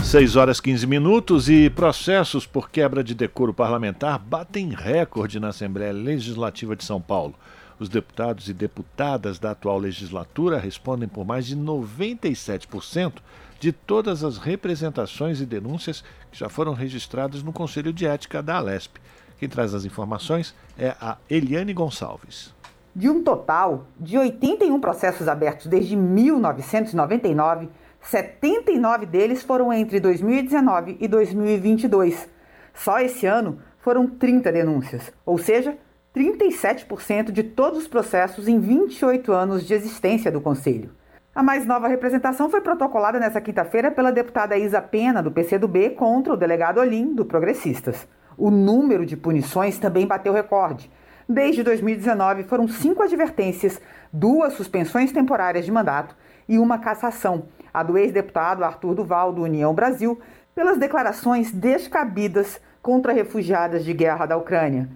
6 0.03 0.35
horas 0.35 0.61
15 0.61 0.85
minutos 0.85 1.49
e 1.49 1.71
processos 1.71 2.45
por 2.45 2.69
quebra 2.69 3.03
de 3.03 3.15
decoro 3.15 3.51
parlamentar 3.53 4.19
batem 4.19 4.69
recorde 4.69 5.39
na 5.39 5.47
Assembleia 5.47 5.91
Legislativa 5.91 6.75
de 6.75 6.83
São 6.83 7.01
Paulo. 7.01 7.33
Os 7.79 7.89
deputados 7.89 8.47
e 8.47 8.53
deputadas 8.53 9.39
da 9.39 9.51
atual 9.51 9.79
legislatura 9.79 10.59
respondem 10.59 11.09
por 11.09 11.25
mais 11.25 11.47
de 11.47 11.57
97% 11.57 13.13
de 13.61 13.71
todas 13.71 14.23
as 14.23 14.39
representações 14.39 15.39
e 15.39 15.45
denúncias 15.45 16.03
que 16.31 16.39
já 16.39 16.49
foram 16.49 16.73
registradas 16.73 17.43
no 17.43 17.53
Conselho 17.53 17.93
de 17.93 18.07
Ética 18.07 18.41
da 18.41 18.55
Alesp. 18.55 18.97
Quem 19.37 19.47
traz 19.47 19.75
as 19.75 19.85
informações 19.85 20.55
é 20.75 20.95
a 20.99 21.15
Eliane 21.29 21.71
Gonçalves. 21.71 22.55
De 22.95 23.07
um 23.07 23.23
total 23.23 23.85
de 23.99 24.17
81 24.17 24.79
processos 24.81 25.27
abertos 25.27 25.67
desde 25.67 25.95
1999, 25.95 27.69
79 28.01 29.05
deles 29.05 29.43
foram 29.43 29.71
entre 29.71 29.99
2019 29.99 30.97
e 30.99 31.07
2022. 31.07 32.27
Só 32.73 32.99
esse 32.99 33.27
ano 33.27 33.59
foram 33.77 34.07
30 34.07 34.51
denúncias, 34.51 35.13
ou 35.23 35.37
seja, 35.37 35.77
37% 36.15 37.29
de 37.31 37.43
todos 37.43 37.77
os 37.77 37.87
processos 37.87 38.47
em 38.47 38.59
28 38.59 39.31
anos 39.31 39.67
de 39.67 39.75
existência 39.75 40.31
do 40.31 40.41
Conselho. 40.41 40.89
A 41.33 41.41
mais 41.41 41.65
nova 41.65 41.87
representação 41.87 42.49
foi 42.49 42.59
protocolada 42.59 43.17
nesta 43.17 43.39
quinta-feira 43.39 43.89
pela 43.89 44.11
deputada 44.11 44.57
Isa 44.57 44.81
Pena, 44.81 45.23
do 45.23 45.31
PCdoB, 45.31 45.91
contra 45.91 46.33
o 46.33 46.37
delegado 46.37 46.81
Olim, 46.81 47.15
do 47.15 47.23
Progressistas. 47.23 48.05
O 48.37 48.51
número 48.51 49.05
de 49.05 49.15
punições 49.15 49.79
também 49.79 50.05
bateu 50.05 50.33
recorde. 50.33 50.91
Desde 51.29 51.63
2019, 51.63 52.43
foram 52.43 52.67
cinco 52.67 53.01
advertências, 53.01 53.79
duas 54.11 54.51
suspensões 54.53 55.13
temporárias 55.13 55.63
de 55.63 55.71
mandato 55.71 56.17
e 56.49 56.59
uma 56.59 56.79
cassação, 56.79 57.45
a 57.73 57.81
do 57.81 57.97
ex-deputado 57.97 58.65
Arthur 58.65 58.93
Duval, 58.93 59.31
do 59.31 59.43
União 59.43 59.73
Brasil, 59.73 60.19
pelas 60.53 60.77
declarações 60.77 61.49
descabidas 61.49 62.59
contra 62.81 63.13
refugiadas 63.13 63.85
de 63.85 63.93
guerra 63.93 64.25
da 64.25 64.35
Ucrânia. 64.35 64.89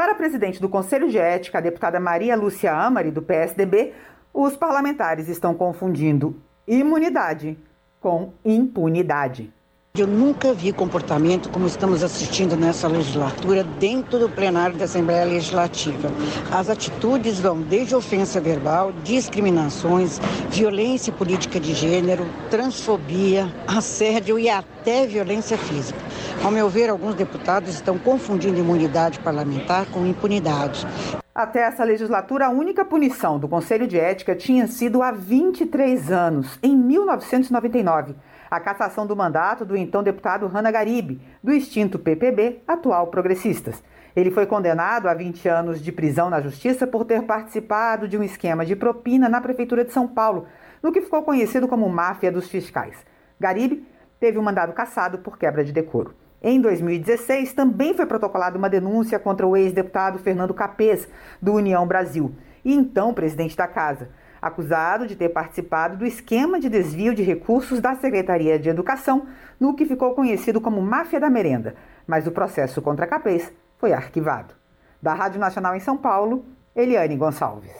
Para 0.00 0.12
a 0.12 0.14
presidente 0.14 0.60
do 0.62 0.68
Conselho 0.68 1.10
de 1.10 1.18
Ética, 1.18 1.58
a 1.58 1.60
deputada 1.60 2.00
Maria 2.00 2.34
Lúcia 2.34 2.72
Amari, 2.72 3.10
do 3.10 3.20
PSDB, 3.20 3.92
os 4.32 4.56
parlamentares 4.56 5.28
estão 5.28 5.54
confundindo 5.54 6.36
imunidade 6.66 7.58
com 8.00 8.32
impunidade. 8.44 9.52
Eu 9.98 10.06
nunca 10.06 10.54
vi 10.54 10.72
comportamento 10.72 11.50
como 11.50 11.66
estamos 11.66 12.04
assistindo 12.04 12.56
nessa 12.56 12.86
legislatura 12.86 13.64
dentro 13.64 14.20
do 14.20 14.28
plenário 14.28 14.76
da 14.76 14.84
Assembleia 14.84 15.24
Legislativa. 15.24 16.08
As 16.52 16.70
atitudes 16.70 17.40
vão 17.40 17.60
desde 17.60 17.96
ofensa 17.96 18.40
verbal, 18.40 18.92
discriminações, 19.02 20.20
violência 20.48 21.12
política 21.12 21.58
de 21.58 21.74
gênero, 21.74 22.24
transfobia, 22.48 23.52
assédio 23.66 24.38
e 24.38 24.48
até 24.48 25.08
violência 25.08 25.58
física. 25.58 25.98
Ao 26.44 26.52
meu 26.52 26.70
ver, 26.70 26.88
alguns 26.88 27.16
deputados 27.16 27.70
estão 27.70 27.98
confundindo 27.98 28.60
imunidade 28.60 29.18
parlamentar 29.18 29.86
com 29.86 30.06
impunidade. 30.06 30.86
Até 31.34 31.60
essa 31.60 31.84
legislatura, 31.84 32.46
a 32.46 32.50
única 32.50 32.84
punição 32.84 33.38
do 33.38 33.48
Conselho 33.48 33.86
de 33.86 33.98
Ética 33.98 34.34
tinha 34.34 34.66
sido 34.66 35.02
há 35.02 35.12
23 35.12 36.10
anos, 36.10 36.58
em 36.62 36.76
1999 36.76 38.14
a 38.50 38.58
cassação 38.58 39.06
do 39.06 39.14
mandato 39.14 39.64
do 39.64 39.76
então 39.76 40.02
deputado 40.02 40.46
Hanna 40.48 40.72
Garibe, 40.72 41.20
do 41.42 41.52
extinto 41.52 41.98
PPB, 41.98 42.62
atual 42.66 43.06
Progressistas. 43.06 43.80
Ele 44.16 44.30
foi 44.32 44.44
condenado 44.44 45.08
a 45.08 45.14
20 45.14 45.48
anos 45.48 45.80
de 45.80 45.92
prisão 45.92 46.28
na 46.28 46.40
justiça 46.40 46.84
por 46.84 47.04
ter 47.04 47.22
participado 47.22 48.08
de 48.08 48.18
um 48.18 48.24
esquema 48.24 48.66
de 48.66 48.74
propina 48.74 49.28
na 49.28 49.40
Prefeitura 49.40 49.84
de 49.84 49.92
São 49.92 50.08
Paulo, 50.08 50.48
no 50.82 50.90
que 50.90 51.00
ficou 51.00 51.22
conhecido 51.22 51.68
como 51.68 51.88
máfia 51.88 52.32
dos 52.32 52.48
fiscais. 52.48 52.96
Garibe 53.38 53.86
teve 54.18 54.36
o 54.36 54.40
um 54.40 54.44
mandado 54.44 54.72
cassado 54.72 55.18
por 55.18 55.38
quebra 55.38 55.62
de 55.62 55.72
decoro. 55.72 56.12
Em 56.42 56.60
2016, 56.60 57.52
também 57.52 57.94
foi 57.94 58.06
protocolada 58.06 58.56
uma 58.56 58.70
denúncia 58.70 59.18
contra 59.18 59.46
o 59.46 59.56
ex-deputado 59.56 60.18
Fernando 60.18 60.54
Capês, 60.54 61.08
do 61.40 61.52
União 61.52 61.86
Brasil, 61.86 62.34
e 62.64 62.74
então 62.74 63.12
presidente 63.12 63.56
da 63.56 63.66
casa 63.66 64.08
acusado 64.40 65.06
de 65.06 65.16
ter 65.16 65.28
participado 65.28 65.96
do 65.96 66.06
esquema 66.06 66.58
de 66.58 66.68
desvio 66.68 67.14
de 67.14 67.22
recursos 67.22 67.80
da 67.80 67.94
Secretaria 67.94 68.58
de 68.58 68.68
Educação, 68.68 69.26
no 69.58 69.74
que 69.74 69.84
ficou 69.84 70.14
conhecido 70.14 70.60
como 70.60 70.80
Máfia 70.80 71.20
da 71.20 71.28
Merenda, 71.28 71.74
mas 72.06 72.26
o 72.26 72.32
processo 72.32 72.80
contra 72.80 73.06
Capês 73.06 73.52
foi 73.78 73.92
arquivado. 73.92 74.54
Da 75.02 75.14
Rádio 75.14 75.40
Nacional 75.40 75.74
em 75.74 75.80
São 75.80 75.96
Paulo, 75.96 76.44
Eliane 76.74 77.16
Gonçalves. 77.16 77.72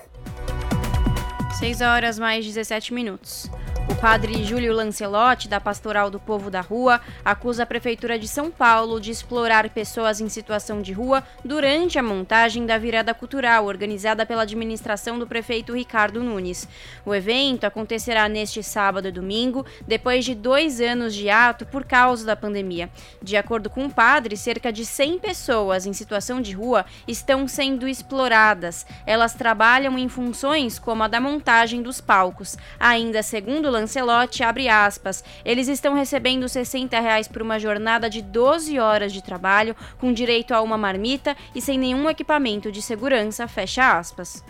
6 1.59 1.81
horas 1.81 2.19
mais 2.19 2.45
17 2.45 2.95
minutos. 2.95 3.51
O 3.89 3.95
padre 4.01 4.45
Júlio 4.45 4.73
Lancelotti, 4.73 5.49
da 5.49 5.61
Pastoral 5.61 6.11
do 6.11 6.19
Povo 6.19 6.51
da 6.51 6.61
Rua, 6.61 7.01
acusa 7.25 7.63
a 7.65 7.67
Prefeitura 7.67 8.19
de 8.19 8.27
São 8.27 8.51
Paulo 8.51 9.01
de 9.01 9.11
explorar 9.11 9.69
pessoas 9.71 10.21
em 10.21 10.29
situação 10.29 10.81
de 10.81 10.93
rua 10.93 11.23
durante 11.45 11.99
a 11.99 12.03
montagem 12.03 12.65
da 12.65 12.79
virada 12.79 13.13
cultural 13.13 13.67
organizada 13.67 14.25
pela 14.25 14.43
administração 14.43 15.19
do 15.19 15.27
prefeito 15.27 15.75
Ricardo 15.75 16.23
Nunes. 16.23 16.69
O 17.05 17.15
evento 17.15 17.65
acontecerá 17.65 18.29
neste 18.29 18.63
sábado 18.63 19.09
e 19.09 19.13
domingo, 19.13 19.67
depois 19.87 20.25
de 20.25 20.35
dois 20.35 20.81
anos 20.81 21.15
de 21.15 21.29
ato 21.29 21.67
por 21.67 21.85
causa 21.85 22.25
da 22.25 22.37
pandemia. 22.37 22.89
De 23.23 23.37
acordo 23.37 23.69
com 23.69 23.87
o 23.87 23.91
padre, 23.91 24.37
cerca 24.37 24.73
de 24.73 24.87
100 24.87 25.19
pessoas 25.19 25.85
em 25.85 25.93
situação 25.93 26.41
de 26.41 26.53
rua 26.53 26.87
estão 27.07 27.47
sendo 27.47 27.87
exploradas. 27.87 28.87
Elas 29.05 29.35
trabalham 29.35 29.99
em 29.99 30.09
funções 30.09 30.79
como 30.79 31.03
a 31.03 31.09
da 31.09 31.21
montagem 31.21 31.83
dos 31.83 32.01
palcos. 32.01 32.57
Ainda 32.79 33.23
segundo 33.23 33.71
Lancelotti, 33.81 34.43
abre 34.43 34.69
aspas, 34.69 35.25
eles 35.45 35.67
estão 35.67 35.95
recebendo 35.95 36.49
60 36.49 37.01
reais 37.01 37.27
por 37.27 37.41
uma 37.41 37.59
jornada 37.59 38.11
de 38.11 38.21
12 38.21 38.79
horas 38.79 39.13
de 39.13 39.23
trabalho, 39.23 39.75
com 39.99 40.13
direito 40.13 40.53
a 40.53 40.61
uma 40.61 40.77
marmita 40.77 41.35
e 41.55 41.61
sem 41.61 41.79
nenhum 41.79 42.09
equipamento 42.09 42.71
de 42.71 42.83
segurança, 42.83 43.49
fecha 43.49 43.99
aspas. 43.99 44.45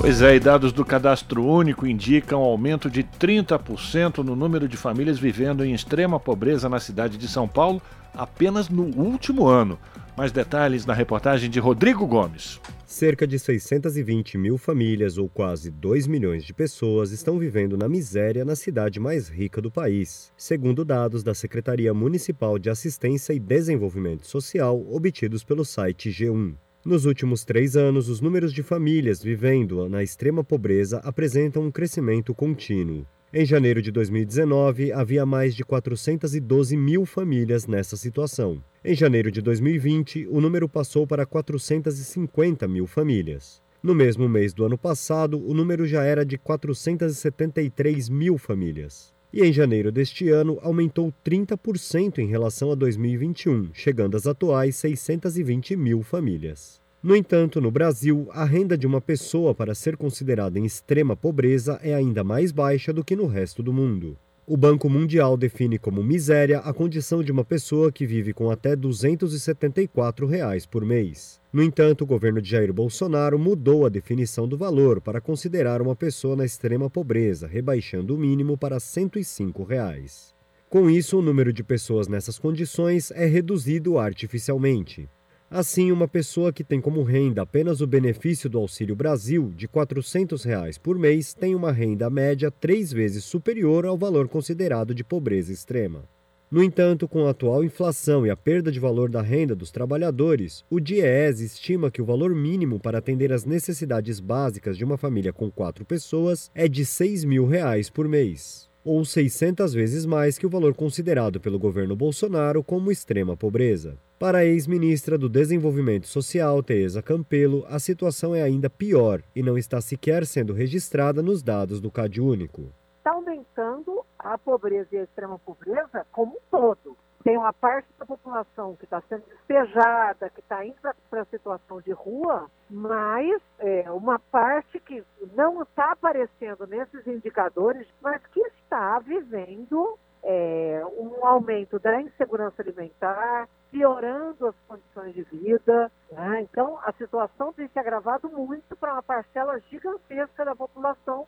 Pois 0.00 0.22
é, 0.22 0.34
e 0.34 0.40
dados 0.40 0.72
do 0.72 0.84
cadastro 0.84 1.44
único 1.44 1.86
indicam 1.86 2.40
aumento 2.40 2.90
de 2.90 3.04
30% 3.04 4.18
no 4.18 4.34
número 4.34 4.66
de 4.66 4.76
famílias 4.76 5.18
vivendo 5.18 5.64
em 5.64 5.74
extrema 5.74 6.18
pobreza 6.18 6.68
na 6.68 6.80
cidade 6.80 7.18
de 7.18 7.28
São 7.28 7.46
Paulo 7.46 7.80
apenas 8.14 8.68
no 8.68 8.84
último 8.84 9.46
ano. 9.46 9.78
Mais 10.16 10.32
detalhes 10.32 10.84
na 10.84 10.94
reportagem 10.94 11.48
de 11.48 11.60
Rodrigo 11.60 12.06
Gomes. 12.06 12.60
Cerca 12.90 13.24
de 13.24 13.38
620 13.38 14.36
mil 14.36 14.58
famílias, 14.58 15.16
ou 15.16 15.28
quase 15.28 15.70
2 15.70 16.08
milhões 16.08 16.42
de 16.42 16.52
pessoas, 16.52 17.12
estão 17.12 17.38
vivendo 17.38 17.78
na 17.78 17.88
miséria 17.88 18.44
na 18.44 18.56
cidade 18.56 18.98
mais 18.98 19.28
rica 19.28 19.62
do 19.62 19.70
país, 19.70 20.32
segundo 20.36 20.84
dados 20.84 21.22
da 21.22 21.32
Secretaria 21.32 21.94
Municipal 21.94 22.58
de 22.58 22.68
Assistência 22.68 23.32
e 23.32 23.38
Desenvolvimento 23.38 24.26
Social 24.26 24.84
obtidos 24.90 25.44
pelo 25.44 25.64
site 25.64 26.10
G1. 26.10 26.56
Nos 26.84 27.04
últimos 27.04 27.44
três 27.44 27.76
anos, 27.76 28.08
os 28.08 28.20
números 28.20 28.52
de 28.52 28.64
famílias 28.64 29.22
vivendo 29.22 29.88
na 29.88 30.02
extrema 30.02 30.42
pobreza 30.42 30.98
apresentam 31.04 31.62
um 31.62 31.70
crescimento 31.70 32.34
contínuo. 32.34 33.06
Em 33.32 33.46
janeiro 33.46 33.80
de 33.80 33.92
2019, 33.92 34.90
havia 34.92 35.24
mais 35.24 35.54
de 35.54 35.64
412 35.64 36.76
mil 36.76 37.06
famílias 37.06 37.64
nessa 37.64 37.96
situação. 37.96 38.60
Em 38.84 38.92
janeiro 38.92 39.30
de 39.30 39.40
2020, 39.40 40.26
o 40.28 40.40
número 40.40 40.68
passou 40.68 41.06
para 41.06 41.24
450 41.24 42.66
mil 42.66 42.88
famílias. 42.88 43.62
No 43.80 43.94
mesmo 43.94 44.28
mês 44.28 44.52
do 44.52 44.64
ano 44.64 44.76
passado, 44.76 45.40
o 45.48 45.54
número 45.54 45.86
já 45.86 46.02
era 46.02 46.26
de 46.26 46.36
473 46.36 48.08
mil 48.08 48.36
famílias. 48.36 49.14
E 49.32 49.44
em 49.44 49.52
janeiro 49.52 49.92
deste 49.92 50.28
ano, 50.28 50.58
aumentou 50.60 51.14
30% 51.24 52.18
em 52.18 52.26
relação 52.26 52.72
a 52.72 52.74
2021, 52.74 53.70
chegando 53.72 54.16
às 54.16 54.26
atuais 54.26 54.74
620 54.74 55.76
mil 55.76 56.02
famílias. 56.02 56.79
No 57.02 57.16
entanto, 57.16 57.62
no 57.62 57.70
Brasil, 57.70 58.28
a 58.30 58.44
renda 58.44 58.76
de 58.76 58.86
uma 58.86 59.00
pessoa 59.00 59.54
para 59.54 59.74
ser 59.74 59.96
considerada 59.96 60.58
em 60.58 60.66
extrema 60.66 61.16
pobreza 61.16 61.80
é 61.82 61.94
ainda 61.94 62.22
mais 62.22 62.52
baixa 62.52 62.92
do 62.92 63.02
que 63.02 63.16
no 63.16 63.26
resto 63.26 63.62
do 63.62 63.72
mundo. 63.72 64.18
O 64.46 64.54
Banco 64.54 64.90
Mundial 64.90 65.34
define 65.34 65.78
como 65.78 66.04
miséria 66.04 66.58
a 66.58 66.74
condição 66.74 67.22
de 67.22 67.32
uma 67.32 67.42
pessoa 67.42 67.90
que 67.90 68.04
vive 68.04 68.34
com 68.34 68.50
até 68.50 68.76
274 68.76 70.26
reais 70.26 70.66
por 70.66 70.84
mês. 70.84 71.40
No 71.50 71.62
entanto, 71.62 72.02
o 72.02 72.06
governo 72.06 72.42
de 72.42 72.50
Jair 72.50 72.70
Bolsonaro 72.70 73.38
mudou 73.38 73.86
a 73.86 73.88
definição 73.88 74.46
do 74.46 74.58
valor 74.58 75.00
para 75.00 75.22
considerar 75.22 75.80
uma 75.80 75.96
pessoa 75.96 76.36
na 76.36 76.44
extrema 76.44 76.90
pobreza, 76.90 77.46
rebaixando 77.46 78.14
o 78.14 78.18
mínimo 78.18 78.58
para 78.58 78.78
105 78.78 79.64
reais. 79.64 80.34
Com 80.68 80.90
isso, 80.90 81.18
o 81.18 81.22
número 81.22 81.50
de 81.50 81.64
pessoas 81.64 82.08
nessas 82.08 82.38
condições 82.38 83.10
é 83.12 83.24
reduzido 83.24 83.98
artificialmente. 83.98 85.08
Assim, 85.52 85.90
uma 85.90 86.06
pessoa 86.06 86.52
que 86.52 86.62
tem 86.62 86.80
como 86.80 87.02
renda 87.02 87.42
apenas 87.42 87.80
o 87.80 87.86
benefício 87.86 88.48
do 88.48 88.56
Auxílio 88.56 88.94
Brasil 88.94 89.52
de 89.56 89.66
400 89.66 90.44
reais 90.44 90.78
por 90.78 90.96
mês 90.96 91.34
tem 91.34 91.56
uma 91.56 91.72
renda 91.72 92.08
média 92.08 92.52
três 92.52 92.92
vezes 92.92 93.24
superior 93.24 93.84
ao 93.84 93.98
valor 93.98 94.28
considerado 94.28 94.94
de 94.94 95.02
pobreza 95.02 95.52
extrema. 95.52 96.04
No 96.48 96.62
entanto, 96.62 97.08
com 97.08 97.26
a 97.26 97.30
atual 97.30 97.64
inflação 97.64 98.24
e 98.24 98.30
a 98.30 98.36
perda 98.36 98.70
de 98.70 98.78
valor 98.78 99.10
da 99.10 99.20
renda 99.20 99.56
dos 99.56 99.72
trabalhadores, 99.72 100.64
o 100.70 100.78
DIEES 100.78 101.40
estima 101.40 101.90
que 101.90 102.00
o 102.00 102.04
valor 102.04 102.32
mínimo 102.32 102.78
para 102.78 102.98
atender 102.98 103.32
às 103.32 103.44
necessidades 103.44 104.20
básicas 104.20 104.78
de 104.78 104.84
uma 104.84 104.96
família 104.96 105.32
com 105.32 105.50
quatro 105.50 105.84
pessoas 105.84 106.48
é 106.54 106.68
de 106.68 106.84
6 106.84 107.24
mil 107.24 107.44
reais 107.44 107.90
por 107.90 108.06
mês, 108.06 108.70
ou 108.84 109.04
600 109.04 109.74
vezes 109.74 110.06
mais 110.06 110.38
que 110.38 110.46
o 110.46 110.50
valor 110.50 110.74
considerado 110.74 111.40
pelo 111.40 111.58
governo 111.58 111.96
Bolsonaro 111.96 112.62
como 112.62 112.92
extrema 112.92 113.36
pobreza. 113.36 113.98
Para 114.20 114.40
a 114.40 114.44
ex-ministra 114.44 115.16
do 115.16 115.30
Desenvolvimento 115.30 116.06
Social, 116.06 116.62
Teresa 116.62 117.02
Campelo, 117.02 117.64
a 117.70 117.78
situação 117.78 118.34
é 118.34 118.42
ainda 118.42 118.68
pior 118.68 119.22
e 119.34 119.42
não 119.42 119.56
está 119.56 119.80
sequer 119.80 120.26
sendo 120.26 120.52
registrada 120.52 121.22
nos 121.22 121.42
dados 121.42 121.80
do 121.80 121.90
CAD 121.90 122.20
Único. 122.20 122.70
Está 122.98 123.12
aumentando 123.12 124.04
a 124.18 124.36
pobreza 124.36 124.88
e 124.92 124.98
a 124.98 125.04
extrema 125.04 125.38
pobreza 125.38 126.06
como 126.12 126.32
um 126.32 126.40
todo. 126.50 126.94
Tem 127.24 127.38
uma 127.38 127.54
parte 127.54 127.88
da 127.98 128.04
população 128.04 128.76
que 128.76 128.84
está 128.84 129.02
sendo 129.08 129.22
despejada, 129.26 130.28
que 130.28 130.40
está 130.40 130.66
indo 130.66 130.76
para 131.08 131.22
a 131.22 131.24
situação 131.24 131.80
de 131.80 131.92
rua, 131.92 132.50
mas 132.68 133.40
é, 133.58 133.90
uma 133.90 134.18
parte 134.18 134.78
que 134.80 135.02
não 135.34 135.62
está 135.62 135.92
aparecendo 135.92 136.66
nesses 136.66 137.06
indicadores, 137.06 137.86
mas 138.02 138.20
que 138.34 138.40
está 138.40 138.98
vivendo 138.98 139.98
é, 140.22 140.82
um 140.98 141.24
aumento 141.24 141.78
da 141.78 142.02
insegurança 142.02 142.60
alimentar, 142.60 143.48
piorando 143.70 144.46
as 144.46 144.54
condições 144.66 145.14
de 145.14 145.22
vida. 145.22 145.90
Né? 146.12 146.42
Então, 146.42 146.78
a 146.84 146.92
situação 146.92 147.52
tem 147.52 147.68
se 147.68 147.78
agravado 147.78 148.28
muito 148.28 148.76
para 148.76 148.92
uma 148.92 149.02
parcela 149.02 149.60
gigantesca 149.70 150.44
da 150.44 150.54
população. 150.54 151.26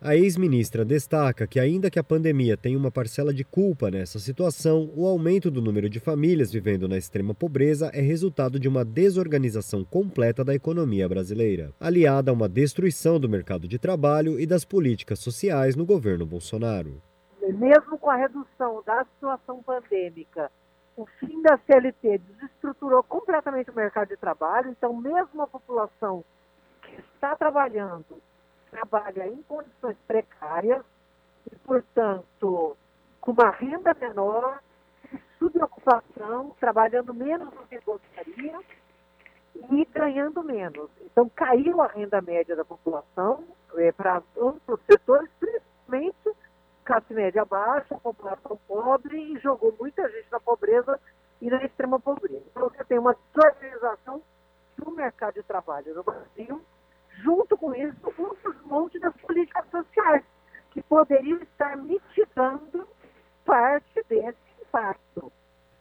A 0.00 0.14
ex-ministra 0.14 0.84
destaca 0.84 1.44
que, 1.44 1.58
ainda 1.58 1.90
que 1.90 1.98
a 1.98 2.04
pandemia 2.04 2.56
tenha 2.56 2.78
uma 2.78 2.88
parcela 2.88 3.34
de 3.34 3.42
culpa 3.42 3.90
nessa 3.90 4.20
situação, 4.20 4.88
o 4.94 5.04
aumento 5.04 5.50
do 5.50 5.60
número 5.60 5.90
de 5.90 5.98
famílias 5.98 6.52
vivendo 6.52 6.86
na 6.86 6.96
extrema 6.96 7.34
pobreza 7.34 7.90
é 7.92 8.00
resultado 8.00 8.60
de 8.60 8.68
uma 8.68 8.84
desorganização 8.84 9.84
completa 9.84 10.44
da 10.44 10.54
economia 10.54 11.08
brasileira, 11.08 11.72
aliada 11.80 12.30
a 12.30 12.34
uma 12.34 12.48
destruição 12.48 13.18
do 13.18 13.28
mercado 13.28 13.66
de 13.66 13.76
trabalho 13.76 14.38
e 14.38 14.46
das 14.46 14.64
políticas 14.64 15.18
sociais 15.18 15.74
no 15.74 15.84
governo 15.84 16.24
Bolsonaro. 16.24 17.02
Mesmo 17.42 17.98
com 17.98 18.08
a 18.08 18.16
redução 18.16 18.84
da 18.86 19.04
situação 19.04 19.60
pandêmica 19.64 20.48
o 20.98 21.06
fim 21.20 21.40
da 21.42 21.56
CLT 21.58 22.18
desestruturou 22.18 23.04
completamente 23.04 23.70
o 23.70 23.74
mercado 23.74 24.08
de 24.08 24.16
trabalho, 24.16 24.70
então 24.70 24.92
mesmo 24.92 25.40
a 25.40 25.46
população 25.46 26.24
que 26.82 27.00
está 27.14 27.36
trabalhando 27.36 28.20
trabalha 28.68 29.28
em 29.28 29.40
condições 29.42 29.96
precárias 30.08 30.84
e, 31.50 31.54
portanto, 31.60 32.76
com 33.20 33.30
uma 33.30 33.50
renda 33.50 33.94
menor, 33.94 34.60
subocupação, 35.38 36.50
trabalhando 36.58 37.14
menos 37.14 37.48
do 37.50 37.64
que 37.68 37.78
gostaria 37.78 38.58
e 39.70 39.84
ganhando 39.94 40.42
menos. 40.42 40.90
Então 41.00 41.28
caiu 41.28 41.80
a 41.80 41.86
renda 41.86 42.20
média 42.20 42.56
da 42.56 42.64
população 42.64 43.44
é, 43.76 43.92
para 43.92 44.20
amplos 44.36 44.80
setores, 44.90 45.30
principalmente 45.38 46.47
classe 46.88 47.12
média 47.12 47.44
baixa, 47.44 47.94
população 47.96 48.58
pobre 48.66 49.14
e 49.14 49.38
jogou 49.40 49.76
muita 49.78 50.08
gente 50.08 50.32
na 50.32 50.40
pobreza 50.40 50.98
e 51.38 51.50
na 51.50 51.62
extrema 51.62 52.00
pobreza. 52.00 52.42
Então 52.50 52.70
você 52.70 52.82
tem 52.84 52.98
uma 52.98 53.14
desorganização 53.34 54.22
do 54.78 54.90
mercado 54.92 55.34
de 55.34 55.42
trabalho 55.42 55.94
no 55.94 56.02
Brasil, 56.02 56.64
junto 57.22 57.58
com 57.58 57.74
isso 57.74 58.14
um 58.18 58.34
desmonte 58.42 58.98
das 59.00 59.14
políticas 59.18 59.66
sociais, 59.70 60.24
que 60.70 60.80
poderiam 60.80 61.38
estar 61.42 61.76
mitigando 61.76 62.88
parte 63.44 64.02
desse 64.08 64.38
impacto. 64.62 65.30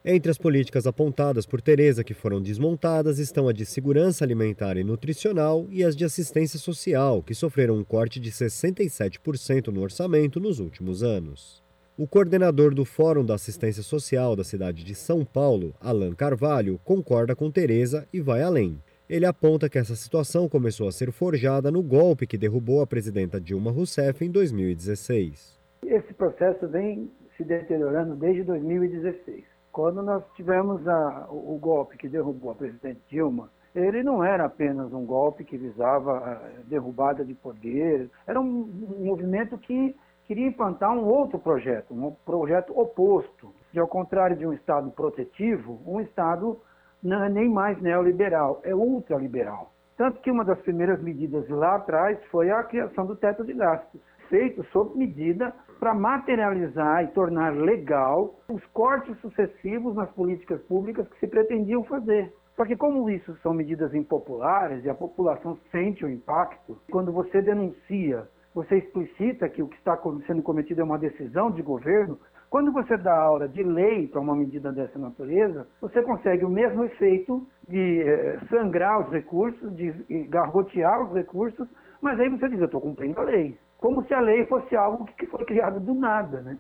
Entre 0.10 0.32
as 0.32 0.38
políticas 0.38 0.88
apontadas 0.88 1.46
por 1.46 1.60
Tereza 1.60 2.02
que 2.02 2.14
foram 2.14 2.42
desmontadas 2.42 3.20
estão 3.20 3.50
a 3.50 3.52
de 3.52 3.66
segurança 3.66 4.24
alimentar 4.24 4.78
e 4.78 4.84
nutricional 4.86 5.68
e 5.70 5.84
as 5.84 5.98
de 5.98 6.06
assistência 6.06 6.58
social, 6.58 7.22
que 7.22 7.36
sofreram 7.36 7.76
um 7.76 7.84
corte 7.84 8.18
de 8.18 8.32
67% 8.32 9.68
no 9.68 9.82
orçamento 9.82 10.40
nos 10.40 10.62
últimos 10.62 11.04
anos. 11.04 11.62
O 11.98 12.08
coordenador 12.08 12.74
do 12.74 12.86
Fórum 12.86 13.26
da 13.26 13.34
Assistência 13.34 13.84
Social 13.84 14.34
da 14.34 14.46
cidade 14.46 14.86
de 14.86 14.96
São 14.96 15.26
Paulo, 15.26 15.76
Alan 15.78 16.16
Carvalho, 16.16 16.80
concorda 16.86 17.36
com 17.36 17.52
Tereza 17.52 18.08
e 18.14 18.22
vai 18.22 18.42
além. 18.42 18.82
Ele 19.10 19.26
aponta 19.26 19.68
que 19.68 19.78
essa 19.78 19.98
situação 19.98 20.48
começou 20.48 20.88
a 20.88 20.92
ser 20.94 21.12
forjada 21.12 21.70
no 21.70 21.84
golpe 21.84 22.26
que 22.26 22.38
derrubou 22.38 22.82
a 22.82 22.88
presidenta 22.88 23.42
Dilma 23.42 23.72
Rousseff 23.72 24.24
em 24.24 24.32
2016. 24.32 25.60
Esse 25.86 26.14
processo 26.14 26.66
vem 26.70 27.12
se 27.36 27.44
deteriorando 27.44 28.16
desde 28.16 28.46
2016. 28.46 29.57
Quando 29.78 30.02
nós 30.02 30.24
tivemos 30.34 30.88
a, 30.88 31.28
o, 31.30 31.54
o 31.54 31.60
golpe 31.60 31.98
que 31.98 32.10
derrubou 32.10 32.50
a 32.50 32.56
presidente 32.56 33.00
Dilma, 33.08 33.48
ele 33.76 34.02
não 34.02 34.24
era 34.24 34.46
apenas 34.46 34.92
um 34.92 35.06
golpe 35.06 35.44
que 35.44 35.56
visava 35.56 36.18
a 36.18 36.34
derrubada 36.66 37.24
de 37.24 37.36
poder, 37.36 38.10
era 38.26 38.42
um, 38.42 38.68
um 39.00 39.06
movimento 39.06 39.56
que 39.56 39.96
queria 40.26 40.48
implantar 40.48 40.92
um 40.92 41.06
outro 41.06 41.38
projeto, 41.38 41.94
um 41.94 42.12
projeto 42.26 42.74
oposto, 42.76 43.54
de 43.72 43.80
ao 43.80 43.88
contrário 43.88 44.36
de 44.36 44.48
um 44.48 44.54
Estado 44.54 44.90
protetivo, 44.90 45.80
um 45.86 46.02
Estado 46.02 46.60
não 47.04 47.24
é 47.24 47.30
nem 47.30 47.48
mais 47.48 47.80
neoliberal, 47.80 48.60
é 48.64 48.74
ultraliberal. 48.74 49.72
Tanto 49.96 50.20
que 50.22 50.32
uma 50.32 50.44
das 50.44 50.60
primeiras 50.62 51.00
medidas 51.04 51.48
lá 51.50 51.76
atrás 51.76 52.18
foi 52.32 52.50
a 52.50 52.64
criação 52.64 53.06
do 53.06 53.16
teto 53.16 53.46
de 53.46 53.54
gastos, 53.54 54.02
feito 54.28 54.64
sob 54.72 54.98
medida 54.98 55.54
para 55.80 55.94
materializar 55.94 57.04
e 57.04 57.08
tornar 57.08 57.54
legal 57.54 58.36
os 58.50 58.64
cortes 58.68 59.18
sucessivos 59.20 59.96
nas 59.96 60.10
políticas 60.12 60.62
públicas 60.64 61.08
que 61.08 61.20
se 61.20 61.28
pretendiam 61.28 61.84
fazer. 61.84 62.34
Só 62.56 62.66
que 62.66 62.76
como 62.76 63.10
isso 63.10 63.38
são 63.44 63.54
medidas 63.54 63.94
impopulares 63.94 64.84
e 64.84 64.90
a 64.90 64.96
população 64.96 65.58
sente 65.72 66.04
o 66.04 66.10
impacto, 66.10 66.78
quando 66.92 67.12
você 67.12 67.42
denuncia, 67.42 68.28
você 68.54 68.78
explicita 68.78 69.48
que 69.48 69.62
o 69.62 69.68
que 69.68 69.78
está 69.78 69.96
sendo 70.26 70.42
cometido 70.42 70.82
é 70.82 70.84
uma 70.84 70.98
decisão 70.98 71.52
de 71.52 71.62
governo, 71.62 72.18
quando 72.50 72.72
você 72.72 72.98
dá 72.98 73.16
aula 73.16 73.48
de 73.48 73.62
lei 73.62 74.08
para 74.08 74.22
uma 74.22 74.36
medida 74.36 74.72
dessa 74.72 74.98
natureza, 74.98 75.68
você 75.82 76.02
consegue 76.02 76.46
o 76.46 76.50
mesmo 76.50 76.86
efeito 76.86 77.46
de 77.68 78.02
eh, 78.02 78.40
sangrar 78.50 79.06
os 79.06 79.12
recursos, 79.12 79.76
de 79.76 79.92
garrotear 80.30 81.06
os 81.06 81.14
recursos, 81.14 81.68
mas 82.02 82.20
aí 82.20 82.30
você 82.30 82.48
diz, 82.50 82.60
eu 82.60 82.66
estou 82.66 82.82
cumprindo 82.82 83.20
a 83.20 83.24
lei. 83.24 83.58
Como 83.78 84.06
se 84.08 84.14
a 84.14 84.22
lei 84.22 84.46
fosse 84.46 84.76
algo 84.76 85.06
que 85.18 85.28
foi 85.28 85.46
criado 85.46 85.80
do 85.80 85.94
nada, 85.94 86.42
né? 86.42 86.58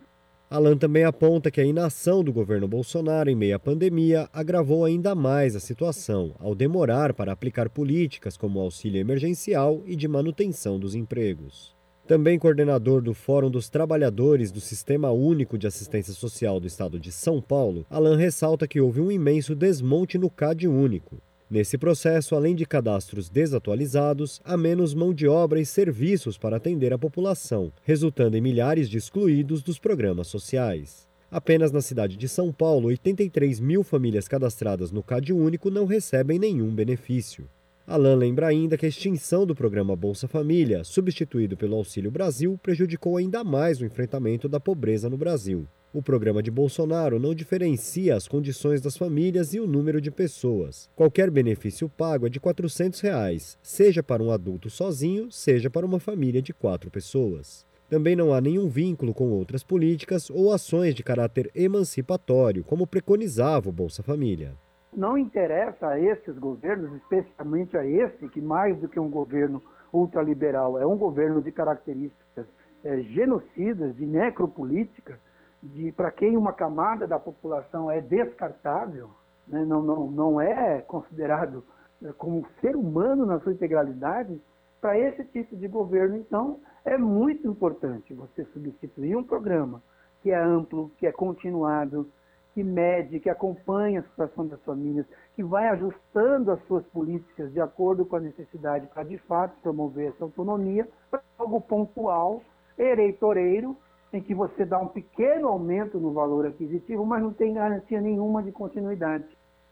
Alan 0.49 0.77
também 0.77 1.03
aponta 1.03 1.51
que 1.51 1.59
a 1.59 1.65
inação 1.65 2.23
do 2.23 2.31
governo 2.31 2.69
Bolsonaro 2.69 3.29
em 3.29 3.35
meio 3.35 3.57
à 3.57 3.59
pandemia 3.59 4.29
agravou 4.31 4.85
ainda 4.85 5.13
mais 5.13 5.57
a 5.57 5.59
situação, 5.59 6.35
ao 6.39 6.55
demorar 6.55 7.13
para 7.13 7.33
aplicar 7.33 7.69
políticas 7.69 8.37
como 8.37 8.61
auxílio 8.61 9.01
emergencial 9.01 9.81
e 9.85 9.93
de 9.93 10.07
manutenção 10.07 10.79
dos 10.79 10.95
empregos. 10.95 11.75
Também 12.07 12.39
coordenador 12.39 13.01
do 13.01 13.13
Fórum 13.13 13.51
dos 13.51 13.67
Trabalhadores 13.67 14.49
do 14.49 14.61
Sistema 14.61 15.11
Único 15.11 15.57
de 15.57 15.67
Assistência 15.67 16.13
Social 16.13 16.57
do 16.57 16.65
Estado 16.65 16.97
de 16.97 17.11
São 17.11 17.41
Paulo, 17.41 17.85
Alan 17.89 18.15
ressalta 18.15 18.65
que 18.65 18.79
houve 18.79 19.01
um 19.01 19.11
imenso 19.11 19.53
desmonte 19.53 20.17
no 20.17 20.29
CAD 20.29 20.69
único. 20.69 21.17
Nesse 21.49 21.77
processo, 21.77 22.35
além 22.35 22.53
de 22.53 22.65
cadastros 22.65 23.29
desatualizados, 23.29 24.41
há 24.43 24.57
menos 24.57 24.93
mão 24.93 25.13
de 25.13 25.29
obra 25.29 25.61
e 25.61 25.65
serviços 25.65 26.37
para 26.37 26.57
atender 26.57 26.91
a 26.91 26.97
população, 26.97 27.71
resultando 27.83 28.35
em 28.35 28.41
milhares 28.41 28.89
de 28.89 28.97
excluídos 28.97 29.63
dos 29.63 29.79
programas 29.79 30.27
sociais. 30.27 31.07
Apenas 31.31 31.71
na 31.71 31.81
cidade 31.81 32.17
de 32.17 32.27
São 32.27 32.51
Paulo, 32.51 32.87
83 32.87 33.61
mil 33.61 33.81
famílias 33.81 34.27
cadastradas 34.27 34.91
no 34.91 35.01
CAD 35.01 35.31
Único 35.31 35.69
não 35.69 35.85
recebem 35.85 36.37
nenhum 36.37 36.73
benefício. 36.75 37.49
Alan 37.85 38.15
lembra 38.15 38.47
ainda 38.47 38.77
que 38.77 38.85
a 38.85 38.89
extinção 38.89 39.45
do 39.45 39.55
programa 39.55 39.95
Bolsa 39.95 40.27
Família, 40.27 40.83
substituído 40.83 41.55
pelo 41.55 41.77
Auxílio 41.77 42.11
Brasil, 42.11 42.59
prejudicou 42.61 43.15
ainda 43.15 43.45
mais 43.45 43.79
o 43.79 43.85
enfrentamento 43.85 44.49
da 44.49 44.59
pobreza 44.59 45.09
no 45.09 45.17
Brasil. 45.17 45.65
O 45.93 46.01
programa 46.01 46.43
de 46.43 46.51
Bolsonaro 46.51 47.17
não 47.17 47.33
diferencia 47.33 48.13
as 48.13 48.27
condições 48.27 48.81
das 48.81 48.97
famílias 48.97 49.53
e 49.53 49.59
o 49.59 49.65
número 49.65 50.01
de 50.01 50.11
pessoas. 50.11 50.89
Qualquer 50.93 51.31
benefício 51.31 51.87
pago 51.87 52.27
é 52.27 52.29
de 52.29 52.41
400 52.41 52.99
reais, 52.99 53.57
seja 53.63 54.03
para 54.03 54.21
um 54.21 54.29
adulto 54.29 54.69
sozinho, 54.69 55.31
seja 55.31 55.69
para 55.69 55.85
uma 55.85 55.99
família 55.99 56.41
de 56.41 56.53
quatro 56.53 56.91
pessoas. 56.91 57.65
Também 57.89 58.17
não 58.17 58.33
há 58.33 58.41
nenhum 58.41 58.67
vínculo 58.67 59.13
com 59.13 59.29
outras 59.29 59.63
políticas 59.63 60.29
ou 60.29 60.51
ações 60.51 60.93
de 60.93 61.03
caráter 61.03 61.49
emancipatório, 61.55 62.65
como 62.65 62.85
preconizava 62.85 63.69
o 63.69 63.71
Bolsa 63.71 64.03
Família. 64.03 64.55
Não 64.93 65.17
interessa 65.17 65.87
a 65.87 65.99
esses 65.99 66.37
governos, 66.37 66.93
especialmente 66.97 67.77
a 67.77 67.85
esse, 67.85 68.27
que 68.27 68.41
mais 68.41 68.77
do 68.79 68.89
que 68.89 68.99
um 68.99 69.09
governo 69.09 69.63
ultraliberal, 69.93 70.77
é 70.77 70.85
um 70.85 70.97
governo 70.97 71.41
de 71.41 71.49
características 71.49 72.45
é, 72.83 72.99
genocidas, 73.03 73.95
de 73.95 74.05
necropolítica, 74.05 75.17
de 75.61 75.91
para 75.91 76.11
quem 76.11 76.37
uma 76.37 76.53
camada 76.53 77.07
da 77.07 77.19
população 77.19 77.89
é 77.89 77.99
descartável, 78.01 79.09
né, 79.47 79.63
não, 79.65 79.81
não, 79.81 80.07
não 80.07 80.41
é 80.41 80.81
considerado 80.81 81.63
é, 82.03 82.11
como 82.13 82.45
ser 82.61 82.75
humano 82.75 83.25
na 83.25 83.39
sua 83.39 83.53
integralidade, 83.53 84.39
para 84.79 84.97
esse 84.97 85.23
tipo 85.25 85.55
de 85.55 85.67
governo, 85.67 86.15
então, 86.17 86.59
é 86.85 86.97
muito 86.97 87.47
importante 87.47 88.13
você 88.13 88.45
substituir 88.53 89.15
um 89.15 89.23
programa 89.23 89.81
que 90.21 90.31
é 90.31 90.37
amplo, 90.37 90.91
que 90.97 91.07
é 91.07 91.11
continuado, 91.11 92.07
que 92.53 92.63
mede, 92.63 93.19
que 93.19 93.29
acompanha 93.29 93.99
a 93.99 94.03
situação 94.03 94.47
das 94.47 94.59
famílias, 94.61 95.05
que 95.35 95.43
vai 95.43 95.67
ajustando 95.69 96.51
as 96.51 96.59
suas 96.67 96.85
políticas 96.87 97.51
de 97.51 97.61
acordo 97.61 98.05
com 98.05 98.15
a 98.15 98.19
necessidade 98.19 98.87
para, 98.87 99.03
de 99.03 99.17
fato, 99.19 99.55
promover 99.61 100.09
essa 100.09 100.23
autonomia, 100.23 100.87
para 101.09 101.21
algo 101.37 101.61
pontual, 101.61 102.41
eleitoreiro, 102.77 103.75
em 104.13 104.21
que 104.21 104.33
você 104.33 104.65
dá 104.65 104.79
um 104.79 104.87
pequeno 104.87 105.47
aumento 105.47 105.99
no 105.99 106.13
valor 106.13 106.45
aquisitivo, 106.45 107.05
mas 107.05 107.21
não 107.21 107.33
tem 107.33 107.53
garantia 107.53 107.99
nenhuma 107.99 108.41
de 108.41 108.51
continuidade. 108.51 109.25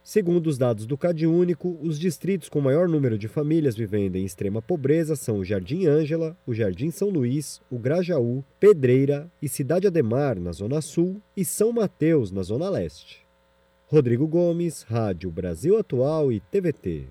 Segundo 0.04 0.46
os 0.46 0.58
dados 0.58 0.86
do 0.86 0.96
CadÚnico, 0.96 1.80
os 1.82 2.00
distritos 2.00 2.48
com 2.48 2.62
maior 2.62 2.88
número 2.88 3.18
de 3.18 3.28
famílias 3.28 3.76
vivendo 3.76 4.18
em 4.18 4.24
extrema 4.24 4.62
pobreza 4.62 5.16
são 5.16 5.40
o 5.40 5.44
Jardim 5.44 5.88
Ângela, 5.88 6.38
o 6.46 6.54
Jardim 6.54 6.92
São 6.92 7.10
Luís, 7.10 7.60
o 7.72 7.80
Grajaú, 7.80 8.44
Pedreira 8.60 9.28
e 9.42 9.50
Cidade 9.50 9.88
Ademar, 9.88 10.40
na 10.40 10.52
Zona 10.52 10.80
Sul, 10.80 11.20
e 11.36 11.44
São 11.44 11.72
Mateus, 11.72 12.32
na 12.32 12.44
Zona 12.44 12.70
Leste. 12.70 13.26
Rodrigo 13.88 14.28
Gomes, 14.28 14.84
Rádio 14.84 15.32
Brasil 15.32 15.76
Atual 15.80 16.32
e 16.32 16.40
TVT. 16.40 17.08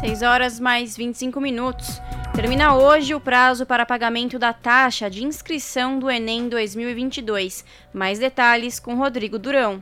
6 0.00 0.22
horas 0.22 0.58
mais 0.58 0.96
25 0.96 1.38
minutos. 1.38 2.00
Termina 2.34 2.76
hoje 2.76 3.14
o 3.14 3.20
prazo 3.20 3.64
para 3.64 3.86
pagamento 3.86 4.40
da 4.40 4.52
taxa 4.52 5.08
de 5.08 5.22
inscrição 5.22 6.00
do 6.00 6.10
Enem 6.10 6.48
2022. 6.48 7.64
Mais 7.92 8.18
detalhes 8.18 8.80
com 8.80 8.96
Rodrigo 8.96 9.38
Durão. 9.38 9.80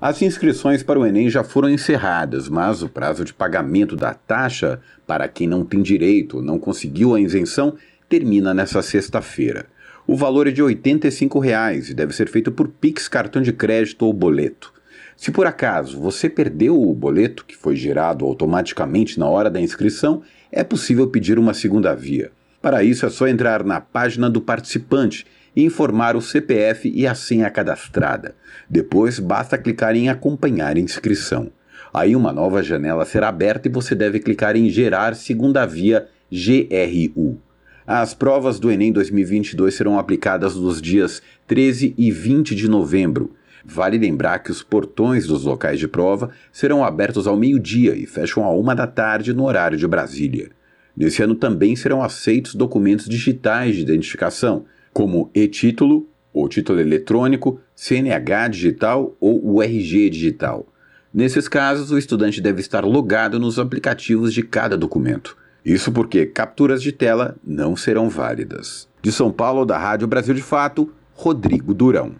As 0.00 0.22
inscrições 0.22 0.80
para 0.84 1.00
o 1.00 1.04
Enem 1.04 1.28
já 1.28 1.42
foram 1.42 1.68
encerradas, 1.68 2.48
mas 2.48 2.84
o 2.84 2.88
prazo 2.88 3.24
de 3.24 3.34
pagamento 3.34 3.96
da 3.96 4.14
taxa 4.14 4.80
para 5.08 5.26
quem 5.26 5.48
não 5.48 5.64
tem 5.64 5.82
direito 5.82 6.36
ou 6.36 6.42
não 6.42 6.56
conseguiu 6.56 7.16
a 7.16 7.20
isenção 7.20 7.74
termina 8.08 8.54
nesta 8.54 8.80
sexta-feira. 8.80 9.66
O 10.06 10.14
valor 10.14 10.46
é 10.46 10.52
de 10.52 10.62
85 10.62 11.40
reais 11.40 11.90
e 11.90 11.94
deve 11.94 12.14
ser 12.14 12.28
feito 12.28 12.52
por 12.52 12.68
Pix, 12.68 13.08
cartão 13.08 13.42
de 13.42 13.52
crédito 13.52 14.06
ou 14.06 14.12
boleto. 14.12 14.72
Se 15.16 15.32
por 15.32 15.48
acaso 15.48 15.98
você 15.98 16.30
perdeu 16.30 16.80
o 16.80 16.94
boleto, 16.94 17.44
que 17.44 17.56
foi 17.56 17.74
gerado 17.74 18.24
automaticamente 18.24 19.18
na 19.18 19.26
hora 19.28 19.50
da 19.50 19.60
inscrição, 19.60 20.22
é 20.50 20.64
possível 20.64 21.08
pedir 21.08 21.38
uma 21.38 21.54
segunda 21.54 21.94
via. 21.94 22.30
Para 22.60 22.82
isso 22.82 23.06
é 23.06 23.10
só 23.10 23.28
entrar 23.28 23.64
na 23.64 23.80
página 23.80 24.28
do 24.28 24.40
participante 24.40 25.26
e 25.54 25.64
informar 25.64 26.16
o 26.16 26.22
CPF 26.22 26.90
e 26.94 27.06
a 27.06 27.14
senha 27.14 27.48
cadastrada. 27.50 28.34
Depois 28.68 29.18
basta 29.18 29.56
clicar 29.56 29.94
em 29.94 30.08
acompanhar 30.08 30.76
inscrição. 30.76 31.50
Aí 31.92 32.14
uma 32.14 32.32
nova 32.32 32.62
janela 32.62 33.04
será 33.04 33.28
aberta 33.28 33.68
e 33.68 33.70
você 33.70 33.94
deve 33.94 34.20
clicar 34.20 34.56
em 34.56 34.68
gerar 34.68 35.14
segunda 35.14 35.64
via 35.64 36.06
GRU. 36.30 37.38
As 37.86 38.12
provas 38.12 38.60
do 38.60 38.70
Enem 38.70 38.92
2022 38.92 39.74
serão 39.74 39.98
aplicadas 39.98 40.54
nos 40.54 40.82
dias 40.82 41.22
13 41.46 41.94
e 41.96 42.10
20 42.10 42.54
de 42.54 42.68
novembro 42.68 43.34
Vale 43.64 43.98
lembrar 43.98 44.38
que 44.40 44.50
os 44.50 44.62
portões 44.62 45.26
dos 45.26 45.44
locais 45.44 45.78
de 45.78 45.88
prova 45.88 46.30
serão 46.52 46.84
abertos 46.84 47.26
ao 47.26 47.36
meio-dia 47.36 47.96
e 47.96 48.06
fecham 48.06 48.44
à 48.44 48.50
uma 48.50 48.74
da 48.74 48.86
tarde 48.86 49.32
no 49.32 49.44
horário 49.44 49.76
de 49.78 49.86
Brasília. 49.86 50.50
Nesse 50.96 51.22
ano 51.22 51.34
também 51.34 51.76
serão 51.76 52.02
aceitos 52.02 52.54
documentos 52.54 53.08
digitais 53.08 53.76
de 53.76 53.82
identificação, 53.82 54.64
como 54.92 55.30
e-título, 55.34 56.08
ou 56.32 56.48
título 56.48 56.80
eletrônico, 56.80 57.60
CNH 57.74 58.48
digital 58.48 59.16
ou 59.20 59.44
o 59.44 59.62
RG 59.62 60.10
digital. 60.10 60.66
Nesses 61.12 61.48
casos, 61.48 61.90
o 61.90 61.98
estudante 61.98 62.40
deve 62.40 62.60
estar 62.60 62.84
logado 62.84 63.38
nos 63.38 63.58
aplicativos 63.58 64.32
de 64.32 64.42
cada 64.42 64.76
documento. 64.76 65.36
Isso 65.64 65.90
porque 65.90 66.26
capturas 66.26 66.82
de 66.82 66.92
tela 66.92 67.36
não 67.44 67.76
serão 67.76 68.08
válidas. 68.08 68.88
De 69.02 69.10
São 69.10 69.30
Paulo, 69.30 69.64
da 69.64 69.78
Rádio 69.78 70.06
Brasil 70.06 70.34
de 70.34 70.42
Fato, 70.42 70.92
Rodrigo 71.14 71.74
Durão. 71.74 72.14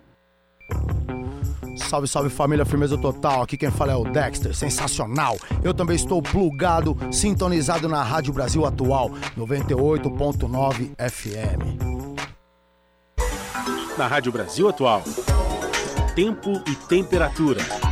Salve, 1.89 2.07
salve 2.07 2.29
família, 2.29 2.67
firmeza 2.67 2.99
total. 2.99 3.41
Aqui 3.41 3.57
quem 3.57 3.71
fala 3.71 3.93
é 3.93 3.97
o 3.97 4.05
Dexter, 4.05 4.55
sensacional. 4.55 5.39
Eu 5.63 5.73
também 5.73 5.97
estou 5.97 6.21
plugado, 6.21 6.95
sintonizado 7.11 7.89
na 7.89 8.03
Rádio 8.03 8.31
Brasil 8.31 8.67
Atual, 8.67 9.11
98.9 9.39 10.91
FM. 10.99 11.79
Na 13.97 14.07
Rádio 14.07 14.31
Brasil 14.31 14.69
Atual, 14.69 15.03
tempo 16.15 16.63
e 16.67 16.75
temperatura. 16.75 17.88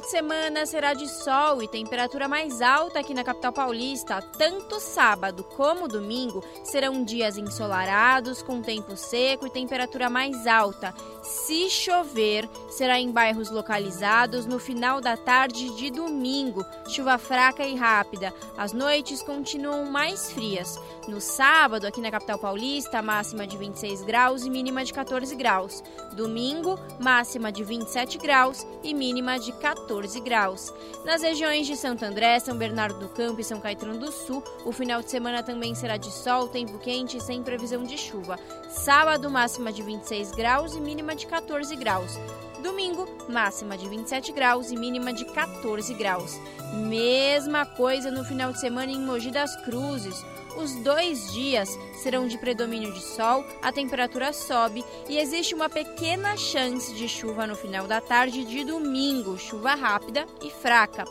De 0.00 0.08
semana 0.08 0.64
será 0.64 0.94
de 0.94 1.06
sol 1.06 1.62
e 1.62 1.68
temperatura 1.68 2.26
mais 2.26 2.62
alta 2.62 3.00
aqui 3.00 3.12
na 3.12 3.22
capital 3.22 3.52
paulista. 3.52 4.22
Tanto 4.22 4.80
sábado 4.80 5.44
como 5.44 5.86
domingo 5.86 6.42
serão 6.64 7.04
dias 7.04 7.36
ensolarados, 7.36 8.42
com 8.42 8.62
tempo 8.62 8.96
seco 8.96 9.46
e 9.46 9.50
temperatura 9.50 10.08
mais 10.08 10.46
alta. 10.46 10.94
Se 11.22 11.68
chover, 11.68 12.48
será 12.70 12.98
em 12.98 13.10
bairros 13.10 13.50
localizados 13.50 14.46
no 14.46 14.58
final 14.58 15.00
da 15.00 15.16
tarde 15.16 15.76
de 15.76 15.90
domingo. 15.90 16.64
Chuva 16.88 17.18
fraca 17.18 17.64
e 17.64 17.74
rápida. 17.74 18.32
As 18.56 18.72
noites 18.72 19.22
continuam 19.22 19.84
mais 19.84 20.32
frias. 20.32 20.80
No 21.06 21.20
sábado, 21.20 21.86
aqui 21.86 22.00
na 22.00 22.10
capital 22.10 22.38
paulista, 22.38 23.02
máxima 23.02 23.46
de 23.46 23.56
26 23.56 24.02
graus 24.02 24.44
e 24.44 24.50
mínima 24.50 24.84
de 24.84 24.92
14 24.92 25.34
graus. 25.36 25.82
Domingo, 26.14 26.78
máxima 26.98 27.52
de 27.52 27.62
27 27.64 28.16
graus 28.18 28.66
e 28.82 28.94
mínima 28.94 29.38
de 29.38 29.52
14 29.52 29.89
graus. 30.20 30.72
Nas 31.04 31.22
regiões 31.22 31.66
de 31.66 31.76
Santo 31.76 32.04
André, 32.04 32.38
São 32.38 32.56
Bernardo 32.56 33.00
do 33.00 33.08
Campo 33.08 33.40
e 33.40 33.44
São 33.44 33.60
Caetano 33.60 33.98
do 33.98 34.12
Sul, 34.12 34.42
o 34.64 34.70
final 34.70 35.02
de 35.02 35.10
semana 35.10 35.42
também 35.42 35.74
será 35.74 35.96
de 35.96 36.12
sol, 36.12 36.46
tempo 36.46 36.78
quente 36.78 37.16
e 37.16 37.20
sem 37.20 37.42
previsão 37.42 37.82
de 37.82 37.98
chuva. 37.98 38.38
Sábado, 38.68 39.28
máxima 39.28 39.72
de 39.72 39.82
26 39.82 40.30
graus 40.30 40.76
e 40.76 40.80
mínima 40.80 41.14
de 41.16 41.26
14 41.26 41.74
graus. 41.74 42.16
Domingo, 42.62 43.08
máxima 43.28 43.76
de 43.76 43.88
27 43.88 44.32
graus 44.32 44.70
e 44.70 44.76
mínima 44.76 45.12
de 45.12 45.24
14 45.24 45.92
graus. 45.94 46.38
Mesma 46.72 47.66
coisa 47.66 48.10
no 48.10 48.24
final 48.24 48.52
de 48.52 48.60
semana 48.60 48.92
em 48.92 49.00
Mogi 49.00 49.30
das 49.30 49.56
Cruzes. 49.64 50.24
Os 50.56 50.74
dois 50.76 51.32
dias 51.32 51.78
serão 51.94 52.26
de 52.26 52.36
predomínio 52.36 52.92
de 52.92 53.00
sol, 53.00 53.44
a 53.62 53.70
temperatura 53.72 54.32
sobe 54.32 54.84
e 55.08 55.18
existe 55.18 55.54
uma 55.54 55.68
pequena 55.68 56.36
chance 56.36 56.92
de 56.94 57.08
chuva 57.08 57.46
no 57.46 57.54
final 57.54 57.86
da 57.86 58.00
tarde 58.00 58.44
de 58.44 58.64
domingo, 58.64 59.38
chuva 59.38 59.74
rápida 59.74 60.26
e 60.42 60.50
fraca. 60.50 61.04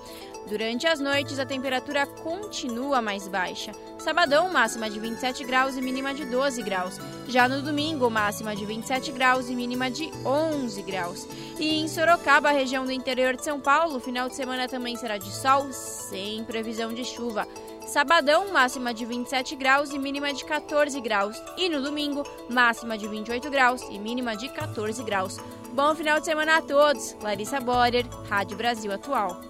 Durante 0.48 0.88
as 0.88 1.00
noites, 1.00 1.38
a 1.38 1.46
temperatura 1.46 2.06
continua 2.06 3.02
mais 3.02 3.28
baixa. 3.28 3.72
Sabadão, 4.00 4.50
máxima 4.50 4.90
de 4.90 5.00
27 5.00 5.44
graus 5.44 5.78
e 5.78 5.82
mínima 5.82 6.14
de 6.14 6.26
12 6.26 6.64
graus. 6.64 6.98
Já 7.28 7.48
no 7.48 7.62
domingo, 7.62 8.10
máxima 8.10 8.56
de 8.56 8.66
27 8.66 9.12
graus 9.12 9.50
e 9.50 9.56
mínima 9.56 9.92
de 9.92 10.10
11 10.26 10.82
graus. 10.82 11.28
E 11.60 11.82
em 11.82 11.88
Sorocaba, 11.88 12.52
região 12.52 12.86
do 12.86 12.92
interior 12.92 13.36
de 13.36 13.44
São 13.44 13.60
Paulo, 13.60 14.00
final 14.00 14.30
de 14.30 14.36
semana 14.36 14.68
também 14.68 14.96
será 14.96 15.18
de 15.18 15.32
sol, 15.32 15.72
sem 15.72 16.44
previsão 16.46 16.94
de 16.94 17.04
chuva. 17.04 17.48
Sabadão, 17.86 18.52
máxima 18.54 18.94
de 18.94 19.04
27 19.04 19.56
graus 19.56 19.92
e 19.92 20.00
mínima 20.00 20.32
de 20.32 20.46
14 20.46 21.02
graus. 21.02 21.42
E 21.58 21.68
no 21.70 21.82
domingo, 21.82 22.24
máxima 22.50 22.98
de 22.98 23.08
28 23.08 23.50
graus 23.50 23.82
e 23.90 24.00
mínima 24.00 24.36
de 24.38 24.48
14 24.50 25.04
graus. 25.04 25.40
Bom 25.74 25.94
final 25.96 26.20
de 26.20 26.26
semana 26.26 26.58
a 26.58 26.62
todos. 26.62 27.16
Larissa 27.22 27.60
Borer, 27.60 28.06
Rádio 28.30 28.58
Brasil 28.58 28.92
Atual. 28.92 29.49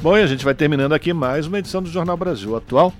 Bom, 0.00 0.16
e 0.16 0.22
a 0.22 0.26
gente 0.28 0.44
vai 0.44 0.54
terminando 0.54 0.92
aqui 0.92 1.12
mais 1.12 1.48
uma 1.48 1.58
edição 1.58 1.82
do 1.82 1.90
Jornal 1.90 2.16
Brasil 2.16 2.54
Atual. 2.54 2.92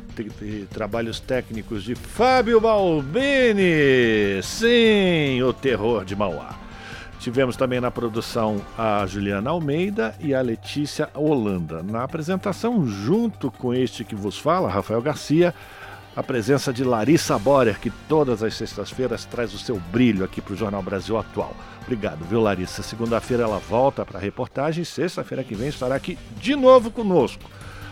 Trabalhos 0.68 1.20
técnicos 1.20 1.84
de 1.84 1.94
Fábio 1.94 2.60
Balbini. 2.60 4.42
Sim, 4.42 5.40
o 5.44 5.52
terror 5.52 6.04
de 6.04 6.16
Mauá. 6.16 6.58
Tivemos 7.20 7.56
também 7.56 7.80
na 7.80 7.92
produção 7.92 8.60
a 8.76 9.06
Juliana 9.06 9.50
Almeida 9.50 10.16
e 10.18 10.34
a 10.34 10.40
Letícia 10.40 11.08
Holanda. 11.14 11.84
Na 11.84 12.02
apresentação, 12.02 12.84
junto 12.84 13.48
com 13.48 13.72
este 13.72 14.02
que 14.02 14.16
vos 14.16 14.36
fala, 14.36 14.68
Rafael 14.68 15.00
Garcia, 15.00 15.54
a 16.16 16.22
presença 16.22 16.72
de 16.72 16.82
Larissa 16.84 17.38
Borer, 17.38 17.78
que 17.78 17.90
todas 18.08 18.42
as 18.42 18.54
sextas-feiras 18.54 19.24
traz 19.24 19.54
o 19.54 19.58
seu 19.58 19.78
brilho 19.92 20.24
aqui 20.24 20.40
para 20.40 20.54
o 20.54 20.56
Jornal 20.56 20.82
Brasil 20.82 21.16
Atual. 21.16 21.54
Obrigado, 21.82 22.24
viu, 22.24 22.40
Larissa? 22.40 22.82
Segunda-feira 22.82 23.44
ela 23.44 23.58
volta 23.58 24.04
para 24.04 24.18
a 24.18 24.20
reportagem. 24.20 24.84
Sexta-feira 24.84 25.44
que 25.44 25.54
vem 25.54 25.68
estará 25.68 25.94
aqui 25.94 26.18
de 26.40 26.54
novo 26.54 26.90
conosco. 26.90 27.44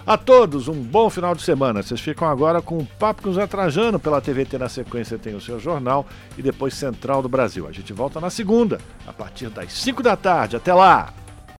A 0.06 0.16
todos, 0.16 0.68
um 0.68 0.74
bom 0.74 1.10
final 1.10 1.34
de 1.34 1.42
semana. 1.42 1.82
Vocês 1.82 2.00
ficam 2.00 2.28
agora 2.28 2.62
com 2.62 2.78
o 2.78 2.86
Papo 2.86 3.22
com 3.22 3.30
o 3.30 3.34
Zé 3.34 3.44
Trajano. 3.46 3.98
Pela 3.98 4.20
TVT 4.20 4.56
na 4.56 4.68
sequência 4.68 5.18
tem 5.18 5.34
o 5.34 5.40
seu 5.40 5.58
jornal 5.58 6.06
e 6.38 6.42
depois 6.42 6.74
Central 6.74 7.22
do 7.22 7.28
Brasil. 7.28 7.66
A 7.66 7.72
gente 7.72 7.92
volta 7.92 8.20
na 8.20 8.30
segunda, 8.30 8.78
a 9.04 9.12
partir 9.12 9.48
das 9.48 9.72
5 9.72 10.02
da 10.04 10.14
tarde. 10.14 10.54
Até 10.54 10.72
lá! 10.72 11.25